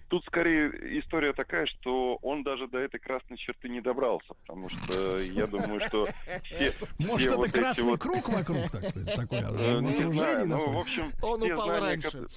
тут 0.10 0.24
скорее 0.26 1.00
история 1.00 1.34
такая, 1.34 1.66
что 1.66 2.16
он 2.22 2.44
даже 2.44 2.68
до 2.68 2.78
этой 2.80 3.00
красной 3.00 3.38
черты 3.38 3.70
не 3.70 3.82
добрался, 3.82 4.34
потому 4.42 4.70
что 4.70 5.20
я 5.20 5.48
думаю, 5.48 5.82
что 5.88 6.08
все, 6.44 6.72
Может, 7.00 7.20
все 7.20 7.30
это 7.30 7.38
вот 7.38 7.48
эти 7.48 7.54
красный 7.54 7.84
вот 7.86 8.02
круг 8.02 8.30
вокруг, 8.30 8.70
так 8.72 8.90
сказать, 8.90 9.16
такое 9.16 9.42
Э, 9.42 9.78
в 9.78 9.82
Не 9.82 10.12
знаю, 10.14 10.48
ну, 10.48 10.72
в 10.74 10.78
общем, 10.78 11.12
Он 11.22 11.42
все 11.42 11.54
упал 11.54 11.66
знания, 11.68 11.82
раньше. 11.86 12.12
ко- 12.12 12.28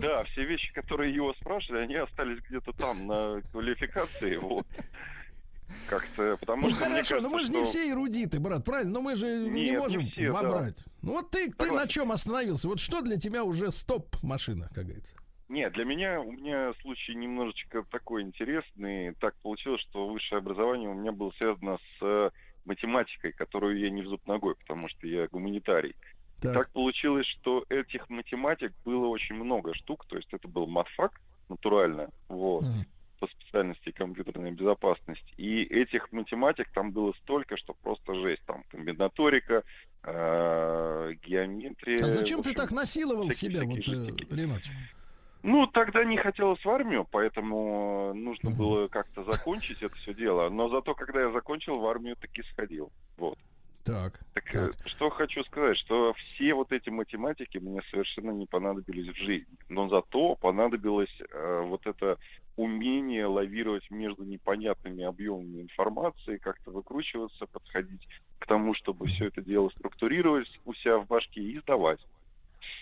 Да, 0.00 0.24
все 0.24 0.44
вещи, 0.44 0.72
которые 0.72 1.14
его 1.14 1.32
спрашивали, 1.34 1.82
они 1.82 1.94
остались 1.96 2.38
где-то 2.48 2.72
там, 2.72 3.06
на 3.06 3.40
квалификации, 3.52 4.36
вот. 4.36 4.66
Как-то, 5.88 6.36
потому 6.38 6.68
Ну 6.68 6.74
что 6.74 6.84
хорошо, 6.84 7.20
но 7.20 7.30
мы 7.30 7.44
же 7.44 7.50
кажется, 7.50 7.52
не 7.52 7.64
что- 7.64 7.70
все 7.70 7.90
эрудиты, 7.90 8.38
брат, 8.40 8.62
правильно? 8.64 8.92
Но 8.92 9.00
мы 9.00 9.16
же 9.16 9.26
не 9.26 9.62
Нет, 9.62 9.70
не 9.72 9.78
можем 9.78 10.06
все, 10.10 10.30
да. 10.30 10.42
вобрать. 10.42 10.84
Ну 11.00 11.12
вот 11.12 11.30
ты, 11.30 11.50
ты 11.50 11.70
на 11.72 11.86
чем 11.86 12.12
остановился? 12.12 12.68
Вот 12.68 12.78
что 12.78 13.00
для 13.00 13.16
тебя 13.16 13.42
уже 13.44 13.70
стоп-машина, 13.72 14.68
как 14.74 14.84
говорится? 14.84 15.14
Нет, 15.52 15.74
для 15.74 15.84
меня, 15.84 16.18
у 16.18 16.32
меня 16.32 16.72
случай 16.80 17.14
немножечко 17.14 17.84
такой 17.90 18.22
интересный. 18.22 19.12
Так 19.20 19.34
получилось, 19.42 19.82
что 19.82 20.08
высшее 20.08 20.38
образование 20.38 20.88
у 20.88 20.94
меня 20.94 21.12
было 21.12 21.30
связано 21.32 21.76
с 21.76 21.98
э, 22.00 22.30
математикой, 22.64 23.32
которую 23.32 23.78
я 23.78 23.90
не 23.90 24.00
в 24.00 24.06
зуб 24.06 24.26
ногой, 24.26 24.54
потому 24.54 24.88
что 24.88 25.06
я 25.06 25.28
гуманитарий. 25.28 25.94
Так. 26.40 26.54
Так 26.54 26.70
получилось, 26.72 27.26
что 27.26 27.66
этих 27.68 28.08
математик 28.08 28.72
было 28.86 29.08
очень 29.08 29.34
много 29.34 29.74
штук, 29.74 30.06
то 30.06 30.16
есть 30.16 30.32
это 30.32 30.48
был 30.48 30.66
матфак, 30.66 31.20
натурально, 31.50 32.08
вот, 32.30 32.62
Мгм. 32.62 32.86
по 33.20 33.26
специальности 33.26 33.90
компьютерная 33.90 34.52
безопасность. 34.52 35.34
И 35.36 35.64
этих 35.64 36.10
математик 36.12 36.72
там 36.72 36.92
было 36.92 37.12
столько, 37.24 37.58
что 37.58 37.74
просто 37.74 38.14
жесть. 38.14 38.42
Там 38.46 38.64
комбинаторика, 38.70 39.64
э, 40.02 41.12
геометрия. 41.26 41.98
А 42.06 42.08
зачем 42.08 42.38
в 42.38 42.42
ты 42.42 42.52
общем, 42.52 42.62
так 42.62 42.72
насиловал 42.72 43.28
себя, 43.32 43.64
вот, 43.64 43.80
э. 43.80 44.34
Ренат? 44.34 44.62
Ну, 45.42 45.66
тогда 45.66 46.04
не 46.04 46.16
хотелось 46.16 46.64
в 46.64 46.70
армию, 46.70 47.06
поэтому 47.10 48.12
нужно 48.14 48.50
Мгм. 48.50 48.58
было 48.58 48.88
как-то 48.88 49.24
закончить 49.24 49.82
это 49.82 49.94
все 49.96 50.14
дело. 50.14 50.48
Но 50.50 50.68
зато, 50.68 50.94
когда 50.94 51.20
я 51.22 51.30
закончил, 51.32 51.78
в 51.78 51.86
армию 51.86 52.16
таки 52.16 52.42
сходил. 52.52 52.92
Вот. 53.16 53.38
Так. 53.84 54.20
Так, 54.34 54.54
э, 54.54 54.70
что 54.86 55.10
хочу 55.10 55.42
сказать, 55.44 55.76
что 55.76 56.14
все 56.14 56.54
вот 56.54 56.70
эти 56.70 56.88
математики 56.88 57.58
мне 57.58 57.82
совершенно 57.90 58.30
не 58.30 58.46
понадобились 58.46 59.12
в 59.12 59.16
жизни. 59.16 59.56
Но 59.68 59.88
зато 59.88 60.36
понадобилось 60.36 61.10
э, 61.20 61.62
вот 61.66 61.84
это 61.86 62.18
умение 62.56 63.26
лавировать 63.26 63.90
между 63.90 64.22
непонятными 64.24 65.02
объемами 65.02 65.62
информации, 65.62 66.36
как-то 66.36 66.70
выкручиваться, 66.70 67.46
подходить 67.46 68.06
к 68.38 68.46
тому, 68.46 68.74
чтобы 68.74 69.06
все 69.06 69.26
это 69.26 69.42
дело 69.42 69.70
структурировать 69.70 70.48
у 70.64 70.74
себя 70.74 70.98
в 70.98 71.06
башке 71.06 71.40
и 71.40 71.58
сдавать. 71.58 72.00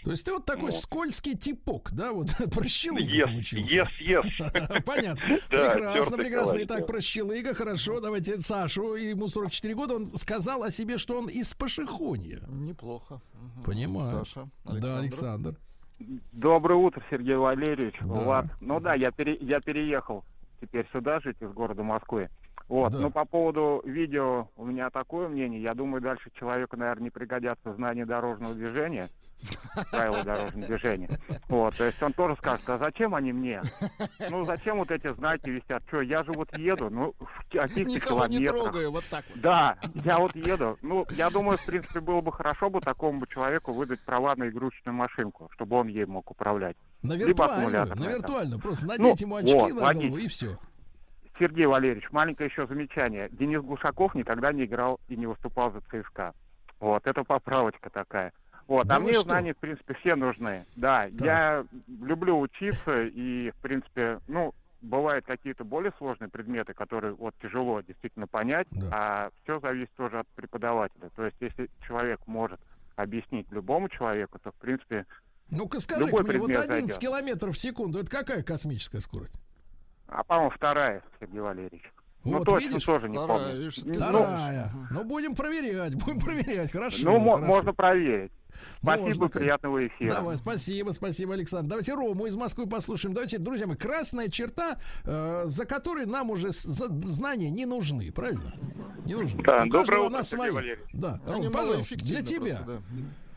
То 0.04 0.10
есть 0.12 0.24
ты 0.24 0.32
вот 0.32 0.44
такой 0.46 0.70
Вот. 0.70 0.74
скользкий 0.74 1.36
типок, 1.36 1.90
да, 1.92 2.12
вот 2.12 2.28
прощелыга 2.54 3.02
Yes, 3.10 3.24
получился. 3.24 3.74
yes, 3.74 3.88
yes. 4.00 4.82
Понятно. 4.84 5.22
Да, 5.50 5.70
прекрасно, 5.70 6.16
прекрасно. 6.16 6.52
калач, 6.54 6.64
Итак, 6.66 6.80
да. 6.80 6.86
прощелыга, 6.86 7.54
хорошо. 7.54 8.00
Давайте 8.00 8.38
Сашу, 8.40 8.94
ему 8.94 9.28
44 9.28 9.74
года, 9.74 9.94
он 9.96 10.06
сказал 10.06 10.62
о 10.62 10.70
себе, 10.70 10.98
что 10.98 11.18
он 11.18 11.28
из 11.28 11.52
Пашихонья. 11.54 12.40
Неплохо. 12.48 13.20
Понимаю. 13.64 14.24
Саша, 14.24 14.48
Да, 14.64 14.98
Александр. 15.00 15.54
Доброе 16.32 16.76
утро, 16.76 17.02
Сергей 17.10 17.36
Валерьевич. 17.36 17.94
Да. 18.00 18.06
Вот. 18.06 18.44
Ну 18.60 18.80
да, 18.80 18.94
я, 18.94 19.10
пере- 19.10 19.36
я 19.40 19.60
переехал 19.60 20.24
теперь 20.60 20.86
сюда 20.92 21.20
жить 21.20 21.36
из 21.40 21.50
города 21.52 21.82
Москвы. 21.82 22.30
Вот. 22.70 22.92
Да. 22.92 23.00
Ну, 23.00 23.10
по 23.10 23.24
поводу 23.24 23.82
видео 23.84 24.48
у 24.56 24.64
меня 24.64 24.90
такое 24.90 25.28
мнение. 25.28 25.60
Я 25.60 25.74
думаю, 25.74 26.00
дальше 26.00 26.30
человеку, 26.38 26.76
наверное, 26.76 27.02
не 27.02 27.10
пригодятся 27.10 27.74
знания 27.74 28.06
дорожного 28.06 28.54
движения, 28.54 29.08
правила 29.90 30.22
дорожного 30.22 30.66
движения. 30.68 31.10
Вот. 31.48 31.74
То 31.74 31.84
есть 31.84 32.00
он 32.00 32.12
тоже 32.12 32.36
скажет, 32.36 32.62
а 32.70 32.78
зачем 32.78 33.16
они 33.16 33.32
мне? 33.32 33.60
Ну, 34.30 34.44
зачем 34.44 34.78
вот 34.78 34.92
эти 34.92 35.12
знаки 35.14 35.50
висят? 35.50 35.82
Что, 35.88 36.00
я 36.00 36.22
же 36.22 36.30
вот 36.30 36.56
еду, 36.56 36.90
ну, 36.90 37.12
в 37.18 37.50
каких-то 37.50 37.92
Никого 37.92 38.26
не 38.26 38.46
трогаю, 38.46 38.92
вот 38.92 39.04
так 39.10 39.24
вот. 39.28 39.40
Да, 39.40 39.76
я 40.04 40.20
вот 40.20 40.36
еду. 40.36 40.78
Ну, 40.80 41.04
я 41.10 41.28
думаю, 41.28 41.58
в 41.58 41.66
принципе, 41.66 41.98
было 41.98 42.20
бы 42.20 42.30
хорошо 42.30 42.70
бы 42.70 42.80
такому 42.80 43.18
бы 43.18 43.26
человеку 43.26 43.72
выдать 43.72 43.98
права 44.04 44.36
на 44.36 44.48
игрушечную 44.48 44.94
машинку, 44.94 45.50
чтобы 45.54 45.76
он 45.76 45.88
ей 45.88 46.06
мог 46.06 46.30
управлять. 46.30 46.76
На 47.02 47.14
аккумуляторная 47.14 47.96
на 47.96 48.04
там. 48.04 48.12
виртуальную. 48.12 48.60
Просто 48.60 48.86
Ну, 48.86 48.92
надеть 48.96 49.22
ему 49.22 49.34
очки 49.34 49.72
вот, 49.72 49.82
на 49.82 49.92
голову 49.92 50.18
и 50.18 50.28
все. 50.28 50.56
Сергей 51.40 51.64
Валерьевич, 51.66 52.04
маленькое 52.12 52.50
еще 52.50 52.66
замечание. 52.66 53.28
Денис 53.32 53.62
Глушаков 53.62 54.14
никогда 54.14 54.52
не 54.52 54.66
играл 54.66 55.00
и 55.08 55.16
не 55.16 55.26
выступал 55.26 55.72
за 55.72 55.80
ЦСКА. 55.80 56.34
Вот, 56.78 57.06
это 57.06 57.24
поправочка 57.24 57.88
такая. 57.90 58.32
Вот, 58.68 58.86
Да 58.86 58.96
а 58.96 59.00
мне 59.00 59.12
что? 59.14 59.22
знания, 59.22 59.54
в 59.54 59.56
принципе, 59.56 59.94
все 59.94 60.14
нужны. 60.14 60.64
Да, 60.76 61.08
Так. 61.08 61.20
я 61.20 61.64
люблю 61.88 62.38
учиться 62.38 63.02
и, 63.02 63.50
в 63.50 63.56
принципе, 63.56 64.20
ну, 64.28 64.54
бывают 64.82 65.24
какие-то 65.26 65.64
более 65.64 65.92
сложные 65.98 66.28
предметы, 66.28 66.72
которые 66.74 67.14
вот 67.14 67.34
тяжело 67.42 67.80
действительно 67.80 68.26
понять, 68.26 68.68
Да. 68.70 68.88
а 68.92 69.30
все 69.42 69.58
зависит 69.60 69.90
тоже 69.96 70.20
от 70.20 70.28
преподавателя. 70.28 71.10
То 71.16 71.24
есть, 71.24 71.36
если 71.40 71.68
человек 71.86 72.20
может 72.26 72.60
объяснить 72.96 73.50
любому 73.50 73.88
человеку, 73.88 74.38
то, 74.38 74.52
в 74.52 74.54
принципе, 74.56 75.06
Ну-ка 75.50 75.80
скажи 75.80 76.02
Любой 76.02 76.22
мне, 76.22 76.38
вот 76.38 76.46
предмет 76.46 76.60
11 76.70 76.92
зайдет. 76.94 76.98
километров 76.98 77.54
в 77.54 77.58
секунду, 77.58 77.98
это 77.98 78.10
какая 78.10 78.42
космическая 78.44 79.00
скорость? 79.00 79.34
А, 80.10 80.24
по-моему, 80.24 80.50
вторая, 80.50 81.02
Сергей 81.20 81.40
Валерьевич. 81.40 81.82
ну, 82.24 82.38
Вот 82.38 82.46
точно 82.46 82.68
видишь? 82.68 82.84
тоже 82.84 83.08
не 83.08 83.16
Вторая, 83.16 83.38
помню. 83.48 83.58
видишь, 83.58 83.78
Ну, 83.84 83.94
Вторая. 83.94 84.72
Ну, 84.90 85.04
будем 85.04 85.34
проверять, 85.34 85.94
будем 85.94 86.20
проверять, 86.20 86.70
хорошо. 86.72 86.98
Ну, 87.04 87.20
хорошо. 87.24 87.44
можно 87.46 87.72
проверить. 87.72 88.32
Спасибо, 88.82 89.06
Можно, 89.06 89.28
приятного 89.28 89.86
эфира. 89.86 90.14
Давай, 90.16 90.36
спасибо, 90.36 90.90
спасибо, 90.90 91.32
Александр. 91.34 91.68
Давайте 91.70 91.94
Рому 91.94 92.26
из 92.26 92.36
Москвы 92.36 92.66
послушаем. 92.66 93.14
Давайте, 93.14 93.38
друзья 93.38 93.66
мои, 93.66 93.76
красная 93.76 94.28
черта, 94.28 94.76
э, 95.04 95.42
за 95.46 95.64
которой 95.64 96.04
нам 96.04 96.28
уже 96.30 96.50
знания 96.50 97.48
не 97.50 97.64
нужны, 97.64 98.12
правильно? 98.12 98.52
Не 99.06 99.14
нужны. 99.14 99.42
Да, 99.44 99.62
У 99.62 99.68
доброе 99.68 99.70
каждого 99.70 99.98
утро, 100.06 100.14
она 100.16 100.22
Сергей 100.24 100.36
своя. 100.38 100.52
Валерьевич. 100.52 100.84
Да, 100.92 101.20
Ром, 101.26 101.52
пожалуйста, 101.52 101.96
для 101.96 102.22
тебя. 102.22 102.56
просто, 102.56 102.64
да. 102.66 102.80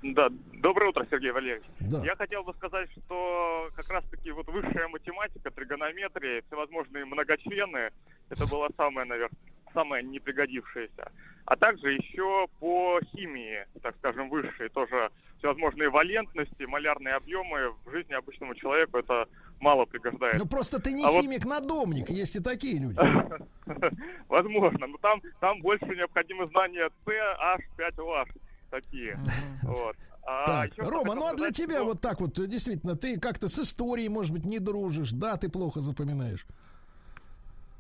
Да, 0.04 0.28
доброе 0.62 0.90
утро, 0.90 1.08
Сергей 1.10 1.32
Валерьевич. 1.32 1.64
Да. 1.80 2.04
Я 2.04 2.16
хотел 2.18 2.44
бы 2.44 2.54
сказать, 2.56 2.90
что 2.92 3.70
как 3.74 3.90
раз-таки 3.90 4.32
вот 4.32 4.48
высшая 4.48 4.90
математика, 4.90 5.50
тригонометрия, 5.50 6.44
всевозможные 6.48 7.06
многочлены, 7.06 7.90
это 8.30 8.46
было 8.48 8.70
самое, 8.76 9.08
наверное, 9.08 9.38
самое 9.74 10.04
не 10.04 10.20
пригодившееся. 10.20 11.10
А 11.46 11.56
также 11.56 11.94
еще 11.94 12.48
по 12.60 13.00
химии, 13.12 13.66
так 13.82 13.96
скажем, 14.00 14.30
высшей, 14.30 14.68
тоже 14.70 15.10
всевозможные 15.38 15.90
валентности, 15.90 16.64
малярные 16.64 17.16
объемы 17.16 17.74
в 17.86 17.92
жизни 17.92 18.14
обычному 18.14 18.56
человеку 18.56 18.98
это 18.98 19.28
мало 19.62 19.86
пригождается. 19.86 20.40
Ну 20.40 20.50
просто 20.50 20.82
ты 20.82 20.92
не 20.92 21.06
А 21.06 21.12
вот- 21.12 21.24
химик-надомник, 21.24 22.10
есть 22.10 22.36
и 22.36 22.42
такие 22.42 22.80
люди. 22.80 22.98
Возможно, 24.28 24.88
но 24.88 24.98
там, 24.98 25.22
там 25.40 25.62
больше 25.62 25.86
необходимы 25.86 26.48
знания 26.48 26.90
С, 27.06 27.10
H, 27.10 27.62
5OH 27.78 28.28
такие. 28.74 29.18
Вот. 29.64 29.96
А 30.26 30.46
Так, 30.68 30.78
Рома, 30.78 31.16
ну 31.16 31.28
а 31.28 31.34
для 31.36 31.52
тебя 31.52 31.76
что- 31.76 31.86
вот 31.86 32.02
так 32.02 32.22
вот, 32.22 32.40
э, 32.40 32.48
действительно, 32.48 32.96
ты 32.96 33.20
как-то 33.20 33.50
с 33.50 33.60
историей, 33.60 34.10
может 34.10 34.32
быть, 34.32 34.46
не 34.46 34.60
дружишь, 34.60 35.12
да, 35.12 35.36
ты 35.38 35.50
плохо 35.50 35.82
запоминаешь. 35.82 36.46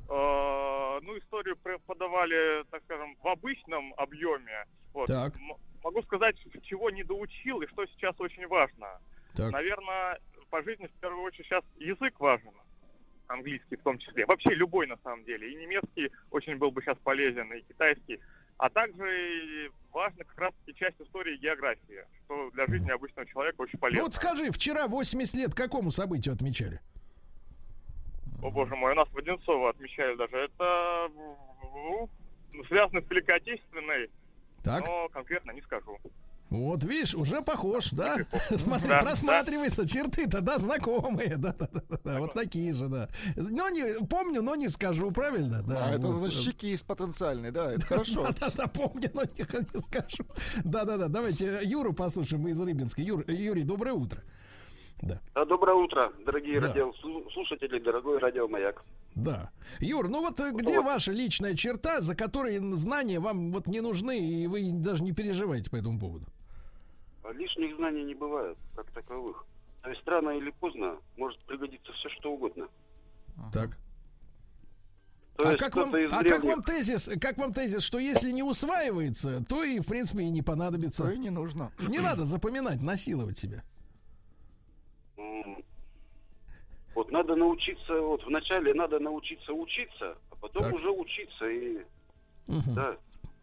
Э, 0.10 1.00
ну, 1.02 1.18
историю 1.18 1.58
преподавали, 1.64 2.64
так 2.70 2.82
скажем, 2.84 3.16
в 3.24 3.28
обычном 3.28 3.94
объеме. 3.98 4.66
Вот. 4.94 5.08
Так. 5.08 5.36
М- 5.38 5.58
Могу 5.84 6.02
сказать, 6.04 6.38
чего 6.64 6.90
не 6.90 7.04
доучил 7.04 7.62
и 7.62 7.68
что 7.68 7.86
сейчас 7.88 8.16
очень 8.20 8.48
важно. 8.48 8.88
Так. 9.36 9.52
Наверное, 9.52 10.18
по 10.50 10.62
жизни 10.64 10.88
в 10.88 10.92
первую 11.02 11.24
очередь 11.24 11.46
сейчас 11.48 11.64
язык 11.78 12.18
важен. 12.22 12.54
Английский 13.28 13.76
в 13.76 13.82
том 13.82 13.98
числе. 14.00 14.26
Вообще 14.26 14.54
любой 14.54 14.88
на 14.88 14.96
самом 15.04 15.26
деле. 15.26 15.52
И 15.52 15.56
немецкий 15.56 16.10
очень 16.32 16.56
был 16.58 16.72
бы 16.72 16.82
сейчас 16.82 16.98
полезен, 17.04 17.52
и 17.52 17.62
китайский. 17.62 18.20
А 18.58 18.70
также 18.70 19.72
важно 19.92 20.24
как 20.24 20.38
раз 20.38 20.54
и 20.68 20.74
часть 20.74 21.00
истории 21.02 21.36
и 21.36 21.40
географии, 21.40 22.06
что 22.26 22.50
для 22.52 22.66
жизни 22.68 22.92
обычного 22.92 23.28
человека 23.28 23.62
очень 23.62 23.74
Ну 23.74 23.80
полезно. 23.80 24.04
вот 24.04 24.16
скажи, 24.16 24.52
вчера 24.52 24.88
80 24.88 25.36
лет 25.36 25.54
какому 25.56 25.92
событию 25.92 26.34
отмечали? 26.34 26.80
О 28.42 28.50
боже 28.52 28.76
мой, 28.76 28.92
у 28.92 28.96
нас 28.96 29.08
в 29.10 29.18
Одинцово 29.18 29.70
отмечали 29.70 30.16
даже. 30.18 30.36
Это 30.38 31.10
ну, 31.74 32.10
связано 32.68 33.02
с 33.02 33.10
Великой 33.10 33.38
Отечественной, 33.38 34.10
Так. 34.64 34.86
но 34.86 35.10
конкретно 35.10 35.52
не 35.52 35.62
скажу. 35.62 35.98
Вот, 36.54 36.84
видишь, 36.84 37.16
уже 37.16 37.42
похож, 37.42 37.90
да? 37.92 38.18
Смотри, 38.56 38.88
Да, 38.90 39.00
просматривается, 39.00 39.88
черты-то, 39.90 40.42
да, 40.42 40.60
знакомые, 40.60 41.36
да, 41.38 41.54
да, 41.58 41.68
да, 41.72 41.82
да, 41.90 42.00
да, 42.04 42.20
вот 42.20 42.34
такие 42.34 42.74
же, 42.74 42.88
да. 42.90 43.10
Но 43.36 43.70
не, 43.70 44.06
помню, 44.06 44.44
но 44.44 44.56
не 44.56 44.70
скажу, 44.70 45.10
правильно? 45.12 45.64
Да, 45.64 45.88
А, 45.88 45.92
это 45.96 46.08
вот. 46.08 46.18
значит 46.32 46.42
чекист 46.42 46.86
потенциальный, 46.86 47.50
да, 47.52 47.72
это 47.74 47.86
хорошо. 47.88 48.22
Да, 48.24 48.34
да, 48.40 48.52
да, 48.56 48.68
помню, 48.68 49.10
но 49.16 49.24
не, 49.24 49.30
не 49.74 49.82
скажу. 49.82 50.26
Да, 50.64 50.86
да, 50.86 50.98
да, 50.98 51.08
давайте 51.08 51.60
Юру 51.64 51.92
послушаем 51.94 52.48
из 52.48 52.60
Рыбинска. 52.60 53.02
Юр, 53.02 53.26
Юрий, 53.28 53.64
доброе 53.64 53.94
утро. 53.94 54.22
Да. 55.02 55.20
А, 55.34 55.44
Доброе 55.46 55.76
утро, 55.76 56.12
дорогие 56.26 56.62
Да. 56.62 56.68
радиослушатели, 56.68 57.80
дорогой 57.80 58.20
радиомаяк. 58.20 58.84
Да. 59.16 59.50
Юр, 59.80 60.08
ну 60.08 60.22
вот 60.22 60.40
э, 60.40 60.52
где 60.54 60.80
ваша 60.80 61.12
личная 61.12 61.56
черта, 61.56 62.00
за 62.00 62.16
которой 62.16 62.58
знания 62.76 63.20
вам 63.20 63.52
вот 63.52 63.68
не 63.68 63.82
нужны, 63.82 64.20
и 64.20 64.48
вы 64.48 64.72
даже 64.72 65.04
не 65.04 65.12
переживаете 65.12 65.70
по 65.70 65.76
этому 65.76 66.00
поводу? 66.00 66.28
А 67.24 67.32
Лишних 67.32 67.76
знаний 67.78 68.04
не 68.04 68.16
бывает, 68.16 68.58
как 68.76 68.92
таковых. 68.92 69.46
То 69.82 69.90
есть 69.90 70.02
рано 70.06 70.32
или 70.32 70.50
поздно 70.52 70.98
может 71.18 71.40
пригодиться 71.46 71.92
все, 71.94 72.10
что 72.10 72.34
угодно. 72.34 72.68
Так. 73.52 73.78
То 75.36 75.48
а 75.48 75.52
есть 75.52 75.64
как, 75.64 75.76
вам, 75.76 75.90
а 76.12 76.24
как 76.24 76.44
вам 76.44 76.62
тезис, 76.62 77.10
как 77.20 77.38
вам 77.38 77.54
тезис, 77.54 77.82
что 77.82 77.98
если 77.98 78.32
не 78.32 78.44
усваивается, 78.44 79.44
то 79.50 79.64
и 79.64 79.80
в 79.80 79.88
принципе 79.88 80.24
и 80.24 80.30
не 80.30 80.44
понадобится. 80.44 81.04
То 81.04 81.12
и 81.12 81.18
не 81.18 81.32
нужно. 81.32 81.72
Не 81.80 82.00
надо 82.00 82.24
запоминать, 82.26 82.82
насиловать 82.82 83.40
себя. 83.40 83.64
М, 85.18 85.64
Вот 86.94 87.12
надо 87.12 87.36
научиться, 87.36 88.00
вот 88.00 88.24
вначале 88.26 88.74
надо 88.76 89.00
научиться 89.00 89.52
учиться, 89.54 90.18
а 90.30 90.36
потом 90.36 90.64
Так. 90.64 90.74
уже 90.74 90.92
учиться 90.92 91.50
и... 91.50 91.84
Мгм. 92.48 92.76
Да. 92.76 92.98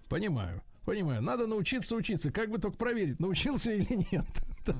Понимаю, 0.08 0.62
понимаю. 0.90 1.22
Надо 1.22 1.46
научиться 1.46 1.94
учиться. 1.94 2.32
Как 2.32 2.50
бы 2.50 2.58
только 2.58 2.76
проверить, 2.76 3.20
научился 3.20 3.72
или 3.72 4.06
нет. 4.12 4.26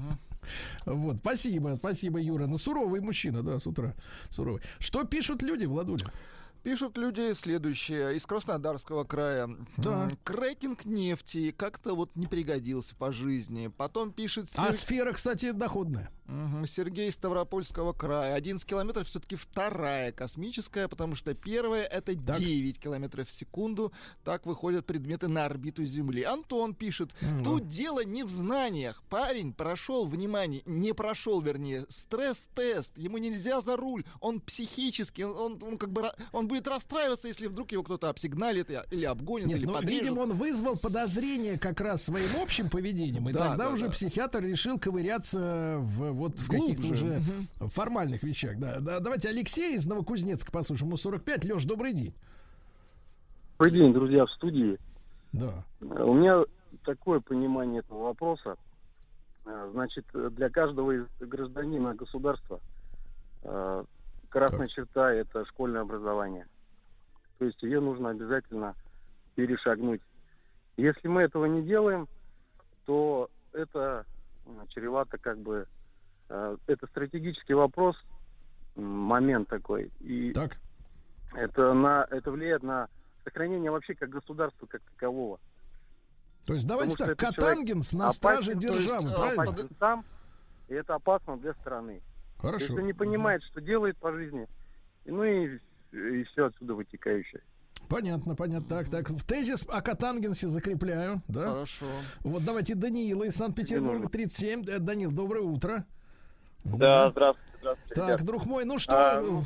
Вот, 0.86 1.18
спасибо, 1.20 1.74
спасибо, 1.76 2.18
Юра. 2.18 2.46
Ну, 2.46 2.56
суровый 2.56 3.02
мужчина, 3.02 3.42
да, 3.42 3.58
с 3.58 3.66
утра. 3.66 3.94
Суровый. 4.30 4.62
Что 4.78 5.04
пишут 5.04 5.42
люди, 5.42 5.66
Владуля? 5.66 6.10
Пишут 6.62 6.96
люди 6.96 7.34
следующее 7.34 8.16
из 8.16 8.24
Краснодарского 8.24 9.04
края. 9.04 9.50
Да. 9.76 10.04
М, 10.04 10.10
Крекинг 10.24 10.86
нефти 10.86 11.50
как-то 11.50 11.94
вот 11.94 12.16
не 12.16 12.26
пригодился 12.26 12.96
по 12.96 13.12
жизни. 13.12 13.68
Потом 13.68 14.12
пишет... 14.12 14.48
А 14.56 14.72
сфера, 14.72 15.12
кстати, 15.12 15.50
доходная. 15.52 16.10
Сергей 16.66 17.08
из 17.08 17.14
Ставропольского 17.16 17.92
края. 17.92 18.34
11 18.34 18.64
километров 18.66 19.06
все-таки 19.08 19.36
вторая 19.36 20.12
космическая, 20.12 20.88
потому 20.88 21.14
что 21.14 21.34
первая 21.34 21.84
это 21.84 22.14
9 22.14 22.78
километров 22.78 23.28
в 23.28 23.32
секунду. 23.32 23.92
Так 24.24 24.46
выходят 24.46 24.86
предметы 24.86 25.28
на 25.28 25.44
орбиту 25.46 25.84
Земли. 25.84 26.22
Антон 26.22 26.74
пишет, 26.74 27.10
Мгм. 27.20 27.44
тут 27.44 27.68
дело 27.68 28.04
не 28.04 28.22
в 28.24 28.30
знаниях. 28.30 29.02
Парень 29.08 29.52
прошел, 29.52 30.06
внимание, 30.06 30.62
не 30.66 30.92
прошел, 30.94 31.40
вернее, 31.40 31.84
стресс-тест. 31.88 32.96
Ему 32.96 33.18
нельзя 33.18 33.60
за 33.60 33.76
руль. 33.76 34.04
Он 34.20 34.40
психически, 34.40 35.22
он, 35.22 35.62
он- 35.62 35.78
как 35.78 35.90
бы, 35.92 36.12
он 36.32 36.46
будет 36.48 36.68
расстраиваться, 36.68 37.28
если 37.28 37.46
вдруг 37.46 37.72
его 37.72 37.82
кто-то 37.82 38.08
обсигналит 38.08 38.70
или 38.90 39.04
обгонит, 39.04 39.48
Нет, 39.48 39.58
или 39.58 39.66
ну, 39.66 39.72
подрежет. 39.74 40.00
видимо, 40.02 40.20
он 40.20 40.32
вызвал 40.34 40.76
подозрение 40.76 41.58
как 41.58 41.80
раз 41.80 42.04
своим 42.04 42.30
общим 42.40 42.68
поведением, 42.70 43.28
и 43.28 43.32
Да, 43.32 43.48
тогда 43.48 43.64
да, 43.68 43.70
уже 43.70 43.86
да. 43.86 43.92
психиатр 43.92 44.42
решил 44.44 44.78
ковыряться 44.78 45.76
в, 45.80 46.12
вот, 46.20 46.34
в 46.34 46.48
каких-то 46.50 46.86
уже 46.88 47.04
Мгм. 47.06 47.68
формальных 47.70 48.22
вещах. 48.22 48.58
Да. 48.58 48.78
Да, 48.80 49.00
давайте 49.00 49.28
Алексей 49.30 49.74
из 49.74 49.86
Новокузнецка 49.86 50.52
послушаем, 50.52 50.88
ему 50.88 50.96
45. 50.98 51.44
Леш, 51.46 51.64
добрый 51.64 51.92
день. 51.94 52.14
Добрый 53.58 53.72
день, 53.80 53.92
друзья, 53.92 54.26
в 54.26 54.30
студии. 54.32 54.78
Да. 55.32 55.64
Э, 55.80 56.02
У 56.04 56.14
меня 56.14 56.42
такое 56.84 57.20
понимание 57.20 57.80
этого 57.80 58.04
вопроса. 58.04 58.56
Э, 59.46 59.70
Значит, 59.72 60.04
для 60.12 60.50
каждого 60.50 60.92
из 60.92 61.06
гражданина 61.20 61.94
государства 61.94 62.60
э, 63.42 63.84
красная 64.28 64.68
черта– 64.68 65.12
это 65.12 65.44
школьное 65.46 65.82
образование. 65.82 66.46
То 67.38 67.46
есть 67.46 67.62
ее 67.62 67.80
нужно 67.80 68.10
обязательно 68.10 68.74
перешагнуть. 69.34 70.02
Если 70.76 71.08
мы 71.08 71.22
этого 71.22 71.46
не 71.46 71.62
делаем, 71.62 72.08
то 72.84 73.30
это 73.52 74.04
чревато 74.68 75.16
как 75.18 75.38
бы... 75.38 75.66
э, 76.30 76.56
Это 76.66 76.86
стратегический 76.86 77.54
вопрос, 77.54 77.96
момент 78.76 79.48
такой. 79.48 79.90
И 80.00 80.32
так. 80.32 80.56
это, 81.34 81.74
на, 81.74 82.06
это 82.10 82.30
влияет 82.30 82.62
на 82.62 82.88
сохранение 83.24 83.70
вообще 83.70 83.94
как 83.94 84.08
государства 84.08 84.66
как 84.66 84.82
такового. 84.82 85.38
То 86.46 86.54
есть 86.54 86.66
давайте 86.66 86.92
Потому 86.92 87.14
так, 87.14 87.34
Катангенс 87.34 87.92
на 87.92 88.10
страже 88.10 88.52
есть, 88.52 88.62
державы, 88.62 89.10
э, 89.10 89.14
правильно? 89.14 89.42
опасен 89.42 89.68
сам, 89.78 90.04
и 90.68 90.74
это 90.74 90.94
опасно 90.94 91.36
для 91.36 91.52
страны. 91.54 92.02
Хорошо. 92.38 92.64
Если 92.64 92.82
не 92.82 92.92
понимает, 92.92 93.42
что 93.44 93.60
делает 93.60 93.96
по 93.98 94.12
жизни, 94.12 94.48
ну 95.04 95.22
и, 95.22 95.58
и 95.92 96.24
все 96.24 96.46
отсюда 96.46 96.74
вытекающее. 96.74 97.42
Понятно, 97.88 98.36
понятно. 98.36 98.68
Так, 98.68 98.88
так. 98.88 99.10
В 99.10 99.24
тезис 99.24 99.66
о 99.68 99.82
Катангенсе 99.82 100.46
закрепляю. 100.46 101.22
Да? 101.28 101.50
Хорошо. 101.50 101.86
Вот 102.20 102.44
давайте 102.44 102.74
Даниила 102.74 103.24
из 103.24 103.34
Санкт-Петербурга, 103.34 104.08
37. 104.08 104.64
Э, 104.68 104.78
Данил, 104.78 105.10
доброе 105.10 105.42
утро. 105.42 105.84
Да, 106.64 107.10
здравствуйте, 107.10 107.56
здравствуйте. 107.58 107.94
Так, 107.94 108.08
ребят. 108.08 108.24
друг 108.26 108.46
мой, 108.46 108.64
ну 108.64 108.78
что, 108.78 108.92
А, 108.94 109.20
ну, 109.20 109.44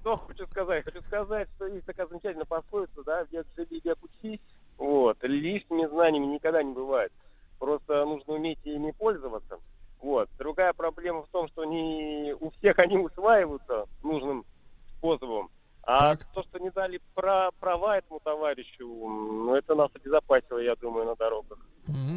что 0.00 0.16
хочу 0.16 0.46
сказать? 0.46 0.84
Хочу 0.84 1.00
сказать, 1.02 1.48
что 1.56 1.66
есть 1.66 1.86
такая 1.86 2.06
замечательная 2.06 2.46
пословица, 2.46 3.02
да, 3.04 3.24
век 3.30 3.46
живи, 3.56 3.80
век 3.84 3.98
учись. 4.02 4.40
Вот. 4.78 5.18
Лишними 5.22 5.86
знаниями 5.86 6.26
никогда 6.26 6.62
не 6.62 6.72
бывает. 6.72 7.12
Просто 7.58 8.04
нужно 8.04 8.34
уметь 8.34 8.58
ими 8.64 8.92
пользоваться. 8.92 9.58
Вот. 10.00 10.28
Другая 10.38 10.72
проблема 10.72 11.22
в 11.22 11.28
том, 11.28 11.48
что 11.48 11.64
не 11.64 12.34
у 12.40 12.50
всех 12.50 12.78
они 12.78 12.96
усваиваются 12.96 13.84
нужным 14.02 14.44
способом. 14.96 15.50
А 15.82 16.14
то, 16.16 16.42
что 16.42 16.58
не 16.58 16.70
дали 16.70 17.00
про 17.14 17.50
права 17.58 17.96
этому 17.98 18.20
товарищу, 18.20 18.86
ну, 18.86 19.54
это 19.54 19.74
нас 19.74 19.90
обезопасило, 19.94 20.58
я 20.58 20.76
думаю, 20.76 21.06
на 21.06 21.16
дорогах. 21.16 21.58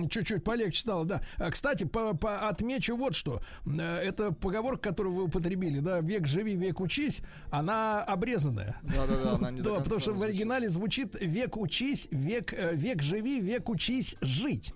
Чуть-чуть 0.10 0.44
полегче 0.44 0.82
стало, 0.82 1.06
да. 1.06 1.22
А, 1.40 1.50
Кстати, 1.50 1.86
по, 1.86 2.14
по- 2.16 2.48
отмечу 2.50 2.96
вот 2.98 3.16
что. 3.16 3.40
Э, 3.66 3.98
Это 4.00 4.32
поговорка, 4.32 4.90
которую 4.90 5.16
вы 5.16 5.24
употребили, 5.24 5.80
да, 5.80 6.02
век 6.02 6.28
живи, 6.28 6.56
век 6.56 6.80
учись, 6.82 7.24
она 7.52 8.04
обрезанная. 8.04 8.76
Да-да-да, 8.84 9.36
она 9.38 9.50
не 9.52 9.62
Да, 9.64 9.76
потому 9.80 10.00
что 10.02 10.14
в 10.14 10.22
оригинале 10.22 10.70
звучит 10.70 11.16
век 11.20 11.58
учись, 11.58 12.08
век, 12.12 12.54
э, 12.54 12.76
век 12.76 13.02
живи, 13.02 13.40
век 13.40 13.70
учись 13.70 14.16
жить. 14.22 14.76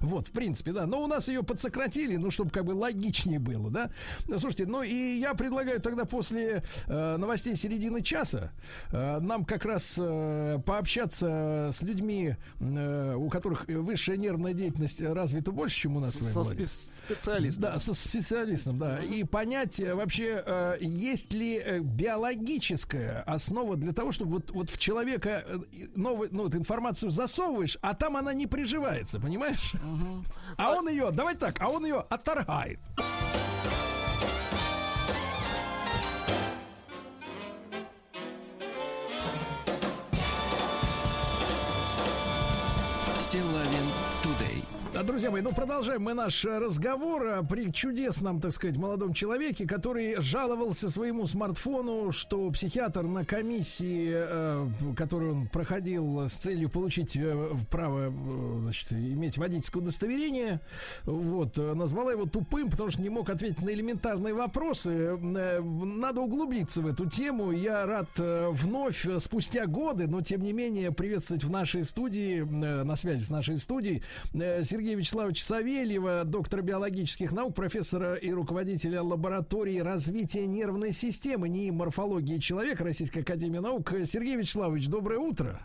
Вот, 0.00 0.28
в 0.28 0.32
принципе, 0.32 0.72
да. 0.72 0.86
Но 0.86 1.02
у 1.02 1.06
нас 1.06 1.28
ее 1.28 1.42
подсократили, 1.42 2.16
ну, 2.16 2.30
чтобы 2.30 2.50
как 2.50 2.64
бы 2.64 2.72
логичнее 2.72 3.38
было, 3.38 3.70
да. 3.70 3.90
Слушайте, 4.26 4.66
ну 4.66 4.82
и 4.82 5.18
я 5.18 5.34
предлагаю 5.34 5.80
тогда 5.80 6.04
после 6.04 6.62
э, 6.86 7.16
новостей 7.16 7.56
середины 7.56 8.02
часа 8.02 8.52
э, 8.90 9.18
нам 9.20 9.44
как 9.44 9.64
раз 9.64 9.96
э, 9.98 10.58
пообщаться 10.64 11.70
с 11.72 11.82
людьми, 11.82 12.36
э, 12.60 13.14
у 13.14 13.28
которых 13.28 13.66
высшая 13.68 14.16
нервная 14.16 14.52
деятельность 14.52 15.00
развита 15.00 15.52
больше, 15.52 15.76
чем 15.76 15.96
у 15.96 16.00
нас 16.00 16.16
с 16.16 16.20
вами. 16.20 16.32
Со 16.32 16.40
спе- 16.40 16.68
специалистом. 17.06 17.62
Да, 17.62 17.78
со 17.78 17.94
специалистом, 17.94 18.78
да. 18.78 18.98
И 18.98 19.24
понять 19.24 19.80
э, 19.80 19.94
вообще, 19.94 20.42
э, 20.44 20.76
есть 20.80 21.32
ли 21.32 21.58
э, 21.58 21.80
биологическая 21.80 23.22
основа 23.22 23.76
для 23.76 23.92
того, 23.92 24.12
чтобы 24.12 24.32
вот, 24.32 24.50
вот 24.50 24.70
в 24.70 24.78
человека 24.78 25.44
э, 25.46 25.58
новую 25.94 26.28
ну, 26.32 26.44
вот 26.44 26.54
информацию 26.54 27.10
засовываешь, 27.10 27.78
а 27.82 27.94
там 27.94 28.16
она 28.16 28.32
не 28.32 28.46
приживается, 28.46 29.20
понимаешь? 29.20 29.72
А 30.56 30.72
он 30.72 30.88
ее, 30.88 31.10
давайте 31.12 31.40
так, 31.40 31.60
а 31.60 31.68
он 31.68 31.84
ее 31.84 32.04
отторгает. 32.08 32.78
Друзья 45.06 45.30
мои, 45.30 45.40
ну 45.40 45.52
продолжаем 45.52 46.02
мы 46.02 46.14
наш 46.14 46.44
э, 46.44 46.58
разговор 46.58 47.44
при 47.48 47.72
чудесном, 47.72 48.40
так 48.40 48.52
сказать, 48.52 48.76
молодом 48.76 49.14
человеке, 49.14 49.66
который 49.66 50.20
жаловался 50.20 50.90
своему 50.90 51.26
смартфону, 51.26 52.10
что 52.10 52.50
психиатр 52.50 53.04
на 53.04 53.24
комиссии, 53.24 54.10
э, 54.12 54.68
которую 54.96 55.34
он 55.34 55.48
проходил 55.48 56.28
с 56.28 56.32
целью 56.32 56.68
получить 56.68 57.16
э, 57.16 57.50
право, 57.70 58.12
значит, 58.62 58.92
иметь 58.92 59.38
водительское 59.38 59.82
удостоверение, 59.82 60.60
вот, 61.04 61.56
назвала 61.56 62.10
его 62.10 62.26
тупым, 62.26 62.68
потому 62.68 62.90
что 62.90 63.00
не 63.00 63.10
мог 63.10 63.30
ответить 63.30 63.62
на 63.62 63.70
элементарные 63.70 64.34
вопросы. 64.34 65.16
Надо 65.16 66.20
углубиться 66.20 66.82
в 66.82 66.86
эту 66.86 67.08
тему. 67.08 67.52
Я 67.52 67.86
рад 67.86 68.08
вновь, 68.16 69.06
спустя 69.20 69.66
годы, 69.66 70.08
но 70.08 70.20
тем 70.20 70.42
не 70.42 70.52
менее, 70.52 70.90
приветствовать 70.90 71.44
в 71.44 71.50
нашей 71.50 71.84
студии, 71.84 72.40
на 72.40 72.96
связи 72.96 73.22
с 73.22 73.30
нашей 73.30 73.58
студией, 73.58 74.02
э, 74.34 74.64
Сергея 74.96 75.00
Вячеславовича 75.00 75.44
Савельева, 75.44 76.24
доктора 76.24 76.62
биологических 76.62 77.32
наук, 77.32 77.54
профессора 77.54 78.14
и 78.14 78.32
руководителя 78.32 79.02
лаборатории 79.02 79.78
развития 79.78 80.46
нервной 80.46 80.92
системы, 80.92 81.48
НИИ 81.48 81.70
морфологии 81.70 82.38
человека 82.38 82.82
Российской 82.84 83.18
Академии 83.20 83.58
Наук. 83.58 83.92
Сергей 84.06 84.36
Вячеславович, 84.36 84.88
доброе 84.88 85.18
утро. 85.18 85.60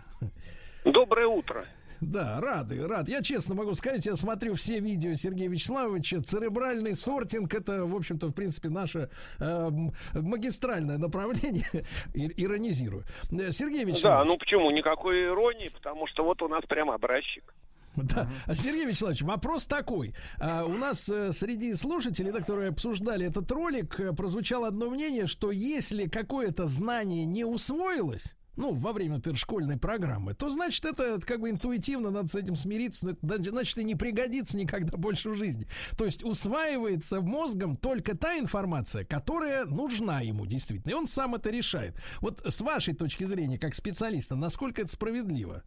Доброе 0.84 1.28
утро. 1.28 1.66
Да, 2.02 2.40
рады, 2.42 2.86
рад. 2.88 3.08
Я 3.08 3.22
честно 3.22 3.56
могу 3.56 3.74
сказать, 3.76 4.06
я 4.06 4.16
смотрю 4.16 4.56
все 4.56 4.80
видео 4.80 5.14
Сергея 5.14 5.50
Вячеславовича. 5.50 6.22
Церебральный 6.22 6.96
сортинг 6.96 7.54
это, 7.54 7.86
в 7.86 7.96
общем-то, 7.96 8.28
в 8.28 8.32
принципе, 8.34 8.70
наше 8.70 9.10
э, 9.40 9.70
магистральное 10.14 10.98
направление. 10.98 11.68
Иронизирую. 12.14 13.04
Э, 13.32 13.52
Сергей 13.52 13.86
Да, 13.86 13.92
Вячеславович. 13.92 14.30
ну 14.30 14.38
почему? 14.38 14.72
Никакой 14.72 15.26
иронии, 15.26 15.70
потому 15.70 16.08
что 16.08 16.24
вот 16.24 16.42
у 16.42 16.48
нас 16.48 16.64
прям 16.68 16.90
образчик. 16.90 17.54
Да. 18.12 18.30
А, 18.46 18.56
Сергей 18.56 18.86
Вячеславович, 18.86 19.22
вопрос 19.22 19.66
такой. 19.66 20.14
А, 20.40 20.66
у 20.66 20.74
нас 20.74 21.08
э, 21.10 21.32
среди 21.34 21.74
слушателей, 21.76 22.32
да, 22.32 22.40
которые 22.40 22.70
обсуждали 22.70 23.26
этот 23.26 23.52
ролик, 23.52 24.00
э, 24.00 24.14
прозвучало 24.14 24.68
одно 24.68 24.90
мнение, 24.90 25.28
что 25.28 25.52
если 25.52 26.08
какое-то 26.08 26.68
знание 26.68 27.26
не 27.26 27.44
усвоилось, 27.46 28.36
ну, 28.58 28.74
во 28.74 28.92
время, 28.92 29.16
например, 29.16 29.38
школьной 29.38 29.78
программы, 29.78 30.34
то, 30.34 30.50
значит, 30.50 30.84
это 30.86 31.20
как 31.22 31.40
бы 31.40 31.50
интуитивно 31.50 32.10
надо 32.10 32.28
с 32.28 32.36
этим 32.36 32.56
смириться, 32.56 33.06
но 33.06 33.12
это, 33.12 33.20
значит, 33.26 33.54
значит, 33.54 33.78
и 33.78 33.84
не 33.84 33.96
пригодится 33.96 34.58
никогда 34.58 34.98
больше 34.98 35.30
в 35.30 35.36
жизни. 35.36 35.68
То 35.98 36.06
есть 36.06 36.24
усваивается 36.24 37.22
мозгом 37.22 37.76
только 37.76 38.16
та 38.16 38.38
информация, 38.38 39.06
которая 39.06 39.66
нужна 39.66 40.22
ему 40.22 40.46
действительно, 40.46 40.92
и 40.92 40.96
он 40.96 41.08
сам 41.08 41.36
это 41.36 41.50
решает. 41.50 41.96
Вот 42.20 42.42
с 42.46 42.62
вашей 42.62 42.94
точки 42.94 43.24
зрения, 43.24 43.58
как 43.58 43.74
специалиста, 43.74 44.36
насколько 44.36 44.82
это 44.82 44.92
справедливо? 44.92 45.64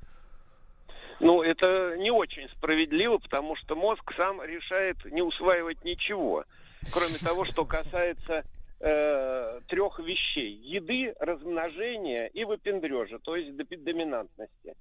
Ну, 1.20 1.43
это 1.43 1.97
не 1.97 2.11
очень 2.11 2.49
справедливо, 2.51 3.19
потому 3.19 3.57
что 3.57 3.77
мозг 3.77 4.12
сам 4.16 4.43
решает 4.43 4.97
не 5.07 5.23
усваивать 5.23 5.85
ничего, 5.85 6.45
кроме 6.93 7.19
того, 7.19 7.45
что 7.45 7.65
касается 7.65 8.45
э, 8.81 9.61
трех 9.69 9.99
вещей. 10.01 10.53
Еды, 10.53 11.15
размножения 11.19 12.27
и 12.27 12.45
выпендрежа, 12.45 13.19
то 13.19 13.36
есть 13.36 13.51
доми- 13.51 13.77
доминантности. 13.77 14.74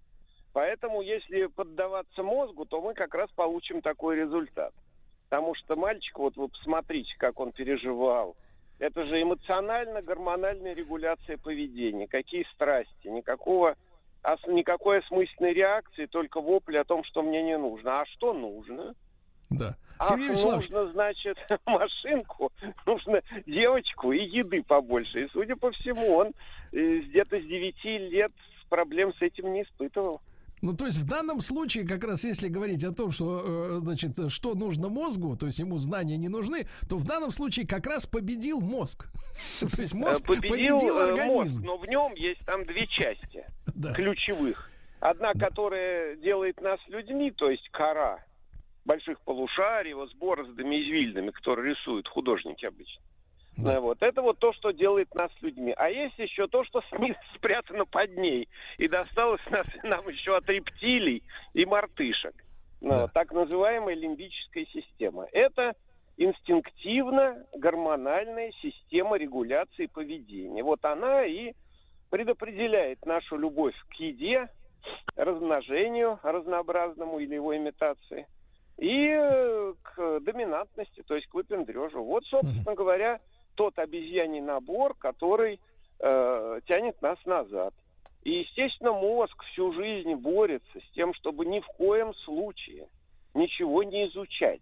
Поэтому, 0.53 1.01
если 1.01 1.47
поддаваться 1.47 2.21
мозгу, 2.21 2.65
то 2.65 2.79
мы 2.81 2.93
как 2.93 3.15
раз 3.15 3.29
получим 3.31 3.81
такой 3.81 4.17
результат. 4.17 4.73
Потому 5.29 5.55
что 5.55 5.75
мальчик, 5.75 6.19
вот 6.19 6.35
вы 6.35 6.47
посмотрите, 6.47 7.13
как 7.17 7.39
он 7.39 7.51
переживал. 7.51 8.35
Это 8.77 9.05
же 9.05 9.21
эмоционально-гормональная 9.21 10.75
регуляция 10.75 11.37
поведения. 11.37 12.07
Какие 12.07 12.45
страсти, 12.53 13.07
никакого 13.07 13.75
ос- 14.23 14.47
никакой 14.47 14.99
осмысленной 14.99 15.53
реакции, 15.53 16.05
только 16.05 16.41
вопли 16.41 16.77
о 16.77 16.83
том, 16.83 17.03
что 17.03 17.21
мне 17.21 17.43
не 17.43 17.57
нужно. 17.57 18.01
А 18.01 18.05
что 18.05 18.33
нужно? 18.33 18.95
Да. 19.49 19.75
Ах, 19.99 20.09
Сергей 20.09 20.29
Вячеславович. 20.29 20.69
нужно, 20.69 20.91
значит, 20.91 21.37
машинку, 21.67 22.51
нужно 22.85 23.21
девочку 23.45 24.11
и 24.11 24.23
еды 24.23 24.63
побольше. 24.63 25.21
И, 25.21 25.29
судя 25.29 25.55
по 25.55 25.71
всему, 25.71 26.15
он 26.15 26.33
э, 26.71 26.97
где-то 26.99 27.39
с 27.39 27.43
9 27.43 27.83
лет 28.11 28.31
проблем 28.69 29.13
с 29.13 29.21
этим 29.21 29.53
не 29.53 29.61
испытывал. 29.63 30.19
Ну, 30.63 30.73
то 30.73 30.85
есть 30.85 30.97
в 30.97 31.05
данном 31.05 31.41
случае, 31.41 31.85
как 31.85 32.05
раз 32.05 32.23
если 32.23 32.47
говорить 32.47 32.85
о 32.85 32.93
том, 32.93 33.11
что, 33.11 33.43
э, 33.45 33.79
значит, 33.79 34.11
что 34.31 34.55
нужно 34.55 34.87
мозгу, 34.87 35.35
то 35.35 35.45
есть 35.45 35.59
ему 35.59 35.77
знания 35.77 36.15
не 36.15 36.29
нужны, 36.29 36.67
то 36.89 36.95
в 36.95 37.05
данном 37.05 37.31
случае 37.31 37.67
как 37.67 37.85
раз 37.85 38.05
победил 38.05 38.61
мозг. 38.61 39.07
То 39.59 39.81
есть 39.81 39.93
мозг 39.93 40.23
Э, 40.23 40.27
победил, 40.27 40.77
победил 40.79 40.99
э, 40.99 41.11
мозг, 41.11 41.19
организм. 41.21 41.63
но 41.65 41.77
в 41.77 41.85
нем 41.85 42.13
есть 42.15 42.39
там 42.45 42.63
две 42.63 42.87
части 42.87 43.45
Да. 43.75 43.91
ключевых. 43.91 44.69
Одна, 45.01 45.33
которая 45.33 46.15
делает 46.15 46.61
нас 46.61 46.79
людьми, 46.87 47.31
то 47.31 47.49
есть 47.49 47.67
кора 47.71 48.23
больших 48.85 49.19
полушарий, 49.19 49.91
вот 49.93 50.11
с 50.11 50.13
бороздами 50.13 50.81
извильными, 50.81 51.31
которые 51.31 51.71
рисуют 51.75 52.07
художники 52.07 52.65
обычно. 52.65 53.01
Ну, 53.57 53.81
Вот. 53.81 54.01
Это 54.01 54.21
вот 54.21 54.39
то, 54.39 54.53
что 54.53 54.71
делает 54.71 55.13
нас 55.15 55.31
людьми. 55.41 55.73
А 55.77 55.89
есть 55.89 56.17
еще 56.17 56.47
то, 56.47 56.63
что 56.63 56.81
сни- 56.89 57.15
спрятано 57.35 57.85
под 57.85 58.17
ней. 58.17 58.47
И 58.77 58.87
досталось 58.87 59.41
нас, 59.49 59.65
нам 59.83 60.07
еще 60.09 60.35
от 60.35 60.49
рептилий 60.49 61.23
и 61.53 61.65
мартышек. 61.65 62.33
Ну, 62.81 63.07
Так 63.13 63.31
называемая 63.31 63.95
лимбическая 63.95 64.65
система. 64.65 65.27
Это 65.31 65.73
инстинктивно-гормональная 66.17 68.51
система 68.61 69.17
регуляции 69.17 69.87
поведения. 69.87 70.63
Вот 70.63 70.83
она 70.85 71.25
и 71.25 71.53
предопределяет 72.09 73.05
нашу 73.05 73.37
любовь 73.37 73.75
к 73.89 73.93
еде, 73.95 74.47
размножению 75.15 76.19
разнообразному 76.23 77.19
или 77.19 77.35
его 77.35 77.55
имитации, 77.55 78.27
и 78.77 79.07
э, 79.09 79.73
к 79.81 80.19
доминантности, 80.19 81.03
то 81.03 81.15
есть 81.15 81.27
к 81.27 81.33
выпендрежу. 81.33 82.03
Вот, 82.03 82.25
собственно 82.25 82.75
говоря, 82.75 83.19
тот 83.55 83.77
обезьяний 83.79 84.41
набор, 84.41 84.95
который 84.95 85.59
э, 85.99 86.59
тянет 86.67 87.01
нас 87.01 87.17
назад. 87.25 87.73
И, 88.23 88.39
естественно, 88.39 88.93
мозг 88.93 89.43
всю 89.51 89.73
жизнь 89.73 90.13
борется 90.15 90.79
с 90.79 90.93
тем, 90.93 91.13
чтобы 91.13 91.45
ни 91.45 91.59
в 91.59 91.67
коем 91.77 92.13
случае 92.25 92.87
ничего 93.33 93.83
не 93.83 94.07
изучать. 94.07 94.61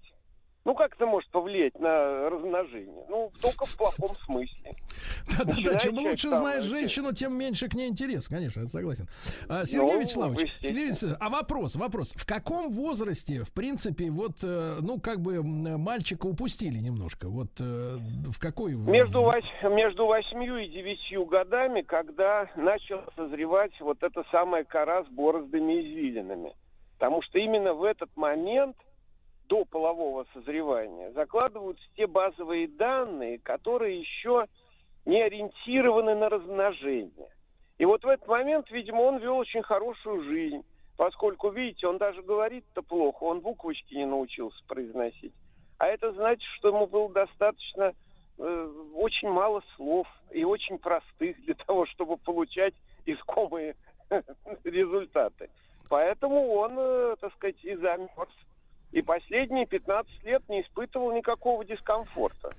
Ну, 0.63 0.75
как 0.75 0.93
это 0.93 1.07
может 1.07 1.27
повлиять 1.31 1.79
на 1.79 2.29
размножение? 2.29 3.03
Ну, 3.09 3.31
только 3.41 3.65
в 3.65 3.75
плохом 3.77 4.15
смысле. 4.25 4.75
Да-да-да, 5.38 5.79
чем 5.79 5.97
лучше 5.97 6.29
знаешь 6.29 6.63
женщину, 6.65 7.13
тем 7.13 7.35
меньше 7.35 7.67
к 7.67 7.73
ней 7.73 7.89
интерес, 7.89 8.27
конечно, 8.27 8.61
я 8.61 8.67
согласен. 8.67 9.07
А, 9.49 9.65
Сергей 9.65 9.88
Ну, 9.93 10.01
Вячеславович, 10.01 10.41
естественно. 10.41 10.61
Сергей 10.73 10.89
Вячеславович, 10.89 11.17
а 11.19 11.29
вопрос, 11.29 11.75
вопрос. 11.75 12.13
В 12.15 12.27
каком 12.27 12.69
возрасте, 12.71 13.41
в 13.43 13.51
принципе, 13.53 14.11
вот, 14.11 14.43
э, 14.43 14.77
ну, 14.81 14.99
как 14.99 15.19
бы 15.21 15.41
мальчика 15.43 16.27
упустили 16.27 16.77
немножко? 16.77 17.27
Вот 17.27 17.49
э, 17.59 17.97
в 18.27 18.39
какой... 18.39 18.73
Между, 18.75 19.21
вось- 19.21 19.69
между 19.75 20.05
восьмью 20.05 20.57
и 20.57 20.67
девятью 20.67 21.25
годами, 21.25 21.81
когда 21.81 22.47
начал 22.55 23.01
созревать 23.15 23.71
вот 23.81 24.03
эта 24.03 24.23
самая 24.31 24.63
кора 24.63 25.05
с 25.05 25.07
бороздами 25.07 25.73
и 25.73 25.91
извилинами. 25.91 26.53
Потому 26.99 27.23
что 27.23 27.39
именно 27.39 27.73
в 27.73 27.83
этот 27.83 28.15
момент 28.15 28.77
до 29.52 29.65
полового 29.65 30.26
созревания 30.34 31.11
закладываются 31.11 31.84
те 31.98 32.07
базовые 32.07 32.69
данные, 32.69 33.38
которые 33.38 33.99
еще 33.99 34.48
не 35.06 35.22
ориентированы 35.22 36.15
на 36.15 36.30
размножение. 36.30 37.30
И 37.78 37.84
вот 37.84 38.02
в 38.06 38.07
этот 38.07 38.26
момент, 38.30 38.72
видимо, 38.72 39.02
он 39.02 39.18
вел 39.18 39.36
очень 39.36 39.61
хорошую 39.61 40.23
жизнь, 40.23 40.64
поскольку, 40.95 41.49
видите, 41.49 41.86
он 41.86 41.98
даже 41.98 42.22
говорит-то 42.22 42.82
плохо, 42.82 43.26
он 43.26 43.41
буквочки 43.41 43.94
не 43.94 44.06
научился 44.06 44.64
произносить. 44.68 45.34
А 45.80 45.88
это 45.88 46.14
значит, 46.14 46.48
что 46.57 46.69
ему 46.69 46.88
было 46.88 47.11
достаточно 47.11 47.94
э, 48.38 48.73
очень 48.95 49.30
мало 49.30 49.61
слов 49.76 50.07
и 50.32 50.45
очень 50.45 50.78
простых 50.78 51.44
для 51.44 51.56
того, 51.68 51.86
чтобы 51.88 52.15
получать 52.15 52.76
искомые 53.06 53.76
результаты. 54.64 55.49
Поэтому 55.90 56.53
он, 56.53 56.76
э, 56.78 57.15
так 57.19 57.34
сказать, 57.34 57.61
и 57.65 57.76
замерз. 57.76 58.32
И 58.91 59.01
последние 59.01 59.65
15 59.65 60.23
лет 60.23 60.43
не 60.49 60.61
испытывал 60.61 61.13
никакого 61.13 61.63
дискомфорта. 61.63 62.49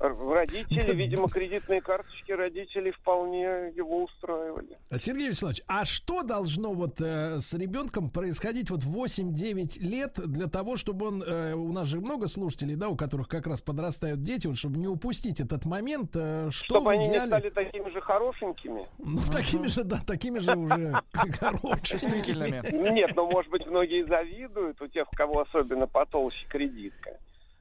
Родители, 0.00 0.94
видимо, 0.94 1.28
кредитные 1.28 1.82
карточки 1.82 2.32
родителей 2.32 2.90
вполне 2.90 3.70
его 3.76 4.04
устраивали. 4.04 4.78
Сергей 4.96 5.28
Вячеславович, 5.28 5.60
а 5.66 5.84
что 5.84 6.22
должно 6.22 6.72
вот 6.72 7.02
э, 7.02 7.38
с 7.38 7.52
ребенком 7.52 8.08
происходить 8.08 8.70
вот 8.70 8.82
в 8.82 8.96
8-9 8.96 9.78
лет 9.80 10.14
для 10.14 10.46
того, 10.46 10.78
чтобы 10.78 11.08
он, 11.08 11.22
э, 11.22 11.52
у 11.52 11.70
нас 11.72 11.86
же 11.86 12.00
много 12.00 12.28
слушателей, 12.28 12.76
да, 12.76 12.88
у 12.88 12.96
которых 12.96 13.28
как 13.28 13.46
раз 13.46 13.60
подрастают 13.60 14.22
дети, 14.22 14.46
вот, 14.46 14.56
чтобы 14.56 14.78
не 14.78 14.88
упустить 14.88 15.38
этот 15.38 15.66
момент, 15.66 16.12
э, 16.14 16.48
что 16.50 16.76
Чтобы 16.76 16.86
в 16.86 16.88
они 16.88 17.04
не 17.04 17.10
идеале... 17.10 17.26
стали 17.26 17.50
такими 17.50 17.90
же 17.90 18.00
хорошенькими. 18.00 18.86
Ну, 18.98 19.20
такими 19.30 19.66
же, 19.66 19.84
да, 19.84 19.98
такими 19.98 20.38
же 20.38 20.56
уже 20.56 20.94
хорошими. 21.12 21.80
Чувствительными. 21.82 22.90
Нет, 22.90 23.12
ну, 23.14 23.30
может 23.30 23.50
быть, 23.50 23.66
многие 23.66 24.06
завидуют 24.06 24.80
у 24.80 24.86
тех, 24.86 25.06
у 25.12 25.14
кого 25.14 25.40
особенно 25.40 25.86
потолще 25.86 26.46
кредитка. 26.48 27.18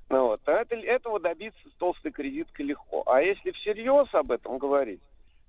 Ну, 0.09 0.27
вот. 0.27 0.41
А 0.45 0.51
это- 0.53 0.75
этого 0.75 1.19
добиться 1.19 1.69
с 1.69 1.73
толстой 1.73 2.11
кредиткой 2.11 2.65
легко. 2.65 3.03
А 3.05 3.21
если 3.21 3.51
всерьез 3.51 4.07
об 4.13 4.31
этом 4.31 4.57
говорить, 4.57 5.01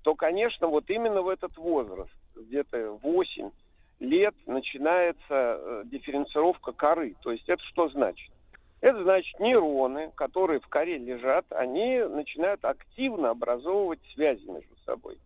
то, 0.03 0.15
конечно, 0.15 0.67
вот 0.67 0.89
именно 0.89 1.21
в 1.21 1.29
этот 1.29 1.57
возраст, 1.57 2.11
где-то 2.35 2.99
8 3.01 3.51
лет, 3.99 4.35
начинается 4.45 5.19
э, 5.29 5.83
дифференцировка 5.85 6.71
коры. 6.71 7.15
То 7.21 7.31
есть 7.31 7.47
это 7.49 7.61
что 7.63 7.89
значит? 7.89 8.31
Это 8.81 9.03
значит 9.03 9.39
нейроны, 9.39 10.11
которые 10.15 10.59
в 10.59 10.67
коре 10.67 10.97
лежат, 10.97 11.45
они 11.51 11.99
начинают 11.99 12.65
активно 12.65 13.29
образовывать 13.29 13.99
связи 14.13 14.43
между 14.47 14.75
собой. 14.85 15.19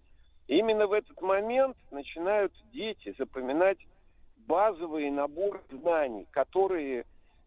И 0.47 0.57
именно 0.57 0.87
в 0.87 0.93
этот 0.93 1.21
момент 1.21 1.77
начинают 1.89 2.51
дети 2.73 3.15
запоминать 3.17 3.79
базовый 4.45 5.09
набор 5.09 5.63
знаний, 5.71 6.27
которые, 6.31 7.05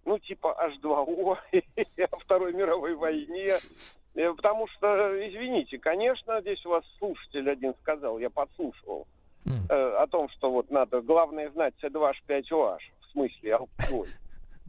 ну, 0.08 0.18
типа 0.18 0.56
H2O 0.82 1.36
о 2.10 2.16
Второй 2.16 2.54
мировой 2.54 2.94
войне. 2.94 3.58
Э, 4.14 4.32
Потому 4.32 4.66
что, 4.68 4.88
извините, 5.28 5.78
конечно, 5.78 6.40
здесь 6.40 6.64
у 6.64 6.70
вас 6.70 6.84
слушатель 6.98 7.48
один 7.48 7.74
сказал, 7.82 8.18
я 8.18 8.30
подслушивал, 8.30 9.06
э, 9.68 9.74
о 9.74 10.06
том, 10.06 10.30
что 10.30 10.50
вот 10.50 10.70
надо, 10.70 11.02
главное 11.02 11.50
знать 11.50 11.74
C2H5OH, 11.82 12.78
в 13.00 13.12
смысле 13.12 13.54
алкоголь. 13.54 14.08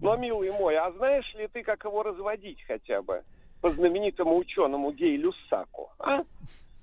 Но, 0.01 0.15
милый 0.17 0.51
мой, 0.51 0.75
а 0.75 0.91
знаешь 0.91 1.33
ли 1.35 1.47
ты, 1.47 1.63
как 1.63 1.85
его 1.85 2.03
разводить 2.03 2.61
хотя 2.67 3.01
бы 3.01 3.23
по 3.61 3.69
знаменитому 3.69 4.35
ученому 4.37 4.91
Гей 4.91 5.17
Люссаку? 5.17 5.89
А? 5.99 6.23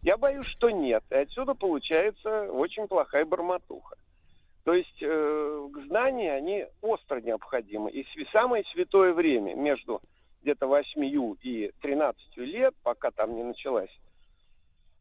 Я 0.02 0.16
боюсь, 0.16 0.46
что 0.46 0.70
нет. 0.70 1.04
И 1.10 1.14
отсюда 1.14 1.54
получается 1.54 2.50
очень 2.52 2.88
плохая 2.88 3.24
бормотуха. 3.24 3.96
То 4.66 4.74
есть 4.74 5.00
э, 5.00 5.68
знания, 5.86 6.32
они 6.32 6.66
остро 6.82 7.20
необходимы. 7.20 7.88
И 7.92 8.04
самое 8.32 8.64
святое 8.72 9.12
время 9.12 9.54
между 9.54 10.00
где-то 10.42 10.66
8 10.66 11.04
и 11.40 11.70
13 11.80 12.36
лет, 12.38 12.74
пока 12.82 13.12
там 13.12 13.36
не 13.36 13.44
началась 13.44 13.96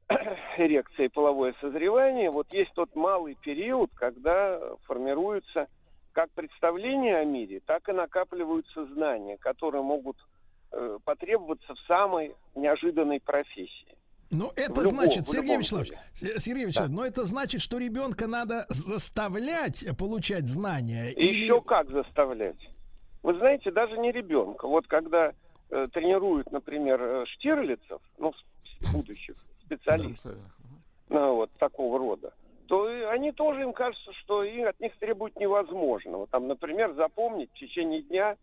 эрекция 0.58 1.08
и 1.08 1.10
половое 1.10 1.56
созревание, 1.62 2.30
вот 2.30 2.54
есть 2.54 2.74
тот 2.76 2.96
малый 2.96 3.34
период, 3.42 3.90
когда 3.96 4.62
формируются 4.84 5.68
как 6.12 6.30
представления 6.36 7.18
о 7.18 7.26
мире, 7.26 7.60
так 7.66 7.90
и 7.90 7.92
накапливаются 7.92 8.86
знания, 8.94 9.38
которые 9.38 9.82
могут 9.82 10.18
э, 10.74 11.00
потребоваться 11.04 11.74
в 11.74 11.80
самой 11.88 12.36
неожиданной 12.54 13.20
профессии. 13.20 13.95
Ну, 14.36 14.50
В 14.50 14.58
это 14.58 14.82
любом- 14.82 14.96
значит, 14.96 15.28
Сергей 15.28 15.58
Вячеславович, 15.58 15.94
Сергей 16.14 16.66
Вячеславович, 16.66 16.96
но 16.96 17.06
это 17.06 17.24
значит, 17.24 17.62
что 17.62 17.78
ребенка 17.78 18.28
надо 18.28 18.66
заставлять 18.70 19.86
получать 19.98 20.48
знания. 20.48 21.12
И 21.12 21.26
еще 21.26 21.62
как 21.62 21.90
заставлять? 21.90 22.58
Вы 23.24 23.38
знаете, 23.38 23.72
даже 23.72 23.98
не 23.98 24.12
ребенка. 24.12 24.68
Вот 24.68 24.88
когда 24.88 25.32
э, 25.70 25.88
тренируют, 25.94 26.52
например, 26.52 27.02
э, 27.02 27.26
штирлицев, 27.28 28.02
ну, 28.18 28.34
будущих 28.94 29.36
специалистов, 29.66 30.36
ну, 31.10 31.36
вот 31.36 31.52
такого 31.58 31.98
рода, 31.98 32.34
то 32.68 32.90
и 32.90 33.02
они 33.04 33.32
тоже, 33.32 33.62
им 33.62 33.74
кажется, 33.74 34.12
что 34.14 34.44
и 34.44 34.60
от 34.62 34.80
них 34.80 34.96
требуют 34.98 35.40
невозможного. 35.40 36.28
Там, 36.28 36.48
например, 36.48 36.94
запомнить 36.94 37.50
в 37.52 37.60
течение 37.60 38.02
дня 38.02 38.36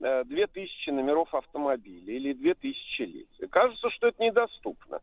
э, 0.00 0.24
2000 0.24 0.90
номеров 0.90 1.34
автомобиля 1.34 2.14
или 2.14 2.32
2000 2.32 3.02
лиц. 3.02 3.28
И 3.40 3.46
кажется, 3.46 3.90
что 3.90 4.08
это 4.08 4.22
недоступно. 4.22 5.00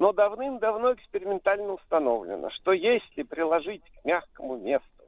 Но 0.00 0.14
давным-давно 0.14 0.94
экспериментально 0.94 1.74
установлено, 1.74 2.48
что 2.48 2.72
если 2.72 3.22
приложить 3.22 3.82
к 3.84 4.04
мягкому 4.06 4.56
месту 4.56 5.04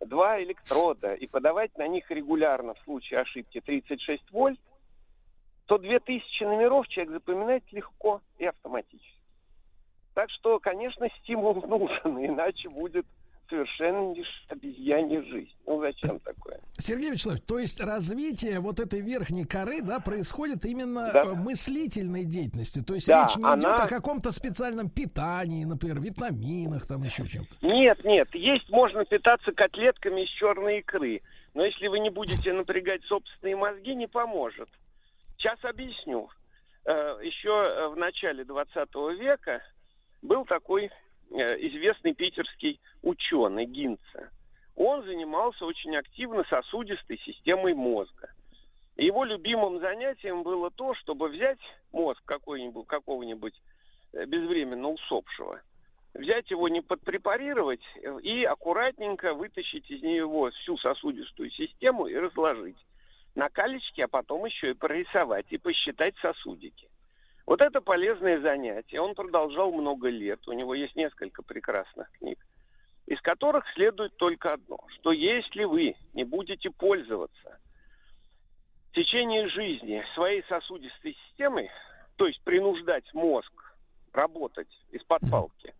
два 0.00 0.42
электрода 0.42 1.12
и 1.12 1.26
подавать 1.26 1.76
на 1.76 1.86
них 1.86 2.10
регулярно 2.10 2.72
в 2.72 2.78
случае 2.78 3.20
ошибки 3.20 3.60
36 3.60 4.30
вольт, 4.30 4.58
то 5.66 5.76
2000 5.76 6.44
номеров 6.44 6.88
человек 6.88 7.12
запоминает 7.12 7.70
легко 7.72 8.22
и 8.38 8.46
автоматически. 8.46 9.20
Так 10.14 10.30
что, 10.30 10.58
конечно, 10.60 11.06
стимул 11.18 11.54
нужен, 11.66 12.24
иначе 12.24 12.70
будет 12.70 13.04
совершенно 13.52 14.14
лишь 14.14 14.44
обезьянья 14.48 15.22
жизнь. 15.24 15.52
Ну 15.66 15.78
зачем 15.80 16.18
такое? 16.20 16.58
Сергей 16.78 17.10
Вячеславович, 17.10 17.44
то 17.46 17.58
есть 17.58 17.80
развитие 17.80 18.60
вот 18.60 18.80
этой 18.80 19.00
верхней 19.00 19.44
коры, 19.44 19.82
да, 19.82 20.00
происходит 20.00 20.64
именно 20.64 21.10
Да. 21.12 21.22
э, 21.24 21.34
мыслительной 21.34 22.24
деятельностью. 22.24 22.82
То 22.82 22.94
есть 22.94 23.06
Да, 23.08 23.24
речь 23.24 23.36
не 23.36 23.42
идет 23.42 23.64
она- 23.64 23.84
о 23.84 23.88
каком-то 23.88 24.30
специальном 24.30 24.88
питании, 24.88 25.64
например, 25.66 26.00
витаминах, 26.00 26.86
там 26.86 27.02
еще 27.02 27.28
чем-то. 27.28 27.54
Нет, 27.60 28.02
нет, 28.04 28.34
есть 28.34 28.70
можно 28.70 29.04
питаться 29.04 29.52
котлетками 29.52 30.22
из 30.22 30.28
черной 30.30 30.78
икры. 30.78 31.20
Но 31.54 31.62
если 31.64 31.88
вы 31.88 32.00
не 32.00 32.08
будете 32.08 32.52
напрягать 32.54 33.04
собственные 33.04 33.56
мозги, 33.56 33.94
не 33.94 34.06
поможет. 34.06 34.70
Сейчас 35.36 35.58
объясню. 35.62 36.30
Э, 36.86 37.18
Еще 37.22 37.50
э, 37.50 37.88
в 37.88 37.96
начале 37.96 38.44
20 38.44 38.88
века 39.20 39.60
был 40.22 40.44
такой 40.46 40.90
известный 41.40 42.14
питерский 42.14 42.80
ученый 43.02 43.66
Гинце. 43.66 44.30
Он 44.76 45.04
занимался 45.04 45.66
очень 45.66 45.96
активно 45.96 46.44
сосудистой 46.44 47.18
системой 47.18 47.74
мозга. 47.74 48.30
Его 48.96 49.24
любимым 49.24 49.80
занятием 49.80 50.42
было 50.42 50.70
то, 50.70 50.94
чтобы 50.94 51.28
взять 51.28 51.58
мозг 51.92 52.22
какого-нибудь 52.24 53.54
э, 54.12 54.26
безвременно 54.26 54.88
усопшего, 54.88 55.62
взять 56.14 56.50
его 56.50 56.68
не 56.68 56.82
подпрепарировать 56.82 57.82
э, 57.96 58.18
и 58.22 58.44
аккуратненько 58.44 59.34
вытащить 59.34 59.90
из 59.90 60.02
него 60.02 60.50
всю 60.50 60.76
сосудистую 60.76 61.50
систему 61.50 62.06
и 62.06 62.14
разложить 62.14 62.76
на 63.34 63.48
калечке, 63.48 64.04
а 64.04 64.08
потом 64.08 64.44
еще 64.44 64.70
и 64.70 64.74
прорисовать 64.74 65.46
и 65.50 65.58
посчитать 65.58 66.14
сосудики. 66.18 66.88
Вот 67.52 67.60
это 67.60 67.82
полезное 67.82 68.40
занятие. 68.40 69.02
Он 69.02 69.14
продолжал 69.14 69.72
много 69.72 70.08
лет. 70.08 70.48
У 70.48 70.52
него 70.52 70.72
есть 70.74 70.96
несколько 70.96 71.42
прекрасных 71.42 72.10
книг, 72.12 72.38
из 73.04 73.20
которых 73.20 73.66
следует 73.74 74.16
только 74.16 74.54
одно, 74.54 74.78
что 74.94 75.12
если 75.12 75.64
вы 75.64 75.94
не 76.14 76.24
будете 76.24 76.70
пользоваться 76.70 77.58
в 78.88 78.94
течение 78.94 79.48
жизни 79.48 80.02
своей 80.14 80.42
сосудистой 80.44 81.14
системой, 81.26 81.68
то 82.16 82.26
есть 82.26 82.42
принуждать 82.42 83.12
мозг 83.12 83.52
работать 84.14 84.74
из-под 84.90 85.20
палки, 85.30 85.74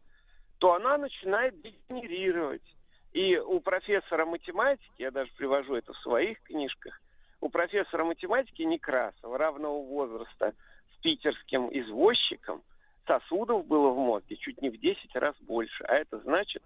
то 0.58 0.74
она 0.74 0.98
начинает 0.98 1.58
дегенерировать. 1.62 2.76
И 3.14 3.38
у 3.38 3.60
профессора 3.60 4.26
математики, 4.26 4.92
я 4.98 5.10
даже 5.10 5.32
привожу 5.38 5.76
это 5.76 5.94
в 5.94 5.98
своих 6.00 6.38
книжках, 6.42 7.00
у 7.40 7.48
профессора 7.48 8.04
математики 8.04 8.60
Некрасова 8.60 9.38
равного 9.38 9.82
возраста 9.82 10.52
питерским 11.02 11.68
извозчиком 11.70 12.62
сосудов 13.06 13.66
было 13.66 13.90
в 13.90 13.98
мозге 13.98 14.36
чуть 14.36 14.62
не 14.62 14.70
в 14.70 14.78
10 14.78 15.14
раз 15.16 15.36
больше. 15.40 15.84
А 15.84 15.94
это 15.94 16.18
значит, 16.20 16.62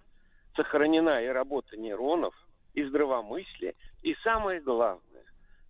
сохранена 0.55 1.23
и 1.23 1.29
работа 1.29 1.77
нейронов, 1.77 2.35
и 2.75 2.85
здравомыслие, 2.85 3.75
и 4.03 4.15
самое 4.23 4.61
главное, 4.61 5.25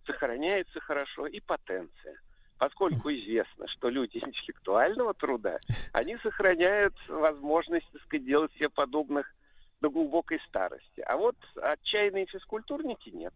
сохраняется 0.05 0.79
хорошо 0.79 1.25
и 1.27 1.39
потенция. 1.39 2.19
Поскольку 2.57 3.11
известно, 3.11 3.67
что 3.67 3.89
люди 3.89 4.17
интеллектуального 4.17 5.13
труда, 5.13 5.59
они 5.93 6.17
сохраняют 6.17 6.95
возможность, 7.07 7.87
так 7.91 8.01
сказать, 8.01 8.25
делать 8.25 8.51
себе 8.53 8.69
подобных 8.69 9.31
до 9.79 9.89
глубокой 9.89 10.39
старости. 10.47 11.01
А 11.01 11.17
вот 11.17 11.35
отчаянные 11.55 12.25
физкультурники 12.25 13.09
нет. 13.09 13.33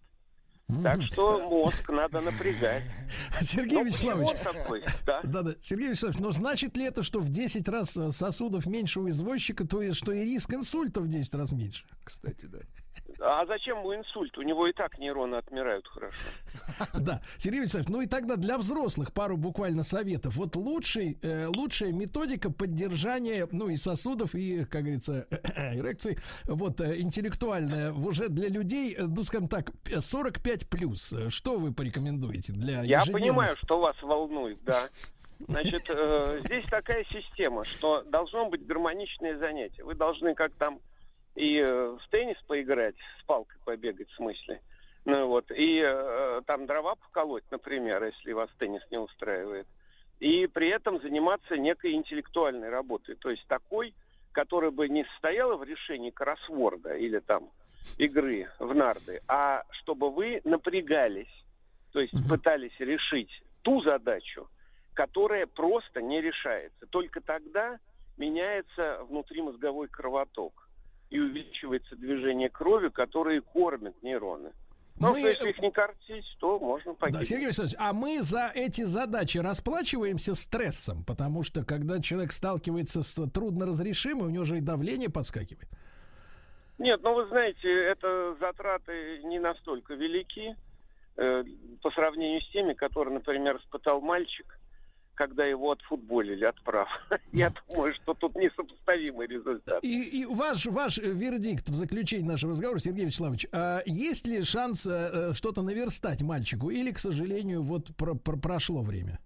Так 0.84 1.02
что 1.04 1.40
мозг 1.50 1.90
надо 1.90 2.22
напрягать. 2.22 2.84
Сергей 3.42 3.80
Ну, 3.80 3.86
Вячеславович, 3.86 4.30
такой, 4.44 4.84
да. 5.06 5.22
да, 5.24 5.42
да, 5.42 5.56
Сергей 5.62 5.90
Вячеславович, 5.90 6.20
но 6.20 6.32
значит 6.32 6.78
ли 6.78 6.86
это, 6.86 7.04
что 7.04 7.20
в 7.20 7.30
10 7.30 7.68
раз 7.68 7.98
э, 7.98 8.12
сосудов 8.12 8.66
меньше 8.66 9.00
у 9.00 9.10
извозчика, 9.10 9.68
то 9.68 9.82
есть 9.82 9.98
что 9.98 10.12
и 10.12 10.24
риск 10.24 10.54
инсульта 10.54 11.02
в 11.02 11.08
10 11.08 11.34
раз 11.36 11.52
меньше? 11.52 11.86
Кстати, 12.04 12.46
да. 12.46 12.60
А 13.24 13.46
зачем 13.46 13.80
ему 13.80 13.96
инсульт? 13.96 14.36
У 14.38 14.42
него 14.42 14.68
и 14.68 14.74
так 14.74 14.98
нейроны 14.98 15.36
отмирают 15.36 15.88
хорошо. 15.88 16.18
Да, 17.00 17.22
Сергей 17.38 17.62
Вячеславович, 17.62 17.90
ну 17.90 18.02
и 18.02 18.08
тогда 18.08 18.36
для 18.36 18.58
взрослых 18.58 19.14
пару 19.14 19.38
буквально 19.38 19.84
советов. 19.84 20.36
Вот 20.36 20.56
лучший, 20.56 21.20
э, 21.22 21.46
лучшая 21.48 21.92
методика 21.92 22.52
поддержания, 22.52 23.48
ну 23.52 23.70
и 23.70 23.76
сосудов, 23.76 24.34
и, 24.34 24.66
как 24.66 24.82
говорится, 24.84 25.28
эрекций, 25.56 26.18
вот, 26.46 26.82
э, 26.82 27.00
интеллектуальная, 27.00 27.94
уже 27.94 28.30
для 28.30 28.50
людей, 28.50 28.96
э, 28.96 29.04
ну, 29.04 29.24
скажем 29.24 29.48
так, 29.48 29.72
45 29.86 30.70
плюс. 30.70 31.14
Что 31.30 31.60
вы 31.60 31.74
порекомендуете 31.74 32.54
для 32.54 32.82
Я 32.82 33.04
понимаю, 33.06 33.56
что 33.58 33.80
вас 33.80 33.96
волнует, 34.02 34.60
да. 34.64 34.90
Значит, 35.48 35.84
э, 35.90 36.42
здесь 36.46 36.66
такая 36.70 37.06
система, 37.06 37.64
что 37.66 38.04
должно 38.04 38.50
быть 38.50 38.66
гармоничное 38.66 39.38
занятие. 39.38 39.84
Вы 39.84 39.96
должны 39.96 40.34
как 40.36 40.54
там 40.54 40.80
и 41.36 41.58
э, 41.58 41.98
в 42.00 42.10
теннис 42.10 42.38
поиграть, 42.48 42.96
с 43.20 43.24
палкой 43.26 43.60
побегать 43.64 44.10
в 44.10 44.16
смысле. 44.16 44.62
Ну 45.06 45.28
вот, 45.28 45.50
и 45.52 45.82
э, 45.84 46.42
там 46.46 46.66
дрова 46.66 46.96
поколоть, 46.96 47.44
например, 47.50 48.04
если 48.04 48.34
вас 48.34 48.50
теннис 48.60 48.82
не 48.92 48.98
устраивает. 48.98 49.68
И 50.20 50.46
при 50.48 50.70
этом 50.70 51.02
заниматься 51.02 51.58
некой 51.58 51.94
интеллектуальной 51.94 52.70
работой. 52.70 53.16
То 53.16 53.32
есть 53.32 53.46
такой, 53.48 53.96
которая 54.32 54.70
бы 54.70 54.88
не 54.88 55.04
состояла 55.06 55.56
в 55.56 55.64
решении 55.64 56.12
кроссворда 56.12 56.96
или 56.96 57.20
там 57.20 57.50
игры 57.98 58.48
в 58.60 58.76
нарды, 58.76 59.22
а 59.28 59.64
чтобы 59.72 60.12
вы 60.12 60.42
напрягались, 60.44 61.34
то 61.92 62.00
есть 62.00 62.14
пытались 62.30 62.78
решить 62.80 63.32
ту 63.64 63.82
задачу, 63.82 64.48
которая 64.94 65.48
просто 65.48 66.02
не 66.02 66.22
решается. 66.22 66.86
Только 66.88 67.22
тогда 67.22 67.80
меняется 68.18 69.04
внутримозговой 69.10 69.88
кровоток 69.88 70.70
и 71.12 71.20
увеличивается 71.20 71.96
движение 71.98 72.50
крови, 72.50 72.88
которые 72.90 73.42
кормят 73.42 73.94
нейроны. 74.02 74.52
Ну, 74.98 75.12
Мы- 75.14 75.20
если 75.20 75.50
их 75.50 75.60
не 75.62 75.72
кормить, 75.72 76.26
то 76.40 76.58
можно 76.60 76.94
Да, 76.94 77.00
погибнуть. 77.00 77.28
Сергей 77.28 77.48
Вячеславович, 77.48 77.76
а 77.80 77.94
мы 77.94 78.22
за 78.22 78.52
эти 78.54 78.84
задачи 78.84 79.38
расплачиваемся 79.40 80.36
стрессом, 80.36 81.04
потому 81.04 81.44
что 81.44 81.66
когда 81.66 82.00
человек 82.00 82.32
сталкивается 82.32 83.04
с 83.04 83.14
трудноразрешимым, 83.30 84.28
у 84.28 84.30
него 84.30 84.46
же 84.46 84.58
и 84.58 84.62
давление 84.62 85.10
подскакивает. 85.10 85.68
Нет, 86.78 87.02
ну 87.04 87.14
вы 87.14 87.28
знаете, 87.28 87.68
это 87.68 88.36
затраты 88.40 89.22
не 89.24 89.40
настолько 89.40 89.94
велики 89.96 90.56
э, 91.18 91.44
по 91.82 91.92
сравнению 91.92 92.42
с 92.42 92.50
теми, 92.52 92.74
которые, 92.74 93.16
например, 93.16 93.58
испытал 93.58 94.02
мальчик, 94.02 94.58
когда 95.22 95.46
его 95.46 95.70
отфутболили 95.70 96.46
от 96.46 96.60
прав. 96.64 96.90
Я 97.32 97.54
думаю, 97.70 97.94
что 97.94 98.16
тут 98.16 98.36
несопоставимый 98.36 99.28
результат. 99.28 99.84
И, 99.84 100.22
и 100.22 100.26
ваш, 100.26 100.66
ваш 100.66 100.98
вердикт 100.98 101.70
в 101.70 101.76
заключении 101.76 102.28
нашего 102.28 102.54
разговора, 102.54 102.80
Сергей 102.80 103.06
Вячеславович, 103.06 103.46
а 103.54 103.82
есть 103.86 104.26
ли 104.26 104.42
шанс 104.42 104.88
э, 104.88 105.34
что-то 105.36 105.62
наверстать 105.62 106.24
мальчику 106.24 106.72
или, 106.72 106.92
к 106.92 106.98
сожалению, 106.98 107.62
вот 107.62 107.96
про- 107.96 108.16
про- 108.16 108.36
прошло 108.36 108.82
время? 108.82 109.20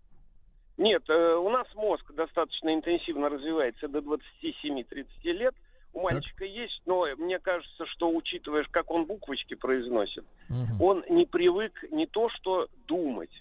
Нет, 0.77 1.03
э, 1.07 1.35
у 1.35 1.49
нас 1.49 1.65
мозг 1.75 2.11
достаточно 2.13 2.73
интенсивно 2.73 3.29
развивается 3.29 3.87
до 3.87 3.99
27-30 3.99 5.05
лет. 5.23 5.55
У 5.93 6.01
мальчика 6.01 6.43
есть, 6.43 6.81
но 6.85 7.05
мне 7.15 7.39
кажется, 7.39 7.85
что 7.85 8.13
учитывая, 8.13 8.65
как 8.69 8.91
он 8.91 9.05
буквочки 9.05 9.53
произносит, 9.53 10.25
он 10.77 11.05
не 11.09 11.25
привык 11.25 11.85
не 11.89 12.05
то 12.05 12.27
что 12.31 12.67
думать, 12.85 13.31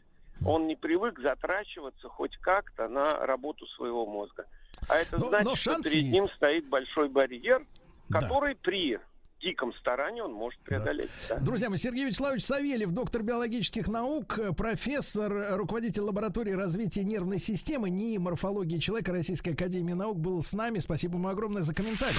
он 0.44 0.66
не 0.66 0.76
привык 0.76 1.20
затрачиваться 1.20 2.08
хоть 2.08 2.36
как-то 2.38 2.88
на 2.88 3.26
работу 3.26 3.66
своего 3.76 4.06
мозга. 4.06 4.46
А 4.88 4.96
это 4.96 5.18
Но- 5.18 5.28
значит, 5.28 5.46
но 5.48 5.54
что 5.54 5.74
перед 5.82 5.94
есть. 5.94 6.12
ним 6.12 6.28
стоит 6.36 6.68
большой 6.68 7.08
барьер, 7.08 7.66
Да. 8.08 8.20
который 8.20 8.54
при 8.56 8.98
диком 9.40 9.74
старании 9.74 10.20
он 10.22 10.32
может 10.32 10.58
преодолеть. 10.60 11.10
да. 11.28 11.36
Друзья 11.38 11.68
мои, 11.68 11.76
Сергей 11.76 12.06
Вячеславович 12.06 12.42
Савельев, 12.44 12.92
доктор 12.92 13.22
биологических 13.22 13.88
наук, 13.88 14.38
э, 14.38 14.52
профессор, 14.52 15.32
э, 15.32 15.56
руководитель 15.56 16.00
лаборатории 16.02 16.52
развития 16.52 17.04
нервной 17.04 17.38
системы 17.38 17.90
НИИ 17.90 18.16
морфологии 18.18 18.78
человека 18.78 19.12
Российской 19.12 19.50
Академии 19.50 19.92
Наук 19.92 20.18
был 20.18 20.42
с 20.42 20.54
нами. 20.54 20.78
Спасибо 20.78 21.16
ему 21.18 21.28
огромное 21.28 21.62
за 21.62 21.74
комментарий. 21.74 22.16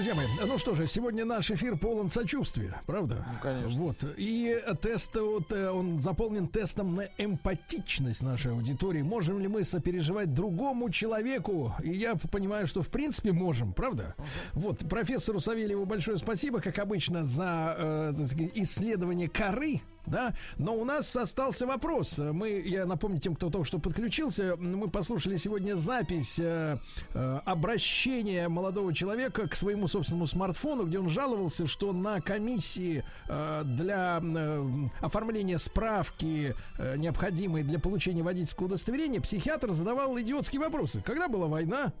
Друзья 0.00 0.14
мои, 0.14 0.26
ну 0.46 0.56
что 0.56 0.74
же, 0.74 0.86
сегодня 0.86 1.26
наш 1.26 1.50
эфир 1.50 1.76
полон 1.76 2.08
сочувствия, 2.08 2.80
правда? 2.86 3.22
Ну, 3.30 3.38
конечно. 3.42 3.78
Вот. 3.78 3.96
И 4.16 4.56
тест, 4.80 5.14
вот, 5.14 5.52
э, 5.52 5.68
он 5.68 6.00
заполнен 6.00 6.48
тестом 6.48 6.94
на 6.94 7.02
эмпатичность 7.18 8.22
нашей 8.22 8.52
аудитории. 8.52 9.02
Можем 9.02 9.40
ли 9.40 9.46
мы 9.46 9.62
сопереживать 9.62 10.32
другому 10.32 10.88
человеку? 10.88 11.74
И 11.82 11.90
я 11.90 12.14
понимаю, 12.14 12.66
что 12.66 12.82
в 12.82 12.88
принципе 12.88 13.32
можем, 13.32 13.74
правда? 13.74 14.14
Вот, 14.54 14.88
профессору 14.88 15.38
Савельеву 15.38 15.84
большое 15.84 16.16
спасибо, 16.16 16.62
как 16.62 16.78
обычно, 16.78 17.22
за 17.22 17.74
э, 17.76 18.14
исследование 18.54 19.28
коры. 19.28 19.82
Да, 20.10 20.34
но 20.58 20.74
у 20.74 20.84
нас 20.84 21.14
остался 21.16 21.66
вопрос. 21.66 22.18
Мы, 22.18 22.60
я 22.64 22.84
напомню 22.84 23.20
тем, 23.20 23.34
кто 23.34 23.48
только 23.50 23.66
что 23.66 23.78
подключился, 23.78 24.56
мы 24.56 24.90
послушали 24.90 25.36
сегодня 25.36 25.74
запись 25.76 26.38
э, 26.38 26.78
э, 27.14 27.40
обращения 27.44 28.48
молодого 28.48 28.92
человека 28.92 29.48
к 29.48 29.54
своему 29.54 29.88
собственному 29.88 30.26
смартфону, 30.26 30.84
где 30.84 30.98
он 30.98 31.08
жаловался, 31.08 31.66
что 31.66 31.92
на 31.92 32.20
комиссии 32.20 33.04
э, 33.28 33.62
для 33.64 34.20
э, 34.22 34.88
оформления 35.00 35.58
справки, 35.58 36.54
э, 36.78 36.96
необходимой 36.96 37.62
для 37.62 37.78
получения 37.78 38.22
водительского 38.22 38.66
удостоверения, 38.66 39.20
психиатр 39.20 39.72
задавал 39.72 40.18
идиотские 40.18 40.60
вопросы. 40.60 41.02
Когда 41.02 41.28
была 41.28 41.46
война? 41.46 41.92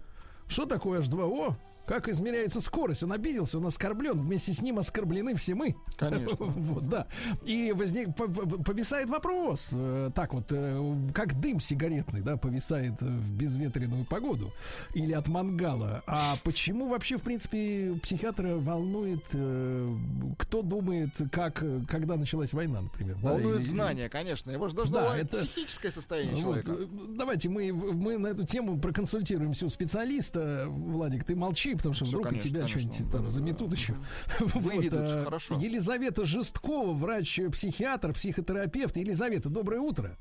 Что 0.48 0.66
такое 0.66 1.00
H2O? 1.00 1.54
Как 1.90 2.08
измеряется 2.08 2.60
скорость? 2.60 3.02
Он 3.02 3.12
обиделся, 3.12 3.58
он 3.58 3.66
оскорблен. 3.66 4.20
Вместе 4.20 4.52
с 4.52 4.62
ним 4.62 4.78
оскорблены 4.78 5.34
все 5.34 5.56
мы. 5.56 5.74
Конечно. 5.96 6.36
Вот, 6.40 6.88
да. 6.88 7.08
И 7.44 7.72
возник, 7.76 8.14
по- 8.14 8.28
по- 8.28 8.62
повисает 8.62 9.08
вопрос. 9.08 9.70
э, 9.74 10.10
Так 10.14 10.32
вот, 10.32 10.44
э, 10.52 11.10
как 11.12 11.40
дым 11.40 11.58
сигаретный, 11.58 12.20
да, 12.20 12.36
повисает 12.36 13.02
в 13.02 13.32
безветренную 13.36 14.04
погоду 14.04 14.52
или 14.94 15.12
от 15.12 15.26
мангала. 15.26 16.04
А 16.06 16.36
почему 16.44 16.88
вообще, 16.88 17.16
в 17.18 17.22
принципе, 17.22 17.98
психиатра 18.00 18.54
волнует, 18.54 19.24
э, 19.32 19.96
кто 20.38 20.62
думает, 20.62 21.10
как, 21.32 21.60
когда 21.88 22.14
началась 22.16 22.52
война, 22.52 22.82
например? 22.82 23.16
да, 23.20 23.30
Волнует 23.30 23.62
или- 23.62 23.66
знания, 23.68 24.08
конечно. 24.08 24.52
Его 24.52 24.68
же 24.68 24.76
должно 24.76 25.00
Да, 25.00 25.18
это- 25.18 25.36
психическое 25.38 25.90
состояние 25.90 26.36
вот, 26.44 26.62
человека. 26.64 26.88
давайте 27.16 27.48
мы, 27.48 27.72
мы 27.72 28.16
на 28.16 28.28
эту 28.28 28.46
тему 28.46 28.78
проконсультируемся 28.78 29.66
у 29.66 29.70
специалиста. 29.70 30.66
Владик, 30.68 31.24
ты 31.24 31.34
молчи, 31.34 31.74
потому 31.80 31.94
что 31.94 32.04
вдруг 32.04 32.28
конечно, 32.28 32.48
и 32.48 32.50
тебя 32.50 32.68
что-нибудь 32.68 33.10
там 33.10 33.28
заметут 33.28 33.72
еще. 33.72 33.94
Выведут, 34.40 35.00
а, 35.00 35.24
хорошо. 35.24 35.58
Елизавета 35.58 36.24
Жесткова, 36.24 36.92
врач-психиатр, 36.92 38.12
психотерапевт. 38.12 38.96
Елизавета, 38.96 39.48
доброе 39.48 39.80
утро. 39.80 40.16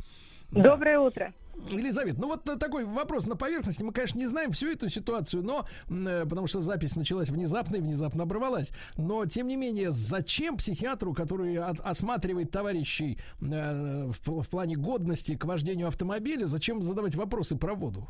Доброе 0.51 0.99
утро. 0.99 1.33
Елизавета, 1.69 2.19
ну 2.21 2.27
вот 2.27 2.47
э, 2.47 2.55
такой 2.55 2.85
вопрос 2.85 3.27
на 3.27 3.35
поверхности. 3.35 3.83
Мы, 3.83 3.91
конечно, 3.91 4.17
не 4.17 4.27
знаем 4.27 4.51
всю 4.53 4.71
эту 4.71 4.89
ситуацию, 4.89 5.43
но 5.43 5.67
э, 5.89 6.25
потому 6.27 6.47
что 6.47 6.61
запись 6.61 6.95
началась 6.95 7.29
внезапно 7.29 7.75
и 7.75 7.81
внезапно 7.81 8.23
оборвалась. 8.23 8.71
Но 8.95 9.25
тем 9.25 9.47
не 9.47 9.57
менее, 9.57 9.91
зачем 9.91 10.57
психиатру, 10.57 11.13
который 11.13 11.57
от- 11.57 11.81
осматривает 11.81 12.49
товарищей 12.49 13.19
э, 13.41 14.09
в, 14.23 14.41
в 14.41 14.47
плане 14.47 14.77
годности 14.77 15.35
к 15.35 15.43
вождению 15.43 15.89
автомобиля, 15.89 16.45
зачем 16.45 16.81
задавать 16.81 17.15
вопросы 17.15 17.57
про 17.57 17.75
воду? 17.75 18.07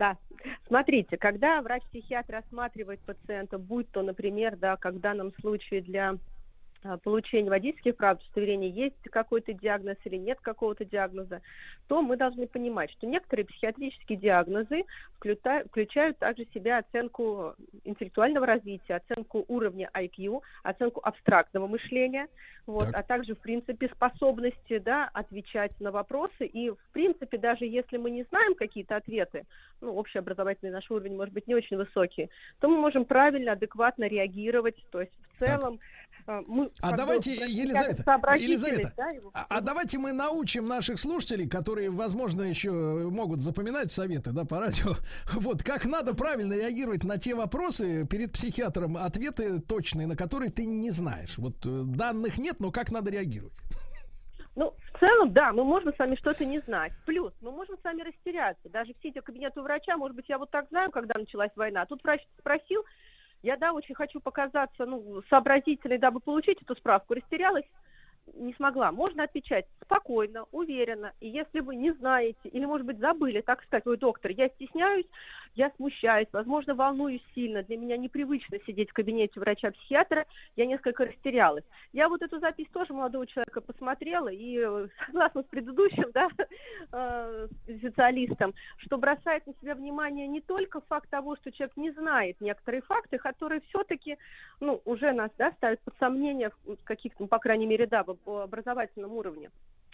Да. 0.00 0.16
Смотрите, 0.66 1.18
когда 1.18 1.60
врач-психиатр 1.60 2.36
осматривает 2.36 3.00
пациента, 3.00 3.58
будь 3.58 3.90
то, 3.90 4.00
например, 4.00 4.56
да, 4.56 4.78
как 4.78 4.94
в 4.94 5.00
данном 5.00 5.30
случае 5.42 5.82
для 5.82 6.16
получения 7.02 7.50
водительских 7.50 7.96
прав, 7.96 8.18
удостоверения 8.18 8.68
есть 8.68 9.00
какой-то 9.10 9.52
диагноз 9.52 9.96
или 10.04 10.16
нет 10.16 10.38
какого-то 10.40 10.84
диагноза, 10.84 11.42
то 11.88 12.02
мы 12.02 12.16
должны 12.16 12.46
понимать, 12.46 12.90
что 12.92 13.06
некоторые 13.06 13.46
психиатрические 13.46 14.18
диагнозы 14.18 14.84
вклюта- 15.18 15.66
включают 15.68 16.18
также 16.18 16.44
в 16.46 16.52
себя 16.52 16.78
оценку 16.78 17.54
интеллектуального 17.84 18.46
развития, 18.46 18.96
оценку 18.96 19.44
уровня 19.48 19.90
IQ, 19.94 20.40
оценку 20.62 21.00
абстрактного 21.02 21.66
мышления, 21.66 22.28
вот, 22.66 22.86
Так. 22.86 22.96
а 22.96 23.02
также, 23.02 23.34
в 23.34 23.38
принципе, 23.38 23.88
способности 23.88 24.78
да, 24.78 25.10
отвечать 25.12 25.78
на 25.80 25.90
вопросы. 25.90 26.46
И, 26.46 26.70
в 26.70 26.92
принципе, 26.92 27.38
даже 27.38 27.64
если 27.64 27.96
мы 27.96 28.10
не 28.10 28.24
знаем 28.24 28.54
какие-то 28.54 28.96
ответы, 28.96 29.44
ну, 29.80 29.94
общеобразовательный 29.94 30.72
наш 30.72 30.90
уровень 30.90 31.16
может 31.16 31.34
быть 31.34 31.48
не 31.48 31.54
очень 31.54 31.76
высокий, 31.76 32.30
то 32.60 32.68
мы 32.68 32.76
можем 32.78 33.04
правильно, 33.04 33.52
адекватно 33.52 34.04
реагировать. 34.04 34.76
То 34.90 35.00
есть, 35.00 35.12
в 35.34 35.44
целом, 35.44 35.80
э, 36.26 36.42
мы... 36.46 36.69
А 36.80 36.96
давайте, 36.96 37.32
Елизавета, 37.32 38.04
Елизавета, 38.36 38.92
да, 38.96 39.08
его- 39.08 39.30
а, 39.34 39.46
а 39.48 39.60
давайте 39.60 39.98
мы 39.98 40.12
научим 40.12 40.66
наших 40.66 40.98
слушателей, 40.98 41.48
которые, 41.48 41.90
возможно, 41.90 42.42
еще 42.42 42.70
могут 42.70 43.40
запоминать 43.40 43.92
советы, 43.92 44.32
да, 44.32 44.44
по 44.44 44.60
радио, 44.60 44.94
вот, 45.34 45.62
как 45.62 45.84
надо 45.84 46.14
правильно 46.14 46.54
реагировать 46.54 47.04
на 47.04 47.18
те 47.18 47.34
вопросы 47.34 48.06
перед 48.06 48.32
психиатром, 48.32 48.96
ответы 48.96 49.60
точные, 49.60 50.06
на 50.06 50.16
которые 50.16 50.50
ты 50.50 50.64
не 50.64 50.90
знаешь. 50.90 51.38
Вот 51.38 51.54
э, 51.66 51.82
данных 51.84 52.38
нет, 52.38 52.56
но 52.60 52.70
как 52.70 52.90
надо 52.90 53.10
реагировать? 53.10 53.54
Ну, 54.56 54.74
в 54.92 54.98
целом, 54.98 55.32
да, 55.32 55.52
мы 55.52 55.64
можем 55.64 55.94
с 55.94 55.98
вами 55.98 56.16
что-то 56.16 56.44
не 56.44 56.60
знать. 56.60 56.92
Плюс, 57.06 57.32
мы 57.40 57.50
можем 57.52 57.78
с 57.78 57.84
вами 57.84 58.02
растеряться. 58.02 58.68
Даже 58.68 58.92
сидя 59.02 59.20
в 59.22 59.24
кабинете 59.24 59.60
у 59.60 59.62
врача, 59.62 59.96
может 59.96 60.16
быть, 60.16 60.28
я 60.28 60.38
вот 60.38 60.50
так 60.50 60.68
знаю, 60.68 60.90
когда 60.90 61.18
началась 61.18 61.52
война. 61.56 61.86
Тут 61.86 62.02
врач 62.02 62.20
спросил, 62.38 62.82
я, 63.42 63.56
да, 63.56 63.72
очень 63.72 63.94
хочу 63.94 64.20
показаться, 64.20 64.86
ну, 64.86 65.22
сообразительной, 65.28 65.98
дабы 65.98 66.20
получить 66.20 66.60
эту 66.62 66.74
справку. 66.76 67.14
Растерялась, 67.14 67.64
не 68.34 68.52
смогла. 68.54 68.92
Можно 68.92 69.24
отвечать 69.24 69.66
спокойно, 69.82 70.44
уверенно. 70.52 71.12
И 71.20 71.28
если 71.28 71.60
вы 71.60 71.76
не 71.76 71.92
знаете 71.92 72.48
или, 72.48 72.64
может 72.64 72.86
быть, 72.86 72.98
забыли, 72.98 73.40
так 73.40 73.62
сказать, 73.64 73.86
ой, 73.86 73.96
доктор, 73.96 74.30
я 74.32 74.48
стесняюсь, 74.50 75.06
я 75.54 75.70
смущаюсь, 75.76 76.28
возможно, 76.32 76.74
волнуюсь 76.74 77.22
сильно, 77.34 77.62
для 77.62 77.76
меня 77.76 77.96
непривычно 77.96 78.58
сидеть 78.66 78.90
в 78.90 78.94
кабинете 78.94 79.40
врача-психиатра, 79.40 80.26
я 80.56 80.66
несколько 80.66 81.04
растерялась. 81.04 81.64
Я 81.92 82.08
вот 82.08 82.22
эту 82.22 82.38
запись 82.38 82.68
тоже 82.72 82.92
молодого 82.92 83.26
человека 83.26 83.60
посмотрела, 83.60 84.28
и 84.28 84.58
э, 84.58 84.88
согласно 85.06 85.42
с 85.42 85.46
предыдущим 85.46 86.10
да, 86.12 86.28
э, 86.92 87.48
специалистом, 87.64 88.54
что 88.78 88.98
бросает 88.98 89.46
на 89.46 89.54
себя 89.60 89.74
внимание 89.74 90.26
не 90.26 90.40
только 90.40 90.80
факт 90.82 91.10
того, 91.10 91.36
что 91.36 91.52
человек 91.52 91.76
не 91.76 91.90
знает 91.90 92.40
некоторые 92.40 92.82
факты, 92.82 93.18
которые 93.18 93.60
все-таки 93.68 94.18
ну, 94.60 94.80
уже 94.84 95.12
нас 95.12 95.30
да, 95.38 95.52
ставят 95.52 95.80
под 95.80 95.94
сомнение 95.98 96.50
в 96.64 96.84
каких-то, 96.84 97.22
ну, 97.22 97.28
по 97.28 97.38
крайней 97.38 97.66
мере, 97.66 97.86
да, 97.86 98.04
в 98.04 98.42
образовательном 98.42 99.12
уровне. 99.12 99.50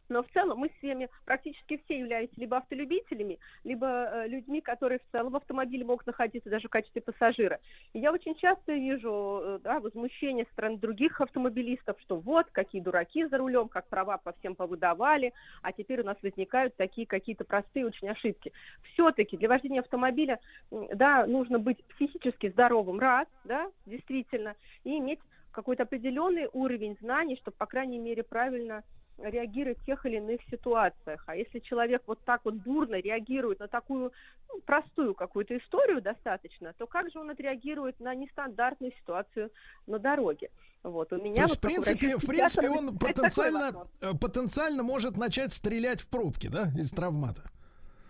Но 0.09 0.23
в 0.23 0.29
целом 0.29 0.59
мы 0.59 0.69
с 0.69 0.83
вами 0.83 1.09
практически 1.25 1.81
все 1.85 1.99
являемся 1.99 2.35
либо 2.37 2.59
автолюбителями, 2.59 3.39
либо 3.65 3.87
э, 3.87 4.29
людьми, 4.29 4.61
которые 4.61 5.01
в 5.01 5.13
целом 5.13 5.33
в 5.33 5.37
автомобиле 5.37 5.85
могут 5.85 6.07
находиться 6.07 6.51
даже 6.51 6.69
в 6.69 6.71
качестве 6.71 7.03
пассажира. 7.03 7.59
И 7.93 7.99
я 7.99 8.13
очень 8.13 8.35
часто 8.37 8.73
вижу 8.73 9.41
э, 9.43 9.59
да, 9.63 9.81
возмущение 9.81 10.47
стороны 10.53 10.79
других 10.79 11.21
автомобилистов, 11.21 11.97
что 12.01 12.17
вот, 12.17 12.47
какие 12.53 12.81
дураки 12.81 13.27
за 13.27 13.39
рулем, 13.39 13.69
как 13.69 13.87
права 13.89 14.19
по 14.19 14.33
всем 14.35 14.55
повыдавали, 14.55 15.33
а 15.63 15.73
теперь 15.73 16.01
у 16.01 16.05
нас 16.05 16.17
возникают 16.23 16.77
такие 16.77 17.07
какие-то 17.07 17.45
простые 17.45 17.87
очень 17.87 18.09
ошибки. 18.09 18.53
Все-таки 18.93 19.37
для 19.37 19.49
вождения 19.49 19.81
автомобиля, 19.81 20.39
да, 20.71 21.27
нужно 21.27 21.59
быть 21.59 21.83
психически 21.85 22.51
здоровым, 22.51 23.01
раз, 23.01 23.27
да, 23.45 23.71
действительно, 23.87 24.55
и 24.85 24.99
иметь 24.99 25.21
какой-то 25.51 25.85
определенный 25.85 26.49
уровень 26.53 26.97
знаний, 27.01 27.37
чтобы, 27.37 27.57
по 27.57 27.67
крайней 27.67 27.99
мере, 27.99 28.23
правильно 28.23 28.85
реагировать 29.19 29.79
в 29.79 29.85
тех 29.85 30.05
или 30.07 30.17
иных 30.17 30.41
ситуациях. 30.51 31.25
А 31.27 31.37
если 31.37 31.59
человек 31.61 32.03
вот 32.07 32.21
так 32.25 32.43
вот 32.45 32.55
бурно 32.55 32.97
реагирует 32.97 33.61
на 33.61 33.69
такую 33.69 34.13
ну, 34.49 34.61
простую 34.61 35.15
какую-то 35.15 35.57
историю 35.57 36.03
достаточно, 36.03 36.73
то 36.75 36.87
как 36.87 37.11
же 37.11 37.19
он 37.19 37.31
отреагирует 37.31 37.99
на 38.01 38.15
нестандартную 38.15 38.93
ситуацию 39.01 39.51
на 39.87 39.99
дороге? 39.99 40.51
Вот, 40.83 41.13
у 41.13 41.17
меня 41.17 41.35
То 41.35 41.43
есть, 41.43 41.55
вот 41.55 41.59
в 41.59 41.61
принципе, 41.61 42.17
в 42.17 42.27
принципе, 42.27 42.69
он 42.71 42.97
потенциально, 42.99 43.87
э, 44.01 44.13
потенциально 44.21 44.83
может 44.83 45.17
начать 45.17 45.53
стрелять 45.53 46.01
в 46.01 46.09
пробки, 46.09 46.49
да, 46.49 46.71
из 46.77 46.91
травмата. 46.91 47.43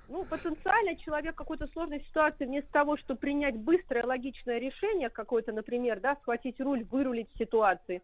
Ну, 0.09 0.25
потенциально 0.25 0.95
человек 0.97 1.35
в 1.35 1.39
какой-то 1.39 1.67
сложной 1.69 2.01
ситуации 2.01 2.45
вместо 2.45 2.71
того, 2.71 2.97
чтобы 2.97 3.19
принять 3.19 3.57
быстрое, 3.57 4.05
логичное 4.05 4.59
решение 4.59 5.11
какое-то, 5.11 5.53
например, 5.53 6.01
да, 6.01 6.17
схватить 6.17 6.61
руль, 6.61 6.85
вырулить 6.85 7.29
ситуации, 7.39 8.03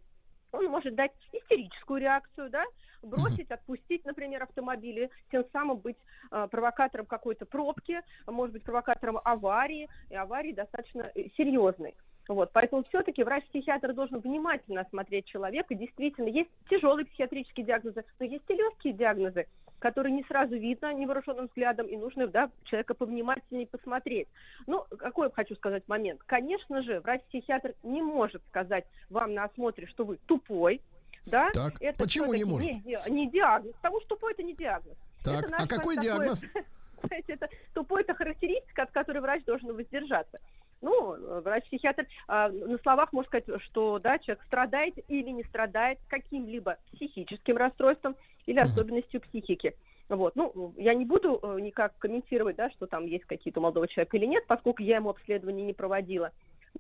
он 0.52 0.66
может 0.66 0.94
дать 0.94 1.12
истерическую 1.32 2.00
реакцию, 2.00 2.50
да, 2.50 2.64
бросить, 3.02 3.50
отпустить, 3.50 4.04
например, 4.04 4.44
автомобили, 4.44 5.10
тем 5.30 5.44
самым 5.52 5.78
быть 5.78 5.96
э, 6.30 6.46
провокатором 6.50 7.06
какой-то 7.06 7.46
пробки, 7.46 8.00
может 8.26 8.52
быть, 8.52 8.62
провокатором 8.62 9.18
аварии, 9.24 9.88
и 10.10 10.14
аварии 10.14 10.52
достаточно 10.52 11.10
э, 11.14 11.28
серьезной. 11.36 11.94
Вот, 12.28 12.52
поэтому 12.52 12.84
все-таки 12.84 13.24
врач-психиатр 13.24 13.94
должен 13.94 14.20
внимательно 14.20 14.82
осмотреть 14.82 15.26
человека. 15.26 15.74
Действительно, 15.74 16.28
есть 16.28 16.50
тяжелые 16.70 17.04
психиатрические 17.06 17.66
диагнозы, 17.66 18.04
но 18.20 18.26
есть 18.26 18.44
и 18.48 18.54
легкие 18.54 18.92
диагнозы, 18.92 19.48
которые 19.82 20.12
не 20.12 20.22
сразу 20.24 20.54
видно 20.54 20.94
невооруженным 20.94 21.46
взглядом, 21.46 21.86
и 21.88 21.96
нужно 21.96 22.28
да, 22.28 22.50
человека 22.64 22.94
повнимательнее 22.94 23.66
посмотреть. 23.66 24.28
Ну, 24.68 24.86
какой 24.96 25.26
я 25.26 25.34
хочу 25.34 25.56
сказать 25.56 25.82
момент? 25.88 26.20
Конечно 26.24 26.82
же, 26.82 27.00
врач-психиатр 27.00 27.74
не 27.82 28.00
может 28.00 28.42
сказать 28.46 28.84
вам 29.10 29.34
на 29.34 29.44
осмотре, 29.44 29.88
что 29.88 30.04
вы 30.04 30.18
тупой, 30.26 30.80
да? 31.26 31.50
Так, 31.52 31.74
это 31.80 31.98
почему 31.98 32.32
не 32.32 32.44
может? 32.44 32.70
Не, 32.84 32.96
не 33.10 33.28
диагноз, 33.28 33.74
потому 33.74 33.98
что 34.00 34.10
тупой 34.10 34.34
это 34.34 34.44
не 34.44 34.54
диагноз. 34.54 34.96
Так, 35.24 35.46
Это 35.46 35.56
а 35.56 35.66
какой 35.66 35.96
такой- 35.96 35.98
диагноз? 35.98 36.44
знаете, 37.02 37.32
это 37.32 37.48
тупой 37.74 38.02
это 38.02 38.14
характеристика, 38.14 38.84
от 38.84 38.92
которой 38.92 39.18
врач 39.18 39.42
должен 39.44 39.74
воздержаться. 39.74 40.38
Ну, 40.80 41.14
э, 41.14 41.40
врач-психиатр 41.40 42.06
а, 42.26 42.48
на 42.48 42.76
словах 42.78 43.12
может 43.12 43.28
сказать, 43.28 43.62
что 43.64 43.98
да, 44.00 44.18
человек 44.18 44.44
страдает 44.46 44.94
или 45.08 45.30
не 45.30 45.44
страдает 45.44 45.98
каким-либо 46.08 46.76
психическим 46.92 47.56
расстройством 47.56 48.16
или 48.46 48.58
особенностью 48.58 49.20
психики. 49.20 49.74
Вот. 50.08 50.36
Ну, 50.36 50.74
я 50.76 50.94
не 50.94 51.04
буду 51.04 51.38
э, 51.42 51.58
никак 51.60 51.96
комментировать, 51.98 52.56
да, 52.56 52.70
что 52.70 52.86
там 52.86 53.06
есть 53.06 53.24
какие-то 53.24 53.60
у 53.60 53.62
молодого 53.62 53.88
человека 53.88 54.16
или 54.16 54.26
нет, 54.26 54.46
поскольку 54.46 54.82
я 54.82 54.96
ему 54.96 55.10
обследование 55.10 55.64
не 55.64 55.72
проводила. 55.72 56.32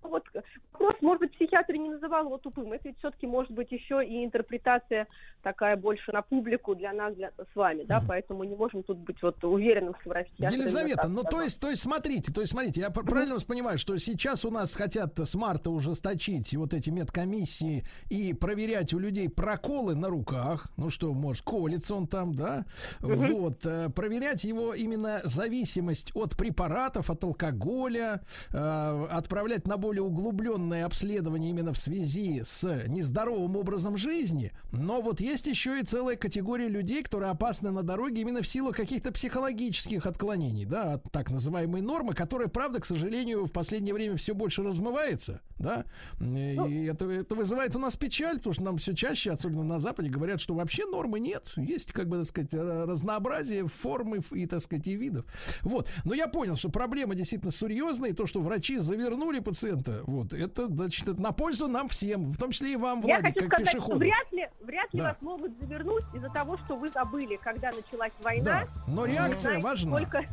Ну, 0.02 0.10
вот 0.10 0.24
э, 0.34 0.42
вопрос, 0.72 0.94
может 1.00 1.20
быть, 1.20 1.32
психиатр 1.32 1.74
не 1.74 1.90
называл 1.90 2.26
его 2.26 2.38
тупым. 2.38 2.72
Это 2.72 2.88
ведь 2.88 2.98
все-таки 2.98 3.26
может 3.26 3.52
быть 3.52 3.70
еще 3.72 4.04
и 4.04 4.24
интерпретация 4.24 5.06
такая 5.42 5.76
больше 5.76 6.12
на 6.12 6.22
публику 6.22 6.74
для 6.74 6.92
нас, 6.92 7.14
для, 7.14 7.30
с 7.30 7.56
вами, 7.56 7.82
да, 7.82 8.02
поэтому 8.06 8.44
не 8.44 8.54
можем 8.54 8.82
тут 8.82 8.98
быть 8.98 9.20
вот 9.22 9.42
уверенным, 9.44 9.94
что 10.00 10.12
именно 10.38 10.52
Елизавета, 10.52 11.08
ну 11.08 11.22
то 11.24 11.40
есть, 11.40 11.60
то 11.60 11.68
есть, 11.68 11.82
смотрите, 11.82 12.32
то 12.32 12.40
есть, 12.40 12.52
смотрите, 12.52 12.80
я 12.80 12.90
пр- 12.90 13.04
правильно 13.04 13.34
вас 13.34 13.44
понимаю, 13.44 13.76
что 13.78 13.96
сейчас 13.98 14.44
у 14.44 14.50
нас 14.50 14.74
хотят 14.76 15.18
с 15.18 15.34
марта 15.34 15.70
ужесточить 15.70 16.54
вот 16.54 16.74
эти 16.74 16.90
медкомиссии 16.90 17.84
и 18.08 18.34
проверять 18.34 18.94
у 18.94 18.98
людей 18.98 19.28
проколы 19.28 19.94
на 19.94 20.08
руках, 20.08 20.68
ну 20.76 20.90
что, 20.90 21.12
может, 21.12 21.44
колется 21.44 21.94
он 21.94 22.06
там, 22.06 22.34
да, 22.34 22.64
Мгм. 23.00 23.32
вот, 23.32 23.66
э, 23.66 23.88
проверять 23.90 24.44
его 24.44 24.74
именно 24.74 25.20
зависимость 25.24 26.12
от 26.14 26.36
препаратов, 26.36 27.10
от 27.10 27.24
алкоголя, 27.24 28.20
э, 28.52 29.06
отправлять 29.10 29.66
на 29.66 29.76
более 29.82 30.02
углубленное 30.02 30.86
обследование 30.86 31.50
именно 31.50 31.72
в 31.72 31.78
связи 31.78 32.42
с 32.44 32.86
нездоровым 32.86 33.56
образом 33.56 33.98
жизни, 33.98 34.52
но 34.70 35.02
вот 35.02 35.20
есть 35.20 35.48
еще 35.48 35.80
и 35.80 35.82
целая 35.82 36.16
категория 36.16 36.68
людей, 36.68 37.02
которые 37.02 37.30
опасны 37.30 37.72
на 37.72 37.82
дороге 37.82 38.22
именно 38.22 38.42
в 38.42 38.46
силу 38.46 38.72
каких-то 38.72 39.12
психологических 39.12 40.06
отклонений, 40.06 40.64
да, 40.64 40.94
от 40.94 41.10
так 41.10 41.30
называемой 41.30 41.82
нормы, 41.82 42.14
которая, 42.14 42.48
правда, 42.48 42.80
к 42.80 42.86
сожалению, 42.86 43.44
в 43.46 43.52
последнее 43.52 43.92
время 43.92 44.16
все 44.16 44.34
больше 44.34 44.62
размывается, 44.62 45.40
да, 45.58 45.84
и 46.20 46.86
это, 46.88 47.10
это 47.10 47.34
вызывает 47.34 47.74
у 47.74 47.80
нас 47.80 47.96
печаль, 47.96 48.36
потому 48.38 48.54
что 48.54 48.62
нам 48.62 48.78
все 48.78 48.94
чаще, 48.94 49.32
особенно 49.32 49.64
на 49.64 49.80
Западе, 49.80 50.08
говорят, 50.08 50.40
что 50.40 50.54
вообще 50.54 50.86
нормы 50.86 51.18
нет, 51.18 51.52
есть, 51.56 51.92
как 51.92 52.08
бы, 52.08 52.18
так 52.18 52.26
сказать, 52.26 52.54
ра- 52.54 52.86
разнообразие 52.86 53.66
форм 53.66 54.14
и, 54.14 54.20
и, 54.42 54.46
так 54.46 54.62
сказать, 54.62 54.86
и 54.86 54.94
видов. 54.94 55.24
Вот, 55.62 55.90
но 56.04 56.14
я 56.14 56.28
понял, 56.28 56.54
что 56.54 56.68
проблема 56.68 57.16
действительно 57.16 57.50
серьезная, 57.50 58.10
и 58.10 58.12
то, 58.12 58.26
что 58.26 58.40
врачи 58.40 58.78
завернули 58.78 59.40
пациента, 59.40 59.71
вот, 60.06 60.32
это, 60.32 60.66
значит, 60.66 61.08
это 61.08 61.20
на 61.20 61.32
пользу 61.32 61.66
нам 61.68 61.88
всем, 61.88 62.26
в 62.30 62.38
том 62.38 62.50
числе 62.52 62.72
и 62.74 62.76
вам, 62.76 63.00
Я 63.04 63.18
Владик, 63.20 63.24
хочу 63.38 63.48
как 63.48 63.60
сказать, 63.60 63.68
что 63.68 63.76
пешеходу. 63.78 63.98
вряд 64.00 64.32
ли, 64.32 64.48
вряд 64.62 64.92
ли 64.94 65.00
Да. 65.00 65.08
вас 65.08 65.16
могут 65.20 65.58
завернуть 65.60 66.04
из-за 66.14 66.28
того, 66.30 66.56
что 66.58 66.76
вы 66.76 66.90
забыли, 66.90 67.36
когда 67.42 67.70
началась 67.72 68.12
война. 68.22 68.44
Да, 68.44 68.68
но 68.86 69.04
реакция 69.06 69.40
знаете, 69.60 69.62
важна. 69.66 69.96
сколько- 69.96 70.24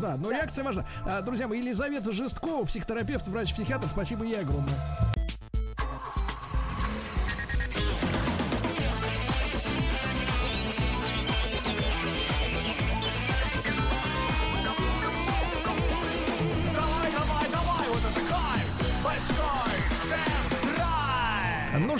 Да, 0.00 0.16
но 0.16 0.30
реакция 0.30 0.64
важна. 0.64 0.86
А, 1.04 1.20
друзья 1.22 1.48
мои, 1.48 1.60
Елизавета 1.60 2.12
Жесткова, 2.12 2.64
психотерапевт, 2.66 3.26
врач-психиатр, 3.28 3.88
спасибо 3.88 4.24
ей 4.24 4.40
огромное. 4.40 4.74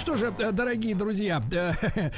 Что 0.09 0.17
же, 0.17 0.33
э, 0.39 0.53
дорогие 0.53 0.95
друзья, 0.95 1.43
э, 1.53 1.73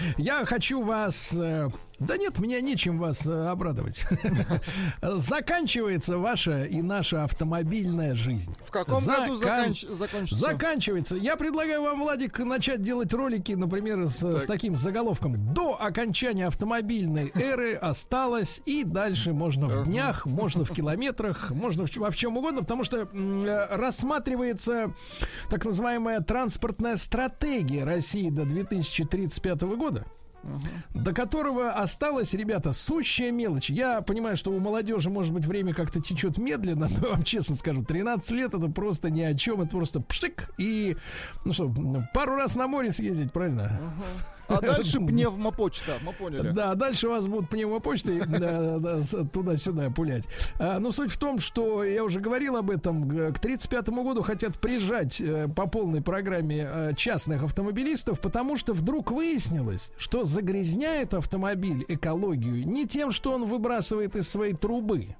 я 0.16 0.44
хочу 0.44 0.80
вас... 0.80 1.32
э, 1.36 1.68
Да 1.98 2.16
нет, 2.16 2.38
меня 2.38 2.60
нечем 2.60 3.00
вас 3.00 3.26
обрадовать. 3.26 4.06
Заканчивается 5.02 6.16
ваша 6.18 6.64
и 6.64 6.82
наша 6.82 7.24
автомобильная 7.24 8.14
жизнь. 8.14 8.54
В 8.64 8.70
каком 8.70 9.04
году 9.04 9.34
Закан- 9.34 9.72
заканч- 9.72 9.96
закончится? 9.96 10.36
Заканчивается. 10.40 11.16
Я 11.16 11.36
предлагаю 11.36 11.82
вам, 11.82 12.00
Владик, 12.00 12.38
начать 12.38 12.80
делать 12.80 13.12
ролики, 13.12 13.52
например, 13.52 14.06
с, 14.06 14.22
с 14.22 14.46
таким 14.46 14.76
заголовком 14.76 15.34
«До 15.52 15.76
окончания 15.82 16.46
автомобильной 16.46 17.32
эры 17.34 17.74
осталось» 17.74 18.62
и 18.66 18.84
дальше 18.84 19.32
можно 19.32 19.66
в 19.66 19.84
днях, 19.84 20.26
можно 20.26 20.64
в 20.64 20.70
километрах, 20.70 21.50
можно 21.50 21.86
в, 21.86 21.96
во 21.96 22.10
в 22.12 22.16
чем 22.16 22.36
угодно, 22.36 22.60
потому 22.60 22.84
что 22.84 23.08
рассматривается 23.70 24.94
так 25.50 25.64
называемая 25.64 26.20
транспортная 26.20 26.96
стратегия 26.96 27.79
России 27.82 28.30
до 28.30 28.44
2035 28.44 29.62
года 29.62 30.04
до 30.94 31.12
которого 31.12 31.70
осталось, 31.70 32.34
ребята, 32.34 32.72
сущая 32.72 33.30
мелочь. 33.30 33.70
Я 33.70 34.00
понимаю, 34.00 34.36
что 34.36 34.50
у 34.50 34.58
молодежи, 34.58 35.10
может 35.10 35.32
быть, 35.32 35.44
время 35.44 35.74
как-то 35.74 36.00
течет 36.00 36.38
медленно, 36.38 36.88
но 37.00 37.10
вам 37.10 37.22
честно 37.22 37.56
скажу, 37.56 37.84
13 37.84 38.30
лет 38.32 38.54
это 38.54 38.70
просто 38.70 39.10
ни 39.10 39.22
о 39.22 39.34
чем, 39.34 39.60
это 39.60 39.70
просто 39.70 40.00
пшик 40.00 40.50
и, 40.58 40.96
ну 41.44 41.52
что, 41.52 41.72
пару 42.14 42.36
раз 42.36 42.54
на 42.54 42.66
море 42.66 42.90
съездить, 42.90 43.32
правильно? 43.32 43.94
А 44.50 44.60
дальше 44.60 44.98
пневмопочта, 44.98 45.92
мы 46.02 46.12
поняли. 46.12 46.50
Да, 46.50 46.74
дальше 46.74 47.08
вас 47.08 47.26
будут 47.26 47.48
с- 49.02 49.26
туда-сюда 49.32 49.90
пулять. 49.90 50.24
А, 50.58 50.78
но 50.78 50.92
суть 50.92 51.10
в 51.10 51.18
том, 51.18 51.38
что 51.40 51.84
я 51.84 52.04
уже 52.04 52.20
говорил 52.20 52.56
об 52.56 52.70
этом, 52.70 53.08
к 53.32 53.38
35 53.38 53.88
году 53.90 54.22
хотят 54.22 54.58
прижать 54.58 55.20
э, 55.20 55.48
по 55.48 55.66
полной 55.66 56.02
программе 56.02 56.66
э, 56.68 56.92
частных 56.96 57.42
автомобилистов, 57.44 58.20
потому 58.20 58.56
что 58.56 58.72
вдруг 58.72 59.10
выяснилось, 59.10 59.92
что 59.96 60.24
загрязняет 60.24 61.14
автомобиль 61.14 61.84
экологию 61.88 62.66
не 62.66 62.86
тем, 62.86 63.12
что 63.12 63.32
он 63.32 63.46
выбрасывает 63.46 64.16
из 64.16 64.28
своей 64.28 64.54
трубы, 64.54 65.14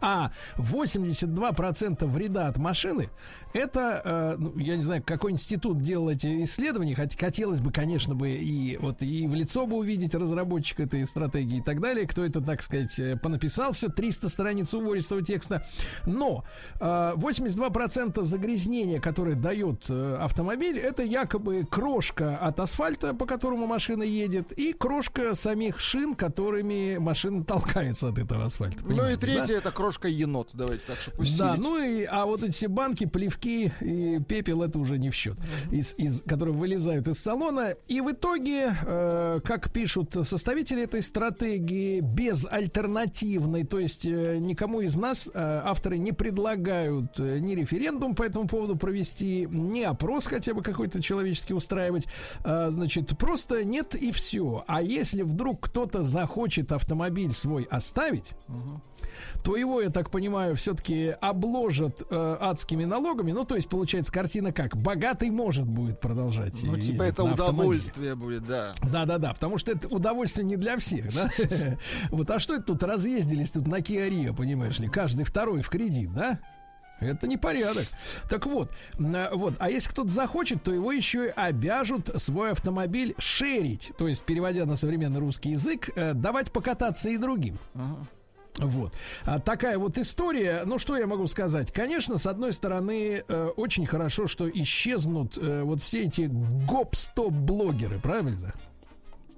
а 0.00 0.32
82% 0.56 2.06
вреда 2.06 2.48
от 2.48 2.56
машины 2.56 3.10
это, 3.52 4.02
э, 4.04 4.36
ну, 4.38 4.56
я 4.58 4.76
не 4.76 4.82
знаю, 4.82 5.02
какой 5.04 5.32
институт 5.32 5.78
делал 5.78 6.10
эти 6.10 6.44
исследования, 6.44 6.94
хоть 6.94 7.18
хотелось 7.18 7.60
бы, 7.60 7.70
конечно, 7.72 8.14
бы 8.14 8.30
и 8.30 8.76
вот 8.78 9.02
и 9.02 9.26
в 9.26 9.34
лицо 9.34 9.66
бы 9.66 9.76
увидеть 9.76 10.14
разработчика 10.14 10.84
этой 10.84 11.06
стратегии 11.06 11.58
и 11.58 11.62
так 11.62 11.80
далее, 11.80 12.06
кто 12.06 12.24
это, 12.24 12.40
так 12.40 12.62
сказать, 12.62 12.98
э, 12.98 13.16
понаписал 13.16 13.72
все 13.72 13.88
300 13.88 14.28
страниц 14.28 14.72
убористого 14.74 15.22
текста, 15.22 15.66
но 16.06 16.44
э, 16.80 17.12
82% 17.16 18.22
загрязнения, 18.22 19.00
которое 19.00 19.34
дает 19.34 19.86
э, 19.88 20.16
автомобиль, 20.20 20.78
это 20.78 21.02
якобы 21.02 21.66
крошка 21.68 22.36
от 22.36 22.60
асфальта, 22.60 23.14
по 23.14 23.26
которому 23.26 23.66
машина 23.66 24.02
едет, 24.02 24.52
и 24.52 24.72
крошка 24.72 25.34
самих 25.34 25.78
шин, 25.80 26.14
которыми 26.14 26.98
машина 26.98 27.44
толкается 27.44 28.08
от 28.08 28.18
этого 28.18 28.44
асфальта. 28.44 28.84
Ну 28.84 28.90
и 28.90 28.92
понимаете, 28.92 29.26
да? 29.26 29.32
третье 29.32 29.54
это 29.58 29.70
крошка 29.70 30.08
енот, 30.08 30.50
давайте 30.54 30.84
так, 30.86 30.96
чтобы 30.96 31.18
Да, 31.18 31.22
усилить. 31.22 31.62
ну 31.62 31.78
и, 31.78 32.04
а 32.04 32.26
вот 32.26 32.42
эти 32.42 32.66
банки, 32.66 33.06
плевки 33.06 33.41
и 33.46 34.20
пепел, 34.28 34.62
это 34.62 34.78
уже 34.78 34.98
не 34.98 35.10
в 35.10 35.14
счет, 35.14 35.36
из, 35.70 35.94
из, 35.96 36.22
которые 36.22 36.54
вылезают 36.54 37.08
из 37.08 37.18
салона. 37.18 37.74
И 37.88 38.00
в 38.00 38.10
итоге, 38.10 38.74
э, 38.84 39.40
как 39.44 39.70
пишут 39.70 40.16
составители 40.22 40.82
этой 40.82 41.02
стратегии, 41.02 42.00
безальтернативной, 42.00 43.64
то 43.64 43.78
есть 43.78 44.04
э, 44.04 44.38
никому 44.38 44.80
из 44.80 44.96
нас 44.96 45.30
э, 45.32 45.62
авторы 45.64 45.98
не 45.98 46.12
предлагают 46.12 47.18
э, 47.18 47.38
ни 47.38 47.54
референдум 47.54 48.14
по 48.14 48.22
этому 48.22 48.48
поводу 48.48 48.76
провести, 48.76 49.46
ни 49.50 49.82
опрос 49.82 50.26
хотя 50.26 50.54
бы 50.54 50.62
какой-то 50.62 51.02
человеческий 51.02 51.54
устраивать. 51.54 52.06
А, 52.44 52.70
значит, 52.70 53.16
просто 53.18 53.64
нет 53.64 53.94
и 53.94 54.12
все. 54.12 54.64
А 54.66 54.82
если 54.82 55.22
вдруг 55.22 55.60
кто-то 55.60 56.02
захочет 56.02 56.72
автомобиль 56.72 57.32
свой 57.32 57.64
оставить, 57.64 58.32
то 58.46 58.91
его, 59.56 59.80
я 59.80 59.90
так 59.90 60.10
понимаю, 60.10 60.56
все-таки 60.56 61.14
обложат 61.20 62.02
э, 62.08 62.36
адскими 62.40 62.84
налогами. 62.84 63.32
Ну, 63.32 63.44
то 63.44 63.56
есть, 63.56 63.68
получается, 63.68 64.12
картина 64.12 64.52
как? 64.52 64.76
Богатый 64.76 65.30
может 65.30 65.66
будет 65.66 66.00
продолжать. 66.00 66.62
Ну, 66.62 66.78
типа 66.78 67.02
это 67.02 67.24
удовольствие 67.24 68.14
будет, 68.14 68.44
да. 68.44 68.74
Да, 68.82 69.04
да, 69.04 69.18
да, 69.18 69.34
потому 69.34 69.58
что 69.58 69.72
это 69.72 69.88
удовольствие 69.88 70.46
не 70.46 70.56
для 70.56 70.78
всех, 70.78 71.12
да? 71.14 71.30
Вот, 72.10 72.30
а 72.30 72.38
что 72.38 72.54
это 72.54 72.64
тут 72.64 72.82
разъездились 72.82 73.50
тут 73.50 73.66
на 73.66 73.80
Rio, 73.80 74.34
понимаешь 74.34 74.78
ли? 74.78 74.88
Каждый 74.88 75.24
второй 75.24 75.62
в 75.62 75.68
кредит, 75.68 76.12
да? 76.14 76.38
Это 77.00 77.26
не 77.26 77.36
порядок. 77.36 77.86
Так 78.30 78.46
вот, 78.46 78.70
м, 78.98 79.16
вот, 79.32 79.54
а 79.58 79.70
если 79.70 79.90
кто-то 79.90 80.10
захочет, 80.10 80.62
то 80.62 80.72
его 80.72 80.92
еще 80.92 81.26
и 81.26 81.32
обяжут 81.34 82.10
свой 82.16 82.52
автомобиль 82.52 83.14
шерить, 83.18 83.92
то 83.98 84.06
есть, 84.06 84.22
переводя 84.22 84.66
на 84.66 84.76
современный 84.76 85.20
русский 85.20 85.50
язык, 85.50 85.90
э, 85.96 86.14
давать 86.14 86.52
покататься 86.52 87.10
и 87.10 87.16
другим. 87.16 87.58
Вот. 88.58 88.94
А 89.24 89.38
такая 89.38 89.78
вот 89.78 89.96
история. 89.98 90.62
Ну, 90.66 90.78
что 90.78 90.96
я 90.96 91.06
могу 91.06 91.26
сказать? 91.26 91.72
Конечно, 91.72 92.18
с 92.18 92.26
одной 92.26 92.52
стороны, 92.52 93.22
э, 93.26 93.46
очень 93.56 93.86
хорошо, 93.86 94.26
что 94.26 94.48
исчезнут 94.50 95.38
э, 95.38 95.62
вот 95.62 95.82
все 95.82 96.04
эти 96.04 96.28
гоп-стоп-блогеры, 96.30 97.98
правильно? 97.98 98.52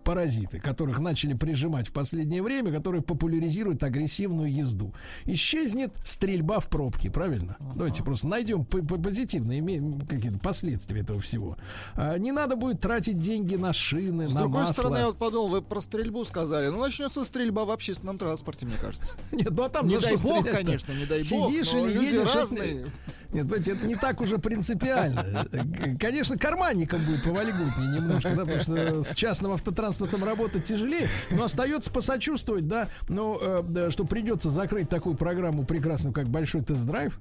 Паразиты, 0.04 0.60
которых 0.60 0.98
начали 0.98 1.34
прижимать 1.34 1.88
в 1.88 1.92
последнее 1.92 2.42
время, 2.42 2.72
которые 2.72 3.02
популяризируют 3.02 3.82
агрессивную 3.82 4.54
езду. 4.54 4.94
Исчезнет 5.24 5.94
стрельба 6.04 6.60
в 6.60 6.68
пробке, 6.68 7.10
правильно? 7.10 7.56
Давайте 7.74 8.02
просто 8.02 8.28
найдем 8.28 8.64
позитивные 8.64 9.62
какие-то 10.06 10.38
последствия 10.38 11.00
этого 11.00 11.20
всего. 11.20 11.56
А, 11.94 12.16
не 12.18 12.32
надо 12.32 12.56
будет 12.56 12.80
тратить 12.80 13.18
деньги 13.18 13.56
на 13.56 13.72
шины, 13.72 14.28
С 14.28 14.32
на 14.32 14.40
другой 14.40 14.60
масло. 14.60 14.72
стороны, 14.72 14.96
я 14.98 15.06
вот 15.06 15.18
подумал, 15.18 15.48
вы 15.48 15.62
про 15.62 15.80
стрельбу 15.80 16.24
сказали. 16.24 16.68
Ну, 16.68 16.80
начнется 16.80 17.24
стрельба 17.24 17.64
в 17.64 17.70
общественном 17.70 18.18
транспорте, 18.18 18.66
мне 18.66 18.76
кажется. 18.80 19.16
Нет, 19.32 19.50
ну 19.50 19.62
а 19.64 19.68
там 19.68 19.86
не 19.86 19.98
дай 19.98 20.16
бог, 20.16 20.48
конечно, 20.48 20.92
не 20.92 21.06
дай 21.06 21.18
бог. 21.18 21.50
Сидишь 21.50 21.72
или 21.72 22.04
едешь. 22.04 22.28
Нет, 23.34 23.48
понимаете, 23.48 23.72
это 23.72 23.86
не 23.86 23.96
так 23.96 24.20
уже 24.20 24.38
принципиально. 24.38 25.44
Конечно, 25.98 26.38
карманникам 26.38 27.04
будет 27.04 27.24
повальгутнее 27.24 27.96
немножко, 27.96 28.30
да, 28.30 28.44
потому 28.44 28.60
что 28.60 29.02
с 29.02 29.14
частным 29.14 29.52
автотранспортом 29.52 30.22
работать 30.24 30.64
тяжелее, 30.64 31.08
но 31.32 31.44
остается 31.44 31.90
посочувствовать, 31.90 32.68
да, 32.68 32.88
но 33.08 33.38
э, 33.40 33.90
что 33.90 34.04
придется 34.04 34.50
закрыть 34.50 34.88
такую 34.88 35.16
программу 35.16 35.64
прекрасную, 35.64 36.14
как 36.14 36.28
большой 36.28 36.62
тест-драйв. 36.62 37.18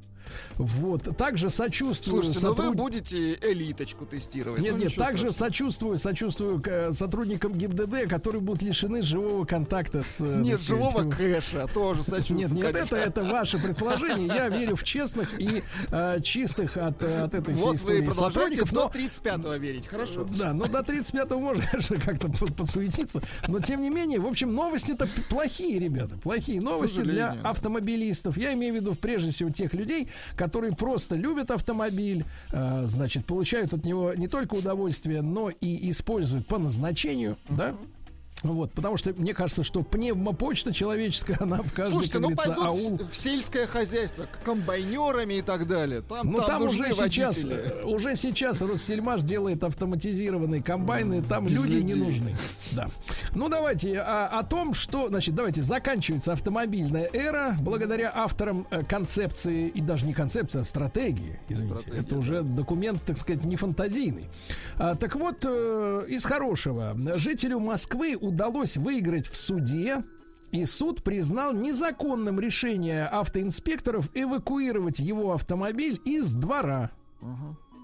Вот. 0.57 1.15
Также 1.17 1.49
сочувствую 1.49 2.23
Слушайте, 2.23 2.45
ну 2.45 2.53
вы 2.53 2.63
сотруд- 2.63 2.75
будете 2.75 3.33
элиточку 3.41 4.05
тестировать. 4.05 4.61
Нет, 4.61 4.73
Ну, 4.73 4.77
нет, 4.79 4.95
также 4.95 5.31
страшного. 5.31 5.31
сочувствую, 5.49 5.97
сочувствую 5.97 6.61
к, 6.61 6.67
э, 6.67 6.91
сотрудникам 6.91 7.53
ГИБДД, 7.57 8.07
которые 8.09 8.41
будут 8.41 8.61
лишены 8.63 9.01
живого 9.01 9.45
контакта 9.45 10.03
с... 10.03 10.21
э, 10.21 10.41
Нет, 10.41 10.59
сказать, 10.59 10.65
живого 10.67 11.09
кэша, 11.09 11.67
тоже 11.73 12.03
сочувствую. 12.03 12.39
Нет, 12.39 12.51
нет, 12.51 12.73
конечно. 12.73 12.95
это, 12.95 13.05
это 13.21 13.23
ваше 13.23 13.57
предположение. 13.59 14.27
Я 14.27 14.49
верю 14.49 14.75
в 14.75 14.83
честных 14.83 15.39
и 15.39 15.63
э, 15.91 16.21
чистых 16.21 16.77
от, 16.77 17.03
э, 17.03 17.23
от 17.23 17.33
этой 17.35 17.53
всей 17.53 17.63
Вот 17.63 17.69
вы 17.71 17.75
истории 17.77 18.05
продолжаете 18.05 18.55
сотрудников. 18.57 18.73
до 18.73 18.83
Но 18.83 18.89
35-го 18.89 19.53
верить, 19.55 19.87
хорошо. 19.87 20.23
да, 20.23 20.53
ну 20.53 20.65
до 20.67 20.79
35-го 20.79 21.39
можно, 21.39 21.63
конечно, 21.71 21.97
как-то 21.97 22.29
под- 22.29 22.55
подсуетиться. 22.55 23.21
Но 23.47 23.59
тем 23.59 23.81
не 23.81 23.89
менее, 23.89 24.19
в 24.19 24.25
общем, 24.27 24.53
новости-то 24.53 25.07
плохие, 25.29 25.79
ребята. 25.79 26.15
Плохие 26.17 26.61
новости 26.61 27.01
для 27.01 27.37
автомобилистов. 27.43 28.37
Я 28.37 28.53
имею 28.53 28.73
в 28.73 28.75
виду 28.77 28.95
прежде 28.95 29.31
всего 29.31 29.49
тех 29.49 29.73
людей, 29.73 30.09
которые 30.35 30.73
просто 30.73 31.15
любят 31.15 31.51
автомобиль, 31.51 32.25
э, 32.51 32.83
значит, 32.85 33.25
получают 33.25 33.73
от 33.73 33.85
него 33.85 34.13
не 34.13 34.27
только 34.27 34.55
удовольствие, 34.55 35.21
но 35.21 35.49
и 35.49 35.89
используют 35.89 36.47
по 36.47 36.57
назначению, 36.57 37.37
да? 37.49 37.75
Вот, 38.43 38.73
потому 38.73 38.97
что 38.97 39.13
мне 39.13 39.33
кажется, 39.33 39.63
что 39.63 39.83
пневмопочта 39.83 40.73
человеческая, 40.73 41.37
она 41.39 41.61
в 41.61 41.73
каждой, 41.73 41.91
Слушайте, 41.93 42.19
ну 42.19 42.35
пойдут 42.35 42.65
аул. 42.65 42.99
в, 43.09 43.15
сельское 43.15 43.65
хозяйство, 43.67 44.27
комбайнерами 44.43 45.35
и 45.35 45.41
так 45.41 45.67
далее. 45.67 46.01
Там, 46.01 46.31
Ну 46.31 46.39
там, 46.41 46.63
уже 46.63 46.79
нужны 46.79 46.95
сейчас, 47.09 47.43
водители. 47.43 47.81
э, 47.81 47.85
уже 47.85 48.15
сейчас 48.15 48.61
Россельмаш 48.61 49.21
делает 49.21 49.63
автоматизированные 49.63 50.61
комбайны, 50.61 51.21
там 51.23 51.47
без 51.47 51.55
люди 51.57 51.75
не 51.77 51.93
людей. 51.93 52.03
нужны. 52.03 52.35
Да. 52.73 52.87
Ну 53.33 53.47
давайте 53.49 53.99
а, 53.99 54.27
о 54.27 54.43
том, 54.43 54.73
что, 54.73 55.07
значит, 55.07 55.35
давайте 55.35 55.61
заканчивается 55.61 56.33
автомобильная 56.33 57.09
эра 57.13 57.55
благодаря 57.61 58.11
авторам 58.13 58.67
э, 58.71 58.83
концепции 58.83 59.67
и 59.69 59.81
даже 59.81 60.05
не 60.05 60.13
концепции, 60.13 60.59
а 60.59 60.63
стратегии. 60.63 61.39
Извините, 61.49 61.89
это 61.97 62.17
уже 62.17 62.41
документ, 62.43 63.01
так 63.03 63.17
сказать, 63.17 63.43
не 63.45 63.55
фантазийный. 63.55 64.27
А, 64.77 64.95
так 64.95 65.15
вот, 65.15 65.45
э, 65.45 66.05
из 66.09 66.25
хорошего 66.25 66.95
жителю 67.17 67.59
Москвы 67.59 68.17
удалось 68.33 68.77
выиграть 68.77 69.27
в 69.27 69.37
суде 69.37 70.03
и 70.51 70.65
суд 70.65 71.03
признал 71.03 71.53
незаконным 71.53 72.39
решение 72.39 73.05
автоинспекторов 73.05 74.09
эвакуировать 74.15 74.99
его 74.99 75.33
автомобиль 75.33 76.01
из 76.03 76.31
двора. 76.31 76.91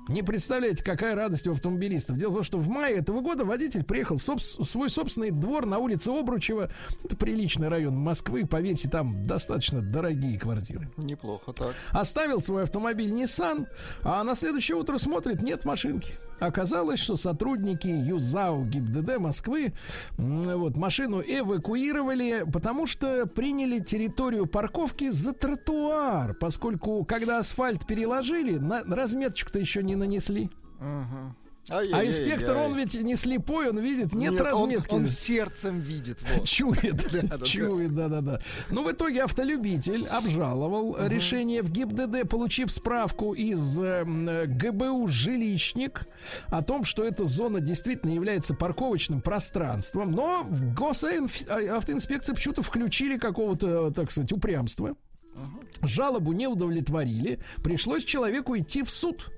Не 0.08 0.24
представляете, 0.24 0.84
какая 0.84 1.14
радость 1.14 1.46
у 1.46 1.52
автомобилистов. 1.52 2.18
Дело 2.18 2.32
в 2.32 2.36
том, 2.36 2.44
что 2.44 2.58
в 2.58 2.68
мае 2.68 2.96
этого 2.96 3.22
года 3.22 3.46
водитель 3.46 3.84
приехал 3.84 4.18
в, 4.18 4.28
в 4.28 4.66
свой 4.66 4.90
собственный 4.90 5.30
двор 5.30 5.68
на 5.68 5.78
улице 5.78 6.10
Обручева. 6.10 6.72
Это 7.04 7.16
приличный 7.16 7.68
район 7.68 7.96
Москвы. 7.96 8.48
Поверьте, 8.48 8.90
там 8.90 9.24
достаточно 9.24 9.82
дорогие 9.82 10.40
квартиры. 10.40 10.90
Неплохо 10.98 11.54
так. 11.54 11.76
Оставил 11.92 12.42
свой 12.42 12.64
автомобиль 12.64 13.12
Nissan, 13.12 13.68
а 14.02 14.24
на 14.24 14.34
следующее 14.34 14.78
утро 14.78 14.98
смотрит, 14.98 15.44
нет 15.44 15.64
машинки. 15.64 16.14
Оказалось, 16.40 17.00
что 17.00 17.16
сотрудники 17.18 17.88
ЮЗАУ 17.88 18.66
ГИБДД 18.66 19.18
Москвы 19.18 19.74
вот, 20.18 20.78
машину 20.78 21.22
эвакуировали, 21.22 22.46
потому 22.52 22.88
что 22.88 23.26
приняли 23.28 23.80
территорию 23.80 24.46
парковки 24.46 25.10
за 25.10 25.34
тротуар, 25.34 26.34
поскольку 26.34 27.04
когда 27.04 27.40
асфальт 27.40 27.86
переложили, 27.86 28.58
на, 28.58 28.84
разметочку-то 28.84 29.60
еще 29.60 29.84
не 29.84 29.96
нанесли. 29.96 30.50
Ага. 31.70 31.88
А 31.94 32.06
инспектор, 32.06 32.58
он 32.58 32.76
ведь 32.76 32.96
не 33.02 33.16
слепой, 33.16 33.70
он 33.70 33.80
видит, 33.80 34.14
нет, 34.14 34.32
Нет, 34.34 34.42
он- 34.42 34.48
разметки. 34.70 34.94
Он, 34.96 35.06
сердцем 35.06 35.80
видит. 35.80 36.18
вот. 36.36 36.46
Чует, 36.48 37.12
Да, 37.30 37.38
да, 37.38 37.46
чует, 37.46 37.94
да-да-да. 37.96 38.42
Ну, 38.70 38.84
в 38.84 38.92
итоге 38.92 39.24
автолюбитель 39.24 40.08
обжаловал 40.08 40.98
решение 41.08 41.62
в 41.62 41.72
ГИБДД, 41.72 42.28
получив 42.28 42.72
справку 42.72 43.34
из 43.34 43.80
э, 43.80 44.02
м, 44.02 44.28
э, 44.28 44.46
ГБУ 44.48 45.08
«Жилищник» 45.08 46.08
о 46.48 46.62
том, 46.64 46.84
что 46.84 47.04
эта 47.04 47.26
зона 47.26 47.60
действительно 47.62 48.12
является 48.12 48.56
парковочным 48.56 49.22
пространством, 49.22 50.12
но 50.12 50.44
в 50.50 50.74
госавтоинспекции 50.74 52.34
почему-то 52.34 52.62
включили 52.62 53.18
какого-то, 53.18 53.92
так 53.92 54.12
сказать, 54.12 54.32
упрямства. 54.32 54.96
Жалобу 55.82 56.34
не 56.34 56.48
удовлетворили, 56.48 57.40
пришлось 57.64 58.04
человеку 58.04 58.58
идти 58.58 58.84
в 58.84 58.90
суд. 58.90 59.32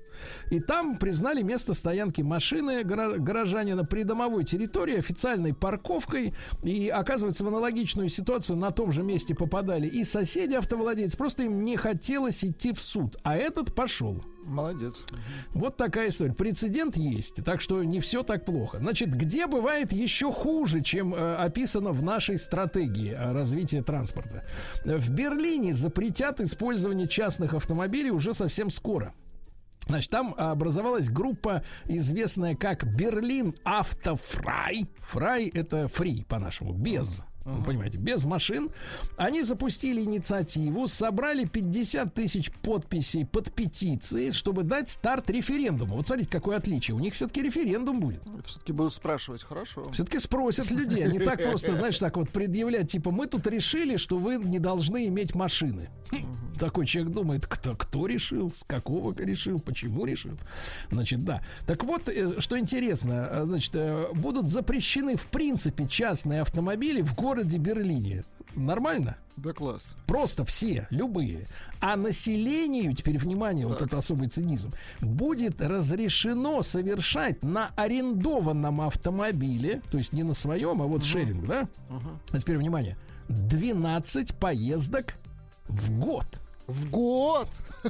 И 0.50 0.60
там 0.60 0.96
признали 0.96 1.42
место 1.42 1.74
стоянки 1.74 2.22
машины 2.22 2.82
горожанина 2.84 3.84
при 3.84 4.02
домовой 4.02 4.44
территории 4.44 4.98
официальной 4.98 5.54
парковкой. 5.54 6.34
И 6.62 6.88
оказывается, 6.88 7.44
в 7.44 7.48
аналогичную 7.48 8.08
ситуацию 8.08 8.56
на 8.56 8.70
том 8.70 8.92
же 8.92 9.02
месте 9.02 9.34
попадали 9.34 9.86
и 9.86 10.04
соседи 10.04 10.54
автовладельцы. 10.54 11.16
Просто 11.16 11.44
им 11.44 11.62
не 11.62 11.76
хотелось 11.76 12.44
идти 12.44 12.72
в 12.72 12.80
суд. 12.80 13.16
А 13.22 13.36
этот 13.36 13.74
пошел. 13.74 14.20
Молодец. 14.44 15.04
Вот 15.54 15.76
такая 15.76 16.08
история. 16.08 16.32
Прецедент 16.32 16.96
есть, 16.96 17.44
так 17.44 17.60
что 17.60 17.82
не 17.84 18.00
все 18.00 18.22
так 18.22 18.44
плохо. 18.44 18.78
Значит, 18.78 19.14
где 19.14 19.46
бывает 19.46 19.92
еще 19.92 20.32
хуже, 20.32 20.82
чем 20.82 21.14
э, 21.14 21.34
описано 21.36 21.92
в 21.92 22.02
нашей 22.02 22.38
стратегии 22.38 23.12
э, 23.12 23.32
развития 23.32 23.82
транспорта? 23.82 24.44
В 24.84 25.10
Берлине 25.10 25.74
запретят 25.74 26.40
использование 26.40 27.06
частных 27.06 27.54
автомобилей 27.54 28.10
уже 28.10 28.34
совсем 28.34 28.70
скоро. 28.70 29.14
Значит, 29.86 30.10
там 30.10 30.34
образовалась 30.36 31.08
группа, 31.08 31.62
известная 31.86 32.54
как 32.54 32.86
Берлин 32.86 33.54
Автофрай. 33.64 34.86
Фрай 35.00 35.48
это 35.48 35.88
фри 35.88 36.24
по-нашему, 36.24 36.72
без. 36.72 37.22
Вы 37.44 37.64
понимаете, 37.64 37.98
без 37.98 38.24
машин. 38.24 38.70
Они 39.16 39.42
запустили 39.42 40.02
инициативу, 40.02 40.86
собрали 40.86 41.44
50 41.44 42.14
тысяч 42.14 42.50
подписей 42.50 43.26
под 43.26 43.52
петиции, 43.52 44.30
чтобы 44.30 44.62
дать 44.62 44.90
старт 44.90 45.28
референдуму. 45.30 45.96
Вот 45.96 46.06
смотрите, 46.06 46.30
какое 46.30 46.56
отличие. 46.56 46.94
У 46.94 47.00
них 47.00 47.14
все-таки 47.14 47.42
референдум 47.42 48.00
будет. 48.00 48.22
Все-таки 48.46 48.72
будут 48.72 48.94
спрашивать, 48.94 49.42
хорошо. 49.42 49.84
Все-таки 49.92 50.18
спросят 50.18 50.70
людей. 50.70 51.04
Не 51.10 51.18
так 51.18 51.42
просто, 51.42 51.76
знаешь, 51.76 51.98
так 51.98 52.16
вот 52.16 52.30
предъявлять, 52.30 52.90
типа, 52.90 53.10
мы 53.10 53.26
тут 53.26 53.46
решили, 53.46 53.96
что 53.96 54.16
вы 54.18 54.36
не 54.36 54.58
должны 54.58 55.06
иметь 55.06 55.34
машины. 55.34 55.88
Хм, 56.10 56.56
Такой 56.58 56.86
человек 56.86 57.12
думает, 57.12 57.46
кто, 57.46 57.74
кто 57.74 58.06
решил, 58.06 58.50
с 58.50 58.62
какого 58.64 59.14
решил, 59.18 59.58
почему 59.58 60.04
решил. 60.04 60.32
Значит, 60.90 61.24
да. 61.24 61.42
Так 61.66 61.84
вот, 61.84 62.08
э, 62.08 62.40
что 62.40 62.58
интересно, 62.58 63.28
э, 63.30 63.44
значит, 63.46 63.74
э, 63.74 64.06
будут 64.14 64.48
запрещены 64.48 65.16
в 65.16 65.26
принципе 65.26 65.86
частные 65.88 66.42
автомобили 66.42 67.02
в 67.02 67.14
городе 67.14 67.31
Берлине. 67.34 68.24
Нормально? 68.54 69.16
Да 69.36 69.52
класс. 69.52 69.96
Просто 70.06 70.44
все, 70.44 70.86
любые. 70.90 71.46
А 71.80 71.96
населению, 71.96 72.94
теперь 72.94 73.18
внимание, 73.18 73.66
вот 73.66 73.80
это 73.80 73.98
особый 73.98 74.28
цинизм, 74.28 74.72
будет 75.00 75.60
разрешено 75.60 76.62
совершать 76.62 77.42
на 77.42 77.70
арендованном 77.76 78.82
автомобиле, 78.82 79.80
то 79.90 79.98
есть 79.98 80.12
не 80.12 80.22
на 80.22 80.34
своем, 80.34 80.82
а 80.82 80.86
вот 80.86 81.02
шеринг, 81.02 81.46
да? 81.46 81.68
А 82.30 82.38
теперь 82.38 82.58
внимание, 82.58 82.96
12 83.28 84.34
поездок 84.34 85.14
в 85.68 85.98
год. 85.98 86.26
В 86.72 86.90
год? 86.90 87.48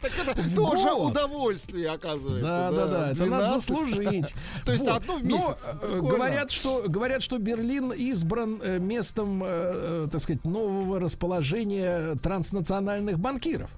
Так 0.00 0.10
это 0.26 0.56
тоже 0.56 0.92
удовольствие, 0.92 1.90
оказывается. 1.90 2.42
Да, 2.46 2.70
да, 2.70 2.86
да, 2.86 3.10
это 3.10 3.26
надо 3.26 3.46
12. 3.46 3.54
заслужить. 3.54 4.34
То 4.64 4.72
есть 4.72 4.86
одну 4.86 5.18
в 5.18 5.24
месяц. 5.24 5.68
э, 5.82 6.00
говорят, 6.00 6.50
что 6.50 6.84
говорят, 6.86 7.22
что 7.22 7.38
Берлин 7.38 7.92
избран 7.92 8.60
э, 8.62 8.78
местом, 8.78 9.42
э, 9.44 10.08
так 10.10 10.20
сказать, 10.20 10.44
нового 10.44 10.98
расположения 11.00 12.14
транснациональных 12.16 13.18
банкиров, 13.18 13.70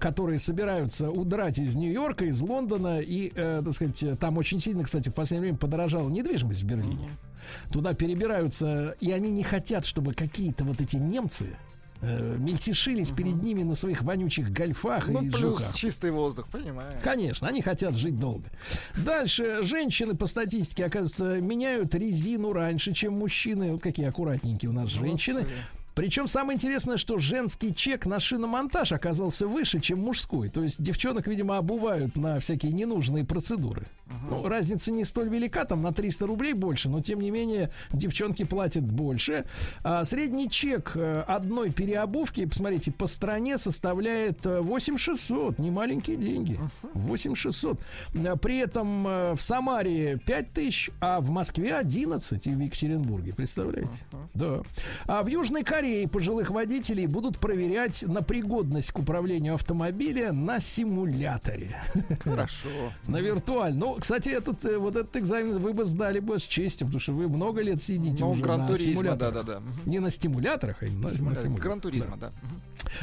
которые 0.00 0.38
собираются 0.38 1.10
удрать 1.10 1.58
из 1.58 1.74
Нью-Йорка, 1.76 2.24
из 2.26 2.40
Лондона 2.42 3.00
и, 3.00 3.30
так 3.30 3.72
сказать, 3.72 4.18
там 4.18 4.38
очень 4.38 4.60
сильно, 4.60 4.84
кстати, 4.84 5.08
в 5.08 5.14
последнее 5.14 5.42
время 5.52 5.58
подорожала 5.58 6.08
недвижимость 6.08 6.62
в 6.62 6.66
Берлине. 6.66 7.10
Туда 7.72 7.94
перебираются, 7.94 8.96
и 9.00 9.12
они 9.12 9.30
не 9.30 9.44
хотят, 9.44 9.84
чтобы 9.84 10.14
какие-то 10.14 10.64
вот 10.64 10.80
эти 10.80 10.96
немцы 10.96 11.56
э, 12.00 12.36
мельтешились 12.38 13.10
перед 13.10 13.42
ними 13.42 13.62
на 13.62 13.74
своих 13.74 14.02
вонючих 14.02 14.52
гольфах 14.52 15.08
Ну, 15.08 15.22
и 15.22 15.30
плюс 15.30 15.58
жуках. 15.60 15.74
чистый 15.74 16.10
воздух, 16.10 16.48
понимаю. 16.48 16.92
Конечно, 17.02 17.48
они 17.48 17.62
хотят 17.62 17.94
жить 17.96 18.18
долго. 18.18 18.44
Дальше, 18.96 19.60
женщины 19.62 20.14
по 20.14 20.26
статистике, 20.26 20.84
оказывается, 20.86 21.40
меняют 21.40 21.94
резину 21.94 22.52
раньше, 22.52 22.92
чем 22.92 23.14
мужчины. 23.14 23.72
Вот 23.72 23.82
какие 23.82 24.06
аккуратненькие 24.06 24.70
у 24.70 24.74
нас 24.74 24.88
женщины. 24.90 25.46
Причем 25.94 26.28
самое 26.28 26.56
интересное, 26.56 26.98
что 26.98 27.16
женский 27.16 27.74
чек 27.74 28.04
на 28.04 28.20
шиномонтаж 28.20 28.92
оказался 28.92 29.46
выше, 29.48 29.80
чем 29.80 30.00
мужской. 30.00 30.50
То 30.50 30.62
есть 30.62 30.80
девчонок, 30.82 31.26
видимо, 31.26 31.56
обувают 31.56 32.16
на 32.16 32.38
всякие 32.38 32.72
ненужные 32.72 33.24
процедуры. 33.24 33.86
Ну, 34.28 34.46
разница 34.48 34.92
не 34.92 35.04
столь 35.04 35.28
велика, 35.28 35.64
там 35.64 35.82
на 35.82 35.92
300 35.92 36.26
рублей 36.26 36.52
больше, 36.52 36.88
но 36.88 37.00
тем 37.00 37.20
не 37.20 37.30
менее 37.30 37.70
девчонки 37.92 38.44
платят 38.44 38.84
больше. 38.84 39.44
А, 39.82 40.04
средний 40.04 40.48
чек 40.48 40.92
э, 40.94 41.24
одной 41.26 41.70
переобувки, 41.70 42.46
посмотрите, 42.46 42.92
по 42.92 43.06
стране 43.06 43.58
составляет 43.58 44.46
э, 44.46 44.60
8600, 44.60 45.58
не 45.58 45.70
маленькие 45.70 46.16
деньги. 46.16 46.58
8600. 46.94 47.80
А, 48.14 48.36
При 48.36 48.58
этом 48.58 49.06
э, 49.06 49.34
в 49.34 49.42
Самаре 49.42 50.18
5000, 50.24 50.90
а 51.00 51.20
в 51.20 51.30
Москве 51.30 51.74
11 51.74 52.46
и 52.46 52.50
в 52.50 52.60
Екатеринбурге, 52.60 53.32
представляете? 53.32 53.90
Да. 54.34 54.62
А 55.06 55.22
в 55.22 55.26
Южной 55.26 55.64
Корее 55.64 56.08
пожилых 56.08 56.50
водителей 56.50 57.06
будут 57.06 57.38
проверять 57.38 58.04
на 58.04 58.22
пригодность 58.22 58.92
к 58.92 58.98
управлению 58.98 59.54
автомобиля 59.54 60.32
на 60.32 60.60
симуляторе. 60.60 61.76
Хорошо. 62.20 62.68
На 63.06 63.18
виртуаль. 63.20 63.74
Ну, 63.74 63.95
кстати, 63.98 64.28
этот, 64.28 64.64
э, 64.64 64.78
вот 64.78 64.96
этот 64.96 65.16
экзамен 65.16 65.58
вы 65.58 65.72
бы 65.72 65.84
сдали 65.84 66.20
бы 66.20 66.38
с 66.38 66.42
честью, 66.42 66.86
потому 66.86 67.00
что 67.00 67.12
вы 67.12 67.28
много 67.28 67.60
лет 67.62 67.82
сидите 67.82 68.24
Ну, 68.24 68.30
уже 68.32 68.44
на 68.44 68.76
симуляторах. 68.76 69.18
да-да-да. 69.34 69.60
Мгм. 69.60 69.90
Не 69.90 69.98
на 70.00 70.10
стимуляторах, 70.10 70.82
а 70.82 70.86
именно 70.86 71.02
на 71.08 71.10
симуляторах. 71.10 71.58
Гран-туризма, 71.58 72.16
да. 72.16 72.32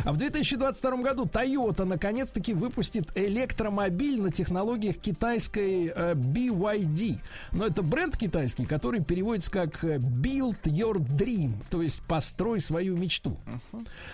А 0.06 0.14
в 0.14 0.18
2022 0.18 1.02
году 1.04 1.26
Toyota 1.26 1.84
наконец-таки 1.84 2.54
выпустит 2.54 3.12
электромобиль 3.16 4.22
на 4.22 4.32
технологиях 4.32 4.98
китайской 4.98 5.92
э, 5.94 6.14
BYD. 6.14 7.20
Но 7.52 7.66
это 7.66 7.84
бренд 7.84 8.16
китайский, 8.18 8.66
который 8.66 9.04
переводится 9.04 9.52
как 9.52 9.84
э, 9.84 9.98
Build 9.98 10.62
Your 10.64 10.96
Dream, 10.98 11.56
то 11.70 11.82
есть 11.82 12.02
построй 12.04 12.62
свою 12.62 12.96
мечту. 12.96 13.38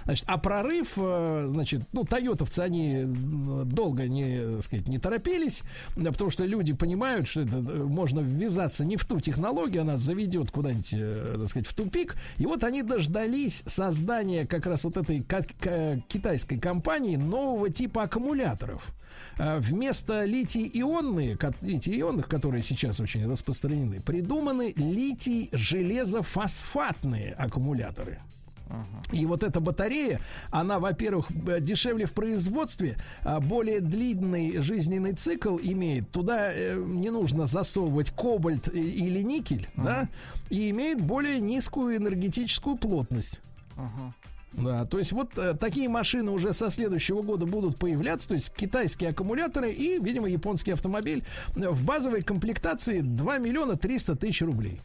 Значит, 0.05 0.25
а 0.27 0.37
прорыв, 0.37 0.93
э, 0.97 1.45
значит, 1.49 1.83
ну, 1.91 2.03
тойотовцы, 2.03 2.59
они 2.61 3.03
долго 3.05 4.07
не, 4.07 4.61
сказать, 4.61 4.87
не 4.87 4.97
торопились, 4.97 5.63
да, 5.95 6.11
потому 6.11 6.31
что 6.31 6.45
люди 6.45 6.68
понимают, 6.73 7.27
что 7.27 7.41
это 7.41 7.57
э, 7.57 7.83
можно 7.83 8.19
ввязаться 8.19 8.85
не 8.85 8.97
в 8.97 9.05
ту 9.05 9.19
технологию, 9.19 9.81
она 9.81 9.97
заведет 9.97 10.51
куда-нибудь, 10.51 10.93
э, 10.93 11.35
так 11.39 11.49
сказать, 11.49 11.67
в 11.67 11.73
тупик. 11.73 12.15
И 12.37 12.45
вот 12.45 12.63
они 12.63 12.83
дождались 12.83 13.63
создания 13.65 14.45
как 14.45 14.65
раз 14.65 14.83
вот 14.83 14.97
этой 14.97 15.25
китайской 16.07 16.57
компании 16.57 17.15
нового 17.15 17.69
типа 17.69 18.03
аккумуляторов. 18.03 18.91
А 19.37 19.59
Вместо 19.59 20.25
литий-ионные, 20.25 21.37
литий-ионных, 21.61 22.27
которые 22.27 22.61
сейчас 22.61 22.99
очень 22.99 23.25
распространены, 23.29 24.01
придуманы 24.01 24.73
литий-железофосфатные 24.75 27.31
аккумуляторы. 27.33 28.19
И 29.11 29.25
вот 29.25 29.43
эта 29.43 29.59
батарея, 29.59 30.19
она, 30.51 30.79
во-первых, 30.79 31.27
дешевле 31.61 32.05
в 32.05 32.13
производстве, 32.13 32.97
а 33.23 33.39
более 33.39 33.81
длинный 33.81 34.61
жизненный 34.61 35.13
цикл 35.13 35.57
имеет. 35.61 36.11
Туда 36.11 36.51
э, 36.53 36.75
не 36.75 37.09
нужно 37.09 37.45
засовывать 37.45 38.11
кобальт 38.11 38.67
или 38.67 39.21
никель, 39.21 39.67
да, 39.75 40.07
и 40.49 40.69
имеет 40.69 41.01
более 41.01 41.39
низкую 41.39 41.97
энергетическую 41.97 42.77
плотность. 42.77 43.39
Да, 44.53 44.85
то 44.85 44.97
есть 44.97 45.11
вот 45.11 45.37
э, 45.37 45.53
такие 45.53 45.87
машины 45.89 46.31
уже 46.31 46.53
со 46.53 46.71
следующего 46.71 47.21
года 47.21 47.45
будут 47.45 47.77
появляться, 47.77 48.29
то 48.29 48.33
есть 48.33 48.51
китайские 48.53 49.11
аккумуляторы 49.11 49.71
и, 49.71 49.99
видимо, 49.99 50.27
японский 50.27 50.71
автомобиль 50.71 51.23
в 51.55 51.83
базовой 51.83 52.23
комплектации 52.23 53.01
2 53.01 53.37
миллиона 53.37 53.77
300 53.77 54.15
тысяч 54.15 54.41
рублей. 54.41 54.81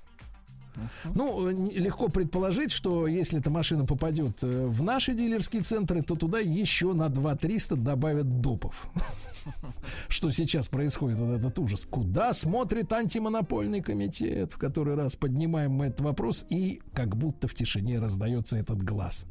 Ну, 1.14 1.48
э, 1.48 1.52
легко 1.52 2.08
предположить, 2.08 2.72
что 2.72 3.06
если 3.06 3.40
эта 3.40 3.50
машина 3.50 3.84
попадет 3.84 4.42
э, 4.42 4.66
в 4.66 4.82
наши 4.82 5.14
дилерские 5.14 5.62
центры, 5.62 6.02
то 6.02 6.16
туда 6.16 6.38
еще 6.38 6.92
на 6.92 7.08
2-300 7.08 7.76
добавят 7.76 8.40
допов. 8.40 8.88
Что 10.08 10.30
сейчас 10.30 10.68
происходит, 10.68 11.18
вот 11.18 11.38
этот 11.38 11.58
ужас. 11.58 11.86
Куда 11.88 12.32
смотрит 12.32 12.92
антимонопольный 12.92 13.82
комитет? 13.82 14.52
В 14.52 14.58
который 14.58 14.94
раз 14.94 15.16
поднимаем 15.16 15.72
мы 15.72 15.86
этот 15.86 16.00
вопрос, 16.00 16.46
и 16.48 16.80
как 16.92 17.16
будто 17.16 17.48
в 17.48 17.54
тишине 17.54 17.98
раздается 17.98 18.56
этот 18.56 18.82
глаз 18.82 19.26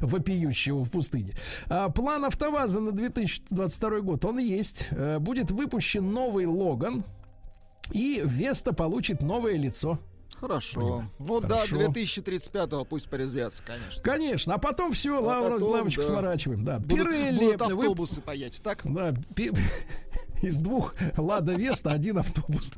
вопиющего 0.00 0.84
в 0.84 0.90
пустыне. 0.90 1.34
А, 1.68 1.88
план 1.90 2.24
АвтоВАЗа 2.24 2.80
на 2.80 2.92
2022 2.92 4.00
год, 4.00 4.24
он 4.24 4.38
есть. 4.38 4.88
Э, 4.90 5.18
Будет 5.18 5.50
выпущен 5.50 6.12
новый 6.12 6.46
Логан, 6.46 7.04
и 7.92 8.22
Веста 8.24 8.72
получит 8.72 9.22
новое 9.22 9.56
лицо. 9.56 9.98
Хорошо. 10.40 11.04
Ну 11.18 11.40
Хорошо. 11.40 11.76
да, 11.78 11.86
2035-го 11.88 12.84
пусть 12.84 13.08
порезвятся, 13.08 13.62
конечно. 13.64 14.02
Конечно, 14.02 14.54
а 14.54 14.58
потом 14.58 14.92
все, 14.92 15.16
А 15.16 15.20
лавра, 15.20 15.54
потом, 15.54 15.68
лавочку 15.70 16.02
да. 16.02 16.06
сворачиваем. 16.06 16.64
Да. 16.64 16.78
Будут- 16.78 16.98
Пирелли 17.08 17.38
будут 17.38 17.60
вы- 17.60 17.66
автобусы 17.66 18.20
паять, 18.20 18.60
так? 18.62 18.80
Да, 18.84 19.14
пи- 19.34 19.50
из 20.42 20.58
двух 20.58 20.94
Лада 21.16 21.54
Веста 21.54 21.92
один 21.92 22.18
автобус. 22.18 22.72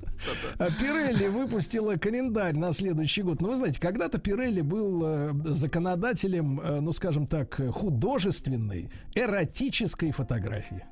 А 0.58 0.66
Пирелли 0.70 1.26
выпустила 1.26 1.96
календарь 1.96 2.54
на 2.56 2.72
следующий 2.72 3.22
год. 3.22 3.40
Ну, 3.40 3.48
вы 3.48 3.56
знаете, 3.56 3.80
когда-то 3.80 4.18
Пирелли 4.18 4.60
был 4.60 5.02
э, 5.04 5.32
законодателем, 5.46 6.60
э, 6.60 6.80
ну, 6.80 6.92
скажем 6.92 7.26
так, 7.26 7.60
художественной, 7.72 8.90
эротической 9.14 10.12
фотографии. 10.12 10.84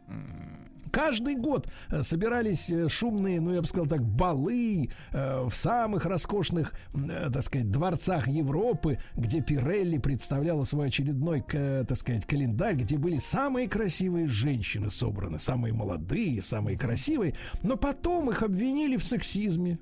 Каждый 0.97 1.35
год 1.35 1.69
э, 1.91 2.01
собирались 2.03 2.71
э, 2.71 2.89
шумные, 2.89 3.39
ну 3.39 3.53
я 3.53 3.61
бы 3.61 3.67
сказал 3.67 3.87
так, 3.87 4.03
балы 4.03 4.89
э, 5.13 5.47
в 5.47 5.55
самых 5.55 6.07
роскошных, 6.07 6.73
так 6.95 7.43
сказать, 7.43 7.71
дворцах 7.71 8.29
Европы, 8.29 8.99
где 9.15 9.43
Пирелли 9.43 9.99
представляла 9.99 10.65
свой 10.65 10.87
очередной, 10.87 11.43
так 11.43 11.97
сказать, 11.99 12.25
календарь, 12.25 12.77
где 12.77 12.97
были 12.97 13.19
самые 13.19 13.69
красивые 13.69 14.27
женщины 14.27 14.89
собраны, 14.89 15.39
самые 15.39 15.75
молодые, 15.75 16.41
самые 16.41 16.79
красивые, 16.79 17.35
но 17.63 17.77
потом 17.77 18.31
их 18.31 18.43
обвинили 18.43 18.97
в 18.97 19.05
сексизме. 19.05 19.79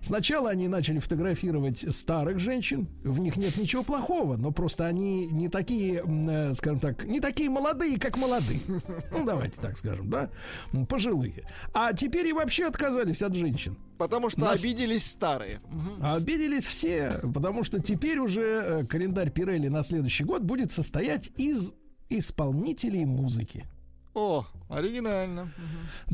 Сначала 0.00 0.50
они 0.50 0.68
начали 0.68 0.98
фотографировать 0.98 1.84
старых 1.94 2.38
женщин, 2.38 2.88
в 3.02 3.18
них 3.18 3.36
нет 3.36 3.56
ничего 3.56 3.82
плохого, 3.82 4.36
но 4.36 4.50
просто 4.52 4.86
они 4.86 5.26
не 5.28 5.48
такие, 5.48 6.02
э, 6.06 6.52
скажем 6.54 6.80
так, 6.80 7.04
не 7.04 7.20
такие 7.20 7.50
молодые, 7.50 7.98
как 7.98 8.16
молодые. 8.16 8.60
Ну, 9.10 9.24
давайте 9.24 9.60
так 9.60 9.76
скажем, 9.78 10.08
да, 10.10 10.30
пожилые. 10.88 11.44
А 11.72 11.92
теперь 11.92 12.26
и 12.28 12.32
вообще 12.32 12.66
отказались 12.66 13.22
от 13.22 13.34
женщин. 13.34 13.76
Потому 13.98 14.28
что 14.30 14.40
Нас- 14.40 14.62
обиделись 14.62 15.06
старые. 15.06 15.60
А 16.00 16.16
Обиделись 16.16 16.64
все, 16.64 17.18
потому 17.34 17.64
что 17.64 17.80
теперь 17.80 18.18
уже 18.18 18.42
э, 18.42 18.84
календарь 18.86 19.30
Пирелли 19.30 19.68
на 19.68 19.82
следующий 19.82 20.24
год 20.24 20.42
будет 20.42 20.70
состоять 20.70 21.30
из 21.36 21.72
исполнителей 22.08 23.04
музыки. 23.04 23.64
О, 24.14 24.46
оригинально. 24.68 25.50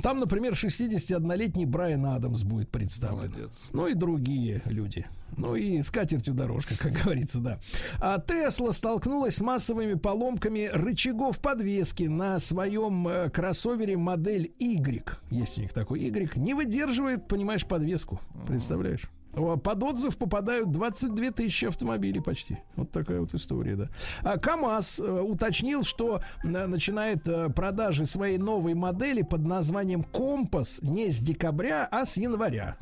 Там, 0.02 0.20
например, 0.20 0.52
61-летний 0.52 1.66
Брайан 1.66 2.06
Адамс 2.06 2.42
будет 2.42 2.70
представлен. 2.70 3.30
Молодец. 3.30 3.68
Ну 3.72 3.86
и 3.86 3.94
другие 3.94 4.62
люди. 4.66 5.06
Ну 5.36 5.54
и 5.54 5.80
с 5.80 5.90
катертью 5.90 6.34
дорожка, 6.34 6.76
как 6.76 6.92
говорится, 6.92 7.40
да. 7.40 7.58
А 7.98 8.18
Тесла 8.18 8.72
столкнулась 8.72 9.36
с 9.36 9.40
массовыми 9.40 9.94
поломками 9.94 10.68
рычагов 10.72 11.40
подвески 11.40 12.04
на 12.04 12.38
своем 12.38 13.08
э, 13.08 13.30
кроссовере 13.30 13.96
модель 13.96 14.52
Y. 14.58 15.18
Есть 15.30 15.58
у 15.58 15.62
них 15.62 15.72
такой 15.72 16.00
Y. 16.00 16.36
Не 16.36 16.54
выдерживает, 16.54 17.28
понимаешь, 17.28 17.66
подвеску. 17.66 18.20
Представляешь? 18.46 19.08
Под 19.32 19.82
отзыв 19.82 20.18
попадают 20.18 20.70
22 20.70 21.30
тысячи 21.30 21.64
автомобилей 21.64 22.20
почти. 22.20 22.58
Вот 22.76 22.90
такая 22.90 23.20
вот 23.20 23.34
история, 23.34 23.76
да. 23.76 23.88
А 24.22 24.36
КАМАЗ 24.36 25.00
э, 25.00 25.20
уточнил, 25.20 25.84
что 25.84 26.20
э, 26.44 26.48
начинает 26.48 27.26
э, 27.26 27.48
продажи 27.48 28.04
своей 28.04 28.36
новой 28.36 28.74
модели 28.74 29.22
под 29.22 29.46
названием 29.46 30.02
Компас 30.04 30.80
не 30.82 31.08
с 31.08 31.18
декабря, 31.18 31.88
а 31.90 32.04
с 32.04 32.18
января. 32.18 32.76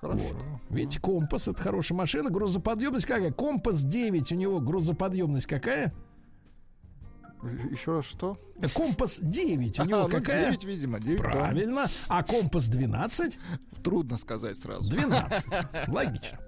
Хорошо. 0.00 0.22
Вот. 0.22 0.36
Видите, 0.68 1.00
компас 1.00 1.48
это 1.48 1.60
хорошая 1.62 1.96
машина. 1.96 2.28
Грузоподъемность 2.28 3.06
какая? 3.06 3.32
Компас 3.32 3.82
9, 3.82 4.32
у 4.32 4.34
него 4.34 4.60
грузоподъемность 4.60 5.46
какая? 5.46 5.94
Еще 7.70 7.92
раз 7.92 8.04
что? 8.04 8.38
Компас 8.74 9.18
9, 9.20 9.80
у 9.80 9.84
него 9.84 10.02
ну, 10.02 10.08
какая? 10.08 10.50
9, 10.50 10.64
видимо, 10.64 11.00
9, 11.00 11.22
да. 11.22 11.30
Правильно. 11.30 11.86
А 12.08 12.22
компас 12.22 12.68
12? 12.68 13.38
Трудно 13.82 14.18
сказать 14.18 14.58
сразу. 14.58 14.90
12. 14.90 15.46
Логично. 15.88 16.38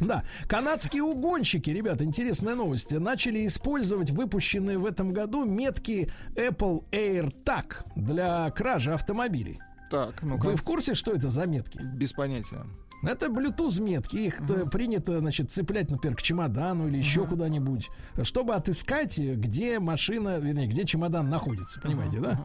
Да, 0.00 0.24
канадские 0.46 1.02
угонщики, 1.02 1.70
ребята, 1.70 2.04
интересная 2.04 2.54
новость, 2.54 2.92
начали 2.92 3.46
использовать 3.46 4.10
выпущенные 4.10 4.78
в 4.78 4.84
этом 4.84 5.12
году 5.12 5.44
метки 5.44 6.10
Apple 6.34 6.84
AirTag 6.90 7.86
для 7.94 8.50
кражи 8.50 8.92
автомобилей. 8.92 9.58
Так, 9.90 10.22
ну 10.22 10.36
Вы 10.36 10.56
в 10.56 10.62
курсе, 10.62 10.94
что 10.94 11.12
это 11.12 11.28
за 11.28 11.46
метки? 11.46 11.78
Без 11.78 12.12
понятия. 12.12 12.66
Это 13.02 13.26
Bluetooth 13.26 13.80
метки. 13.82 14.16
Их 14.16 14.44
то 14.46 14.66
принято, 14.66 15.20
значит, 15.20 15.50
цеплять, 15.50 15.90
например, 15.90 16.16
к 16.16 16.22
чемодану 16.22 16.88
или 16.88 16.96
еще 16.96 17.26
куда-нибудь, 17.26 17.88
чтобы 18.22 18.54
отыскать, 18.54 19.18
где 19.18 19.78
машина, 19.78 20.38
вернее, 20.38 20.66
где 20.66 20.84
чемодан 20.84 21.28
находится. 21.30 21.80
Понимаете, 21.80 22.18
да? 22.20 22.40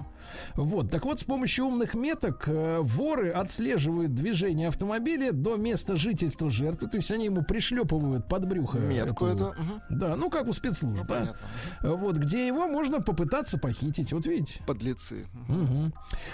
Вот. 0.56 0.92
Так 0.92 1.06
вот, 1.06 1.20
с 1.20 1.24
помощью 1.24 1.66
умных 1.66 1.94
меток 1.96 2.44
э, 2.48 2.80
воры 2.82 3.30
отслеживают 3.32 4.14
движение 4.14 4.68
автомобиля 4.68 5.32
до 5.32 5.58
места 5.58 5.96
жительства 5.96 6.50
жертвы. 6.50 6.88
То 6.90 6.98
есть 6.98 7.10
они 7.12 7.26
ему 7.26 7.44
пришлепывают 7.44 8.28
под 8.28 8.48
брюхо. 8.48 8.78
Метку 8.78 9.26
эту- 9.26 9.48
эту. 9.48 9.56
Да, 9.90 10.16
ну 10.16 10.30
как 10.30 10.48
у 10.48 10.54
спецслужб, 10.54 11.06
да? 11.08 11.36
Вот, 11.82 12.18
где 12.18 12.46
его 12.46 12.68
можно 12.68 13.02
попытаться 13.02 13.58
похитить. 13.58 14.14
Вот 14.14 14.26
видите? 14.26 14.62
Подлецы. 14.68 15.26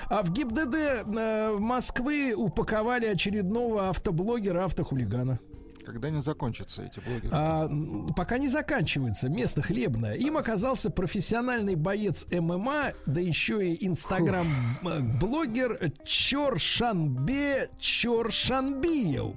А 0.09 0.21
в 0.21 0.31
ГИБДД 0.31 0.75
э, 0.75 1.57
Москвы 1.57 2.33
упаковали 2.35 3.05
очередного 3.05 3.89
автоблогера, 4.07 4.63
автохулигана. 4.63 5.37
Когда 5.85 6.09
не 6.09 6.21
закончатся 6.21 6.83
эти 6.83 6.99
блогеры? 6.99 7.29
А, 7.31 7.69
пока 8.15 8.37
не 8.37 8.49
заканчивается, 8.49 9.29
место 9.29 9.61
хлебное. 9.61 10.15
Им 10.15 10.37
оказался 10.37 10.89
профессиональный 10.89 11.75
боец 11.75 12.27
ММА, 12.29 12.91
да 13.05 13.21
еще 13.21 13.65
и 13.65 13.87
инстаграм-блогер 13.87 15.91
Чоршанбе 16.05 17.69
Чоршанбиев. 17.79 19.35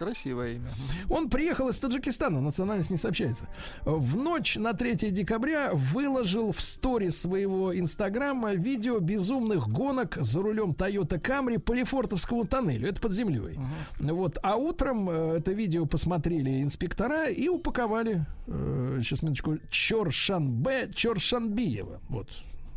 Красивое 0.00 0.52
имя. 0.54 0.70
Он 1.10 1.28
приехал 1.28 1.68
из 1.68 1.78
Таджикистана, 1.78 2.40
национальность 2.40 2.90
не 2.90 2.96
сообщается. 2.96 3.46
В 3.84 4.16
ночь 4.16 4.56
на 4.56 4.72
3 4.72 5.10
декабря 5.10 5.72
выложил 5.74 6.52
в 6.52 6.60
сторис 6.62 7.20
своего 7.20 7.78
инстаграма 7.78 8.54
видео 8.54 8.98
безумных 9.00 9.68
гонок 9.68 10.16
за 10.18 10.40
рулем 10.40 10.70
Toyota 10.70 11.20
Camry 11.20 11.58
по 11.58 11.74
Лефортовскому 11.74 12.46
тоннелю. 12.46 12.88
Это 12.88 12.98
под 12.98 13.12
землей. 13.12 13.58
Вот. 13.98 14.38
А 14.42 14.56
утром 14.56 15.10
э, 15.10 15.36
это 15.36 15.52
видео 15.52 15.84
посмотрели 15.84 16.62
инспектора 16.62 17.28
и 17.28 17.48
упаковали. 17.48 18.24
э, 18.46 19.00
сейчас 19.02 19.20
минуточку. 19.20 19.58
Чоршанбе 19.68 20.90
Чоршанбиева. 20.94 22.00
Вот. 22.08 22.26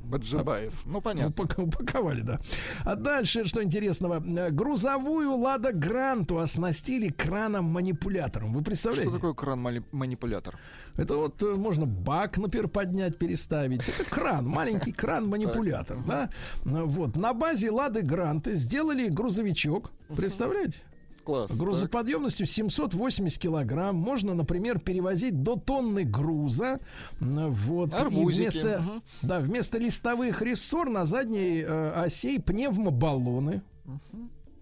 Баджибаев. 0.03 0.71
Ну, 0.85 1.01
понятно. 1.01 1.31
Упак- 1.43 1.59
Упаковали, 1.63 2.21
да. 2.21 2.39
А 2.83 2.95
дальше, 2.95 3.45
что 3.45 3.63
интересного. 3.63 4.21
Э, 4.25 4.49
Грузовую 4.51 5.31
Лада 5.37 5.71
Гранту 5.71 6.39
оснастили 6.39 7.09
краном-манипулятором. 7.09 8.53
Вы 8.53 8.61
представляете? 8.63 9.09
Что 9.09 9.17
такое 9.17 9.33
кран-манипулятор? 9.33 10.57
Это 10.97 11.15
вот 11.15 11.41
э, 11.41 11.55
можно 11.55 11.85
бак, 11.85 12.37
например, 12.37 12.67
поднять, 12.67 13.17
переставить. 13.17 13.87
Это 13.89 14.03
кран, 14.03 14.45
маленький 14.47 14.91
кран-манипулятор, 14.93 15.97
да? 16.07 16.29
Вот. 16.63 17.15
На 17.15 17.33
базе 17.33 17.71
Лады 17.71 18.01
Гранты 18.01 18.55
сделали 18.55 19.07
грузовичок. 19.09 19.91
Представляете? 20.15 20.81
Класс. 21.23 21.51
Грузоподъемностью 21.55 22.45
780 22.45 23.39
килограмм. 23.41 23.95
Можно, 23.95 24.33
например, 24.33 24.79
перевозить 24.79 25.41
до 25.41 25.55
тонны 25.55 26.03
груза. 26.03 26.79
Вот. 27.19 27.93
И 27.93 27.95
Арбузики. 27.95 28.41
вместо, 28.59 28.81
Мгм. 28.81 29.03
да, 29.21 29.39
вместо 29.39 29.77
листовых 29.77 30.41
рессор 30.41 30.89
на 30.89 31.05
задней 31.05 31.61
э, 31.65 31.91
оси 32.05 32.39
пневмобаллоны. 32.39 33.61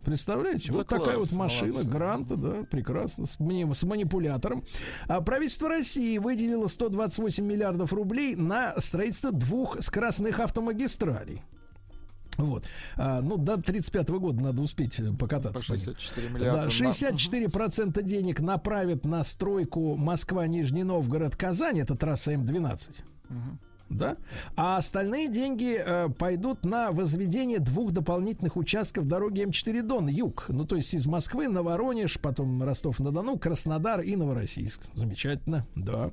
Представляете? 0.03 0.69
Да 0.69 0.79
вот 0.79 0.87
такая 0.87 1.15
класс, 1.15 1.31
вот 1.31 1.37
машина, 1.39 1.73
молодцы. 1.73 1.89
гранта, 1.89 2.35
да, 2.35 2.63
прекрасно, 2.71 3.27
с, 3.27 3.39
мани- 3.39 3.71
с 3.71 3.83
манипулятором. 3.83 4.63
А 5.07 5.21
правительство 5.21 5.69
России 5.69 6.17
выделило 6.17 6.65
128 6.65 7.45
миллиардов 7.45 7.93
рублей 7.93 8.35
на 8.35 8.73
строительство 8.81 9.31
двух 9.31 9.79
скоростных 9.81 10.39
автомагистралей. 10.39 11.43
Вот. 12.37 12.63
А, 12.97 13.21
ну, 13.21 13.37
до 13.37 13.57
35 13.57 14.09
года 14.09 14.41
надо 14.41 14.61
успеть 14.61 14.99
э, 14.99 15.11
покататься. 15.13 15.61
По 15.61 15.73
по 15.73 15.77
ним. 15.77 15.85
64 15.85 16.29
миллиарда. 16.29 16.63
Да, 16.63 16.67
64% 16.69 18.03
денег 18.03 18.39
направят 18.39 19.05
на 19.05 19.23
стройку 19.23 19.95
Москва-Нижний 19.97 20.83
Новгород 20.83 21.35
Казань, 21.35 21.79
это 21.79 21.95
трасса 21.95 22.33
М12. 22.33 23.01
Мгм. 23.29 23.59
Да? 23.91 24.17
А 24.55 24.77
остальные 24.77 25.27
деньги 25.27 25.75
э, 25.77 26.09
пойдут 26.09 26.65
на 26.65 26.91
возведение 26.91 27.59
двух 27.59 27.91
дополнительных 27.91 28.55
участков 28.55 29.05
дороги 29.05 29.43
М4 29.43 29.81
Дон, 29.81 30.07
юг. 30.07 30.45
Ну, 30.47 30.65
то 30.65 30.77
есть 30.77 30.93
из 30.93 31.05
Москвы 31.07 31.49
на 31.49 31.61
Воронеж, 31.61 32.19
потом 32.19 32.63
Ростов-на-Дону, 32.63 33.37
Краснодар 33.37 34.01
и 34.01 34.15
Новороссийск. 34.15 34.81
Замечательно, 34.93 35.67
да. 35.75 36.11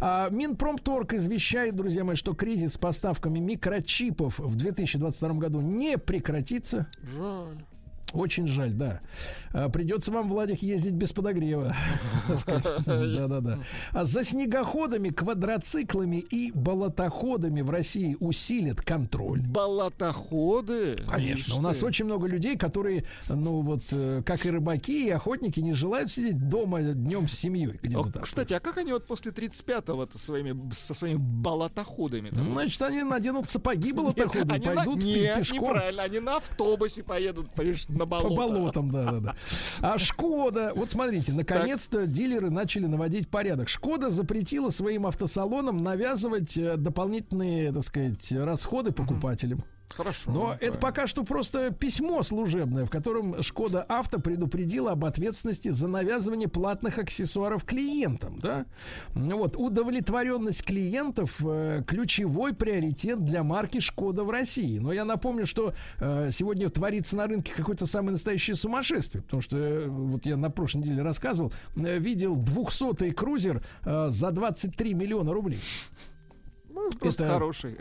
А 0.00 0.30
Минпромторг 0.30 1.12
извещает, 1.12 1.76
друзья 1.76 2.04
мои, 2.04 2.16
что 2.16 2.34
кризис 2.34 2.74
с 2.74 2.78
поставками 2.78 3.38
микрочипов 3.38 4.38
в 4.38 4.56
2022 4.56 5.34
году 5.34 5.60
не 5.60 5.98
прекратится. 5.98 6.88
Жаль. 7.02 7.64
Очень 8.12 8.48
жаль, 8.48 8.72
да. 8.72 9.00
А, 9.52 9.68
Придется 9.68 10.10
вам, 10.10 10.28
Владик, 10.28 10.62
ездить 10.62 10.94
без 10.94 11.12
подогрева. 11.12 11.74
Да-да-да. 12.86 13.58
А 13.92 14.04
за 14.04 14.24
снегоходами, 14.24 15.10
квадроциклами 15.10 16.16
и 16.16 16.52
болотоходами 16.52 17.60
в 17.60 17.70
России 17.70 18.16
усилит 18.20 18.80
контроль. 18.82 19.40
Болотоходы? 19.40 20.96
Конечно. 21.08 21.56
У 21.56 21.60
нас 21.60 21.82
очень 21.82 22.04
много 22.04 22.26
людей, 22.26 22.56
которые, 22.56 23.04
ну 23.28 23.60
вот, 23.62 23.82
э, 23.92 24.22
как 24.24 24.46
и 24.46 24.50
рыбаки, 24.50 25.06
и 25.06 25.10
охотники, 25.10 25.60
не 25.60 25.72
желают 25.72 26.10
сидеть 26.10 26.48
дома 26.48 26.80
днем 26.82 27.28
с 27.28 27.32
семьей. 27.32 27.78
Кстати, 28.22 28.54
а 28.54 28.60
как 28.60 28.78
они 28.78 28.92
вот 28.92 29.06
после 29.06 29.32
35-го 29.32 30.08
своими, 30.18 30.72
со 30.72 30.94
своими 30.94 31.18
болотоходами? 31.18 32.30
Ну, 32.32 32.52
Значит, 32.52 32.82
они 32.82 33.02
наденут 33.02 33.48
сапоги 33.48 33.92
болотоходы, 34.00 34.60
пойдут 34.60 35.00
пи- 35.00 35.20
Нет, 35.20 35.38
пешком. 35.38 35.60
неправильно, 35.60 36.02
они 36.02 36.20
на 36.20 36.36
автобусе 36.36 37.02
поедут, 37.02 37.50
понимаешь, 37.54 37.84
на 38.00 38.06
болото. 38.06 38.28
По 38.28 38.34
болотам, 38.34 38.90
да, 38.90 39.04
да, 39.12 39.20
да. 39.20 39.34
А 39.80 39.98
Шкода, 39.98 40.72
вот 40.74 40.90
смотрите, 40.90 41.32
наконец-то 41.32 42.06
дилеры 42.06 42.50
начали 42.50 42.86
наводить 42.86 43.28
порядок. 43.28 43.68
Шкода 43.68 44.10
запретила 44.10 44.70
своим 44.70 45.06
автосалонам 45.06 45.82
навязывать 45.82 46.56
э, 46.56 46.76
дополнительные, 46.76 47.72
так 47.72 47.84
сказать, 47.84 48.32
расходы 48.32 48.92
покупателям. 48.92 49.64
Хорошо. 49.94 50.30
Но 50.30 50.40
ну, 50.40 50.52
это 50.60 50.78
пока 50.78 51.06
что 51.06 51.24
просто 51.24 51.70
письмо 51.72 52.22
служебное, 52.22 52.84
в 52.84 52.90
котором 52.90 53.42
Шкода 53.42 53.82
Авто 53.82 54.20
предупредила 54.20 54.92
об 54.92 55.04
ответственности 55.04 55.70
за 55.70 55.88
навязывание 55.88 56.48
платных 56.48 56.98
аксессуаров 56.98 57.64
клиентам. 57.64 58.38
Да? 58.40 58.66
Вот, 59.14 59.56
удовлетворенность 59.56 60.64
клиентов 60.64 61.36
э, 61.44 61.82
ключевой 61.86 62.54
приоритет 62.54 63.24
для 63.24 63.42
марки 63.42 63.80
Шкода 63.80 64.24
в 64.24 64.30
России. 64.30 64.78
Но 64.78 64.92
я 64.92 65.04
напомню, 65.04 65.46
что 65.46 65.74
э, 65.98 66.30
сегодня 66.30 66.70
творится 66.70 67.16
на 67.16 67.26
рынке 67.26 67.52
какое-то 67.54 67.86
самое 67.86 68.12
настоящее 68.12 68.56
сумасшествие. 68.56 69.22
Потому 69.22 69.42
что, 69.42 69.56
э, 69.56 69.86
вот 69.88 70.24
я 70.26 70.36
на 70.36 70.50
прошлой 70.50 70.82
неделе 70.82 71.02
рассказывал, 71.02 71.52
э, 71.76 71.98
видел 71.98 72.36
200-й 72.36 73.10
крузер 73.10 73.62
э, 73.84 74.06
за 74.10 74.30
23 74.30 74.94
миллиона 74.94 75.32
рублей. 75.32 75.60
Ну, 76.82 76.98
просто 76.98 77.24
это- 77.24 77.32
хороший. 77.32 77.76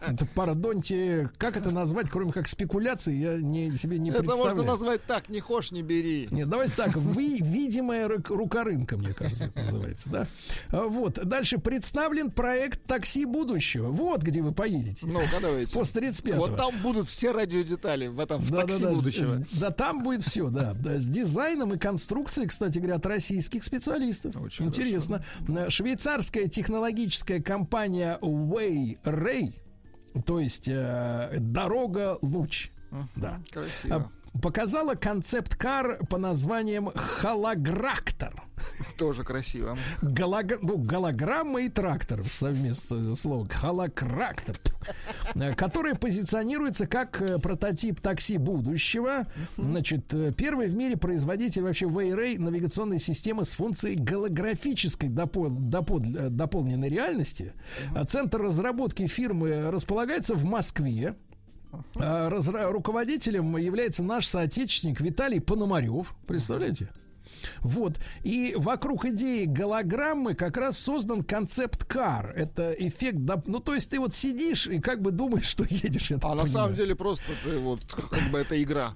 Это 0.00 0.26
пардоньте, 0.34 1.30
как 1.38 1.56
это 1.56 1.70
назвать, 1.70 2.08
кроме 2.10 2.32
как 2.32 2.48
спекуляции, 2.48 3.14
я 3.16 3.36
не, 3.36 3.70
себе 3.76 3.98
не 3.98 4.10
Это 4.10 4.20
представляю. 4.20 4.56
можно 4.56 4.70
назвать 4.72 5.04
так, 5.04 5.28
не 5.28 5.40
хошь, 5.40 5.70
не 5.72 5.82
бери. 5.82 6.28
Нет, 6.30 6.48
давайте 6.48 6.74
так, 6.76 6.94
вы, 6.96 7.38
видимая 7.40 8.08
рука 8.08 8.64
рынка, 8.64 8.96
мне 8.96 9.12
кажется, 9.14 9.46
это 9.46 9.60
называется, 9.62 10.08
да? 10.10 10.26
А, 10.70 10.84
Вот, 10.88 11.14
дальше 11.24 11.58
представлен 11.58 12.30
проект 12.30 12.84
«Такси 12.86 13.24
будущего». 13.24 13.90
Вот 13.90 14.22
где 14.22 14.40
вы 14.42 14.52
поедете. 14.52 15.06
Ну-ка, 15.06 15.38
давайте. 15.40 15.72
После 15.72 16.00
35 16.02 16.36
Вот 16.38 16.56
там 16.56 16.74
будут 16.82 17.08
все 17.08 17.32
радиодетали 17.32 18.06
в 18.08 18.20
этом 18.20 18.40
в 18.40 18.50
да, 18.50 18.62
такси 18.62 18.78
да, 18.82 18.88
да, 18.90 18.94
будущего. 18.94 19.24
с- 19.42 19.58
да, 19.58 19.70
там 19.70 20.02
будет 20.02 20.22
все, 20.22 20.48
да, 20.48 20.74
да. 20.74 20.98
С 20.98 21.06
дизайном 21.08 21.74
и 21.74 21.78
конструкцией, 21.78 22.48
кстати 22.48 22.78
говоря, 22.78 22.96
от 22.96 23.06
российских 23.06 23.64
специалистов. 23.64 24.34
Интересно. 24.60 25.24
Э, 25.48 25.68
Швейцарская 25.70 26.48
технологическая 26.48 27.40
компания 27.42 28.18
Way-Ray, 28.44 29.54
то 30.24 30.40
есть 30.40 30.68
э, 30.68 31.36
дорога 31.40 32.18
луч. 32.22 32.70
Да. 33.16 33.40
Красиво. 33.50 34.10
Показала 34.42 34.94
концепт-кар 34.94 36.04
по 36.10 36.18
названием 36.18 36.90
Холограктор. 36.94 38.42
Тоже 38.98 39.24
красиво. 39.24 39.76
Галог- 40.02 40.58
ну, 40.62 40.76
голограмма 40.78 41.62
и 41.62 41.68
трактор 41.68 42.24
совместно 42.28 43.14
слово 43.14 43.46
холокрактор, 43.48 44.56
э, 45.34 45.54
который 45.54 45.94
позиционируется 45.94 46.86
как 46.86 47.20
э, 47.20 47.38
прототип 47.38 48.00
такси 48.00 48.38
будущего. 48.38 49.26
Значит, 49.56 50.12
э, 50.14 50.32
первый 50.32 50.68
в 50.68 50.76
мире 50.76 50.96
производитель 50.96 51.62
вообще 51.62 51.86
Wayray 51.86 52.38
навигационной 52.38 53.00
системы 53.00 53.44
с 53.44 53.52
функцией 53.52 53.96
голографической 53.96 55.10
допол- 55.10 55.48
допол- 55.50 56.28
дополненной 56.30 56.88
реальности. 56.88 57.52
Центр 58.08 58.40
разработки 58.42 59.06
фирмы 59.06 59.70
располагается 59.70 60.34
в 60.34 60.44
Москве. 60.44 61.14
А 61.96 62.28
разра- 62.28 62.70
руководителем 62.70 63.56
является 63.56 64.02
наш 64.02 64.26
соотечественник 64.26 65.00
Виталий 65.00 65.40
Пономарев. 65.40 66.14
Представляете? 66.26 66.88
Вот. 67.60 67.98
И 68.22 68.54
вокруг 68.56 69.04
идеи 69.06 69.44
голограммы 69.44 70.34
как 70.34 70.56
раз 70.56 70.78
создан 70.78 71.22
концепт 71.24 71.84
кар. 71.84 72.32
Это 72.36 72.72
эффект, 72.72 73.18
ну 73.46 73.60
то 73.60 73.74
есть 73.74 73.90
ты 73.90 73.98
вот 73.98 74.14
сидишь 74.14 74.66
и 74.66 74.78
как 74.80 75.02
бы 75.02 75.10
думаешь, 75.10 75.46
что 75.46 75.64
едешь. 75.64 76.10
А 76.10 76.14
на 76.14 76.20
понимаю. 76.20 76.48
самом 76.48 76.74
деле 76.74 76.94
просто 76.94 77.24
ты 77.44 77.58
вот 77.58 77.80
как 77.84 78.30
бы 78.30 78.38
это 78.38 78.62
игра. 78.62 78.94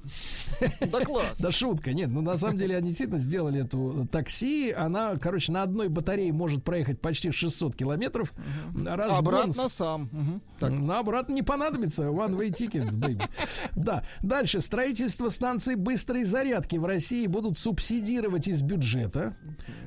Да 0.81 1.05
класс. 1.05 1.39
Да 1.39 1.51
шутка, 1.51 1.93
нет, 1.93 2.10
ну 2.10 2.20
на 2.20 2.36
самом 2.36 2.59
деле 2.59 2.77
они 2.77 2.89
действительно 2.89 3.19
сделали 3.19 3.65
эту 3.65 4.06
такси, 4.10 4.70
она, 4.70 5.16
короче, 5.16 5.52
на 5.52 5.62
одной 5.62 5.89
батарее 5.89 6.32
может 6.32 6.65
проехать 6.65 7.01
почти 7.01 7.31
600 7.31 7.74
километров. 7.74 8.32
Разгон 8.74 9.19
Обратно 9.19 9.69
сам. 9.69 10.40
Так. 10.59 10.70
На 10.70 11.01
обратно 11.01 11.32
не 11.32 11.43
понадобится. 11.43 12.05
One 12.05 12.36
way 12.36 12.51
ticket, 12.51 12.90
baby. 12.93 13.28
Да. 13.74 14.05
Дальше. 14.23 14.60
Строительство 14.60 15.28
станций 15.28 15.74
быстрой 15.74 16.24
зарядки 16.24 16.77
в 16.77 16.85
России 16.85 17.27
будут 17.27 17.59
субсидировать 17.59 18.28
из 18.49 18.63
бюджета. 18.63 19.35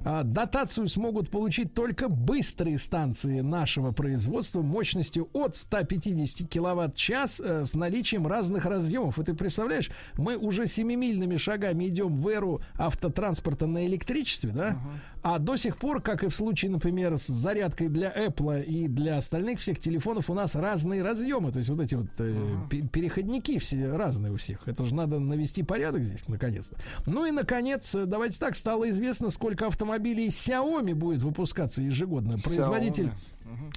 А, 0.04 0.24
дотацию 0.24 0.88
смогут 0.88 1.30
получить 1.30 1.74
только 1.74 2.10
быстрые 2.10 2.78
станции 2.78 3.42
нашего 3.42 3.92
производства 3.92 4.62
мощностью 4.62 5.30
от 5.34 5.56
150 5.56 6.48
киловатт-час 6.48 7.40
э, 7.40 7.66
с 7.66 7.76
наличием 7.76 8.26
разных 8.26 8.66
разъемов. 8.66 9.20
И 9.20 9.24
ты 9.24 9.34
представляешь, 9.34 9.92
мы 10.18 10.38
уже 10.38 10.68
семимильными 10.68 11.38
шагами 11.38 11.88
идем 11.88 12.16
в 12.16 12.28
эру 12.28 12.62
автотранспорта 12.78 13.68
на 13.68 13.86
электричестве, 13.86 14.52
да? 14.52 14.78
А 15.24 15.38
до 15.38 15.56
сих 15.56 15.78
пор, 15.78 16.02
как 16.02 16.24
и 16.24 16.28
в 16.28 16.36
случае, 16.36 16.72
например, 16.72 17.18
с 17.18 17.28
зарядкой 17.28 17.90
для 17.90 18.12
Apple 18.12 18.64
и 18.64 18.88
для 18.88 19.18
остальных 19.18 19.60
всех 19.60 19.80
телефонов, 19.80 20.30
у 20.30 20.34
нас 20.34 20.56
разные 20.56 21.04
разъемы. 21.04 21.52
То 21.52 21.60
есть 21.60 21.70
вот 21.70 21.80
эти 21.80 21.94
вот 21.96 22.08
э, 22.18 22.36
пе- 22.70 22.82
переходники 22.82 23.60
все 23.60 23.92
разные 23.92 24.32
у 24.34 24.38
всех. 24.38 24.68
Это 24.68 24.84
же 24.84 24.96
надо 24.96 25.20
навести 25.20 25.62
порядок 25.64 26.04
здесь, 26.04 26.28
наконец-то. 26.28 26.76
Ну 27.06 27.26
и, 27.26 27.32
наконец, 27.32 27.94
давайте 27.94 28.40
так, 28.40 28.56
стало 28.56 28.90
известно, 28.90 29.30
сколько 29.30 29.68
автомобилей 29.68 30.30
Xiaomi 30.30 30.96
будет 30.96 31.22
выпускаться 31.22 31.84
ежегодно. 31.84 32.38
Производитель 32.40 33.12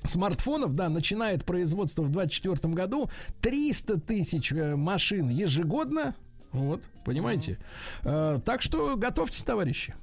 смартфонов, 0.04 0.74
да, 0.74 0.88
начинает 0.88 1.44
производство 1.44 2.02
в 2.02 2.10
2024 2.10 2.72
году 2.74 3.10
300 3.42 4.00
тысяч 4.00 4.52
э, 4.52 4.76
машин 4.76 5.28
ежегодно. 5.28 6.14
Вот, 6.52 6.82
понимаете? 7.04 7.58
Э, 8.02 8.40
так 8.44 8.62
что 8.62 8.96
готовьтесь, 8.96 9.42
товарищи. 9.42 9.94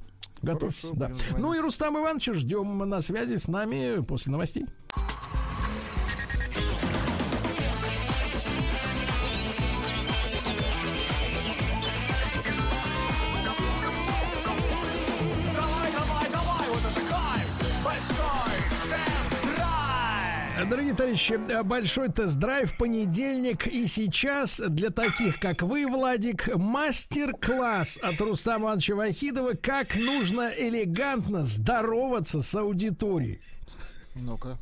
Готовьтесь, 0.41 0.81
Хорошо, 0.81 0.95
да. 0.97 1.11
Ну 1.38 1.53
и 1.53 1.59
Рустам 1.59 1.97
Ивановича 1.97 2.34
ждем 2.34 2.77
на 2.80 3.01
связи 3.01 3.38
с 3.38 3.47
нами 3.47 4.01
после 4.01 4.31
новостей. 4.31 4.65
Дорогие 20.72 20.93
товарищи, 20.93 21.38
большой 21.64 22.07
тест-драйв 22.07 22.77
понедельник. 22.77 23.68
И 23.68 23.88
сейчас 23.88 24.61
для 24.69 24.89
таких, 24.89 25.38
как 25.38 25.64
вы, 25.64 25.85
Владик, 25.85 26.48
мастер-класс 26.56 27.99
от 28.02 28.22
Рустама 28.22 28.68
Ивановича 28.68 28.95
Вахидова, 28.95 29.52
как 29.61 29.98
нужно 29.98 30.49
элегантно 30.57 31.43
здороваться 31.43 32.41
с 32.41 32.56
аудиторией. 32.56 33.41
Ну-ка. 34.15 34.57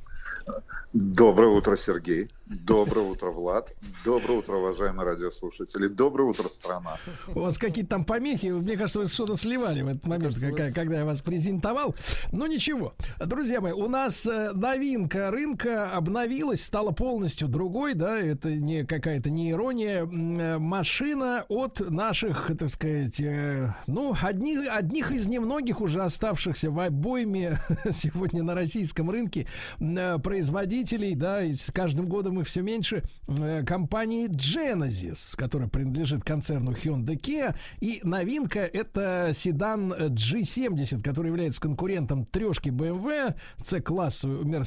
Доброе 0.94 1.50
утро, 1.50 1.76
Сергей. 1.76 2.32
Доброе 2.50 3.06
утро, 3.08 3.30
Влад. 3.30 3.76
Доброе 4.04 4.40
утро, 4.40 4.56
уважаемые 4.56 5.06
радиослушатели. 5.06 5.86
Доброе 5.88 6.24
утро, 6.30 6.50
страна. 6.50 6.98
У 7.28 7.42
вас 7.42 7.60
какие-то 7.60 7.92
там 7.92 8.06
помехи, 8.06 8.48
мне 8.48 8.76
кажется, 8.76 9.02
вы 9.02 9.08
что-то 9.08 9.38
сливали 9.38 9.84
в 9.84 9.88
этот 9.90 10.08
момент, 10.08 10.36
как- 10.58 10.74
когда 10.74 10.98
я 10.98 11.06
вас 11.06 11.22
презентовал. 11.22 11.94
Ну 12.32 12.48
ничего. 12.48 12.96
Друзья 13.24 13.62
мои, 13.62 13.72
у 13.72 13.88
нас 13.88 14.26
э, 14.26 14.52
новинка 14.54 15.30
рынка 15.30 15.92
обновилась, 15.96 16.64
стала 16.64 16.90
полностью 16.90 17.48
другой, 17.50 17.94
да, 17.94 18.18
это 18.20 18.50
не 18.52 18.84
какая-то 18.84 19.30
не 19.30 19.52
ирония. 19.52 20.08
Э, 20.08 20.58
Машина 20.58 21.46
от 21.50 21.88
наших, 21.88 22.50
так 22.58 22.70
сказать, 22.70 23.20
э, 23.22 23.76
ну, 23.86 24.16
одних, 24.20 24.68
одних 24.72 25.12
из 25.12 25.28
немногих 25.28 25.82
уже 25.82 26.02
оставшихся 26.02 26.72
в 26.72 26.80
обойме 26.80 27.60
сегодня 27.92 28.42
на 28.42 28.56
российском 28.56 29.12
рынке 29.12 29.46
производителей, 29.78 31.14
да, 31.14 31.44
и 31.44 31.54
с 31.54 31.72
каждым 31.72 32.08
годом 32.08 32.39
их 32.40 32.48
все 32.48 32.62
меньше, 32.62 33.04
э, 33.28 33.64
компании 33.64 34.28
Genesis, 34.28 35.36
которая 35.36 35.70
принадлежит 35.70 36.24
концерну 36.24 36.72
Hyundai 36.72 37.20
Kia, 37.20 37.56
и 37.80 38.00
новинка 38.04 38.60
это 38.60 39.32
седан 39.34 39.94
э, 39.94 40.08
G70, 40.08 41.02
который 41.02 41.28
является 41.28 41.62
конкурентом 41.62 42.26
трешки 42.26 42.70
BMW, 42.70 43.36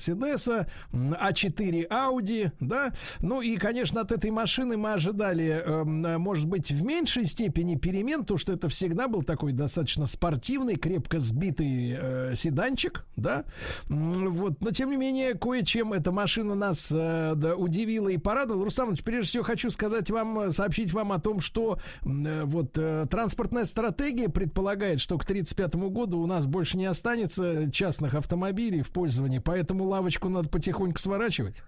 Мерседеса, 0.03 0.66
м, 0.93 1.15
А4 1.15 1.89
Audi, 1.89 2.51
да, 2.61 2.93
ну 3.20 3.40
и, 3.40 3.57
конечно, 3.57 4.01
от 4.01 4.12
этой 4.12 4.31
машины 4.31 4.77
мы 4.77 4.94
ожидали, 4.94 5.62
эм, 5.65 6.20
может 6.20 6.47
быть, 6.47 6.70
в 6.70 6.82
меньшей 6.85 7.27
степени 7.27 7.77
перемен, 7.77 8.24
то 8.24 8.36
что 8.36 8.53
это 8.53 8.69
всегда 8.69 9.09
был 9.09 9.23
такой 9.23 9.53
достаточно 9.53 10.07
спортивный, 10.07 10.77
крепко 10.77 11.19
сбитый 11.19 11.97
э, 11.99 12.35
седанчик, 12.36 13.05
да, 13.16 13.44
вот, 13.89 14.61
но 14.61 14.70
тем 14.70 14.90
не 14.90 14.97
менее, 14.97 15.35
кое-чем 15.35 15.93
эта 15.93 16.12
машина 16.12 16.55
нас 16.55 16.90
э, 16.93 17.35
да, 17.36 17.55
удивила 17.62 18.09
и 18.09 18.18
порадовала. 18.18 18.64
Рустам 18.64 18.94
прежде 18.97 19.28
всего 19.28 19.44
хочу 19.44 19.70
сказать 19.70 20.10
вам, 20.10 20.39
э, 20.39 20.52
сообщить 20.52 20.93
вам 20.93 21.12
о 21.12 21.20
том, 21.20 21.40
что 21.40 21.78
э, 22.05 22.43
вот 22.44 22.76
э, 22.76 23.06
транспортная 23.10 23.64
стратегия 23.64 24.28
предполагает, 24.28 25.01
что 25.01 25.18
к 25.18 25.24
1935 25.24 25.90
году 25.90 26.20
у 26.20 26.26
нас 26.26 26.47
больше 26.47 26.76
не 26.76 26.86
останется 26.86 27.70
частных 27.70 28.14
автомобилей 28.14 28.82
в 28.82 28.90
пользовании, 28.90 29.39
поэтому 29.39 29.84
лавочку 29.84 30.28
надо 30.28 30.48
потихоньку 30.48 30.98
сворачивать. 30.98 31.62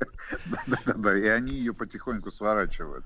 Да-да-да, 0.66 1.18
и 1.18 1.26
они 1.26 1.52
ее 1.52 1.74
потихоньку 1.74 2.30
сворачивают. 2.30 3.04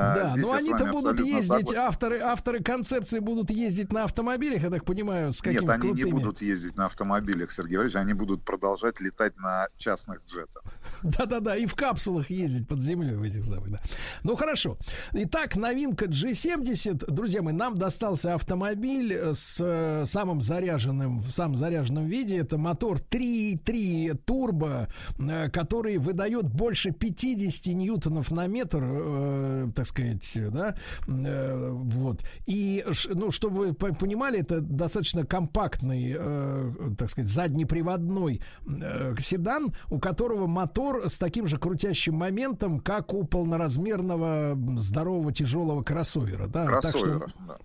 А, 0.00 0.14
Да, 0.14 0.30
здесь 0.30 0.44
но 0.44 0.52
они-то 0.52 0.86
будут 0.86 1.18
ездить, 1.18 1.46
согласен. 1.46 1.78
авторы, 1.78 2.20
авторы 2.20 2.62
концепции 2.62 3.18
будут 3.18 3.50
ездить 3.50 3.92
на 3.92 4.04
автомобилях, 4.04 4.62
я 4.62 4.70
так 4.70 4.84
понимаю, 4.84 5.32
с 5.32 5.42
какими-то 5.42 5.64
Нет, 5.64 5.74
они 5.74 5.88
крутыми. 5.88 6.06
не 6.06 6.12
будут 6.12 6.40
ездить 6.40 6.76
на 6.76 6.86
автомобилях, 6.86 7.50
Сергей 7.50 7.78
Валерьевич, 7.78 7.96
они 7.96 8.12
будут 8.14 8.44
продолжать 8.44 9.00
летать 9.00 9.36
на 9.38 9.66
частных 9.76 10.20
джетах. 10.24 10.62
Да-да-да, 11.02 11.56
и 11.56 11.66
в 11.66 11.74
капсулах 11.74 12.30
ездить 12.30 12.68
под 12.68 12.80
землей 12.80 13.16
в 13.16 13.22
этих 13.24 13.44
самых, 13.44 13.72
да. 13.72 13.80
Ну 14.22 14.36
хорошо. 14.36 14.78
Итак, 15.12 15.56
новинка 15.56 16.04
G70. 16.04 17.10
Друзья 17.10 17.42
мои, 17.42 17.52
нам 17.54 17.76
достался 17.76 18.34
автомобиль 18.34 19.12
с 19.34 19.56
э, 19.60 20.04
самым 20.06 20.42
заряженным, 20.42 21.18
в 21.18 21.30
самом 21.32 21.56
заряженном 21.56 22.06
виде. 22.06 22.38
Это 22.38 22.56
мотор 22.56 22.98
3.3 22.98 24.16
турбо, 24.24 24.88
э, 25.18 25.50
который 25.50 25.98
выдает 25.98 26.46
больше 26.48 26.92
50 26.92 27.74
ньютонов 27.74 28.30
на 28.30 28.46
метр, 28.46 28.78
э, 28.82 29.68
так 29.74 29.87
сказать, 29.88 30.38
да. 30.52 30.74
Э, 31.06 31.70
вот. 31.72 32.22
И, 32.46 32.84
ну, 33.12 33.30
чтобы 33.30 33.58
вы 33.58 33.72
по- 33.74 33.92
понимали, 33.94 34.38
это 34.40 34.60
достаточно 34.60 35.26
компактный, 35.26 36.14
э, 36.18 36.72
так 36.96 37.10
сказать, 37.10 37.30
заднеприводной 37.30 38.40
э, 38.66 39.14
седан, 39.18 39.74
у 39.90 39.98
которого 39.98 40.46
мотор 40.46 41.08
с 41.10 41.18
таким 41.18 41.46
же 41.46 41.58
крутящим 41.58 42.14
моментом, 42.14 42.78
как 42.80 43.12
у 43.14 43.24
полноразмерного 43.24 44.56
здорового 44.76 45.32
тяжелого 45.32 45.82
кроссовера. 45.82 46.46
Да? 46.46 46.80
Так 46.80 46.96
что- 46.96 47.04
Кроссовера, 47.04 47.26
да. 47.46 47.56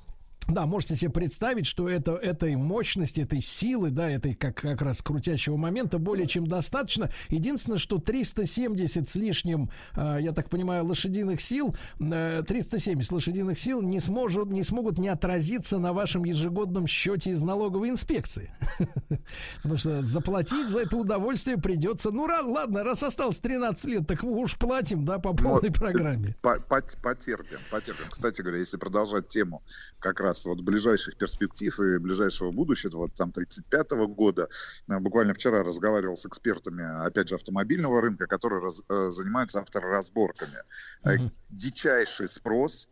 Да, 0.47 0.65
можете 0.65 0.95
себе 0.95 1.11
представить, 1.11 1.65
что 1.65 1.87
это, 1.87 2.13
этой 2.15 2.55
мощности, 2.55 3.21
этой 3.21 3.39
силы, 3.41 3.91
да, 3.91 4.09
этой 4.09 4.35
как, 4.35 4.55
как 4.57 4.81
раз 4.81 5.01
крутящего 5.01 5.55
момента 5.57 5.99
более 5.99 6.27
чем 6.27 6.45
достаточно. 6.47 7.09
Единственное, 7.29 7.77
что 7.79 7.97
370 7.97 9.07
с 9.07 9.15
лишним, 9.15 9.69
э, 9.95 10.17
я 10.21 10.31
так 10.33 10.49
понимаю, 10.49 10.85
лошадиных 10.85 11.39
сил, 11.39 11.75
э, 11.99 12.43
370 12.45 13.11
лошадиных 13.11 13.57
сил 13.57 13.81
не, 13.81 13.99
сможет, 13.99 14.47
не 14.47 14.63
смогут 14.63 14.97
не 14.97 15.07
отразиться 15.07 15.79
на 15.79 15.93
вашем 15.93 16.25
ежегодном 16.25 16.87
счете 16.87 17.31
из 17.31 17.41
налоговой 17.41 17.89
инспекции. 17.89 18.51
Потому 19.57 19.77
что 19.77 20.01
заплатить 20.01 20.69
за 20.69 20.81
это 20.81 20.97
удовольствие 20.97 21.57
придется. 21.57 22.11
Ну, 22.11 22.23
ладно, 22.23 22.83
раз 22.83 23.03
осталось 23.03 23.39
13 23.39 23.85
лет, 23.85 24.07
так 24.07 24.23
уж 24.23 24.57
платим, 24.57 25.05
да, 25.05 25.19
по 25.19 25.33
полной 25.33 25.69
Вот, 25.69 25.73
программе. 25.79 26.35
по- 26.41 26.59
по- 26.59 26.81
Потерпим, 27.01 27.59
потерпим. 27.71 28.05
Кстати 28.09 28.41
говоря, 28.41 28.59
если 28.59 28.77
продолжать 28.77 29.27
тему 29.29 29.63
как 29.99 30.19
раз 30.19 30.32
вот 30.45 30.61
ближайших 30.61 31.15
перспектив 31.17 31.79
и 31.79 31.97
ближайшего 31.97 32.51
будущего, 32.51 32.97
вот 32.97 33.13
там 33.13 33.31
35 33.31 33.91
года, 34.07 34.49
э, 34.87 34.99
буквально 34.99 35.33
вчера 35.33 35.63
разговаривал 35.63 36.15
с 36.17 36.25
экспертами, 36.25 37.05
опять 37.05 37.29
же, 37.29 37.35
автомобильного 37.35 38.01
рынка, 38.01 38.27
которые 38.27 38.61
раз- 38.61 38.83
э, 38.89 39.09
занимаются 39.11 39.59
авторазборками. 39.59 40.57
Э, 41.03 41.17
Дичайший 41.49 42.27
спрос 42.29 42.87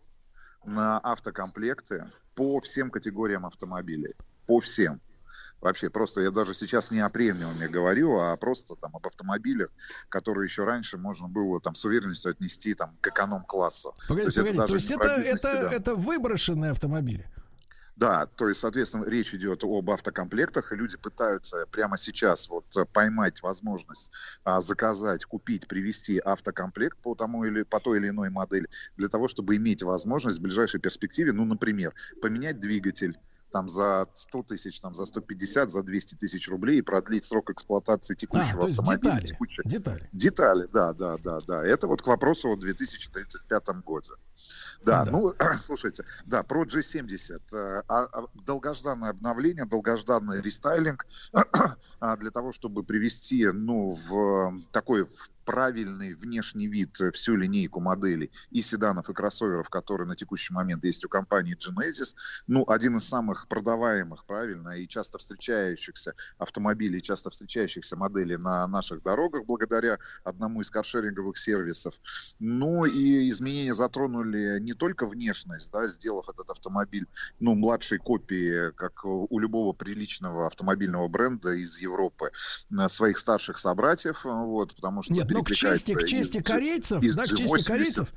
на 0.66 1.00
автокомплекты 1.00 2.06
по 2.36 2.60
всем 2.62 2.92
категориям 2.92 3.46
автомобилей. 3.46 4.14
По 4.48 4.60
всем. 4.60 5.02
Вообще, 5.62 5.90
просто 5.90 6.22
я 6.22 6.32
даже 6.32 6.54
сейчас 6.54 6.92
не 6.92 7.00
о 7.00 7.10
премиуме 7.10 7.68
говорю, 7.68 8.20
а 8.20 8.36
просто 8.36 8.76
там 8.76 8.96
об 8.96 9.06
автомобилях, 9.06 9.70
которые 10.10 10.46
еще 10.46 10.64
раньше 10.64 10.98
можно 10.98 11.28
было 11.28 11.62
там 11.62 11.76
с 11.76 11.86
уверенностью 11.86 12.32
отнести 12.32 12.74
там 12.74 12.98
к 13.00 13.08
эконом-классу. 13.08 13.96
Погодите, 14.08 14.42
это 14.42 14.50
погодите, 14.50 14.68
то 14.68 14.76
есть 14.76 14.90
не 14.90 14.96
это, 14.96 15.04
про 15.04 15.18
бизнес 15.18 15.36
это, 15.36 15.48
седан. 15.52 15.74
это 15.74 15.96
выброшенные 15.96 16.72
автомобили? 16.72 17.32
Да, 18.02 18.26
то 18.26 18.48
есть, 18.48 18.60
соответственно, 18.62 19.06
речь 19.06 19.32
идет 19.36 19.64
об 19.64 19.92
автокомплектах, 19.92 20.72
и 20.72 20.76
люди 20.76 20.98
пытаются 20.98 21.68
прямо 21.72 22.00
сейчас 22.00 22.50
вот 22.50 22.66
э, 22.76 22.84
поймать 22.86 23.44
возможность 23.44 24.12
а, 24.44 24.60
заказать, 24.60 25.24
купить, 25.26 25.68
привезти 25.68 26.18
автокомплект 26.18 26.98
по 26.98 27.14
тому 27.14 27.46
или 27.46 27.62
по 27.62 27.80
той 27.80 28.00
или 28.00 28.10
иной 28.10 28.32
модели 28.32 28.68
для 28.98 29.08
того, 29.08 29.28
чтобы 29.28 29.56
иметь 29.58 29.84
возможность 29.84 30.40
в 30.40 30.42
ближайшей 30.42 30.80
перспективе, 30.80 31.32
ну, 31.32 31.46
например, 31.46 31.94
поменять 32.24 32.60
двигатель 32.60 33.16
там 33.52 33.70
за 33.70 34.08
100 34.16 34.44
тысяч, 34.44 34.80
там 34.80 34.96
за 34.96 35.06
150, 35.06 35.70
за 35.72 35.84
200 35.84 36.16
тысяч 36.16 36.48
рублей 36.50 36.80
и 36.80 36.82
продлить 36.82 37.26
срок 37.26 37.50
эксплуатации 37.52 38.16
текущего 38.16 38.58
А, 38.60 38.62
то 38.62 38.68
есть 38.68 38.80
автомобиля. 38.80 39.12
детали, 39.12 39.28
текущего- 39.28 39.64
детали. 39.70 40.10
Детали, 40.14 40.68
да, 40.72 40.94
да, 40.94 41.18
да, 41.24 41.40
да. 41.42 41.66
Это 41.66 41.88
вот 41.88 42.02
к 42.02 42.08
вопросу 42.08 42.50
о 42.50 42.56
2035 42.56 43.82
году. 43.82 44.16
Да, 44.84 45.06
Да. 45.06 45.12
ну, 45.12 45.34
слушайте, 45.60 46.04
да, 46.26 46.42
про 46.44 46.64
G70. 46.64 47.40
э, 47.54 47.84
а- 47.88 48.08
а 48.12 48.26
Долгожданное 48.46 49.10
обновление, 49.12 49.66
долгожданный 49.66 50.42
рестайлинг 50.42 51.06
а, 52.00 52.18
для 52.18 52.32
того, 52.32 52.52
чтобы 52.52 52.84
привести, 52.84 53.46
ну, 53.48 53.94
в 54.08 54.62
такой 54.72 55.04
в 55.04 55.30
правильный 55.44 56.14
внешний 56.14 56.68
вид 56.68 57.00
э, 57.02 57.12
всю 57.12 57.36
линейку 57.36 57.80
моделей 57.80 58.32
и 58.50 58.62
седанов, 58.62 59.10
и 59.10 59.14
кроссоверов, 59.14 59.70
которые 59.70 60.08
на 60.08 60.16
текущий 60.16 60.54
момент 60.54 60.84
есть 60.84 61.04
у 61.06 61.10
компании 61.10 61.56
Genesis. 61.56 62.16
Ну, 62.48 62.64
один 62.68 62.98
из 62.98 63.08
самых 63.08 63.48
продаваемых, 63.48 64.26
правильно, 64.26 64.70
и 64.70 64.88
часто 64.88 65.18
встречающихся 65.18 66.14
автомобилей, 66.38 67.02
часто 67.02 67.30
встречающихся 67.30 67.96
моделей 67.96 68.38
на 68.38 68.68
наших 68.68 69.04
дорогах 69.04 69.46
благодаря 69.46 70.00
одному 70.24 70.62
из 70.62 70.70
каршеринговых 70.70 71.38
сервисов. 71.38 71.96
Ну 72.40 72.86
и 72.86 73.30
изменения 73.30 73.74
затронули 73.74 74.60
не 74.60 74.74
только 74.74 75.08
внешность, 75.08 75.72
да, 75.72 75.88
сделав 75.88 76.30
этот 76.30 76.50
автомобиль, 76.50 77.08
ну, 77.40 77.56
младшей 77.56 77.98
копией, 77.98 78.72
как 78.74 79.06
у 79.06 79.40
любого 79.40 79.74
приличного 79.74 80.48
автомобильного 80.48 81.08
бренда 81.08 81.52
из 81.54 81.78
Европы, 81.80 82.32
на 82.70 82.90
своих 82.90 83.18
старших 83.18 83.58
собратьев, 83.58 84.24
вот, 84.24 84.76
потому 84.76 85.02
что 85.02 85.14
Нет, 85.14 85.31
но 85.34 85.44
к 85.44 85.52
чести, 85.52 85.94
к 85.94 86.06
чести 86.06 86.42
корейцев, 86.42 87.04
да, 87.16 87.24
к 87.24 87.30
чести 87.30 87.60
G80. 87.60 87.64
корейцев, 87.64 88.14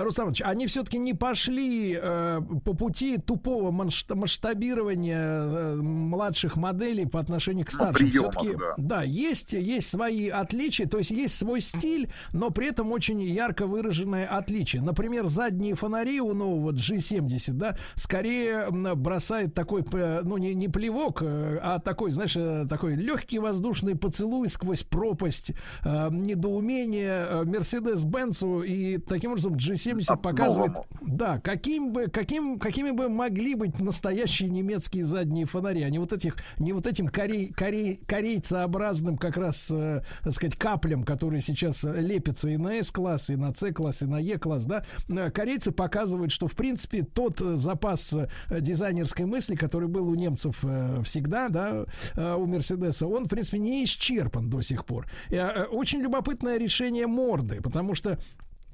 Руслан 0.00 0.26
Иванович, 0.26 0.42
они 0.44 0.66
все-таки 0.66 0.98
не 0.98 1.14
пошли 1.14 1.98
э, 2.00 2.40
по 2.64 2.74
пути 2.74 3.18
тупого 3.18 3.70
масштабирования 3.72 5.20
э, 5.20 5.74
младших 5.76 6.56
моделей 6.56 7.06
по 7.06 7.20
отношению 7.20 7.66
к 7.66 7.70
Ну, 7.72 7.74
старшим. 7.74 8.08
приемов, 8.08 8.34
Все-таки, 8.36 8.58
да. 8.78 9.02
есть, 9.02 9.52
есть 9.52 9.88
свои 9.88 10.28
отличия, 10.28 10.86
то 10.86 10.98
есть 10.98 11.10
есть 11.10 11.36
свой 11.36 11.60
стиль, 11.60 12.12
но 12.32 12.50
при 12.50 12.68
этом 12.68 12.92
очень 12.92 13.20
ярко 13.22 13.66
выраженное 13.66 14.26
отличие. 14.26 14.82
Например, 14.82 15.26
задние 15.26 15.74
фонари 15.74 16.20
у 16.20 16.32
нового 16.32 16.72
G70, 16.72 17.52
да, 17.52 17.76
скорее 17.94 18.68
бросает 18.70 19.54
такой, 19.54 19.84
ну, 19.92 20.36
не, 20.38 20.54
не 20.54 20.68
плевок, 20.68 21.22
э, 21.22 21.58
а 21.62 21.78
такой, 21.78 22.12
знаешь, 22.12 22.36
э, 22.36 22.66
такой 22.68 22.94
легкий 22.94 23.38
воздушный 23.38 23.96
поцелуй 23.96 24.48
сквозь 24.48 24.82
пропасть, 24.82 25.52
э, 25.84 26.08
недоумение 26.10 27.26
э, 27.28 27.42
Mercedes-Benz, 27.44 28.66
и 28.66 28.98
таким 28.98 29.30
образом 29.32 29.54
G70 29.54 29.81
показывает, 30.16 30.72
новому. 30.72 30.86
да, 31.00 31.38
каким 31.40 31.92
бы, 31.92 32.08
каким, 32.08 32.58
какими 32.58 32.90
бы 32.90 33.08
могли 33.08 33.54
быть 33.54 33.78
настоящие 33.78 34.50
немецкие 34.50 35.04
задние 35.04 35.46
фонари, 35.46 35.82
а 35.82 35.90
не 35.90 35.98
вот 35.98 36.12
этих, 36.12 36.36
не 36.58 36.72
вот 36.72 36.86
этим 36.86 37.08
корей, 37.08 37.52
корей, 37.52 38.00
корейцеобразным 38.06 39.18
как 39.18 39.36
раз, 39.36 39.70
э, 39.70 40.02
так 40.22 40.32
сказать, 40.32 40.56
каплям, 40.56 41.04
которые 41.04 41.42
сейчас 41.42 41.84
лепятся 41.84 42.48
и 42.48 42.56
на 42.56 42.76
S-класс, 42.76 43.30
и 43.30 43.36
на 43.36 43.54
C-класс, 43.54 44.02
и 44.02 44.06
на 44.06 44.18
E-класс, 44.20 44.64
да, 44.64 44.84
Э, 45.08 45.30
корейцы 45.30 45.72
показывают, 45.72 46.32
что, 46.32 46.46
в 46.46 46.54
принципе, 46.54 47.02
тот 47.02 47.40
э, 47.40 47.56
запас 47.56 48.12
э, 48.12 48.60
дизайнерской 48.60 49.26
мысли, 49.26 49.54
который 49.54 49.88
был 49.88 50.08
у 50.08 50.14
немцев 50.14 50.58
э, 50.62 51.02
всегда, 51.04 51.48
да, 51.48 51.84
э, 52.14 52.34
у 52.34 52.46
Мерседеса, 52.46 53.06
он, 53.06 53.26
в 53.26 53.28
принципе, 53.28 53.58
не 53.58 53.84
исчерпан 53.84 54.48
до 54.48 54.62
сих 54.62 54.84
пор. 54.84 55.06
И, 55.30 55.34
э, 55.36 55.64
Очень 55.64 56.00
любопытное 56.00 56.58
решение 56.58 57.06
морды, 57.06 57.60
потому 57.60 57.94
что 57.94 58.18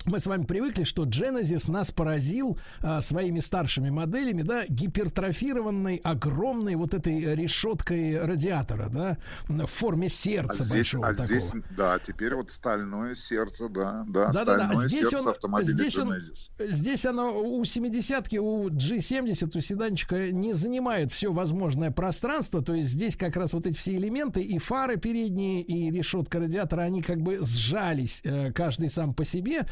мы 0.07 0.21
с 0.21 0.27
вами 0.27 0.45
привыкли, 0.45 0.85
что 0.85 1.05
Genesis 1.05 1.71
нас 1.71 1.91
поразил 1.91 2.59
а, 2.83 3.01
своими 3.01 3.41
старшими 3.41 3.91
моделями, 3.91 4.43
да, 4.43 4.65
гипертрофированной, 4.67 5.97
огромной 6.05 6.77
вот 6.77 6.95
этой 6.95 7.35
решеткой 7.35 8.21
радиатора, 8.21 8.89
да, 8.89 9.19
в 9.49 9.67
форме 9.67 10.07
А 10.07 10.11
сердца 10.11 10.65
здесь, 10.65 10.73
большого 10.77 11.07
а 11.09 11.11
такого. 11.15 11.27
здесь, 11.27 11.53
да, 11.77 11.99
теперь 11.99 12.35
вот 12.35 12.51
стальное 12.51 13.15
сердце, 13.15 13.69
да, 13.69 14.05
да, 14.09 14.29
Да-да-да, 14.33 14.65
стальное 14.67 14.89
здесь 14.89 15.01
сердце 15.09 15.19
он- 15.19 15.29
автомобиля 15.29 15.73
здесь 15.73 15.99
он- 15.99 16.13
Genesis. 16.13 16.51
Здесь 16.71 17.07
оно 17.07 17.33
у 17.43 17.63
70-ки, 17.65 18.37
у 18.39 18.69
G70, 18.71 19.57
у 19.57 19.61
седанчика 19.61 20.31
не 20.31 20.53
занимает 20.53 21.13
все 21.13 21.33
возможное 21.33 21.91
пространство. 21.91 22.63
То 22.63 22.75
есть 22.75 22.91
здесь 22.91 23.17
как 23.17 23.37
раз 23.37 23.53
вот 23.53 23.67
эти 23.67 23.77
все 23.77 23.97
элементы, 23.97 24.41
и 24.41 24.59
фары 24.59 24.97
передние, 24.97 25.63
и 25.63 25.91
решетка 25.91 26.39
радиатора, 26.39 26.83
они 26.83 27.03
как 27.03 27.19
бы 27.21 27.41
сжались, 27.45 28.21
э, 28.25 28.53
каждый 28.53 28.89
сам 28.89 29.15
по 29.15 29.25
себе, 29.25 29.67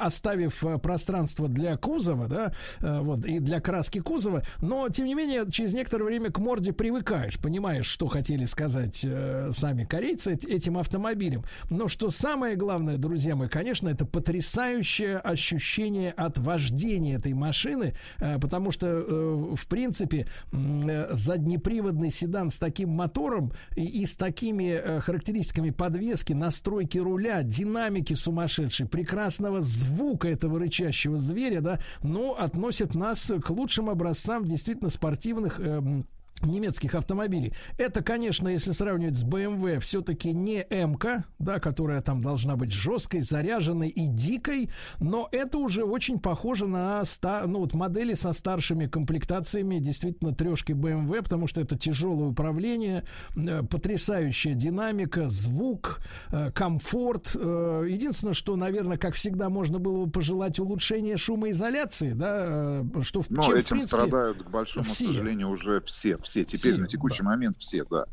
оставив 0.00 0.64
э, 0.64 0.78
пространство 0.78 1.48
для 1.48 1.76
кузова, 1.76 2.26
да, 2.26 2.52
э, 2.80 3.00
вот, 3.00 3.24
и 3.26 3.38
для 3.38 3.60
краски 3.60 4.00
кузова. 4.00 4.42
Но, 4.60 4.88
тем 4.88 5.06
не 5.06 5.14
менее, 5.14 5.50
через 5.50 5.72
некоторое 5.72 6.04
время 6.04 6.30
к 6.30 6.38
морде 6.38 6.72
привыкаешь, 6.72 7.38
понимаешь, 7.38 7.86
что 7.86 8.06
хотели 8.08 8.44
сказать 8.44 9.00
э, 9.04 9.50
сами 9.52 9.84
корейцы 9.84 10.32
эт- 10.32 10.46
этим 10.48 10.78
автомобилем. 10.78 11.44
Но 11.70 11.88
что 11.88 12.10
самое 12.10 12.56
главное, 12.56 12.96
друзья 12.96 13.36
мои, 13.36 13.48
конечно, 13.48 13.88
это 13.88 14.04
потрясающее 14.04 15.16
ощущение 15.18 16.10
от 16.12 16.38
вождения 16.38 17.16
этой 17.16 17.34
машины, 17.34 17.94
э, 18.18 18.38
потому 18.38 18.70
что, 18.70 18.86
э, 18.86 19.54
в 19.54 19.66
принципе, 19.68 20.26
э, 20.52 21.08
заднеприводный 21.12 22.10
седан 22.10 22.50
с 22.50 22.58
таким 22.58 22.90
мотором 22.90 23.52
и, 23.76 23.84
и 23.84 24.06
с 24.06 24.14
такими 24.14 24.70
э, 24.72 25.00
характеристиками 25.00 25.70
подвески, 25.70 26.32
настройки 26.32 26.98
руля, 26.98 27.42
динамики 27.42 28.14
сумасшедшей, 28.14 28.86
прекрасного 28.86 29.57
звука 29.60 30.28
этого 30.28 30.58
рычащего 30.58 31.16
зверя, 31.18 31.60
да, 31.60 31.80
ну, 32.02 32.34
относит 32.34 32.94
нас 32.94 33.30
к 33.44 33.50
лучшим 33.50 33.90
образцам 33.90 34.44
действительно 34.44 34.90
спортивных 34.90 35.60
эм, 35.60 36.06
немецких 36.42 36.94
автомобилей. 36.94 37.52
Это, 37.78 38.02
конечно, 38.02 38.48
если 38.48 38.72
сравнивать 38.72 39.16
с 39.16 39.24
BMW, 39.24 39.78
все-таки 39.80 40.32
не 40.32 40.66
м 40.70 40.98
да, 41.38 41.60
которая 41.60 42.00
там 42.00 42.20
должна 42.20 42.56
быть 42.56 42.72
жесткой, 42.72 43.20
заряженной 43.20 43.88
и 43.88 44.06
дикой, 44.06 44.70
но 45.00 45.28
это 45.32 45.58
уже 45.58 45.84
очень 45.84 46.18
похоже 46.18 46.66
на 46.66 47.04
ста, 47.04 47.44
ну, 47.46 47.60
вот 47.60 47.74
модели 47.74 48.14
со 48.14 48.32
старшими 48.32 48.86
комплектациями, 48.86 49.78
действительно, 49.78 50.34
трешки 50.34 50.72
BMW, 50.72 51.22
потому 51.22 51.46
что 51.46 51.60
это 51.60 51.76
тяжелое 51.76 52.28
управление, 52.28 53.04
э, 53.36 53.62
потрясающая 53.62 54.54
динамика, 54.54 55.28
звук, 55.28 56.00
э, 56.32 56.50
комфорт. 56.52 57.34
Э, 57.34 57.86
Единственное, 57.88 58.34
что, 58.34 58.56
наверное, 58.56 58.96
как 58.96 59.14
всегда, 59.14 59.48
можно 59.48 59.78
было 59.78 60.04
бы 60.06 60.10
пожелать 60.10 60.58
улучшения 60.58 61.16
шумоизоляции, 61.16 62.12
да, 62.12 62.44
э, 62.48 62.84
что 63.02 63.22
в 63.22 63.30
Но 63.30 63.42
чем, 63.42 63.54
в 63.54 63.56
этим 63.56 63.68
принципе, 63.76 63.88
страдают, 63.88 64.42
к 64.42 64.50
большому 64.50 64.84
все. 64.84 65.06
сожалению, 65.08 65.50
уже 65.50 65.80
все. 65.82 66.16
Все. 66.28 66.44
Теперь 66.44 66.74
Все, 66.74 66.80
на 66.82 66.86
текущий 66.86 67.22
момент 67.22 67.56
все, 67.58 67.84
да. 67.84 68.04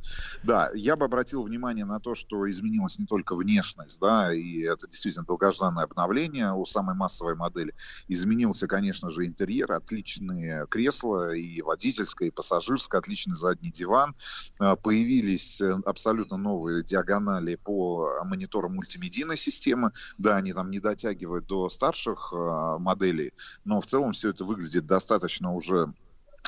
Да, 0.42 0.72
я 0.74 0.96
бы 0.96 1.04
обратил 1.04 1.44
внимание 1.44 1.84
на 1.84 2.00
то, 2.00 2.16
что 2.16 2.50
изменилась 2.50 2.98
не 2.98 3.06
только 3.06 3.36
внешность, 3.36 4.00
да, 4.00 4.34
и 4.34 4.62
это 4.62 4.88
действительно 4.88 5.26
долгожданное 5.26 5.84
обновление 5.84 6.54
у 6.54 6.66
самой 6.66 6.96
массовой 6.96 7.36
модели. 7.36 7.74
Изменился, 8.08 8.68
конечно 8.68 9.10
же, 9.10 9.26
интерьер, 9.26 9.70
отличные 9.74 10.66
кресла, 10.68 11.36
и 11.36 11.62
водительское, 11.62 12.30
и 12.30 12.32
пассажирское, 12.32 13.00
отличный 13.00 13.36
задний 13.36 13.70
диван. 13.70 14.16
Э, 14.62 14.78
Появились 14.82 15.60
э, 15.60 15.78
абсолютно 15.86 16.38
новые 16.38 16.86
диагонали 16.86 17.56
по 17.56 18.24
мониторам 18.24 18.76
мультимедийной 18.76 19.36
системы. 19.36 19.92
Да, 20.18 20.38
они 20.38 20.54
там 20.54 20.72
не 20.72 20.80
дотягивают 20.80 21.48
до 21.48 21.70
старших 21.70 22.32
э, 22.32 22.78
моделей, 22.80 23.34
но 23.66 23.82
в 23.82 23.86
целом 23.86 24.14
все 24.14 24.30
это 24.30 24.46
выглядит 24.46 24.86
достаточно 24.86 25.52
уже 25.52 25.94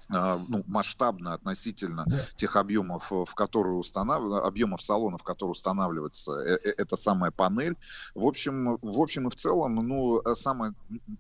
ну, 0.10 0.64
масштабно 0.68 1.34
относительно 1.34 2.06
тех 2.36 2.56
объемов, 2.56 3.12
э, 3.12 3.26
в 3.26 3.36
которые 3.36 3.76
устанавливают, 3.76 4.46
объемов 4.46 4.82
салона, 4.82 5.18
в 5.18 5.24
которые 5.24 5.52
устанавливается 5.52 6.34
эта 6.34 6.96
самая 6.96 7.32
панель. 7.32 7.76
В 8.16 8.26
общем, 8.26 8.78
в 8.82 9.00
общем 9.00 9.28
и 9.28 9.32
в 9.32 9.36
целом, 9.36 9.76
ну, 9.76 10.22
э, 10.22 10.36
самое, 10.36 10.74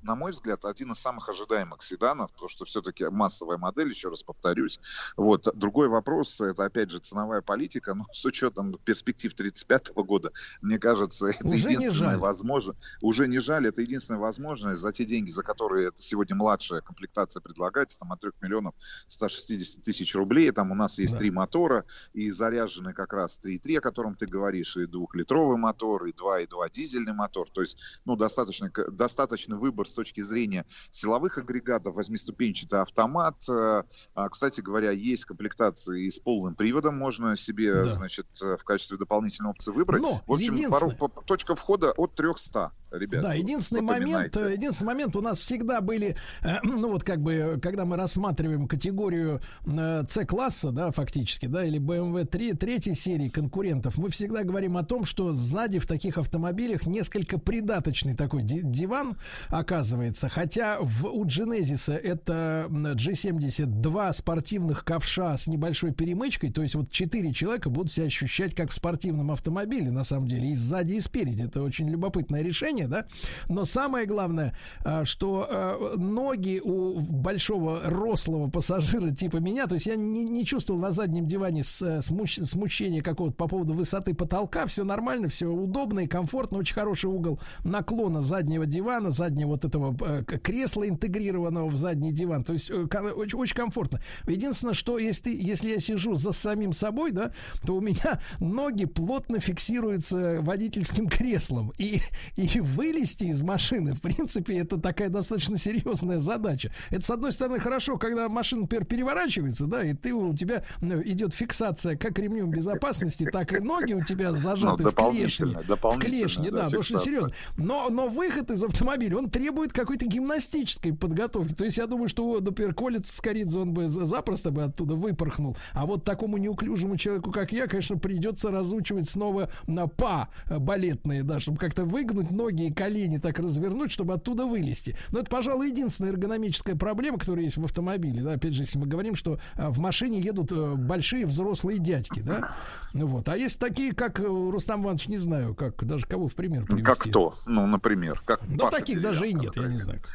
на 0.04 0.16
мой 0.16 0.32
взгляд, 0.32 0.66
один 0.66 0.92
из 0.92 1.00
самых 1.00 1.30
ожидаемых 1.30 1.84
седанов, 1.84 2.32
потому 2.32 2.50
что 2.50 2.66
все-таки 2.66 3.06
массовая 3.10 3.58
модель, 3.58 3.90
еще 3.90 4.10
раз 4.10 4.24
повторюсь. 4.24 4.80
Вот. 5.18 5.48
Другой 5.54 5.90
вопрос, 5.90 6.40
это 6.42 6.66
опять 6.66 6.92
же 6.92 7.00
ценовая 7.00 7.42
политика, 7.42 7.94
но 7.94 8.06
с 8.12 8.26
учетом 8.26 8.74
перспектив 8.86 9.34
35 9.34 9.92
года, 9.96 10.32
мне 10.62 10.80
кажется, 10.80 11.28
это 11.28 11.46
Уже 11.46 11.68
не 11.68 11.76
единственное 11.76 12.12
жаль. 12.12 12.20
возможно. 12.20 12.76
Уже 13.02 13.28
не 13.28 13.40
жаль, 13.40 13.68
это 13.68 13.82
единственная 13.82 14.22
возможность 14.22 14.80
за 14.80 14.92
те 14.92 15.06
деньги, 15.06 15.32
за 15.32 15.44
которые 15.44 15.92
сегодня 15.98 16.36
младшая 16.36 16.82
комплектация 16.82 17.42
предлагается, 17.42 18.00
там 18.00 18.14
от 18.14 18.22
3 18.22 18.32
миллионов 18.42 18.76
160 19.08 19.84
тысяч 19.84 20.16
рублей. 20.16 20.52
Там 20.52 20.72
у 20.72 20.76
нас 20.76 20.98
есть 21.00 21.14
Да. 21.14 21.20
три 21.20 21.32
мотора, 21.32 21.86
и 22.14 22.32
заряженный 22.32 22.94
как 22.94 23.14
раз 23.14 23.40
3.3, 23.44 23.78
о 23.78 23.82
котором 23.82 24.16
ты 24.16 24.26
говоришь, 24.26 24.78
и 24.78 24.86
двухлитровый 24.86 25.58
мотор, 25.58 26.06
и 26.06 26.12
2.2 26.12 26.70
дизельный 26.72 27.14
мотор. 27.14 27.50
То 27.52 27.62
есть, 27.62 27.78
ну, 28.06 28.16
достаточно, 28.16 28.72
достаточный 28.92 29.58
выбор 29.58 29.88
с 29.88 29.94
точки 29.94 30.22
зрения 30.22 30.66
силовых 30.92 31.38
агрегатов, 31.38 31.96
восьмиступенчатый 31.96 32.82
автомат. 32.82 33.36
Э, 33.50 33.84
а, 34.16 34.30
Кстати 34.30 34.62
говоря, 34.62 34.92
есть 34.92 35.26
комплектации 35.26 36.06
и 36.08 36.12
с 36.12 36.20
полным 36.20 36.56
приводом, 36.56 36.98
можно 36.98 37.36
себе, 37.38 37.84
Да. 37.84 37.94
значит, 37.96 38.28
э, 38.42 38.58
в 38.58 38.64
качестве 38.64 38.98
дополнительной 38.98 39.52
опции 39.52 39.72
выбрать. 39.72 40.02
Но 40.02 40.22
в 40.28 40.34
общем, 40.34 40.54
единственное- 40.54 40.96
порог- 40.96 40.98
по- 41.14 41.22
точка 41.24 41.56
входа 41.56 41.92
от 41.92 42.16
300, 42.16 42.72
ребят. 42.92 43.22
Да, 43.24 43.34
единственный 43.34 43.82
момент, 43.82 44.36
э, 44.38 44.54
единственный 44.54 44.88
момент 44.88 45.16
у 45.16 45.22
нас 45.22 45.40
всегда 45.40 45.82
были, 45.82 46.16
э, 46.44 46.60
ну 46.64 46.90
вот 46.90 47.04
как 47.04 47.20
бы, 47.22 47.60
когда 47.62 47.86
мы 47.86 47.96
рассматриваем 47.98 48.67
категорию 48.68 49.42
э, 49.66 50.04
C-класса, 50.08 50.72
да, 50.72 50.92
фактически, 50.92 51.46
да, 51.46 51.66
или 51.66 51.80
BMW 51.80 52.26
3, 52.26 52.54
третьей 52.54 52.96
серии 52.96 53.30
конкурентов, 53.30 53.98
мы 53.98 54.10
всегда 54.10 54.44
говорим 54.44 54.78
о 54.78 54.84
том, 54.84 55.06
что 55.06 55.34
сзади 55.34 55.80
в 55.80 55.88
таких 55.88 56.18
автомобилях 56.18 56.86
несколько 56.86 57.38
придаточный 57.38 58.16
такой 58.16 58.44
ди- 58.44 58.62
диван 58.64 59.18
оказывается, 59.50 60.30
хотя 60.30 60.78
в, 60.80 61.08
у 61.08 61.26
Genesis 61.26 61.94
это 61.94 62.68
м, 62.70 62.88
G72 62.88 64.14
спортивных 64.14 64.84
ковша 64.84 65.38
с 65.38 65.48
небольшой 65.48 65.94
перемычкой, 65.94 66.52
то 66.52 66.62
есть 66.62 66.76
вот 66.76 66.92
четыре 66.92 67.34
человека 67.34 67.70
будут 67.70 67.92
себя 67.92 68.06
ощущать 68.06 68.56
как 68.56 68.72
в 68.72 68.74
спортивном 68.74 69.32
автомобиле, 69.32 69.92
на 69.92 70.04
самом 70.04 70.28
деле, 70.28 70.52
и 70.52 70.56
сзади, 70.56 70.94
и 70.94 71.02
спереди. 71.02 71.44
Это 71.44 71.62
очень 71.62 71.90
любопытное 71.90 72.42
решение, 72.42 72.88
да. 72.88 73.06
Но 73.48 73.66
самое 73.66 74.06
главное, 74.06 74.58
а, 74.84 75.06
что 75.06 75.48
а, 75.50 75.98
ноги 75.98 76.60
у 76.64 77.00
большого 77.00 77.82
рослого 77.84 78.50
пассажира 78.58 79.12
типа 79.12 79.38
меня, 79.38 79.68
то 79.68 79.76
есть 79.76 79.86
я 79.86 79.96
не, 79.96 80.24
не 80.24 80.44
чувствовал 80.44 80.80
на 80.80 80.90
заднем 80.90 81.28
диване 81.28 81.64
с, 81.64 81.80
э, 81.80 82.02
смущения 82.02 83.04
какого-то 83.04 83.36
по 83.36 83.48
поводу 83.48 83.76
высоты 83.76 84.16
потолка, 84.16 84.66
все 84.66 84.84
нормально, 84.84 85.28
все 85.28 85.46
удобно 85.46 86.00
и 86.00 86.08
комфортно, 86.08 86.58
очень 86.58 86.74
хороший 86.74 87.06
угол 87.06 87.40
наклона 87.64 88.24
заднего 88.24 88.66
дивана, 88.66 89.12
заднего 89.12 89.50
вот 89.50 89.64
этого 89.64 89.96
э, 90.04 90.24
кресла 90.24 90.90
интегрированного 90.90 91.70
в 91.70 91.76
задний 91.76 92.12
диван, 92.12 92.44
то 92.44 92.54
есть 92.54 92.72
э, 92.72 92.88
очень, 93.16 93.38
очень 93.38 93.56
комфортно. 93.56 94.02
Единственное, 94.26 94.74
что 94.74 94.98
если, 94.98 95.30
если 95.30 95.70
я 95.70 95.80
сижу 95.80 96.16
за 96.16 96.32
самим 96.32 96.74
собой, 96.74 97.12
да, 97.12 97.34
то 97.64 97.76
у 97.76 97.82
меня 97.82 98.20
ноги 98.40 98.86
плотно 98.86 99.40
фиксируются 99.40 100.40
водительским 100.42 101.08
креслом. 101.10 101.74
И, 101.78 102.00
и 102.38 102.60
вылезти 102.60 103.26
из 103.26 103.44
машины, 103.44 103.94
в 103.94 104.02
принципе, 104.02 104.58
это 104.58 104.80
такая 104.80 105.10
достаточно 105.10 105.60
серьезная 105.60 106.18
задача. 106.18 106.72
Это, 106.90 107.06
с 107.06 107.12
одной 107.12 107.32
стороны, 107.32 107.60
хорошо, 107.60 108.00
когда 108.00 108.28
машина, 108.30 108.47
например, 108.56 108.86
переворачивается, 108.86 109.66
да, 109.66 109.84
и 109.84 109.94
ты, 109.94 110.14
у 110.14 110.34
тебя 110.36 110.64
идет 111.06 111.34
фиксация 111.34 111.96
как 111.98 112.18
ремнем 112.20 112.50
безопасности, 112.50 113.28
так 113.32 113.54
и 113.54 113.60
ноги 113.60 113.94
у 113.94 114.04
тебя 114.04 114.32
зажаты 114.32 114.84
Ну, 114.84 114.92
в 114.92 114.96
клешне. 114.96 115.58
В 115.58 116.00
клешне, 116.00 116.52
да, 116.52 116.58
да, 116.58 116.64
потому 116.66 116.84
что 116.84 117.00
серьезно. 117.00 117.32
Но, 117.58 117.90
но 117.90 118.08
выход 118.08 118.52
из 118.52 118.64
автомобиля, 118.64 119.18
он 119.18 119.30
требует 119.30 119.74
какой-то 119.74 120.06
гимнастической 120.06 120.94
подготовки. 120.94 121.54
То 121.54 121.66
есть 121.66 121.78
я 121.78 121.88
думаю, 121.88 122.10
что, 122.10 122.40
например, 122.40 122.74
Колец 122.74 123.12
Скоридзе, 123.12 123.60
он 123.60 123.74
бы 123.74 123.88
за- 123.90 124.06
запросто 124.06 124.52
бы 124.52 124.64
оттуда 124.64 124.96
выпорхнул. 124.96 125.58
А 125.74 125.86
вот 125.86 126.04
такому 126.04 126.38
неуклюжему 126.38 126.98
человеку, 126.98 127.32
как 127.32 127.52
я, 127.52 127.68
конечно, 127.68 127.98
придется 127.98 128.52
разучивать 128.52 129.10
снова 129.10 129.50
на 129.66 129.88
па 129.88 130.30
балетные, 130.50 131.24
да, 131.24 131.40
чтобы 131.40 131.58
как-то 131.58 131.86
выгнуть 131.86 132.32
ноги 132.32 132.68
и 132.68 132.74
колени 132.74 133.18
так 133.18 133.40
развернуть, 133.40 133.92
чтобы 133.92 134.14
оттуда 134.14 134.46
вылезти. 134.46 134.96
Но 135.12 135.20
это, 135.20 135.30
пожалуй, 135.30 135.70
единственная 135.70 136.12
эргономическая 136.12 136.76
проблема, 136.76 137.18
которая 137.18 137.46
есть 137.46 137.58
в 137.58 137.64
автомобиле. 137.64 138.22
Да, 138.22 138.37
опять 138.38 138.54
же, 138.54 138.62
если 138.62 138.80
мы 138.80 138.88
говорим, 138.88 139.16
что 139.16 139.40
э, 139.56 139.70
в 139.70 139.80
машине 139.80 140.20
едут 140.20 140.52
э, 140.52 140.76
большие 140.76 141.26
взрослые 141.26 141.80
дядьки, 141.80 142.22
да. 142.22 142.56
Ну 142.94 143.08
вот. 143.08 143.30
А 143.30 143.38
есть 143.38 143.60
такие, 143.60 143.94
как 143.94 144.20
э, 144.20 144.24
Рустам 144.24 144.84
Иванович, 144.84 145.08
не 145.08 145.18
знаю, 145.18 145.54
как 145.54 145.86
даже 145.86 146.06
кого 146.06 146.28
в 146.28 146.36
пример 146.36 146.66
привести. 146.66 146.86
Как 146.86 147.00
кто? 147.00 147.36
Ну, 147.46 147.68
например, 147.68 148.20
как 148.26 148.42
Ну, 148.48 148.58
Паша 148.58 148.78
таких 148.78 149.02
даже 149.02 149.30
и 149.30 149.34
нет, 149.34 149.56
я 149.56 149.68
не 149.68 149.78
знаю. 149.78 150.02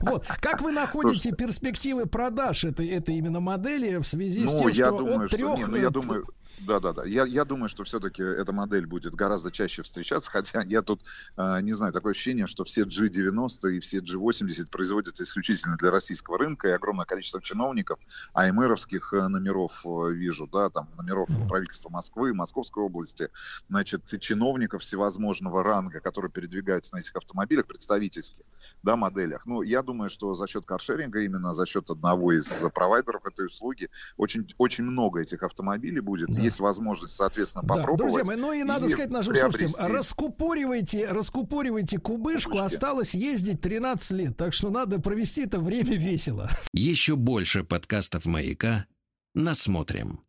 Вот. 0.00 0.26
Как 0.40 0.60
вы 0.60 0.72
находите 0.72 1.34
перспективы 1.34 2.04
продаж 2.04 2.64
этой, 2.64 2.86
этой 2.88 3.16
именно 3.16 3.40
модели 3.40 3.96
в 3.96 4.04
связи 4.04 4.46
с 4.46 4.52
Ну, 4.52 4.58
тем, 4.58 4.68
я 4.68 4.88
что 4.88 4.98
думаю, 4.98 5.20
от 5.22 5.28
что 5.28 5.36
трех... 5.38 5.56
не, 5.56 5.64
ну, 5.64 5.76
я 5.76 5.88
думаю, 5.90 6.26
да, 6.58 6.80
да, 6.80 6.92
да. 6.92 7.04
Я, 7.04 7.24
я 7.24 7.44
думаю, 7.44 7.68
что 7.68 7.84
все-таки 7.84 8.22
эта 8.22 8.52
модель 8.52 8.86
будет 8.86 9.14
гораздо 9.14 9.50
чаще 9.50 9.82
встречаться, 9.82 10.30
хотя 10.32 10.62
я 10.62 10.82
тут 10.82 11.00
э, 11.36 11.60
не 11.62 11.72
знаю, 11.72 11.92
такое 11.92 12.12
ощущение, 12.12 12.46
что 12.46 12.64
все 12.64 12.82
G90 12.82 13.72
и 13.72 13.80
все 13.80 13.98
G80 13.98 14.70
производятся 14.70 15.22
исключительно 15.22 15.76
для 15.76 15.90
российского 15.90 16.38
рынка, 16.38 16.68
и 16.68 16.72
огромное 16.72 17.06
количество 17.06 17.40
чиновников, 17.40 17.98
АМРовских 18.34 19.12
э, 19.12 19.28
номеров 19.28 19.82
э, 19.84 20.12
вижу, 20.12 20.46
да, 20.46 20.70
там 20.70 20.88
номеров 20.96 21.28
правительства 21.48 21.88
Москвы, 21.88 22.34
Московской 22.34 22.84
области, 22.84 23.28
значит, 23.68 24.04
чиновников 24.20 24.82
всевозможного 24.82 25.62
ранга, 25.62 26.00
которые 26.00 26.30
передвигаются 26.30 26.94
на 26.94 27.00
этих 27.00 27.16
автомобилях 27.16 27.66
представительских, 27.66 28.44
да, 28.82 28.96
моделях. 28.96 29.46
Ну, 29.46 29.62
я 29.62 29.82
думаю, 29.82 30.10
что 30.10 30.34
за 30.34 30.46
счет 30.46 30.64
каршеринга, 30.64 31.20
именно 31.20 31.54
за 31.54 31.66
счет 31.66 31.90
одного 31.90 32.32
из 32.32 32.48
провайдеров 32.74 33.24
этой 33.26 33.46
услуги, 33.46 33.88
очень, 34.16 34.46
очень 34.58 34.84
много 34.84 35.20
этих 35.20 35.42
автомобилей 35.42 36.00
будет. 36.00 36.28
Есть 36.42 36.60
возможность, 36.60 37.14
соответственно, 37.16 37.64
Да, 37.66 37.74
попробовать. 37.74 38.12
друзья 38.14 38.24
мои, 38.24 38.36
ну 38.36 38.52
и 38.52 38.62
надо 38.62 38.88
сказать 38.88 39.10
нашим 39.10 39.32
приобрести. 39.32 39.68
слушателям, 39.68 39.96
раскупоривайте, 39.96 41.08
раскупоривайте 41.10 41.98
кубышку, 41.98 42.58
осталось 42.58 43.14
ездить 43.14 43.60
13 43.60 44.10
лет, 44.12 44.36
так 44.36 44.52
что 44.52 44.70
надо 44.70 45.00
провести 45.00 45.42
это 45.44 45.60
время 45.60 45.96
весело. 45.96 46.48
Еще 46.72 47.16
больше 47.16 47.64
подкастов 47.64 48.26
«Маяка» 48.26 48.86
насмотрим. 49.34 50.20